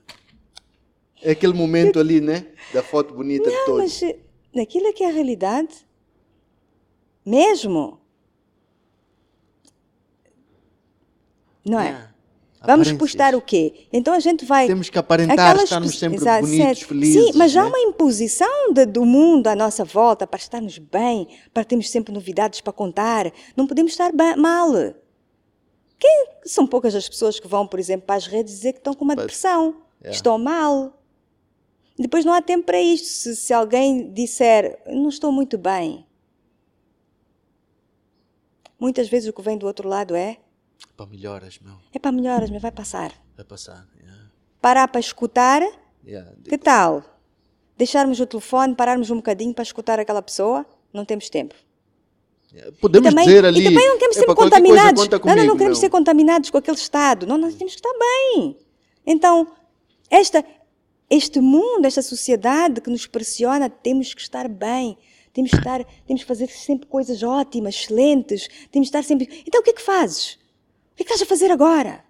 É 1.23 1.31
aquele 1.31 1.53
momento 1.53 2.01
ali, 2.01 2.21
né? 2.21 2.45
Da 2.75 2.83
foto 2.83 3.15
bonita 3.15 3.49
de 3.49 3.55
Não, 3.55 3.67
todos. 3.67 3.81
mas 3.81 4.03
eh, 4.03 4.19
aquilo 4.61 4.89
é 4.89 4.93
que 4.93 5.05
é 5.05 5.11
a 5.11 5.13
realidade. 5.13 5.87
Mesmo. 7.25 8.01
Não 11.65 11.79
é? 11.79 11.91
Yeah. 11.91 12.12
Vamos 12.65 12.87
Aparências. 12.87 12.99
postar 12.99 13.35
o 13.35 13.41
quê? 13.41 13.87
Então 13.93 14.15
a 14.15 14.21
gente 14.21 14.45
vai. 14.45 14.67
Temos 14.69 14.89
que 14.89 14.97
aparentar, 14.99 15.37
Aquelas 15.51 15.65
estarmos 15.65 15.99
sempre 15.99 16.19
Exato, 16.19 16.43
bonitos, 16.47 16.65
certo. 16.79 16.87
felizes. 16.87 17.25
Sim, 17.25 17.33
mas 17.37 17.57
há 17.57 17.63
né? 17.65 17.69
uma 17.69 17.79
imposição 17.81 18.73
de- 18.73 18.87
do 18.87 19.05
mundo 19.05 19.49
à 19.49 19.57
nossa 19.57 19.85
volta 19.85 20.27
para 20.27 20.39
estarmos 20.39 20.79
bem, 20.79 21.27
para 21.53 21.65
termos 21.65 21.91
sempre 21.91 22.13
novidades 22.15 22.61
para 22.61 22.73
contar. 22.73 23.33
Não 23.57 23.67
podemos 23.67 23.91
estar 23.93 24.13
mal. 24.37 24.71
Quem 25.99 26.27
são 26.45 26.67
poucas 26.67 26.95
as 26.95 27.09
pessoas 27.09 27.41
que 27.41 27.49
vão, 27.49 27.67
por 27.67 27.81
exemplo, 27.81 28.07
para 28.07 28.17
as 28.17 28.27
redes 28.27 28.55
dizer 28.55 28.73
que 28.75 28.79
estão 28.79 28.95
com 28.95 29.05
uma 29.05 29.17
depressão, 29.17 29.77
É. 30.03 30.11
estão 30.11 30.39
mal. 30.39 30.99
Depois 31.99 32.25
não 32.25 32.33
há 32.33 32.41
tempo 32.41 32.65
para 32.67 32.81
isto. 32.81 33.07
Se, 33.09 33.35
se 33.37 33.53
alguém 33.53 34.13
disser, 34.13 34.79
não 34.87 35.09
estou 35.09 35.31
muito 35.33 35.59
bem. 35.59 36.07
Muitas 38.79 39.09
vezes 39.09 39.29
o 39.29 39.33
que 39.33 39.43
vem 39.43 39.57
do 39.59 39.67
outro 39.67 39.89
lado 39.89 40.15
é, 40.15 40.39
Para 40.97 41.07
melhoras, 41.07 41.59
meu. 41.61 41.75
é 41.95 41.99
para 41.99 42.13
melhoras, 42.13 42.51
mas 42.51 42.61
vai 42.63 42.71
passar. 42.73 43.13
Vai 43.37 43.45
passar. 43.45 43.87
Yeah. 44.01 44.23
Parar 44.61 44.89
para 44.89 45.01
escutar, 45.01 45.63
Yeah. 46.05 46.33
que 46.45 46.59
tal? 46.59 47.03
Deixarmos 47.77 48.21
o 48.21 48.27
telefone, 48.27 48.75
pararmos 48.75 49.11
um 49.11 49.17
bocadinho 49.17 49.55
para 49.55 49.63
escutar 49.63 49.99
aquela 49.99 50.21
pessoa? 50.23 50.67
Não 50.93 51.05
temos 51.05 51.29
tempo. 51.31 51.55
Podemos 52.81 53.09
também, 53.09 53.25
dizer 53.25 53.45
ali. 53.47 53.61
e 53.61 53.65
também 53.65 53.89
não 53.89 53.95
queremos 53.97 54.17
ser 54.17 54.23
"Epa, 54.25 54.35
qualquer 54.35 54.51
coisa, 54.61 54.63
contaminados. 54.73 55.03
conta 55.05 55.17
não, 55.19 55.25
não, 55.25 55.29
não 55.31 55.37
comigo, 55.37 55.57
queremos 55.57 55.79
meu." 55.79 55.81
ser 55.81 55.91
contaminados 55.91 56.51
com 56.51 56.59
aquele 56.59 56.77
estado. 56.77 57.27
Não, 57.27 57.39
nós 57.39 57.55
temos 57.55 57.75
que 57.75 57.79
estar 57.81 57.93
bem. 57.99 58.59
Então, 59.07 59.51
esta, 60.11 60.45
este 61.09 61.41
mundo, 61.41 61.87
esta 61.87 62.03
sociedade 62.03 62.83
que 62.83 62.91
nos 62.91 63.07
pressiona, 63.07 63.71
temos 63.71 64.13
que 64.13 64.21
estar 64.21 64.49
bem. 64.49 64.99
Temos 65.33 65.51
que, 65.51 65.57
estar, 65.57 65.83
temos 66.07 66.23
que 66.23 66.29
fazer 66.29 66.49
sempre 66.49 66.87
coisas 66.87 67.23
ótimas, 67.23 67.75
excelentes. 67.75 68.47
Temos 68.71 68.91
que 68.91 68.97
estar 68.99 69.03
sempre. 69.03 69.43
Então, 69.47 69.63
o 69.63 69.65
que 69.65 69.71
é 69.71 69.73
que 69.73 69.81
fazes? 69.81 70.39
O 70.93 70.97
que 70.97 71.03
é 71.03 71.05
que 71.07 71.13
estás 71.13 71.23
a 71.23 71.27
fazer 71.27 71.51
agora? 71.51 72.05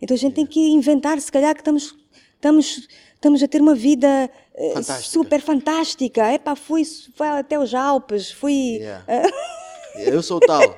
Então, 0.00 0.14
a 0.14 0.18
gente 0.18 0.34
tem 0.34 0.46
que 0.46 0.60
inventar, 0.70 1.18
se 1.20 1.30
calhar, 1.32 1.54
que 1.54 1.60
estamos, 1.60 1.94
estamos, 2.34 2.88
estamos 3.14 3.42
a 3.42 3.48
ter 3.48 3.60
uma 3.62 3.74
vida 3.74 4.30
eh, 4.54 4.70
Fantástica. 4.74 5.10
super 5.10 5.40
fantástica. 5.40 6.32
Epá, 6.34 6.54
fui, 6.54 6.84
fui 6.84 7.26
até 7.28 7.58
os 7.58 7.72
Alpes, 7.74 8.30
fui. 8.30 8.76
Yeah. 8.78 9.04
Eu 9.96 10.22
sou 10.22 10.38
tal. 10.40 10.60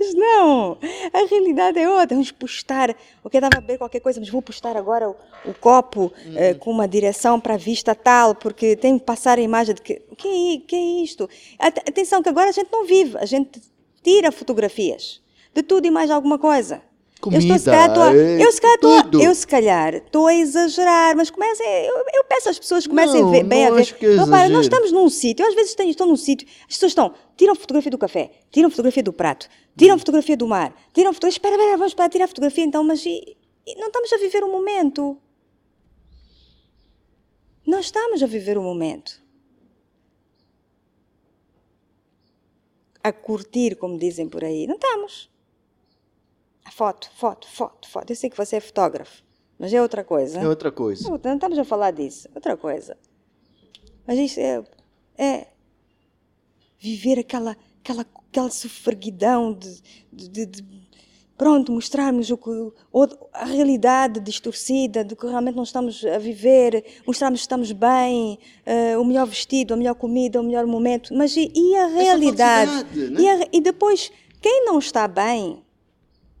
Mas 0.00 0.14
não, 0.14 0.78
a 1.12 1.26
realidade 1.28 1.78
é 1.78 1.88
outra. 1.88 2.08
Vamos 2.14 2.30
postar. 2.30 2.90
Eu 2.90 2.96
estava 3.32 3.56
a 3.56 3.60
beber 3.60 3.78
qualquer 3.78 4.00
coisa, 4.00 4.20
mas 4.20 4.28
vou 4.28 4.40
postar 4.42 4.76
agora 4.76 5.08
o, 5.08 5.16
o 5.46 5.54
copo 5.54 6.12
eh, 6.36 6.54
com 6.54 6.70
uma 6.70 6.86
direção 6.86 7.40
para 7.40 7.54
a 7.54 7.56
vista 7.56 7.94
tal, 7.94 8.34
porque 8.34 8.76
tem 8.76 8.98
que 8.98 9.04
passar 9.04 9.38
a 9.38 9.40
imagem 9.40 9.74
de 9.74 9.80
que. 9.82 10.02
O 10.10 10.14
que 10.14 10.28
é, 10.28 10.58
que 10.66 10.76
é 10.76 11.02
isto? 11.02 11.28
At- 11.58 11.78
Atenção, 11.88 12.22
que 12.22 12.28
agora 12.28 12.50
a 12.50 12.52
gente 12.52 12.68
não 12.70 12.84
vive, 12.84 13.16
a 13.18 13.24
gente 13.24 13.60
tira 14.02 14.30
fotografias 14.30 15.20
de 15.58 15.62
tudo 15.64 15.86
e 15.86 15.90
mais 15.90 16.08
alguma 16.10 16.38
coisa. 16.38 16.80
eu, 17.32 17.38
estou, 17.40 17.58
se 17.58 17.64
calhar, 17.64 17.88
estou 17.88 18.02
a- 18.04 18.06
Comida, 18.12 18.42
eu, 18.44 18.52
se 18.52 18.60
calhar, 18.60 18.78
estou 18.84 18.92
a- 18.92 19.24
eu 19.24 19.34
se 19.34 19.46
calhar 19.46 19.94
estou 19.96 20.26
a 20.28 20.34
exagerar, 20.34 21.16
mas 21.16 21.30
comecem, 21.30 21.66
eu, 21.86 21.96
eu 22.14 22.24
peço 22.24 22.48
às 22.48 22.58
pessoas 22.60 22.84
que 22.84 22.90
comecem 22.90 23.20
Não, 23.22 23.28
a 23.28 23.32
ver, 23.32 23.42
bem 23.44 23.64
não 23.66 23.72
a 23.72 23.76
ver. 23.80 23.96
é 24.00 24.16
Repara, 24.24 24.48
nós 24.50 24.66
estamos 24.66 24.92
num 24.92 25.08
sítio, 25.10 25.44
às 25.44 25.52
vezes 25.54 25.74
tenho, 25.74 25.90
estou 25.90 26.06
num 26.06 26.14
sítio, 26.16 26.46
as 26.60 26.74
pessoas 26.76 26.92
estão, 26.92 27.12
tiram 27.36 27.56
fotografia 27.56 27.90
do 27.90 27.98
café, 27.98 28.30
tiram 28.52 28.70
fotografia 28.70 29.02
do 29.02 29.12
prato, 29.12 29.48
tiram 29.76 29.96
Hum. 29.96 29.98
fotografia 29.98 30.36
do 30.36 30.46
mar, 30.46 30.72
tiram 30.94 31.12
fotografia, 31.12 31.38
espera, 31.38 31.56
espera, 31.56 31.76
vamos 31.76 31.94
para 31.94 32.08
tirar 32.08 32.28
fotografia 32.28 32.64
então, 32.64 32.84
mas 32.84 33.04
e- 33.04 33.36
e 33.66 33.74
não 33.74 33.88
estamos 33.88 34.12
a 34.12 34.16
viver 34.18 34.44
o 34.44 34.48
momento. 34.52 35.18
Não 37.66 37.80
estamos 37.80 38.22
a 38.22 38.26
viver 38.26 38.56
o 38.56 38.62
momento. 38.62 39.20
A 43.02 43.12
curtir, 43.12 43.74
como 43.76 43.98
dizem 43.98 44.28
por 44.28 44.44
aí, 44.44 44.66
não 44.68 44.76
estamos. 44.76 45.28
Foto, 46.72 47.10
foto, 47.16 47.46
foto, 47.48 47.88
foto. 47.88 48.10
Eu 48.10 48.16
sei 48.16 48.30
que 48.30 48.36
você 48.36 48.56
é 48.56 48.60
fotógrafo, 48.60 49.22
mas 49.58 49.72
é 49.72 49.80
outra 49.82 50.04
coisa. 50.04 50.38
É 50.40 50.48
outra 50.48 50.70
coisa. 50.70 51.04
Não, 51.08 51.18
não 51.22 51.34
estamos 51.34 51.58
a 51.58 51.64
falar 51.64 51.90
disso, 51.92 52.28
outra 52.34 52.56
coisa. 52.56 52.96
Mas 54.06 54.18
isso 54.18 54.40
é, 54.40 54.64
é 55.18 55.46
viver 56.78 57.18
aquela, 57.18 57.56
aquela, 57.82 58.06
aquela 58.30 58.50
sofreguidão 58.50 59.52
de, 59.52 59.80
de, 60.12 60.28
de, 60.28 60.46
de- 60.46 60.64
pronto, 61.36 61.70
mostrarmos 61.72 62.30
o 62.30 62.36
que, 62.36 62.50
a 63.32 63.44
realidade 63.44 64.18
distorcida 64.20 65.04
do 65.04 65.14
que 65.14 65.26
realmente 65.26 65.54
não 65.54 65.62
estamos 65.62 66.04
a 66.04 66.18
viver, 66.18 66.84
mostrarmos 67.06 67.40
que 67.40 67.44
estamos 67.44 67.70
bem, 67.72 68.38
uh, 68.66 69.00
o 69.00 69.04
melhor 69.04 69.26
vestido, 69.26 69.74
a 69.74 69.76
melhor 69.76 69.94
comida, 69.94 70.40
o 70.40 70.44
melhor 70.44 70.66
momento. 70.66 71.14
Mas 71.14 71.36
e, 71.36 71.52
e 71.54 71.76
a 71.76 71.86
realidade? 71.86 72.70
Né? 73.10 73.20
E, 73.20 73.28
a, 73.28 73.48
e 73.52 73.60
depois, 73.60 74.10
quem 74.40 74.64
não 74.64 74.78
está 74.78 75.06
bem, 75.06 75.62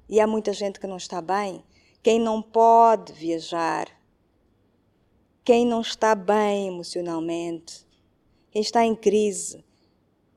e 0.08 0.20
há 0.20 0.26
muita 0.26 0.52
gente 0.52 0.80
que 0.80 0.86
não 0.86 0.96
está 0.96 1.20
bem, 1.20 1.62
quem 2.02 2.18
não 2.18 2.40
pode 2.40 3.12
viajar, 3.12 3.88
quem 5.44 5.66
não 5.66 5.80
está 5.80 6.14
bem 6.14 6.68
emocionalmente, 6.68 7.86
quem 8.50 8.62
está 8.62 8.84
em 8.84 8.94
crise, 8.94 9.64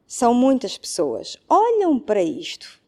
são 0.06 0.34
muitas 0.34 0.78
pessoas. 0.78 1.38
Olham 1.48 2.00
para 2.00 2.22
isto. 2.22 2.82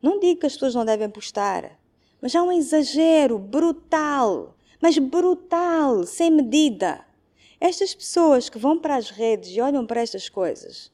Não 0.00 0.18
digo 0.20 0.40
que 0.40 0.46
as 0.46 0.54
pessoas 0.54 0.74
não 0.74 0.84
devem 0.84 1.10
postar, 1.10 1.78
mas 2.20 2.34
há 2.34 2.42
um 2.42 2.52
exagero 2.52 3.38
brutal, 3.38 4.56
mas 4.80 4.98
brutal, 4.98 6.04
sem 6.06 6.30
medida. 6.30 7.04
Estas 7.60 7.94
pessoas 7.94 8.48
que 8.48 8.58
vão 8.58 8.78
para 8.78 8.96
as 8.96 9.10
redes 9.10 9.50
e 9.50 9.60
olham 9.60 9.86
para 9.86 10.00
estas 10.00 10.28
coisas 10.28 10.90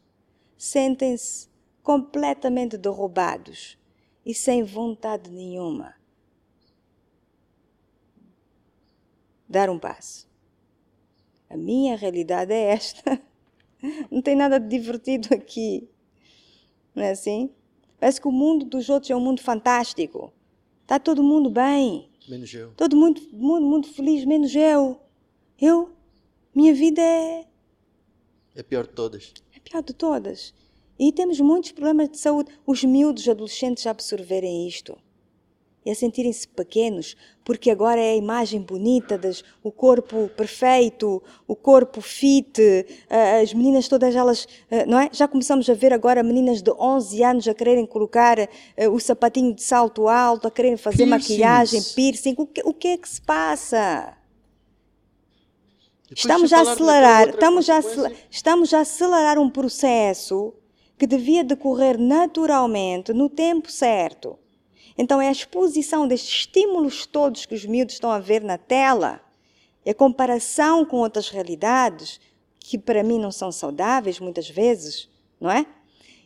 sentem-se 0.59 1.49
completamente 1.83 2.77
derrubados 2.77 3.78
e 4.29 4.35
sem 4.35 4.63
vontade 4.63 5.31
nenhuma. 5.31 5.95
Dar 9.49 9.71
um 9.71 9.79
passo. 9.79 10.29
A 11.49 11.57
minha 11.57 11.97
realidade 11.97 12.53
é 12.53 12.75
esta. 12.75 13.19
Não 14.13 14.21
tem 14.21 14.37
nada 14.37 14.61
de 14.61 14.69
divertido 14.69 15.35
aqui. 15.35 15.89
Não 16.95 17.03
é 17.03 17.13
assim? 17.13 17.51
Parece 17.99 18.21
que 18.21 18.29
o 18.29 18.31
mundo 18.31 18.67
dos 18.67 18.91
outros 18.91 19.11
é 19.11 19.17
um 19.17 19.21
mundo 19.21 19.41
fantástico. 19.41 20.31
Está 20.83 20.99
todo 20.99 21.23
mundo 21.23 21.49
bem. 21.49 22.11
Menos 22.29 22.53
eu. 22.53 22.75
Todo 22.77 22.95
mundo, 22.95 23.23
mundo, 23.33 23.65
muito 23.67 23.95
feliz, 23.95 24.27
menos 24.27 24.55
eu. 24.55 25.01
Eu, 25.59 25.97
minha 26.55 26.75
vida 26.75 27.01
é. 27.01 27.47
É 28.55 28.63
pior 28.63 28.87
de 28.87 28.93
todas. 28.93 29.33
É 29.57 29.59
pior 29.59 29.83
de 29.83 29.95
todas. 29.95 30.53
E 30.99 31.13
temos 31.13 31.39
muitos 31.41 31.73
problemas 31.73 32.11
de 32.11 32.19
saúde. 32.19 32.51
Os 32.67 32.83
miúdos 32.83 33.29
adolescentes 33.29 33.87
a 33.87 33.91
absorverem 33.91 34.67
isto 34.67 34.97
e 35.89 35.91
a 35.91 35.95
sentirem-se 35.95 36.47
pequenos, 36.47 37.17
porque 37.43 37.71
agora 37.71 37.99
é 37.99 38.11
a 38.11 38.17
imagem 38.17 38.61
bonita, 38.61 39.17
das, 39.17 39.43
o 39.63 39.73
corpo 39.73 40.29
perfeito, 40.37 41.23
o 41.47 41.57
corpo 41.57 42.03
fit, 42.03 42.61
as 43.41 43.55
meninas 43.55 43.89
todas 43.89 44.15
elas, 44.15 44.47
não 44.87 45.01
é? 45.01 45.09
Já 45.11 45.27
começamos 45.27 45.71
a 45.71 45.73
ver 45.73 45.95
agora 45.95 46.23
meninas 46.23 46.61
de 46.61 46.71
11 46.71 47.23
anos 47.23 47.49
a 47.49 47.55
quererem 47.55 47.87
colocar 47.87 48.37
o 48.91 49.01
sapatinho 49.01 49.55
de 49.55 49.63
salto 49.63 50.09
alto, 50.09 50.47
a 50.47 50.51
quererem 50.51 50.77
fazer 50.77 51.07
Piercings. 51.07 51.31
maquilhagem, 51.31 51.83
piercing. 51.95 52.35
O 52.37 52.47
que, 52.47 52.61
o 52.65 52.75
que 52.75 52.89
é 52.89 52.97
que 52.99 53.09
se 53.09 53.23
passa? 53.23 54.15
estamos 56.15 56.53
a 56.53 56.61
acelerar, 56.61 57.29
estamos 57.31 57.71
a, 57.71 57.81
estamos 58.31 58.75
a 58.75 58.81
acelerar 58.81 59.39
um 59.39 59.49
processo 59.49 60.55
que 60.99 61.07
devia 61.07 61.45
decorrer 61.45 61.99
naturalmente 61.99 63.13
no 63.13 63.29
tempo 63.29 63.71
certo. 63.71 64.39
Então, 64.97 65.21
é 65.21 65.29
a 65.29 65.33
exposição 65.33 66.09
destes 66.09 66.41
estímulos 66.41 67.07
todos 67.07 67.47
que 67.47 67.55
os 67.55 67.65
miúdos 67.65 67.95
estão 67.95 68.11
a 68.11 68.19
ver 68.19 68.43
na 68.43 68.59
tela, 68.59 69.21
e 69.87 69.91
a 69.91 69.95
comparação 69.95 70.85
com 70.85 70.97
outras 70.97 71.29
realidades, 71.29 72.21
que 72.59 72.77
para 72.77 73.05
mim 73.05 73.19
não 73.19 73.31
são 73.31 73.53
saudáveis 73.53 74.19
muitas 74.19 74.51
vezes, 74.51 75.09
não 75.41 75.51
é? 75.51 75.65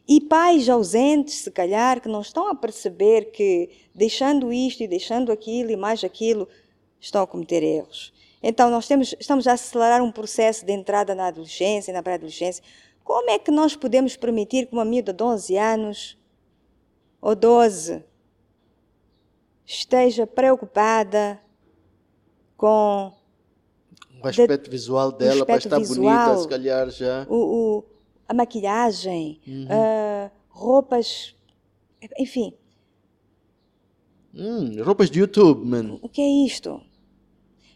E 0.09 0.20
pais 0.20 0.69
ausentes, 0.69 1.35
se 1.35 1.51
calhar, 1.51 2.01
que 2.01 2.09
não 2.09 2.23
estão 2.23 2.49
a 2.49 2.55
perceber 2.55 3.27
que 3.31 3.70
deixando 3.94 4.53
isto 4.53 4.82
e 4.82 4.89
deixando 4.89 5.31
aquilo 5.31 5.70
e 5.70 5.77
mais 5.77 6.03
aquilo, 6.03 6.49
estão 6.99 7.23
a 7.23 7.27
cometer 7.27 7.62
erros. 7.62 8.12
Então, 8.43 8.69
nós 8.70 8.89
temos, 8.89 9.15
estamos 9.20 9.47
a 9.47 9.53
acelerar 9.53 10.03
um 10.03 10.11
processo 10.11 10.66
de 10.66 10.73
entrada 10.73 11.15
na 11.15 11.28
adolescência, 11.28 11.93
na 11.93 12.03
pré-adolescência. 12.03 12.65
Como 13.04 13.30
é 13.30 13.38
que 13.38 13.50
nós 13.50 13.76
podemos 13.76 14.16
permitir 14.16 14.66
que 14.66 14.72
uma 14.72 14.84
miúda 14.84 15.12
de 15.12 15.22
11 15.22 15.56
anos 15.56 16.18
ou 17.20 17.34
12 17.34 18.04
esteja 19.64 20.26
preocupada 20.26 21.40
com 22.56 23.12
o 24.22 24.28
aspecto 24.28 24.64
de, 24.64 24.70
visual 24.70 25.10
dela 25.10 25.44
para 25.44 25.56
estar 25.56 25.78
visual, 25.78 26.26
bonita, 26.26 26.42
se 26.42 26.48
calhar 26.48 26.90
já. 26.90 27.26
O, 27.28 27.36
o 27.78 27.84
a 28.28 28.34
maquilhagem, 28.34 29.40
uhum. 29.46 29.64
uh, 29.64 30.30
roupas, 30.48 31.34
enfim. 32.18 32.54
Hum, 34.34 34.82
roupas 34.82 35.10
de 35.10 35.20
YouTube, 35.20 35.66
mano. 35.66 35.98
O 36.00 36.08
que 36.08 36.22
é 36.22 36.46
isto? 36.46 36.80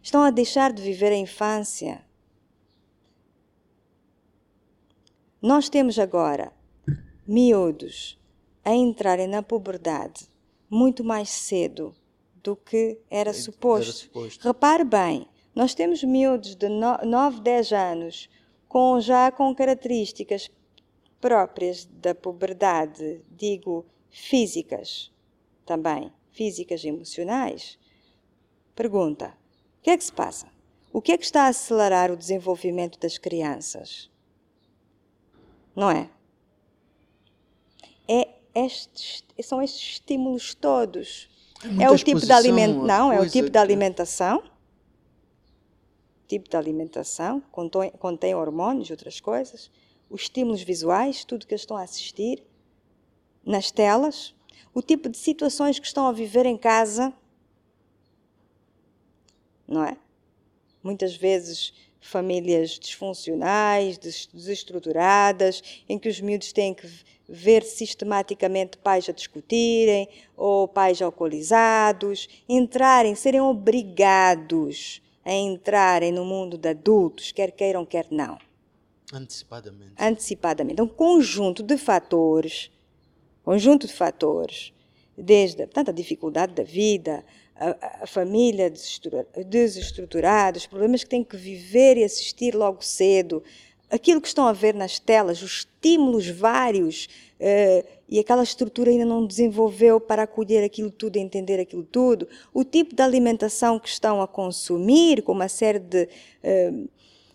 Estão 0.03 0.23
a 0.23 0.31
deixar 0.31 0.73
de 0.73 0.81
viver 0.81 1.13
a 1.13 1.17
infância. 1.17 2.06
Nós 5.47 5.69
temos 5.69 5.97
agora 5.97 6.53
miúdos 7.25 8.19
a 8.65 8.75
entrarem 8.75 9.29
na 9.29 9.45
puberdade 9.45 10.29
muito 10.69 11.05
mais 11.05 11.29
cedo 11.29 11.95
do 12.43 12.57
que 12.57 12.99
era, 13.09 13.33
suposto. 13.33 13.93
suposto. 13.93 14.45
Repare 14.45 14.83
bem, 14.83 15.29
nós 15.55 15.73
temos 15.73 16.03
miúdos 16.03 16.57
de 16.57 16.69
9, 16.69 17.41
10 17.43 17.73
anos 17.73 18.29
com 18.67 19.01
já 19.01 19.31
com 19.31 19.55
características 19.55 20.51
próprias 21.21 21.85
da 21.85 22.13
puberdade, 22.13 23.21
digo 23.31 23.87
físicas 24.11 25.13
também, 25.65 26.13
físicas 26.33 26.83
e 26.83 26.89
emocionais. 26.89 27.79
Pergunta: 28.75 29.33
o 29.79 29.83
que 29.85 29.91
é 29.91 29.97
que 29.97 30.03
se 30.03 30.13
passa? 30.13 30.49
O 30.93 31.01
que 31.01 31.13
é 31.13 31.17
que 31.17 31.25
está 31.25 31.43
a 31.43 31.49
acelerar 31.51 32.11
o 32.11 32.17
desenvolvimento 32.17 32.99
das 32.99 33.17
crianças? 33.17 34.11
Não 35.77 35.91
é? 35.91 36.09
É 38.09 38.29
estes, 38.55 39.23
são 39.43 39.61
estes 39.61 39.91
estímulos 39.91 40.55
todos. 40.55 41.29
É, 41.79 41.85
é 41.85 41.91
o 41.91 41.97
tipo 41.97 42.21
de 42.21 42.33
alimentação, 42.33 42.87
não, 42.87 43.13
é 43.13 43.21
o 43.21 43.29
tipo 43.29 43.51
de 43.51 43.59
alimentação. 43.59 44.43
Tipo 46.27 46.49
de 46.49 46.57
alimentação, 46.57 47.41
contém, 47.53 47.91
contém 47.93 48.35
hormônios 48.35 48.89
e 48.89 48.93
outras 48.93 49.21
coisas. 49.21 49.71
Os 50.09 50.23
estímulos 50.23 50.63
visuais, 50.63 51.25
tudo 51.25 51.47
que 51.47 51.53
eles 51.53 51.63
estão 51.63 51.77
a 51.77 51.83
assistir, 51.83 52.43
nas 53.45 53.71
telas, 53.71 54.35
o 54.75 54.83
tipo 54.83 55.09
de 55.09 55.17
situações 55.17 55.79
que 55.79 55.87
estão 55.87 56.07
a 56.07 56.13
viver 56.13 56.47
em 56.47 56.57
casa, 56.57 57.13
não 59.69 59.85
é? 59.85 59.97
Muitas 60.83 61.15
vezes 61.15 61.73
famílias 62.07 62.79
disfuncionais, 62.79 63.99
desestruturadas, 63.99 65.63
em 65.89 65.99
que 65.99 66.09
os 66.09 66.21
miúdos 66.21 66.53
têm 66.53 66.73
que 66.73 66.89
ver 67.29 67.63
sistematicamente 67.63 68.79
pais 68.79 69.09
a 69.09 69.13
discutirem 69.13 70.09
ou 70.37 70.69
pais 70.69 71.03
alcoolizados, 71.03 72.29
entrarem, 72.49 73.15
serem 73.15 73.41
obrigados 73.41 75.03
a 75.25 75.33
entrarem 75.33 76.13
no 76.13 76.25
mundo 76.25 76.57
de 76.57 76.69
adultos, 76.69 77.33
quer 77.33 77.51
queiram, 77.51 77.85
quer 77.85 78.07
não. 78.11 78.39
Antecipadamente. 79.13 79.93
Antecipadamente. 79.99 80.83
Um 80.83 80.89
conjunto 80.89 81.63
de 81.63 81.77
fatores, 81.77 82.71
conjunto 83.43 83.89
de 83.89 83.93
fatores, 83.93 84.73
desde 85.17 85.65
portanto, 85.65 85.89
a 85.89 85.93
dificuldade 85.93 86.55
da 86.55 86.63
vida, 86.63 87.25
a, 87.59 88.03
a 88.03 88.07
família 88.07 88.73
desestruturada, 89.47 90.59
os 90.59 90.67
problemas 90.67 91.03
que 91.03 91.11
têm 91.11 91.25
que 91.25 91.37
viver 91.37 91.97
e 91.97 92.05
assistir 92.05 92.55
logo 92.55 92.83
cedo, 92.83 93.43
aquilo 93.91 94.21
que 94.21 94.29
estão 94.29 94.47
a 94.47 94.53
ver 94.53 94.75
nas 94.75 94.99
telas, 94.99 95.43
os 95.43 95.67
estímulos 95.83 96.29
vários, 96.29 97.07
uh, 97.41 97.87
e 98.09 98.19
aquela 98.19 98.43
estrutura 98.43 98.91
ainda 98.91 99.05
não 99.05 99.27
desenvolveu 99.27 100.01
para 100.01 100.23
acolher 100.25 100.63
aquilo 100.65 100.91
tudo 100.91 101.17
e 101.17 101.21
entender 101.21 101.59
aquilo 101.59 101.85
tudo, 101.85 102.29
o 102.53 102.63
tipo 102.65 102.95
de 102.95 103.03
alimentação 103.03 103.79
que 103.79 103.89
estão 103.89 104.21
a 104.21 104.29
consumir, 104.29 105.23
com 105.23 105.33
uma 105.33 105.49
série 105.49 105.79
de 105.79 106.05
uh, 106.05 106.89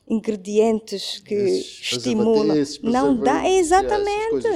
ingredientes 0.08 1.20
que 1.20 1.34
estimulam, 1.34 2.56
não 2.84 3.16
dá, 3.16 3.50
exatamente. 3.50 4.48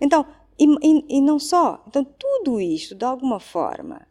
Então, 0.00 0.26
e, 0.58 0.66
e, 0.66 1.16
e 1.16 1.20
não 1.20 1.38
só, 1.38 1.82
então 1.88 2.04
tudo 2.04 2.60
isto, 2.60 2.94
de 2.94 3.04
alguma 3.04 3.40
forma, 3.40 4.06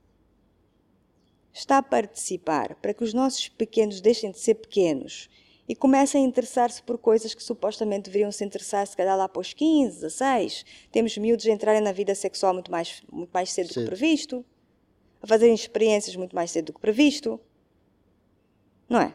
está 1.54 1.78
a 1.78 1.84
participar 1.84 2.76
para 2.76 2.94
que 2.94 3.04
os 3.04 3.14
nossos 3.14 3.50
pequenos 3.50 4.02
deixem 4.02 4.32
de 4.32 4.40
ser 4.40 4.56
pequenos 4.56 5.30
e 5.68 5.76
comecem 5.76 6.24
a 6.24 6.28
interessar-se 6.28 6.82
por 6.84 6.98
coisas 6.98 7.34
que 7.34 7.44
supostamente 7.44 8.10
deveriam 8.10 8.32
se 8.32 8.44
interessar, 8.44 8.86
se 8.86 8.96
calhar 8.98 9.18
lá 9.18 9.30
para 9.30 9.40
os 9.40 9.54
15, 9.54 10.02
16. 10.02 10.66
Temos 10.92 11.18
miúdos 11.18 11.46
a 11.46 11.52
entrarem 11.52 11.82
na 11.82 11.92
vida 11.92 12.14
sexual 12.16 12.54
muito 12.54 12.72
mais, 12.72 13.02
muito 13.12 13.30
mais 13.32 13.52
cedo 13.52 13.68
Sim. 13.68 13.74
do 13.74 13.80
que 13.80 13.86
previsto, 13.86 14.46
a 15.22 15.28
fazerem 15.28 15.56
experiências 15.56 16.16
muito 16.16 16.36
mais 16.36 16.52
cedo 16.52 16.68
do 16.68 16.74
que 16.74 16.82
previsto. 16.82 17.40
Não 18.90 19.00
é? 19.00 19.14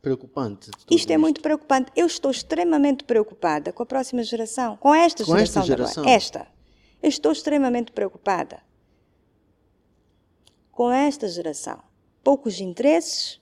Preocupante. 0.00 0.70
Isto 0.90 1.10
é 1.10 1.14
isto. 1.14 1.18
muito 1.18 1.40
preocupante. 1.40 1.90
Eu 1.96 2.06
estou 2.06 2.30
extremamente 2.30 3.02
preocupada 3.02 3.72
com 3.72 3.82
a 3.82 3.86
próxima 3.86 4.22
geração, 4.22 4.76
com 4.76 4.94
esta 4.94 5.24
com 5.24 5.32
geração, 5.32 5.62
esta 5.62 5.76
geração. 5.76 6.04
Esta. 6.04 6.46
Eu 7.02 7.08
estou 7.08 7.32
extremamente 7.32 7.90
preocupada 7.90 8.67
com 10.78 10.92
esta 10.92 11.26
geração. 11.26 11.82
Poucos 12.22 12.60
interesses, 12.60 13.40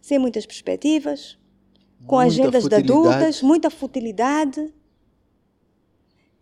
sem 0.00 0.18
muitas 0.18 0.44
perspectivas, 0.44 1.38
com 2.04 2.16
muita 2.16 2.26
agendas 2.26 2.64
futilidade. 2.64 2.86
de 2.86 2.92
adultas, 2.92 3.40
muita 3.40 3.70
futilidade, 3.70 4.74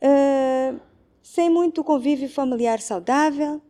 uh, 0.00 0.80
sem 1.22 1.50
muito 1.50 1.84
convívio 1.84 2.26
familiar 2.26 2.80
saudável, 2.80 3.60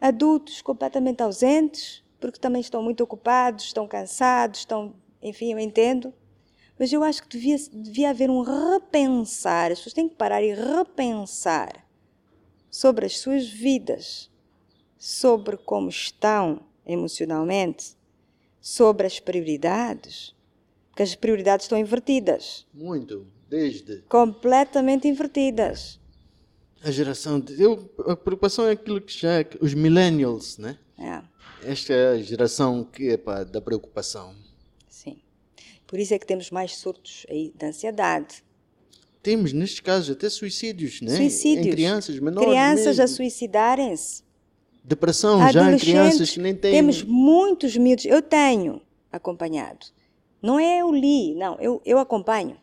adultos 0.00 0.62
completamente 0.62 1.22
ausentes, 1.22 2.02
porque 2.18 2.40
também 2.40 2.62
estão 2.62 2.82
muito 2.82 3.04
ocupados, 3.04 3.66
estão 3.66 3.86
cansados, 3.86 4.60
estão, 4.60 4.94
enfim, 5.20 5.52
eu 5.52 5.58
entendo. 5.58 6.10
Mas 6.78 6.90
eu 6.90 7.04
acho 7.04 7.22
que 7.22 7.28
devia, 7.28 7.58
devia 7.70 8.08
haver 8.08 8.30
um 8.30 8.40
repensar, 8.40 9.72
as 9.72 9.80
pessoas 9.80 9.92
têm 9.92 10.08
que 10.08 10.14
parar 10.14 10.42
e 10.42 10.54
repensar 10.54 11.85
sobre 12.76 13.06
as 13.06 13.16
suas 13.16 13.48
vidas, 13.48 14.30
sobre 14.98 15.56
como 15.56 15.88
estão 15.88 16.60
emocionalmente, 16.84 17.96
sobre 18.60 19.06
as 19.06 19.18
prioridades, 19.18 20.34
porque 20.90 21.02
as 21.02 21.14
prioridades 21.14 21.64
estão 21.64 21.78
invertidas. 21.78 22.66
Muito, 22.74 23.26
desde. 23.48 24.02
Completamente 24.10 25.08
invertidas. 25.08 25.98
A 26.82 26.90
geração. 26.90 27.40
De, 27.40 27.62
eu, 27.62 27.90
a 28.06 28.14
preocupação 28.14 28.66
é 28.66 28.72
aquilo 28.72 29.00
que 29.00 29.18
já. 29.20 29.36
Os 29.58 29.72
millennials, 29.72 30.58
né? 30.58 30.78
É. 30.98 31.22
Esta 31.66 31.94
é 31.94 32.08
a 32.10 32.18
geração 32.18 32.84
que 32.84 33.08
é 33.08 33.16
pá, 33.16 33.42
da 33.42 33.60
preocupação. 33.62 34.36
Sim. 34.86 35.22
Por 35.86 35.98
isso 35.98 36.12
é 36.12 36.18
que 36.18 36.26
temos 36.26 36.50
mais 36.50 36.76
surtos 36.76 37.24
aí 37.30 37.54
de 37.56 37.64
ansiedade. 37.64 38.44
Temos, 39.26 39.52
nestes 39.52 39.80
casos, 39.80 40.10
até 40.10 40.30
suicídios, 40.30 41.00
né? 41.00 41.16
Suicídios. 41.16 41.66
Em 41.66 41.70
crianças 41.70 42.16
menores. 42.20 42.48
Crianças 42.48 42.86
mesmo. 42.86 43.02
a 43.02 43.06
suicidarem-se. 43.08 44.22
Depressão 44.84 45.50
já 45.50 45.72
em 45.72 45.76
crianças 45.76 46.30
que 46.30 46.38
nem 46.38 46.54
têm. 46.54 46.70
Temos 46.70 47.02
muitos 47.02 47.76
miúdos. 47.76 48.04
Eu 48.04 48.22
tenho 48.22 48.80
acompanhado. 49.10 49.86
Não 50.40 50.60
é 50.60 50.80
eu 50.80 50.92
li, 50.94 51.34
não, 51.34 51.58
eu, 51.58 51.82
eu 51.84 51.98
acompanho. 51.98 52.56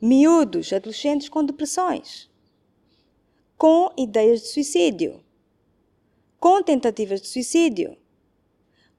Miúdos, 0.00 0.72
adolescentes 0.72 1.28
com 1.28 1.44
depressões, 1.44 2.30
com 3.58 3.92
ideias 3.98 4.40
de 4.40 4.48
suicídio, 4.48 5.22
com 6.40 6.62
tentativas 6.62 7.20
de 7.20 7.28
suicídio, 7.28 7.98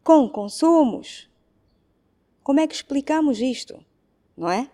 com 0.03 0.29
consumos. 0.29 1.27
Como 2.43 2.59
é 2.59 2.67
que 2.67 2.75
explicamos 2.75 3.41
isto? 3.41 3.83
Não 4.37 4.51
é? 4.51 4.69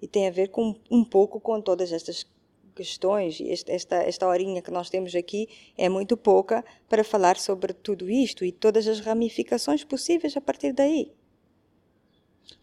E 0.00 0.08
tem 0.08 0.26
a 0.26 0.30
ver 0.30 0.48
com 0.48 0.74
um 0.90 1.04
pouco 1.04 1.40
com 1.40 1.60
todas 1.60 1.92
estas 1.92 2.26
questões, 2.74 3.40
e 3.40 3.50
esta, 3.50 3.96
esta 3.96 4.26
horinha 4.26 4.62
que 4.62 4.70
nós 4.70 4.88
temos 4.88 5.14
aqui 5.14 5.48
é 5.76 5.88
muito 5.88 6.16
pouca 6.16 6.64
para 6.88 7.04
falar 7.04 7.36
sobre 7.36 7.72
tudo 7.72 8.08
isto 8.08 8.44
e 8.44 8.52
todas 8.52 8.88
as 8.88 9.00
ramificações 9.00 9.84
possíveis 9.84 10.36
a 10.36 10.40
partir 10.40 10.72
daí. 10.72 11.12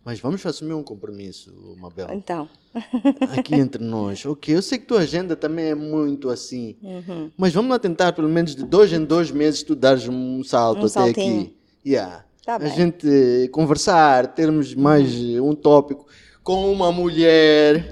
Mas 0.03 0.19
vamos 0.19 0.45
assumir 0.45 0.73
um 0.73 0.83
compromisso, 0.83 1.53
Mabel. 1.77 2.07
Então. 2.11 2.49
Aqui 3.37 3.55
entre 3.55 3.83
nós. 3.83 4.25
Ok, 4.25 4.55
eu 4.55 4.61
sei 4.61 4.77
que 4.77 4.85
tua 4.85 4.99
agenda 5.01 5.35
também 5.35 5.65
é 5.65 5.75
muito 5.75 6.29
assim. 6.29 6.77
Uhum. 6.81 7.31
Mas 7.37 7.53
vamos 7.53 7.69
lá 7.71 7.77
tentar, 7.77 8.13
pelo 8.13 8.29
menos 8.29 8.55
de 8.55 8.63
dois 8.63 8.91
em 8.93 9.03
dois 9.03 9.31
meses, 9.31 9.63
tu 9.63 9.75
dares 9.75 10.07
um 10.07 10.43
salto 10.43 10.77
um 10.77 10.85
até 10.85 10.89
saltinho. 10.89 11.41
aqui. 11.41 11.55
Yeah. 11.85 12.25
Tá 12.45 12.55
a 12.55 12.59
bem. 12.59 12.73
gente 12.73 13.49
conversar, 13.51 14.33
termos 14.33 14.73
mais 14.73 15.13
um 15.41 15.53
tópico 15.53 16.05
com 16.47 16.71
uma 16.71 16.93
mulher. 16.93 17.89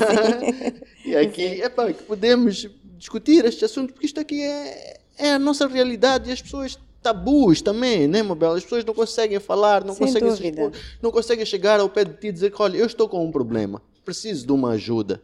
e 1.04 1.14
aqui, 1.14 1.42
epá, 1.60 1.92
que 1.92 2.04
podemos 2.04 2.66
discutir 2.96 3.44
este 3.44 3.66
assunto, 3.66 3.92
porque 3.92 4.06
isto 4.06 4.18
aqui 4.18 4.40
é, 4.40 4.98
é 5.18 5.32
a 5.32 5.38
nossa 5.38 5.68
realidade 5.68 6.30
e 6.30 6.32
as 6.32 6.40
pessoas 6.40 6.78
tabus 7.02 7.60
também, 7.60 8.08
né, 8.08 8.22
Mabel? 8.22 8.52
As 8.52 8.62
pessoas 8.62 8.82
não 8.82 8.94
conseguem 8.94 9.38
falar, 9.38 9.84
não 9.84 9.92
Sem 9.92 10.06
conseguem 10.06 10.30
expor, 10.30 10.72
não 11.02 11.10
conseguem 11.10 11.44
chegar 11.44 11.78
ao 11.78 11.90
pé 11.90 12.06
de 12.06 12.14
ti 12.14 12.28
e 12.28 12.32
dizer 12.32 12.50
que, 12.50 12.62
olha, 12.62 12.78
eu 12.78 12.86
estou 12.86 13.10
com 13.10 13.22
um 13.22 13.30
problema, 13.30 13.82
preciso 14.06 14.46
de 14.46 14.52
uma 14.52 14.70
ajuda. 14.70 15.22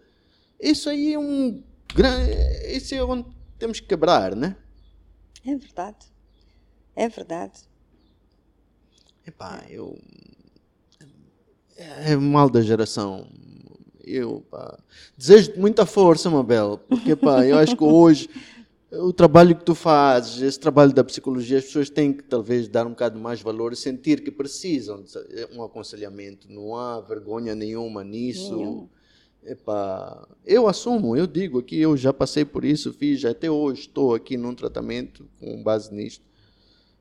Isso 0.60 0.90
aí 0.90 1.14
é 1.14 1.18
um 1.18 1.62
grande. 1.94 2.36
Isso 2.66 2.94
é 2.94 3.02
onde 3.02 3.24
temos 3.58 3.80
que 3.80 3.86
quebrar, 3.86 4.36
né? 4.36 4.56
É 5.46 5.56
verdade. 5.56 6.04
É 6.94 7.08
verdade. 7.08 7.60
Epá, 9.26 9.64
eu. 9.70 9.98
É 12.04 12.16
mal 12.16 12.48
da 12.48 12.60
geração. 12.60 13.26
Eu, 14.04 14.44
pá, 14.50 14.78
desejo 15.16 15.52
muita 15.56 15.86
força, 15.86 16.28
Mabel, 16.28 16.80
porque, 16.88 17.14
pá, 17.14 17.46
eu 17.46 17.56
acho 17.56 17.76
que 17.76 17.84
hoje 17.84 18.28
o 18.90 19.12
trabalho 19.12 19.56
que 19.56 19.64
tu 19.64 19.74
fazes, 19.74 20.42
esse 20.42 20.60
trabalho 20.60 20.92
da 20.92 21.02
psicologia, 21.02 21.58
as 21.58 21.64
pessoas 21.64 21.88
têm 21.88 22.12
que 22.12 22.24
talvez 22.24 22.68
dar 22.68 22.86
um 22.86 22.90
bocado 22.90 23.18
mais 23.18 23.40
valor 23.40 23.72
e 23.72 23.76
sentir 23.76 24.22
que 24.22 24.30
precisam 24.30 25.02
de 25.02 25.12
um 25.56 25.62
aconselhamento. 25.62 26.50
Não 26.50 26.76
há 26.76 27.00
vergonha 27.00 27.54
nenhuma 27.54 28.04
nisso. 28.04 28.56
Nenhum. 28.56 28.88
Epá, 29.44 30.28
eu 30.44 30.68
assumo, 30.68 31.16
eu 31.16 31.26
digo 31.26 31.58
aqui, 31.58 31.76
eu 31.76 31.96
já 31.96 32.12
passei 32.12 32.44
por 32.44 32.64
isso, 32.64 32.92
fiz, 32.92 33.24
até 33.24 33.50
hoje 33.50 33.82
estou 33.82 34.14
aqui 34.14 34.36
num 34.36 34.54
tratamento 34.54 35.28
com 35.40 35.60
base 35.62 35.92
nisto. 35.92 36.24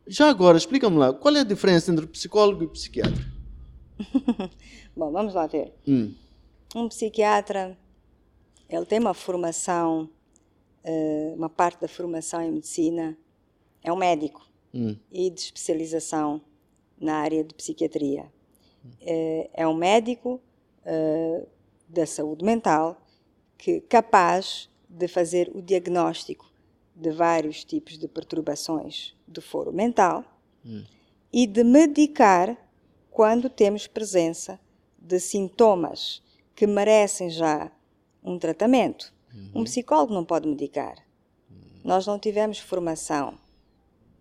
Já 0.07 0.27
agora, 0.27 0.57
explica-me 0.57 0.97
lá, 0.97 1.13
qual 1.13 1.35
é 1.35 1.41
a 1.41 1.43
diferença 1.43 1.91
entre 1.91 2.07
psicólogo 2.07 2.63
e 2.63 2.67
psiquiatra? 2.67 3.23
Bom, 4.95 5.11
vamos 5.11 5.33
lá 5.33 5.47
ver. 5.47 5.73
Hum, 5.87 6.13
Um 6.75 6.87
psiquiatra, 6.87 7.77
ele 8.69 8.85
tem 8.85 8.99
uma 8.99 9.13
formação, 9.13 10.09
eh, 10.83 11.33
uma 11.35 11.49
parte 11.49 11.81
da 11.81 11.87
formação 11.87 12.41
em 12.41 12.51
medicina, 12.51 13.17
é 13.83 13.91
um 13.91 13.95
médico 13.97 14.47
hum, 14.73 14.95
e 15.11 15.29
de 15.29 15.41
especialização 15.41 16.41
na 16.99 17.15
área 17.15 17.43
de 17.43 17.53
psiquiatria. 17.53 18.31
Eh, 19.01 19.49
É 19.53 19.67
um 19.67 19.73
médico 19.73 20.39
eh, 20.85 21.45
da 21.87 22.05
saúde 22.05 22.43
mental 22.45 22.97
que 23.57 23.81
capaz 23.81 24.69
de 24.89 25.07
fazer 25.07 25.51
o 25.53 25.61
diagnóstico 25.61 26.49
de 26.95 27.11
vários 27.11 27.63
tipos 27.63 27.97
de 27.97 28.07
perturbações 28.07 29.13
do 29.27 29.41
foro 29.41 29.71
mental 29.71 30.23
e 31.33 31.47
de 31.47 31.63
medicar 31.63 32.57
quando 33.11 33.49
temos 33.49 33.85
presença 33.85 34.59
de 34.97 35.19
sintomas 35.19 36.23
que 36.55 36.65
merecem 36.65 37.29
já 37.29 37.71
um 38.23 38.39
tratamento. 38.39 39.13
Um 39.55 39.63
psicólogo 39.63 40.13
não 40.13 40.25
pode 40.25 40.47
medicar. 40.47 40.95
Nós 41.83 42.05
não 42.07 42.17
tivemos 42.19 42.57
formação. 42.59 43.33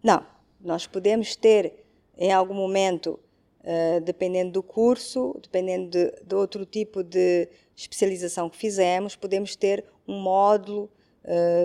Não, 0.02 0.24
nós 0.60 0.86
podemos 0.86 1.34
ter 1.36 1.84
em 2.16 2.32
algum 2.32 2.54
momento, 2.54 3.18
eh, 3.62 4.00
dependendo 4.00 4.52
do 4.52 4.62
curso, 4.62 5.38
dependendo 5.42 5.88
de, 5.90 6.12
de 6.24 6.34
outro 6.34 6.64
tipo 6.66 7.02
de 7.02 7.48
especialização 7.76 8.48
que 8.50 8.56
fizemos, 8.56 9.16
podemos 9.16 9.56
ter 9.56 9.84
um 10.06 10.18
módulo 10.20 10.90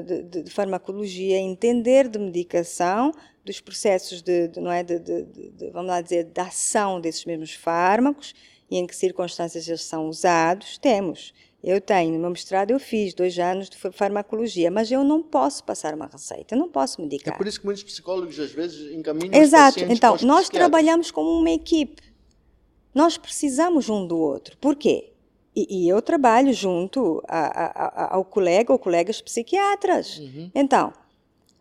de, 0.06 0.24
de- 0.24 0.44
de 0.44 0.52
farmacologia, 0.52 1.38
entender 1.40 2.08
de 2.10 2.20
medicação, 2.20 3.12
dos 3.46 3.62
processos 3.62 4.22
de, 4.22 4.48
de- 4.48 4.60
não 4.60 4.72
é, 4.72 4.84
de, 4.84 5.00
de- 5.00 5.24
de- 5.52 5.70
vamos 5.72 5.88
lá 5.90 6.02
dizer, 6.02 6.26
da 6.26 6.44
ação 6.44 7.00
desses 7.00 7.24
mesmos 7.26 7.54
fármacos 7.54 8.34
e 8.70 8.78
em 8.78 8.88
que 8.88 8.96
circunstâncias 8.96 9.68
eles 9.68 9.84
são 9.84 10.10
usados, 10.10 10.78
temos. 10.78 11.34
Eu 11.64 11.80
tenho, 11.82 12.14
no 12.14 12.20
meu 12.20 12.30
mestrado 12.30 12.72
eu 12.72 12.80
fiz 12.80 13.14
dois 13.14 13.38
anos 13.40 13.70
de 13.70 13.78
fa- 13.78 13.92
farmacologia, 13.92 14.70
mas 14.70 14.92
eu 14.92 15.04
não 15.04 15.24
posso 15.24 15.64
passar 15.64 15.94
uma 15.96 16.06
receita, 16.08 16.54
eu 16.54 16.60
não 16.60 16.70
posso 16.70 17.00
É 17.00 17.04
medicar. 17.04 17.38
por 17.38 17.48
isso 17.48 17.60
que 17.60 17.66
muitos 17.66 17.84
psicólogos 17.84 18.40
às 18.40 18.52
vezes 18.52 18.94
encaminham 18.96 19.32
os 19.32 19.38
Exato. 19.40 19.74
pacientes 19.76 19.98
Então, 19.98 20.14
os 20.16 20.22
nós 20.24 20.48
trabalhamos 20.50 21.10
como 21.12 21.30
uma 21.40 21.50
equipe. 21.50 22.02
Nós 22.94 23.18
precisamos 23.18 23.90
um 23.90 24.06
do 24.06 24.18
outro. 24.18 24.58
Por 24.58 24.76
quê? 24.76 25.12
E, 25.56 25.86
e 25.86 25.90
eu 25.90 26.02
trabalho 26.02 26.54
junto 26.54 27.22
a- 27.28 27.48
a- 27.66 28.06
a- 28.06 28.16
ao 28.16 28.24
colega 28.26 28.72
ou 28.72 28.78
colegas 28.80 29.20
psiquiatras. 29.22 30.18
Uhum. 30.20 30.52
Então, 30.54 30.94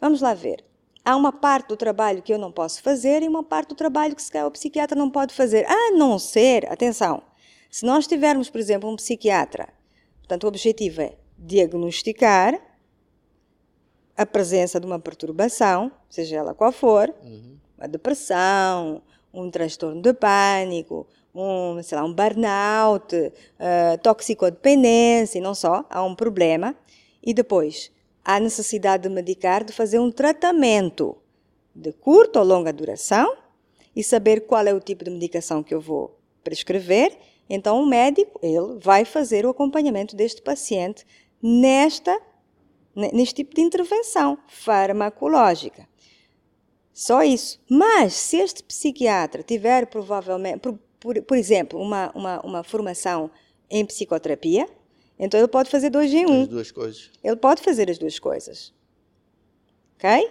vamos 0.01 0.21
lá 0.21 0.35
ver. 0.35 0.65
Há 1.05 1.17
uma 1.17 1.31
parte 1.33 1.69
do 1.69 1.77
trabalho 1.77 2.23
que 2.23 2.33
eu 2.33 2.39
não 2.39 2.51
posso 2.51 2.83
fazer 2.83 3.23
e 3.23 3.29
uma 3.29 3.43
parte 3.43 3.69
do 3.69 3.75
trabalho 3.75 4.17
que 4.17 4.23
se 4.23 4.31
calhar 4.33 4.47
o 4.47 4.51
psiquiatra 4.51 4.99
não 4.99 5.11
pode 5.11 5.35
fazer. 5.35 5.67
A 5.69 5.91
não 5.93 6.19
ser, 6.19 6.71
atenção, 6.73 7.23
se 7.71 7.85
nós 7.85 8.07
tivermos, 8.07 8.49
por 8.49 8.59
exemplo, 8.59 8.89
um 8.91 8.97
psiquiatra, 8.97 9.69
portanto, 10.21 10.45
o 10.45 10.49
objetivo 10.49 11.03
é 11.03 11.15
diagnosticar 11.37 12.59
a 14.17 14.25
presença 14.25 14.81
de 14.81 14.87
uma 14.87 14.99
perturbação, 14.99 15.91
seja 16.09 16.37
ela 16.37 16.55
qual 16.55 16.73
for, 16.73 17.13
Uhum. 17.23 17.59
uma 17.77 17.89
depressão, 17.89 19.03
um 19.33 19.51
transtorno 19.51 20.01
de 20.01 20.15
pânico, 20.15 21.07
um, 21.35 21.83
sei 21.83 21.99
lá, 21.99 22.05
um 22.05 22.15
burnout, 22.15 23.13
eh, 23.59 23.97
toxicodependência, 23.99 25.39
e 25.39 25.43
não 25.43 25.55
só, 25.55 25.85
há 25.91 26.03
um 26.05 26.15
problema. 26.15 26.77
E 27.21 27.35
depois, 27.35 27.91
há 28.25 28.41
necessidade 28.41 29.03
de 29.03 29.09
medicar, 29.09 29.63
de 29.63 29.73
fazer 29.73 29.99
um 29.99 30.11
tratamento 30.11 31.17
de 31.75 31.93
curta 31.93 32.39
ou 32.39 32.47
longa 32.47 32.73
duração 32.73 33.37
e 33.95 34.03
saber 34.03 34.47
qual 34.47 34.67
é 34.67 34.73
o 34.73 34.81
tipo 34.81 35.05
de 35.05 35.11
medicação 35.11 35.63
que 35.63 35.75
eu 35.75 35.81
vou 35.81 36.19
prescrever. 36.43 37.17
Então, 37.49 37.81
o 37.83 37.87
médico, 37.87 38.41
ele 38.43 38.79
vai 38.81 39.05
fazer 39.05 39.45
o 39.45 39.51
acompanhamento 39.51 40.17
deste 40.17 40.41
paciente 40.41 41.05
nesta, 41.43 42.19
neste 42.95 43.35
tipo 43.35 43.55
de 43.55 43.61
intervenção 43.61 44.39
farmacológica. 44.49 45.87
Só 46.93 47.23
isso. 47.23 47.61
Mas 47.69 48.15
se 48.15 48.39
este 48.39 48.63
psiquiatra 48.63 49.43
tiver 49.43 49.87
provavelmente, 49.87 50.61
por, 50.61 50.79
por, 50.99 51.21
por 51.23 51.37
exemplo, 51.37 51.79
uma, 51.81 52.11
uma, 52.15 52.41
uma 52.41 52.65
formação 52.65 53.31
em 53.69 53.85
psicoterapia, 53.85 54.69
então 55.19 55.39
ele 55.39 55.49
pode 55.49 55.71
fazer 55.71 55.91
dois 55.91 56.13
em 56.13 56.27
um. 56.27 56.43
As 56.43 56.49
duas 56.49 56.71
coisas. 56.71 57.11
Ele 57.23 57.37
pode 57.37 57.63
fazer 57.63 57.91
as 57.91 57.99
duas 57.99 58.19
coisas. 58.19 58.73
Ok? 59.97 60.31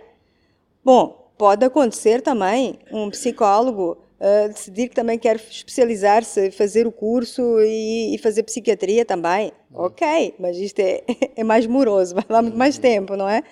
Bom, 0.83 1.31
pode 1.37 1.65
acontecer 1.65 2.21
também 2.21 2.79
um 2.91 3.09
psicólogo 3.09 3.97
uh, 4.19 4.47
decidir 4.49 4.89
que 4.89 4.95
também 4.95 5.19
quer 5.19 5.35
especializar-se, 5.35 6.51
fazer 6.51 6.87
o 6.87 6.91
curso 6.91 7.59
e, 7.61 8.15
e, 8.15 8.17
fazer 8.17 8.43
psiquiatria 8.43 9.05
também. 9.05 9.51
Uhum. 9.71 9.85
Ok, 9.85 10.35
mas 10.39 10.57
isto 10.57 10.79
é, 10.79 11.03
é 11.35 11.43
mais 11.43 11.65
moroso, 11.65 12.15
vai 12.15 12.25
lá 12.29 12.41
muito 12.41 12.57
mais 12.57 12.75
uhum. 12.75 12.81
tempo, 12.81 13.15
não 13.15 13.27
é? 13.27 13.43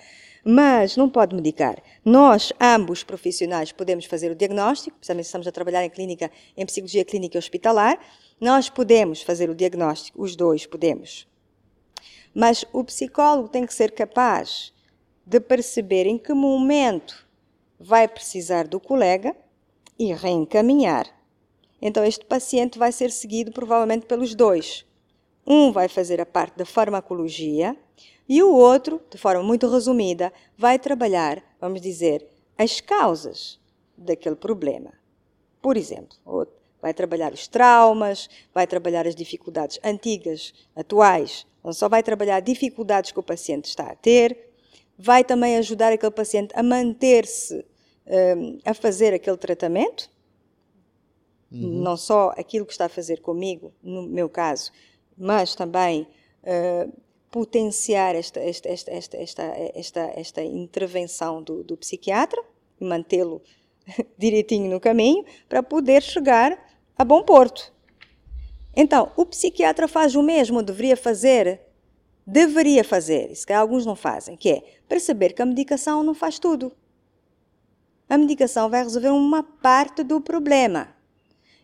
Mas 0.44 0.96
não 0.96 1.08
pode 1.08 1.36
medicar. 1.36 1.80
Nós, 2.04 2.52
ambos 2.60 3.04
profissionais, 3.04 3.70
podemos 3.70 4.06
fazer 4.06 4.30
o 4.30 4.34
diagnóstico, 4.34 4.96
precisamente 4.96 5.26
estamos 5.26 5.46
a 5.46 5.52
trabalhar 5.52 5.84
em 5.84 5.90
clínica, 5.90 6.30
em 6.56 6.66
psicologia 6.66 7.04
clínica 7.04 7.38
hospitalar, 7.38 7.96
nós 8.42 8.68
podemos 8.68 9.22
fazer 9.22 9.48
o 9.48 9.54
diagnóstico, 9.54 10.20
os 10.20 10.34
dois 10.34 10.66
podemos. 10.66 11.28
Mas 12.34 12.64
o 12.72 12.82
psicólogo 12.82 13.48
tem 13.48 13.64
que 13.64 13.72
ser 13.72 13.92
capaz 13.92 14.72
de 15.24 15.38
perceber 15.38 16.06
em 16.06 16.18
que 16.18 16.32
momento 16.34 17.24
vai 17.78 18.08
precisar 18.08 18.66
do 18.66 18.80
colega 18.80 19.36
e 19.96 20.12
reencaminhar. 20.12 21.06
Então, 21.80 22.04
este 22.04 22.24
paciente 22.24 22.80
vai 22.80 22.90
ser 22.90 23.12
seguido 23.12 23.52
provavelmente 23.52 24.06
pelos 24.06 24.34
dois. 24.34 24.84
Um 25.46 25.70
vai 25.70 25.86
fazer 25.86 26.20
a 26.20 26.26
parte 26.26 26.58
da 26.58 26.66
farmacologia 26.66 27.76
e 28.28 28.42
o 28.42 28.52
outro, 28.52 29.00
de 29.08 29.18
forma 29.18 29.44
muito 29.44 29.68
resumida, 29.68 30.32
vai 30.58 30.80
trabalhar, 30.80 31.40
vamos 31.60 31.80
dizer, 31.80 32.26
as 32.58 32.80
causas 32.80 33.60
daquele 33.96 34.34
problema. 34.34 34.92
Por 35.60 35.76
exemplo, 35.76 36.16
vai 36.82 36.92
trabalhar 36.92 37.32
os 37.32 37.46
traumas, 37.46 38.28
vai 38.52 38.66
trabalhar 38.66 39.06
as 39.06 39.14
dificuldades 39.14 39.78
antigas, 39.84 40.52
atuais, 40.74 41.46
não 41.62 41.72
só 41.72 41.88
vai 41.88 42.02
trabalhar 42.02 42.40
dificuldades 42.40 43.12
que 43.12 43.20
o 43.20 43.22
paciente 43.22 43.66
está 43.66 43.84
a 43.84 43.94
ter, 43.94 44.50
vai 44.98 45.22
também 45.22 45.56
ajudar 45.56 45.92
aquele 45.92 46.10
paciente 46.10 46.52
a 46.56 46.62
manter-se 46.62 47.64
um, 48.04 48.58
a 48.64 48.74
fazer 48.74 49.14
aquele 49.14 49.36
tratamento, 49.36 50.10
uhum. 51.52 51.82
não 51.82 51.96
só 51.96 52.34
aquilo 52.36 52.66
que 52.66 52.72
está 52.72 52.86
a 52.86 52.88
fazer 52.88 53.20
comigo, 53.20 53.72
no 53.80 54.02
meu 54.02 54.28
caso, 54.28 54.72
mas 55.16 55.54
também 55.54 56.08
uh, 56.42 56.92
potenciar 57.30 58.16
esta, 58.16 58.40
esta, 58.40 58.68
esta, 58.68 58.90
esta, 58.90 59.16
esta, 59.16 59.42
esta, 59.74 60.12
esta 60.16 60.42
intervenção 60.42 61.42
do, 61.42 61.62
do 61.62 61.76
psiquiatra 61.76 62.42
e 62.80 62.84
mantê-lo 62.84 63.40
direitinho 64.18 64.68
no 64.70 64.80
caminho 64.80 65.24
para 65.48 65.62
poder 65.62 66.02
chegar 66.02 66.71
a 66.96 67.04
bom 67.04 67.22
porto. 67.22 67.72
Então, 68.74 69.12
o 69.16 69.26
psiquiatra 69.26 69.86
faz 69.86 70.14
o 70.14 70.22
mesmo, 70.22 70.62
deveria 70.62 70.96
fazer, 70.96 71.60
deveria 72.26 72.82
fazer, 72.82 73.30
isso 73.30 73.46
que 73.46 73.52
alguns 73.52 73.84
não 73.84 73.94
fazem, 73.94 74.36
que 74.36 74.50
é 74.50 74.62
perceber 74.88 75.34
que 75.34 75.42
a 75.42 75.46
medicação 75.46 76.02
não 76.02 76.14
faz 76.14 76.38
tudo. 76.38 76.72
A 78.08 78.16
medicação 78.16 78.68
vai 78.70 78.82
resolver 78.82 79.10
uma 79.10 79.42
parte 79.42 80.02
do 80.02 80.20
problema. 80.20 80.94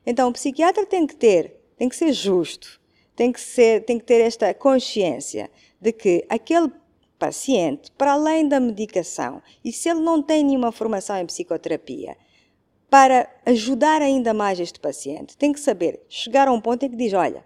Então, 0.04 0.28
o 0.28 0.32
psiquiatra 0.32 0.86
tem 0.86 1.06
que 1.06 1.16
ter, 1.16 1.60
tem 1.76 1.88
que 1.88 1.96
ser 1.96 2.12
justo, 2.12 2.80
tem 3.14 3.32
que, 3.32 3.40
ser, 3.40 3.84
tem 3.84 3.98
que 3.98 4.04
ter 4.04 4.20
esta 4.20 4.52
consciência 4.54 5.50
de 5.80 5.92
que 5.92 6.24
aquele 6.28 6.70
paciente, 7.18 7.90
para 7.92 8.12
além 8.12 8.46
da 8.48 8.60
medicação, 8.60 9.42
e 9.64 9.72
se 9.72 9.88
ele 9.88 10.00
não 10.00 10.22
tem 10.22 10.44
nenhuma 10.44 10.72
formação 10.72 11.16
em 11.16 11.26
psicoterapia, 11.26 12.16
para 12.90 13.28
ajudar 13.44 14.00
ainda 14.00 14.32
mais 14.32 14.58
este 14.58 14.80
paciente, 14.80 15.36
tem 15.36 15.52
que 15.52 15.60
saber 15.60 16.00
chegar 16.08 16.48
a 16.48 16.52
um 16.52 16.60
ponto 16.60 16.84
em 16.84 16.90
que 16.90 16.96
diz: 16.96 17.12
Olha, 17.12 17.44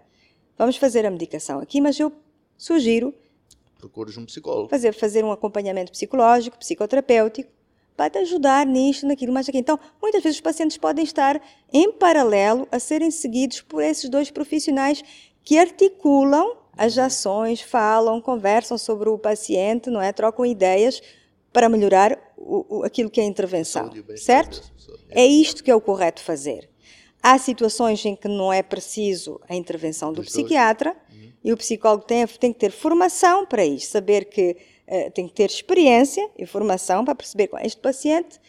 vamos 0.57 0.77
fazer 0.77 1.05
a 1.05 1.11
medicação 1.11 1.59
aqui, 1.59 1.81
mas 1.81 1.99
eu 1.99 2.11
sugiro. 2.57 3.13
Procures 3.77 4.17
um 4.17 4.25
psicólogo. 4.25 4.69
Fazer, 4.69 4.93
fazer 4.93 5.25
um 5.25 5.31
acompanhamento 5.31 5.91
psicológico, 5.91 6.57
psicoterapêutico, 6.57 7.51
para 7.97 8.09
te 8.09 8.17
ajudar 8.19 8.65
nisto, 8.65 9.05
naquilo, 9.05 9.33
mais 9.33 9.47
aqui. 9.47 9.57
Então, 9.57 9.77
muitas 10.01 10.23
vezes 10.23 10.37
os 10.37 10.41
pacientes 10.41 10.77
podem 10.77 11.03
estar 11.03 11.41
em 11.71 11.91
paralelo 11.91 12.67
a 12.71 12.79
serem 12.79 13.11
seguidos 13.11 13.61
por 13.61 13.83
esses 13.83 14.09
dois 14.09 14.31
profissionais 14.31 15.03
que 15.43 15.57
articulam 15.57 16.57
as 16.77 16.97
ações, 16.97 17.61
falam, 17.61 18.19
conversam 18.19 18.77
sobre 18.77 19.09
o 19.09 19.17
paciente, 19.17 19.89
não 19.89 20.01
é? 20.01 20.11
Trocam 20.11 20.45
ideias 20.45 21.01
para 21.53 21.69
melhorar 21.69 22.19
o, 22.35 22.79
o, 22.79 22.83
aquilo 22.83 23.09
que 23.09 23.21
é 23.21 23.23
a 23.23 23.27
intervenção, 23.27 23.91
certo? 24.17 24.63
É 25.09 25.23
isto 25.23 25.63
que 25.63 25.69
é 25.69 25.75
o 25.75 25.79
correto 25.79 26.21
fazer. 26.21 26.69
Há 27.21 27.37
situações 27.37 28.03
em 28.03 28.15
que 28.15 28.27
não 28.27 28.51
é 28.51 28.61
preciso 28.61 29.39
a 29.47 29.55
intervenção 29.55 30.11
do 30.11 30.23
psiquiatra 30.23 30.93
uhum. 31.09 31.31
e 31.43 31.53
o 31.53 31.57
psicólogo 31.57 32.03
tem, 32.03 32.25
tem 32.27 32.51
que 32.51 32.59
ter 32.59 32.71
formação 32.71 33.45
para 33.45 33.63
isso, 33.63 33.91
saber 33.91 34.25
que 34.25 34.57
uh, 34.87 35.11
tem 35.11 35.27
que 35.27 35.33
ter 35.33 35.49
experiência 35.49 36.29
e 36.37 36.45
formação 36.45 37.05
para 37.05 37.15
perceber 37.15 37.47
com 37.47 37.57
este 37.59 37.79
paciente, 37.79 38.41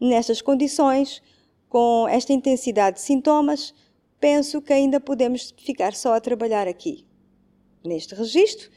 nestas 0.00 0.40
condições, 0.40 1.20
com 1.68 2.06
esta 2.08 2.32
intensidade 2.32 2.96
de 2.96 3.02
sintomas, 3.02 3.74
penso 4.18 4.62
que 4.62 4.72
ainda 4.72 5.00
podemos 5.00 5.52
ficar 5.58 5.94
só 5.94 6.14
a 6.14 6.20
trabalhar 6.20 6.68
aqui, 6.68 7.06
neste 7.84 8.14
registro, 8.14 8.70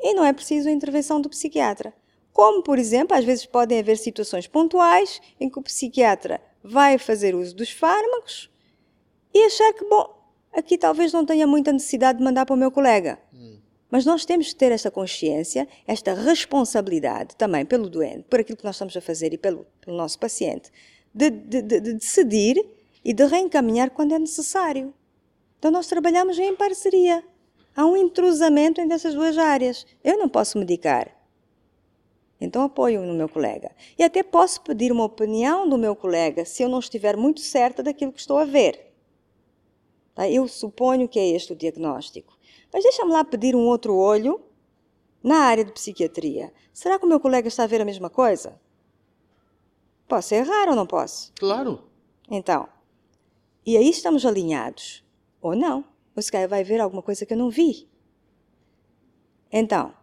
e 0.00 0.12
não 0.12 0.24
é 0.24 0.32
preciso 0.32 0.68
a 0.68 0.72
intervenção 0.72 1.20
do 1.20 1.30
psiquiatra. 1.30 1.94
Como, 2.34 2.64
por 2.64 2.80
exemplo, 2.80 3.16
às 3.16 3.24
vezes 3.24 3.46
podem 3.46 3.78
haver 3.78 3.96
situações 3.96 4.48
pontuais 4.48 5.20
em 5.38 5.48
que 5.48 5.56
o 5.56 5.62
psiquiatra 5.62 6.42
vai 6.64 6.98
fazer 6.98 7.32
uso 7.32 7.54
dos 7.54 7.70
fármacos 7.70 8.50
e 9.32 9.44
achar 9.44 9.72
que, 9.72 9.84
bom, 9.84 10.12
aqui 10.52 10.76
talvez 10.76 11.12
não 11.12 11.24
tenha 11.24 11.46
muita 11.46 11.72
necessidade 11.72 12.18
de 12.18 12.24
mandar 12.24 12.44
para 12.44 12.54
o 12.54 12.58
meu 12.58 12.72
colega. 12.72 13.20
Hum. 13.32 13.58
Mas 13.88 14.04
nós 14.04 14.24
temos 14.24 14.48
que 14.48 14.56
ter 14.56 14.72
esta 14.72 14.90
consciência, 14.90 15.68
esta 15.86 16.12
responsabilidade 16.12 17.36
também 17.36 17.64
pelo 17.64 17.88
doente, 17.88 18.24
por 18.24 18.40
aquilo 18.40 18.58
que 18.58 18.64
nós 18.64 18.74
estamos 18.74 18.96
a 18.96 19.00
fazer 19.00 19.32
e 19.32 19.38
pelo, 19.38 19.64
pelo 19.80 19.96
nosso 19.96 20.18
paciente, 20.18 20.72
de, 21.14 21.30
de, 21.30 21.62
de, 21.62 21.80
de 21.80 21.92
decidir 21.92 22.60
e 23.04 23.12
de 23.12 23.24
reencaminhar 23.26 23.90
quando 23.90 24.12
é 24.12 24.18
necessário. 24.18 24.92
Então 25.60 25.70
nós 25.70 25.86
trabalhamos 25.86 26.36
em 26.36 26.56
parceria. 26.56 27.22
Há 27.76 27.86
um 27.86 27.96
intrusamento 27.96 28.80
entre 28.80 28.94
essas 28.94 29.14
duas 29.14 29.38
áreas. 29.38 29.86
Eu 30.02 30.18
não 30.18 30.28
posso 30.28 30.58
medicar. 30.58 31.13
Então 32.44 32.62
apoio 32.62 33.02
no 33.02 33.14
meu 33.14 33.28
colega. 33.28 33.70
E 33.98 34.02
até 34.02 34.22
posso 34.22 34.60
pedir 34.60 34.92
uma 34.92 35.04
opinião 35.04 35.68
do 35.68 35.78
meu 35.78 35.96
colega 35.96 36.44
se 36.44 36.62
eu 36.62 36.68
não 36.68 36.78
estiver 36.78 37.16
muito 37.16 37.40
certa 37.40 37.82
daquilo 37.82 38.12
que 38.12 38.20
estou 38.20 38.38
a 38.38 38.44
ver. 38.44 38.92
Tá? 40.14 40.28
Eu 40.28 40.46
suponho 40.46 41.08
que 41.08 41.18
é 41.18 41.28
este 41.28 41.52
o 41.52 41.56
diagnóstico. 41.56 42.36
Mas 42.72 42.82
deixa-me 42.82 43.12
lá 43.12 43.24
pedir 43.24 43.56
um 43.56 43.66
outro 43.66 43.96
olho 43.96 44.40
na 45.22 45.38
área 45.38 45.64
de 45.64 45.72
psiquiatria. 45.72 46.52
Será 46.72 46.98
que 46.98 47.06
o 47.06 47.08
meu 47.08 47.18
colega 47.18 47.48
está 47.48 47.64
a 47.64 47.66
ver 47.66 47.80
a 47.80 47.84
mesma 47.84 48.10
coisa? 48.10 48.60
Posso 50.06 50.34
errar 50.34 50.68
ou 50.68 50.76
não 50.76 50.86
posso? 50.86 51.32
Claro. 51.38 51.82
Então, 52.30 52.68
e 53.64 53.76
aí 53.76 53.88
estamos 53.88 54.26
alinhados. 54.26 55.02
Ou 55.40 55.56
não. 55.56 55.84
O 56.14 56.20
Sky 56.20 56.46
vai 56.46 56.62
ver 56.62 56.80
alguma 56.80 57.02
coisa 57.02 57.24
que 57.24 57.32
eu 57.32 57.38
não 57.38 57.50
vi. 57.50 57.88
Então, 59.50 59.94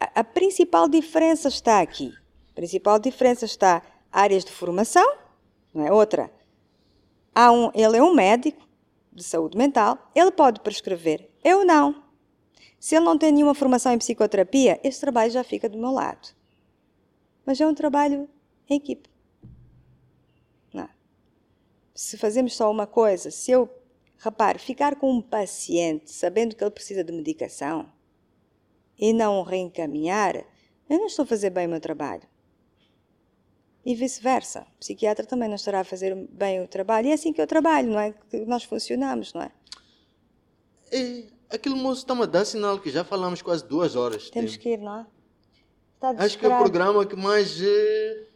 a, 0.00 0.24
principal 0.24 0.88
diferença 0.88 1.48
está 1.48 1.80
aqui. 1.80 2.12
A 2.50 2.54
principal 2.54 2.98
diferença 2.98 3.44
está 3.44 3.82
áreas 4.10 4.44
de 4.44 4.52
formação, 4.52 5.16
não 5.74 5.86
é 5.86 5.92
outra. 5.92 6.30
Há 7.34 7.50
um, 7.52 7.70
ele 7.74 7.96
é 7.96 8.02
um 8.02 8.14
médico 8.14 8.66
de 9.12 9.22
saúde 9.22 9.56
mental, 9.56 10.10
ele 10.14 10.30
pode 10.30 10.60
prescrever, 10.60 11.28
eu 11.42 11.64
não. 11.64 12.02
Se 12.78 12.94
ele 12.94 13.04
não 13.04 13.18
tem 13.18 13.32
nenhuma 13.32 13.54
formação 13.54 13.92
em 13.92 13.98
psicoterapia, 13.98 14.80
esse 14.84 15.00
trabalho 15.00 15.30
já 15.30 15.42
fica 15.42 15.68
do 15.68 15.78
meu 15.78 15.90
lado. 15.90 16.28
Mas 17.44 17.60
é 17.60 17.66
um 17.66 17.74
trabalho 17.74 18.28
em 18.68 18.76
equipe. 18.76 19.08
Não. 20.72 20.88
Se 21.94 22.16
fazemos 22.16 22.54
só 22.54 22.70
uma 22.70 22.86
coisa, 22.86 23.30
se 23.30 23.50
eu, 23.50 23.68
repare, 24.18 24.58
ficar 24.58 24.94
com 24.94 25.10
um 25.10 25.20
paciente 25.20 26.12
sabendo 26.12 26.54
que 26.54 26.62
ele 26.62 26.70
precisa 26.70 27.02
de 27.02 27.12
medicação, 27.12 27.90
e 28.98 29.12
não 29.12 29.42
reencaminhar, 29.42 30.36
eu 30.88 30.98
não 30.98 31.06
estou 31.06 31.22
a 31.22 31.26
fazer 31.26 31.50
bem 31.50 31.66
o 31.66 31.70
meu 31.70 31.80
trabalho. 31.80 32.22
E 33.84 33.94
vice-versa. 33.94 34.66
O 34.76 34.78
psiquiatra 34.80 35.24
também 35.24 35.48
não 35.48 35.54
estará 35.54 35.80
a 35.80 35.84
fazer 35.84 36.14
bem 36.30 36.62
o 36.62 36.68
trabalho. 36.68 37.06
E 37.08 37.10
é 37.10 37.14
assim 37.14 37.32
que 37.32 37.40
eu 37.40 37.46
trabalho, 37.46 37.90
não 37.90 38.00
é? 38.00 38.12
Que 38.30 38.44
nós 38.44 38.64
funcionamos, 38.64 39.32
não 39.32 39.42
é? 39.42 39.50
E 40.92 41.28
aquele 41.48 41.74
moço 41.74 42.00
está-me 42.00 42.22
a 42.22 42.26
dar 42.26 42.44
sinal 42.44 42.78
que 42.80 42.90
já 42.90 43.04
falamos 43.04 43.40
quase 43.40 43.64
duas 43.66 43.96
horas. 43.96 44.30
Temos 44.30 44.56
que 44.56 44.70
ir, 44.70 44.78
não 44.78 45.00
é? 45.00 45.06
Acho 46.18 46.38
que 46.38 46.46
é 46.46 46.48
o 46.48 46.58
programa 46.58 47.04
que 47.06 47.16
mais 47.16 47.60
eh, 47.60 48.26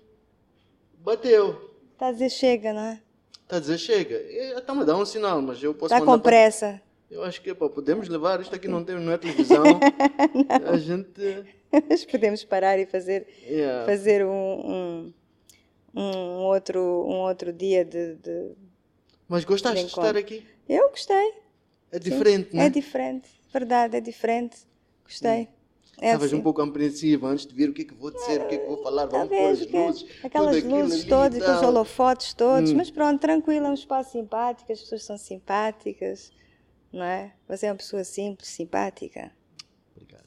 bateu. 0.99 1.71
Está 1.93 2.09
a 2.09 2.13
dizer 2.13 2.31
chega, 2.31 2.73
não 2.73 2.83
é? 2.83 3.03
Está 3.43 3.57
a 3.57 3.61
dizer 3.61 3.79
chega. 3.79 4.17
Está-me 4.59 4.83
a 4.83 4.85
dar 4.85 4.97
um 4.97 5.05
sinal, 5.05 5.41
mas 5.43 5.63
eu 5.63 5.75
posso 5.75 5.95
Está 5.95 6.05
com 6.05 6.19
pressa. 6.19 6.81
Eu 7.13 7.23
acho 7.25 7.43
que 7.43 7.51
epá, 7.51 7.69
podemos 7.69 8.09
levar, 8.09 8.41
isto 8.41 8.55
aqui 8.55 8.67
não, 8.67 8.83
tem, 8.83 8.99
não 8.99 9.13
é 9.13 9.19
televisão. 9.19 9.63
A 10.67 10.77
gente. 10.79 11.45
Mas 11.89 12.05
podemos 12.07 12.43
parar 12.43 12.79
e 12.79 12.87
fazer, 12.87 13.27
Yeah. 13.47 13.85
fazer 13.87 14.25
um, 14.25 14.33
um, 14.35 16.01
um 16.01 16.37
outro, 16.45 16.81
um 16.81 17.21
outro 17.21 17.53
dia 17.53 17.85
de, 17.85 18.15
de- 18.17 18.53
Mas 19.29 19.45
gostaste 19.45 19.79
de 19.79 19.85
de 19.85 19.89
estar 19.91 20.17
aqui? 20.17 20.43
Eu 20.69 20.89
gostei. 20.91 21.35
É 21.91 21.99
diferente, 21.99 22.57
né? 22.57 22.67
É 22.67 22.71
diferente. 22.71 23.29
Verdade, 23.53 23.97
é 23.97 24.01
diferente. 24.01 24.57
Gostei. 25.05 25.49
É 26.01 26.07
Estavas 26.07 26.29
assim. 26.29 26.37
um 26.37 26.43
pouco 26.43 26.63
apreensiva 26.63 27.29
antes 27.29 27.47
de 27.47 27.55
ver 27.55 27.69
o 27.69 27.75
que 27.75 27.83
é 27.83 27.85
que 27.85 27.93
vou 27.95 28.11
dizer, 28.11 28.41
o 28.41 28.49
que 28.49 28.55
é 28.55 28.59
que 28.59 28.67
vou 28.67 28.83
falar, 28.83 29.05
vamos 29.05 29.29
pôr 29.29 29.51
as 29.51 29.61
é 29.61 29.65
luzes. 29.67 30.07
aquelas 30.25 30.63
luzes 30.65 31.05
todas, 31.05 31.41
aqueles 31.43 31.63
holofotes 31.63 32.33
todos, 32.33 32.71
Hum. 32.71 32.77
mas 32.77 32.91
pronto, 32.91 33.21
tranquilo, 33.21 33.67
é 33.67 33.69
um 33.69 33.75
espaço 33.75 34.13
simpático, 34.13 34.73
as 34.73 34.81
pessoas 34.81 35.05
são 35.05 35.19
simpáticas, 35.19 36.33
não 36.93 37.05
é? 37.05 37.33
Você 37.49 37.67
é 37.67 37.71
uma 37.71 37.77
pessoa 37.77 38.05
simples, 38.05 38.49
simpática. 38.51 39.33
Obrigado. 39.97 40.23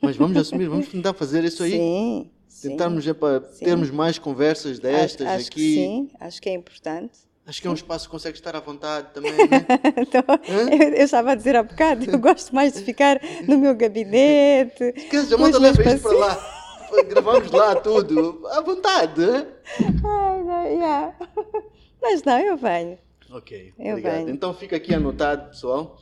Mas 0.00 0.16
vamos 0.16 0.36
assumir, 0.36 0.68
vamos 0.68 0.88
tentar 0.88 1.12
fazer 1.12 1.44
isso 1.44 1.62
aí. 1.62 1.72
Sim, 1.72 2.30
sim. 2.48 2.68
Tentarmos 2.70 3.06
é 3.06 3.12
para 3.12 3.42
Sim. 3.42 3.64
termos 3.64 3.90
mais 3.90 4.18
conversas 4.18 4.78
destas 4.78 5.26
acho, 5.26 5.36
acho 5.36 5.48
aqui. 5.48 5.74
sim, 5.74 6.10
acho 6.18 6.40
que 6.40 6.48
é 6.48 6.54
importante. 6.54 7.18
Acho 7.44 7.60
que 7.60 7.66
é 7.66 7.70
um 7.70 7.74
espaço 7.74 8.06
que 8.06 8.12
consegue 8.12 8.36
estar 8.36 8.54
à 8.54 8.60
vontade 8.60 9.08
também, 9.12 9.32
né? 9.48 9.66
Então, 9.96 10.22
eu, 10.46 10.94
eu 10.94 11.04
estava 11.04 11.32
a 11.32 11.34
dizer 11.34 11.56
há 11.56 11.62
bocado, 11.62 12.08
eu 12.08 12.18
gosto 12.18 12.54
mais 12.54 12.72
de 12.72 12.82
ficar 12.82 13.20
no 13.46 13.58
meu 13.58 13.74
gabinete. 13.74 14.92
Esquece, 14.96 15.28
já 15.28 15.36
manda 15.36 15.58
meus 15.58 15.76
leva 15.76 15.94
isto 15.94 16.08
para 16.08 16.18
lá. 16.18 16.62
Gravamos 17.08 17.50
lá 17.50 17.74
tudo, 17.76 18.46
à 18.48 18.60
vontade. 18.60 19.22
Ai, 19.24 20.42
não, 20.42 20.64
yeah. 20.66 21.16
Mas 22.00 22.22
não, 22.22 22.38
eu 22.38 22.56
venho. 22.56 22.98
Ok, 23.32 23.72
Eu 23.78 23.90
obrigado. 23.92 24.14
venho. 24.24 24.30
Então 24.30 24.52
fica 24.54 24.76
aqui 24.76 24.94
anotado, 24.94 25.50
pessoal. 25.50 25.98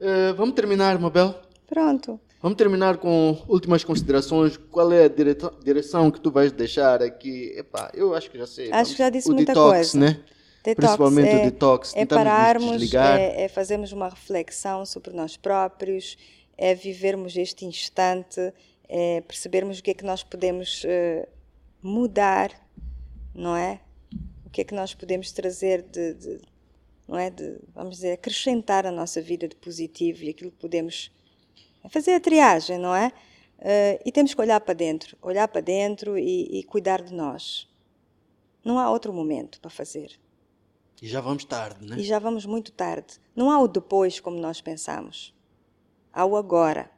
Eh, 0.00 0.32
vamos 0.32 0.54
terminar, 0.54 0.98
Mabel? 0.98 1.34
Pronto. 1.66 2.18
Vamos 2.40 2.56
terminar 2.56 2.98
com 2.98 3.36
últimas 3.48 3.82
considerações. 3.84 4.56
Qual 4.56 4.92
é 4.92 5.04
a 5.04 5.08
direta- 5.08 5.52
direção 5.62 6.10
que 6.10 6.20
tu 6.20 6.30
vais 6.30 6.52
deixar 6.52 7.02
aqui? 7.02 7.52
Epá, 7.56 7.90
eu 7.94 8.14
acho 8.14 8.30
que 8.30 8.38
já 8.38 8.46
sei. 8.46 8.72
Acho 8.72 8.92
que 8.92 8.98
já 8.98 9.10
disse 9.10 9.28
muita 9.28 9.52
detox, 9.52 9.72
coisa. 9.92 9.98
né? 9.98 10.20
Detox 10.64 10.76
Principalmente 10.86 11.28
é, 11.28 11.36
o 11.36 11.42
detox. 11.50 11.92
É 11.96 12.06
pararmos, 12.06 12.94
é, 12.94 13.44
é 13.44 13.48
fazermos 13.48 13.92
uma 13.92 14.08
reflexão 14.08 14.84
sobre 14.86 15.12
nós 15.14 15.36
próprios, 15.36 16.16
é 16.56 16.74
vivermos 16.74 17.36
este 17.36 17.64
instante, 17.64 18.52
é 18.88 19.20
percebermos 19.22 19.78
o 19.78 19.82
que 19.82 19.90
é 19.90 19.94
que 19.94 20.04
nós 20.04 20.22
podemos 20.22 20.82
eh, 20.84 21.28
mudar, 21.82 22.50
não 23.34 23.56
é? 23.56 23.80
O 24.48 24.50
que 24.50 24.62
é 24.62 24.64
que 24.64 24.74
nós 24.74 24.94
podemos 24.94 25.30
trazer 25.30 25.82
de, 25.82 26.14
de- 26.14 26.40
não 27.06 27.18
é? 27.18 27.30
De, 27.30 27.58
vamos 27.74 27.96
dizer, 27.96 28.12
acrescentar 28.12 28.86
à 28.86 28.90
nossa 28.90 29.20
vida 29.20 29.46
de 29.46 29.54
positivo 29.54 30.24
e 30.24 30.30
aquilo 30.30 30.50
que 30.50 30.56
podemos 30.56 31.12
é 31.84 31.88
fazer 31.88 32.14
a 32.14 32.20
triagem, 32.20 32.78
não 32.78 32.94
é? 32.94 33.12
Eh, 33.60 34.00
e 34.06 34.10
temos 34.10 34.32
que 34.34 34.40
olhar 34.40 34.60
para 34.60 34.74
dentro, 34.74 35.16
olhar 35.20 35.46
para 35.48 35.60
dentro 35.60 36.16
e, 36.18 36.60
e 36.60 36.64
cuidar 36.64 37.02
de 37.02 37.12
nós. 37.12 37.68
Não 38.64 38.78
há 38.78 38.90
outro 38.90 39.12
momento 39.12 39.60
para 39.60 39.70
fazer. 39.70 40.18
E 41.00 41.06
já 41.06 41.20
vamos 41.20 41.44
tarde, 41.44 41.84
né? 41.86 41.96
E 41.98 42.02
já 42.02 42.18
vamos 42.18 42.44
muito 42.46 42.72
tarde. 42.72 43.18
Não 43.36 43.50
há 43.50 43.60
o 43.60 43.68
depois 43.68 44.18
como 44.18 44.38
nós 44.40 44.60
pensamos. 44.60 45.34
Há 46.12 46.24
o 46.24 46.36
agora. 46.36 46.90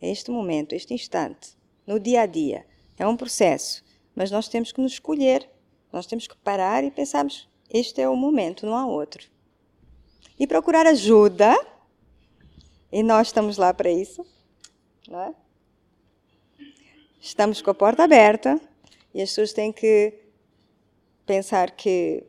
É 0.00 0.10
este 0.10 0.30
momento, 0.30 0.72
este 0.74 0.92
instante, 0.94 1.56
no 1.86 2.00
dia 2.00 2.22
a 2.22 2.26
dia. 2.26 2.66
É 2.98 3.06
um 3.06 3.16
processo, 3.16 3.84
mas 4.14 4.30
nós 4.30 4.48
temos 4.48 4.72
que 4.72 4.80
nos 4.80 4.92
escolher. 4.92 5.48
Nós 5.92 6.06
temos 6.06 6.26
que 6.26 6.36
parar 6.36 6.84
e 6.84 6.90
pensarmos: 6.90 7.48
este 7.70 8.00
é 8.00 8.08
o 8.08 8.16
momento, 8.16 8.66
não 8.66 8.76
há 8.76 8.86
outro. 8.86 9.24
E 10.38 10.46
procurar 10.46 10.86
ajuda. 10.86 11.54
E 12.92 13.02
nós 13.02 13.28
estamos 13.28 13.56
lá 13.56 13.72
para 13.74 13.90
isso. 13.90 14.24
Não 15.08 15.20
é? 15.20 15.34
Estamos 17.20 17.60
com 17.60 17.70
a 17.70 17.74
porta 17.74 18.04
aberta 18.04 18.60
e 19.12 19.20
as 19.20 19.30
pessoas 19.30 19.52
têm 19.52 19.72
que 19.72 20.14
pensar 21.24 21.72
que 21.72 22.24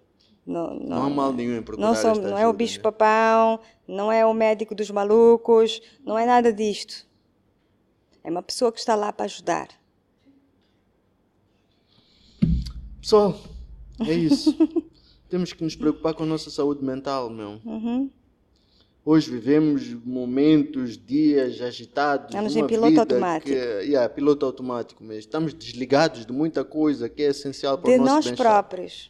não, 0.46 0.74
não, 0.74 0.88
Não 1.00 1.04
há 1.04 1.10
mal 1.10 1.34
nenhum 1.34 1.58
em 1.58 1.62
procurar 1.62 1.88
não, 1.88 1.96
são- 1.96 2.16
não 2.16 2.30
é 2.38 2.42
o 2.46 2.50
ajuda, 2.50 2.54
bicho 2.54 2.78
né? 2.78 2.84
papão, 2.84 3.60
não 3.88 4.12
é 4.12 4.26
o 4.26 4.34
médico 4.34 4.74
dos 4.74 4.90
malucos, 4.90 5.82
não 6.04 6.18
é 6.18 6.26
nada 6.26 6.52
disto. 6.52 7.06
É 8.24 8.30
uma 8.32 8.42
pessoa 8.42 8.72
que 8.72 8.80
está 8.80 8.96
lá 8.96 9.14
para 9.14 9.26
ajudar. 9.26 9.68
Pessoal, 13.08 13.40
é 14.02 14.12
isso. 14.14 14.54
Temos 15.30 15.54
que 15.54 15.64
nos 15.64 15.78
preocupar 15.78 16.14
com 16.14 16.24
a 16.24 16.26
nossa 16.26 16.50
saúde 16.50 16.84
mental, 16.84 17.30
meu. 17.30 17.62
Uhum. 17.64 18.12
Hoje 19.06 19.32
vivemos 19.32 19.94
momentos, 20.04 20.98
dias 20.98 21.62
agitados. 21.62 22.26
Estamos 22.26 22.54
em 22.54 22.68
piloto 22.68 23.00
automático. 23.00 23.50
Que, 23.50 23.56
yeah, 23.56 24.10
piloto 24.14 24.46
automático 24.46 25.02
mesmo. 25.02 25.20
Estamos 25.22 25.54
desligados 25.54 26.26
de 26.26 26.34
muita 26.34 26.66
coisa 26.66 27.08
que 27.08 27.24
é 27.24 27.28
essencial 27.28 27.78
para 27.78 27.94
De 27.94 27.98
o 27.98 28.02
nosso 28.02 28.14
nós 28.14 28.26
bem-estar. 28.26 28.46
próprios, 28.46 29.10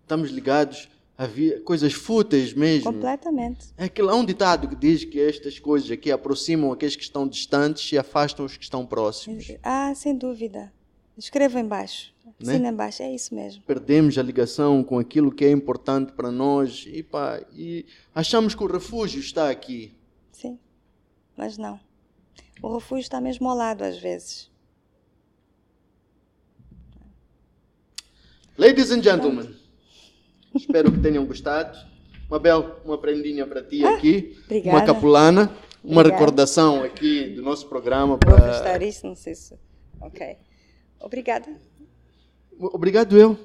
Estamos 0.00 0.30
ligados 0.30 0.88
a 1.18 1.28
coisas 1.62 1.92
fúteis 1.92 2.54
mesmo. 2.54 2.90
completamente. 2.90 3.74
É 3.76 3.84
aquele, 3.84 4.08
há 4.08 4.14
um 4.14 4.24
ditado 4.24 4.66
que 4.66 4.74
diz 4.74 5.04
que 5.04 5.20
estas 5.20 5.58
coisas 5.58 5.90
aqui 5.90 6.10
aproximam 6.10 6.72
aqueles 6.72 6.96
que 6.96 7.02
estão 7.02 7.28
distantes 7.28 7.92
e 7.92 7.98
afastam 7.98 8.46
os 8.46 8.56
que 8.56 8.64
estão 8.64 8.86
próximos. 8.86 9.52
Ah, 9.62 9.92
sem 9.94 10.16
dúvida. 10.16 10.72
Escreva 11.20 11.60
embaixo. 11.60 12.14
Né? 12.24 12.54
Assina 12.54 12.70
embaixo, 12.70 13.02
é 13.02 13.14
isso 13.14 13.34
mesmo. 13.34 13.62
Perdemos 13.66 14.16
a 14.16 14.22
ligação 14.22 14.82
com 14.82 14.98
aquilo 14.98 15.30
que 15.30 15.44
é 15.44 15.50
importante 15.50 16.12
para 16.12 16.30
nós 16.30 16.86
e, 16.90 17.02
pá, 17.02 17.42
e 17.52 17.84
achamos 18.14 18.54
que 18.54 18.64
o 18.64 18.66
refúgio 18.66 19.20
está 19.20 19.50
aqui. 19.50 19.92
Sim. 20.32 20.58
Mas 21.36 21.58
não. 21.58 21.78
O 22.62 22.74
refúgio 22.74 23.02
está 23.02 23.20
mesmo 23.20 23.48
ao 23.50 23.54
lado 23.54 23.82
às 23.82 23.98
vezes. 23.98 24.50
Ladies 28.56 28.90
and 28.90 29.02
gentlemen, 29.02 29.54
espero 30.54 30.90
que 30.90 31.00
tenham 31.00 31.26
gostado. 31.26 31.78
Mabel, 32.30 32.80
uma 32.84 32.96
prendinha 32.96 33.46
para 33.46 33.62
ti 33.62 33.84
aqui. 33.84 34.34
Ah, 34.36 34.44
obrigada. 34.46 34.76
Uma 34.76 34.86
capulana. 34.86 35.56
Uma 35.82 36.00
Obrigada. 36.00 36.20
recordação 36.20 36.82
aqui 36.82 37.30
do 37.30 37.42
nosso 37.42 37.66
programa. 37.66 38.08
Vou 38.08 38.18
Para... 38.18 38.50
afastar 38.50 38.82
isso, 38.82 39.06
não 39.06 39.14
sei 39.14 39.34
se. 39.34 39.58
Ok. 39.98 40.36
Obrigada. 41.00 41.46
Obrigado 42.58 43.16
eu. 43.16 43.38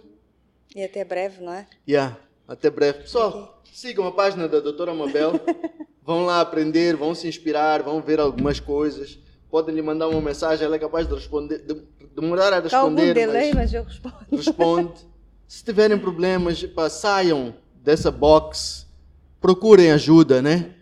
E 0.75 0.83
até 0.83 1.05
breve, 1.05 1.41
não 1.41 1.53
é? 1.53 1.65
Yeah, 1.87 2.17
até 2.47 2.69
breve. 2.69 2.99
Pessoal, 2.99 3.61
sigam 3.71 4.05
a 4.05 4.11
página 4.11 4.47
da 4.47 4.59
doutora 4.59 4.93
Mabel. 4.93 5.33
vão 6.05 6.25
lá 6.25 6.41
aprender, 6.41 6.95
vão 6.95 7.15
se 7.15 7.27
inspirar, 7.27 7.81
vão 7.81 8.01
ver 8.01 8.19
algumas 8.19 8.59
coisas. 8.59 9.17
Podem 9.49 9.73
lhe 9.73 9.81
mandar 9.81 10.07
uma 10.09 10.21
mensagem, 10.21 10.65
ela 10.65 10.75
é 10.75 10.79
capaz 10.79 11.07
de 11.07 11.15
responder, 11.15 11.59
de, 11.59 11.81
demorar 12.13 12.53
a 12.53 12.59
Está 12.59 12.79
algum 12.79 12.95
responder, 12.95 13.13
delay, 13.13 13.53
mas 13.53 13.55
mas 13.55 13.73
eu 13.73 13.83
respondo. 13.83 14.15
responde. 14.31 15.07
Se 15.47 15.63
tiverem 15.63 15.97
problemas, 15.97 16.63
pá, 16.63 16.89
saiam 16.89 17.53
dessa 17.75 18.11
box, 18.11 18.87
procurem 19.39 19.91
ajuda, 19.91 20.41
né? 20.41 20.73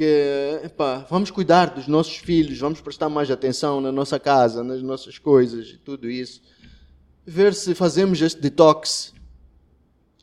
Que, 0.00 0.60
epá, 0.64 1.06
vamos 1.10 1.30
cuidar 1.30 1.66
dos 1.74 1.86
nossos 1.86 2.16
filhos, 2.16 2.58
vamos 2.58 2.80
prestar 2.80 3.10
mais 3.10 3.30
atenção 3.30 3.82
na 3.82 3.92
nossa 3.92 4.18
casa, 4.18 4.64
nas 4.64 4.80
nossas 4.80 5.18
coisas 5.18 5.68
e 5.68 5.76
tudo 5.76 6.08
isso. 6.08 6.40
Ver 7.26 7.52
se 7.52 7.74
fazemos 7.74 8.18
este 8.22 8.40
detox 8.40 9.12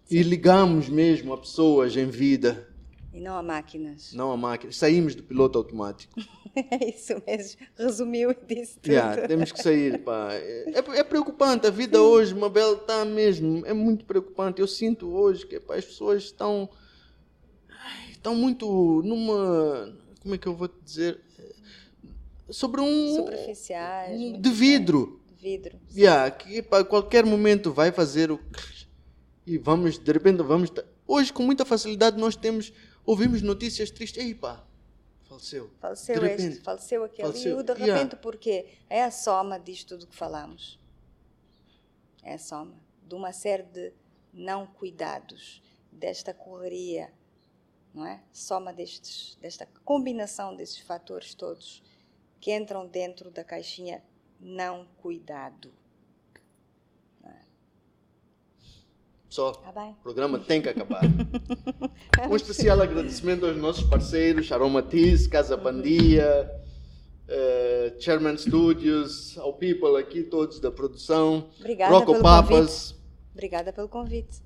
e 0.10 0.24
ligamos 0.24 0.90
mesmo 0.90 1.32
a 1.32 1.38
pessoas 1.38 1.96
em 1.96 2.08
vida, 2.08 2.68
E 3.14 3.20
não 3.20 3.38
a 3.38 3.44
máquinas. 3.44 4.14
não 4.14 4.32
a 4.32 4.38
máquina. 4.38 4.72
Saímos 4.74 5.14
do 5.14 5.22
piloto 5.22 5.60
automático. 5.60 6.12
É 6.72 6.90
isso 6.90 7.14
mesmo. 7.28 7.62
Resumiu 7.78 8.32
e 8.32 8.38
disse 8.56 8.80
tudo. 8.80 8.92
Yeah, 8.92 9.28
temos 9.28 9.52
que 9.52 9.62
sair, 9.62 10.00
pá. 10.00 10.30
É, 10.34 10.74
é 10.74 11.04
preocupante, 11.04 11.68
a 11.68 11.70
vida 11.70 12.02
hoje, 12.02 12.34
Mabel, 12.34 12.78
está 12.78 13.06
mesmo, 13.06 13.64
é 13.64 13.74
muito 13.74 14.06
preocupante. 14.06 14.60
Eu 14.60 14.68
sinto 14.68 15.08
hoje 15.08 15.46
que 15.46 15.60
pá, 15.60 15.76
as 15.76 15.86
pessoas 15.86 16.24
estão, 16.24 16.68
estão 18.18 18.36
muito 18.36 19.02
numa, 19.04 19.94
como 20.22 20.36
é 20.36 20.38
que 20.38 20.48
eu 20.48 20.56
vou 20.56 20.70
dizer, 20.84 21.20
sobre 22.50 22.82
um, 22.82 23.16
Superficiais. 23.16 24.16
um 24.16 24.20
muito 24.20 24.42
de 24.42 24.50
vidro. 24.50 25.22
De 25.28 25.34
vidro. 25.36 25.80
Yeah, 25.96 26.30
que 26.32 26.60
a 26.72 26.84
qualquer 26.84 27.26
momento 27.26 27.72
vai 27.72 27.92
fazer 27.92 28.32
o 28.32 28.40
e 29.46 29.58
vamos, 29.58 29.98
de 29.98 30.12
repente, 30.12 30.44
vamos. 30.44 30.70
Hoje, 31.08 31.32
com 31.32 31.42
muita 31.42 31.64
facilidade, 31.64 32.18
nós 32.18 32.36
temos, 32.36 32.74
ouvimos 33.06 33.42
notícias 33.42 33.90
tristes. 33.90 34.22
Ei, 34.22 34.36
pá, 34.36 34.62
faleceu. 35.24 35.70
Faleceu 35.80 36.20
De 36.20 36.28
repente. 36.28 36.48
este, 36.56 36.64
faleceu 36.64 37.04
aquele. 37.06 37.28
Faleceu. 37.30 37.58
E 37.58 37.60
o 37.62 37.64
de 37.64 37.72
Yeah. 37.74 37.94
repente 37.96 38.16
porquê? 38.18 38.66
É 38.90 39.04
a 39.06 39.10
soma 39.12 39.58
disto 39.58 39.96
tudo 39.96 40.08
que 40.08 40.16
falamos. 40.16 40.78
É 42.22 42.34
a 42.34 42.38
soma 42.40 42.76
de 43.08 43.16
uma 43.16 43.32
série 43.32 43.64
de 43.64 43.94
não 44.34 44.68
cuidados, 44.68 45.62
desta 45.90 46.34
correria, 46.34 47.10
não 47.98 48.06
é? 48.06 48.22
Soma 48.32 48.72
destes, 48.72 49.38
desta 49.42 49.68
combinação 49.84 50.56
desses 50.56 50.78
fatores 50.80 51.34
todos 51.34 51.84
que 52.40 52.56
entram 52.56 52.88
dentro 52.88 53.32
da 53.32 53.44
caixinha 53.44 54.04
não 54.40 54.86
cuidado. 55.02 55.72
Só. 59.30 59.52
Tá 59.52 59.72
bem. 59.72 59.92
O 59.92 60.04
programa 60.04 60.40
tem 60.40 60.62
que 60.62 60.70
acabar. 60.70 61.04
um 62.30 62.36
especial 62.36 62.82
agradecimento 62.82 63.46
aos 63.46 63.58
nossos 63.58 63.84
parceiros, 63.84 64.46
Sharon 64.46 64.70
Matiz, 64.70 65.28
Casa 65.28 65.58
Bandia, 65.58 66.50
eh, 67.28 67.94
Chairman 68.00 68.38
Studios, 68.38 69.38
ao 69.38 69.54
People 69.54 70.00
aqui, 70.00 70.24
todos 70.24 70.60
da 70.60 70.72
produção, 70.72 71.50
Obrigada 71.60 71.94
Rocco 71.94 72.14
pelo 72.14 72.24
Papas. 72.24 72.96
Obrigada 73.34 73.74
pelo 73.74 73.90
convite. 73.90 74.42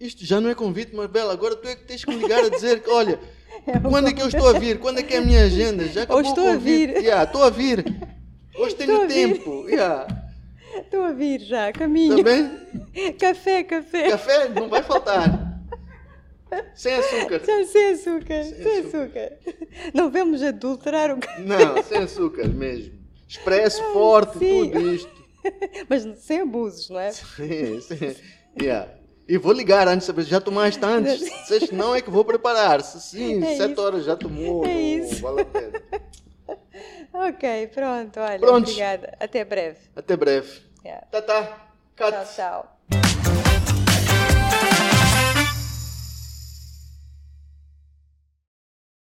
Isto 0.00 0.24
já 0.24 0.40
não 0.40 0.50
é 0.50 0.54
convite, 0.54 0.94
mas 0.94 1.06
Bela, 1.08 1.32
agora 1.32 1.56
tu 1.56 1.66
é 1.68 1.74
que 1.74 1.84
tens 1.84 2.04
que 2.04 2.10
me 2.14 2.22
ligar 2.22 2.44
a 2.44 2.48
dizer 2.48 2.82
que, 2.82 2.90
olha, 2.90 3.18
quando 3.88 4.08
é 4.08 4.12
que 4.12 4.20
eu 4.20 4.28
estou 4.28 4.48
a 4.48 4.58
vir? 4.58 4.78
Quando 4.78 4.98
é 4.98 5.02
que 5.02 5.14
é 5.14 5.18
a 5.18 5.22
minha 5.22 5.44
agenda? 5.44 5.86
Já 5.88 6.02
acabou 6.02 6.22
estou 6.22 6.44
o 6.44 6.50
a 6.50 6.54
convite. 6.54 6.92
vir. 6.92 6.96
Yeah, 7.02 7.24
estou 7.24 7.42
a 7.42 7.50
vir. 7.50 7.84
Hoje 8.58 8.74
tenho 8.74 8.92
Estou 8.92 9.04
a 9.04 9.08
tempo. 9.08 9.68
Yeah. 9.68 10.26
Estou 10.76 11.02
a 11.04 11.12
vir 11.12 11.40
já, 11.40 11.72
caminho. 11.72 12.16
Tá 12.18 12.22
bem? 12.22 13.12
Café, 13.18 13.64
café. 13.64 14.10
Café 14.10 14.48
não 14.50 14.68
vai 14.68 14.82
faltar. 14.82 15.46
Sem 16.74 16.94
açúcar. 16.94 17.40
Já 17.44 17.64
sem 17.64 17.90
açúcar, 17.90 18.44
sem, 18.44 18.62
Sem 18.62 18.78
açúcar. 18.80 19.32
Não 19.92 20.10
vamos 20.10 20.42
adulterar 20.42 21.10
o 21.10 21.18
café, 21.18 21.42
Não, 21.42 21.82
sem 21.82 21.98
açúcar 21.98 22.48
mesmo. 22.48 22.94
Expresso 23.28 23.82
forte, 23.92 24.38
sim. 24.38 24.70
tudo 24.70 24.94
isto. 24.94 25.10
mas 25.88 26.06
sem 26.20 26.40
abusos, 26.40 26.88
não 26.88 27.00
é? 27.00 27.10
Sim, 27.10 27.80
sim. 27.80 28.14
Yeah. 28.60 28.88
E 29.28 29.36
vou 29.38 29.52
ligar 29.52 29.88
antes, 29.88 30.06
saber, 30.06 30.22
já 30.22 30.40
tomaste 30.40 30.84
antes? 30.84 31.20
Se 31.48 31.74
não 31.74 31.94
é 31.94 32.00
que 32.00 32.10
vou 32.10 32.24
preparar. 32.24 32.80
Se 32.82 33.00
sim, 33.00 33.42
É 33.44 33.56
sete 33.56 33.72
isso. 33.72 33.80
horas 33.82 34.04
já 34.04 34.16
tomou. 34.16 34.64
É 34.64 34.72
isso. 34.72 35.20
Vale 35.22 35.40
a 35.42 35.44
pena. 35.44 35.82
Ok, 37.12 37.66
pronto, 37.68 38.20
olha, 38.20 38.38
Prontos. 38.38 38.72
obrigada. 38.72 39.16
Até 39.18 39.44
breve. 39.44 39.78
Até 39.96 40.16
breve. 40.16 40.60
Yeah. 40.84 41.06
Tá, 41.10 41.22
tá. 41.22 41.66
Cut. 41.96 42.10
Tchau, 42.12 42.24
tchau. 42.36 43.45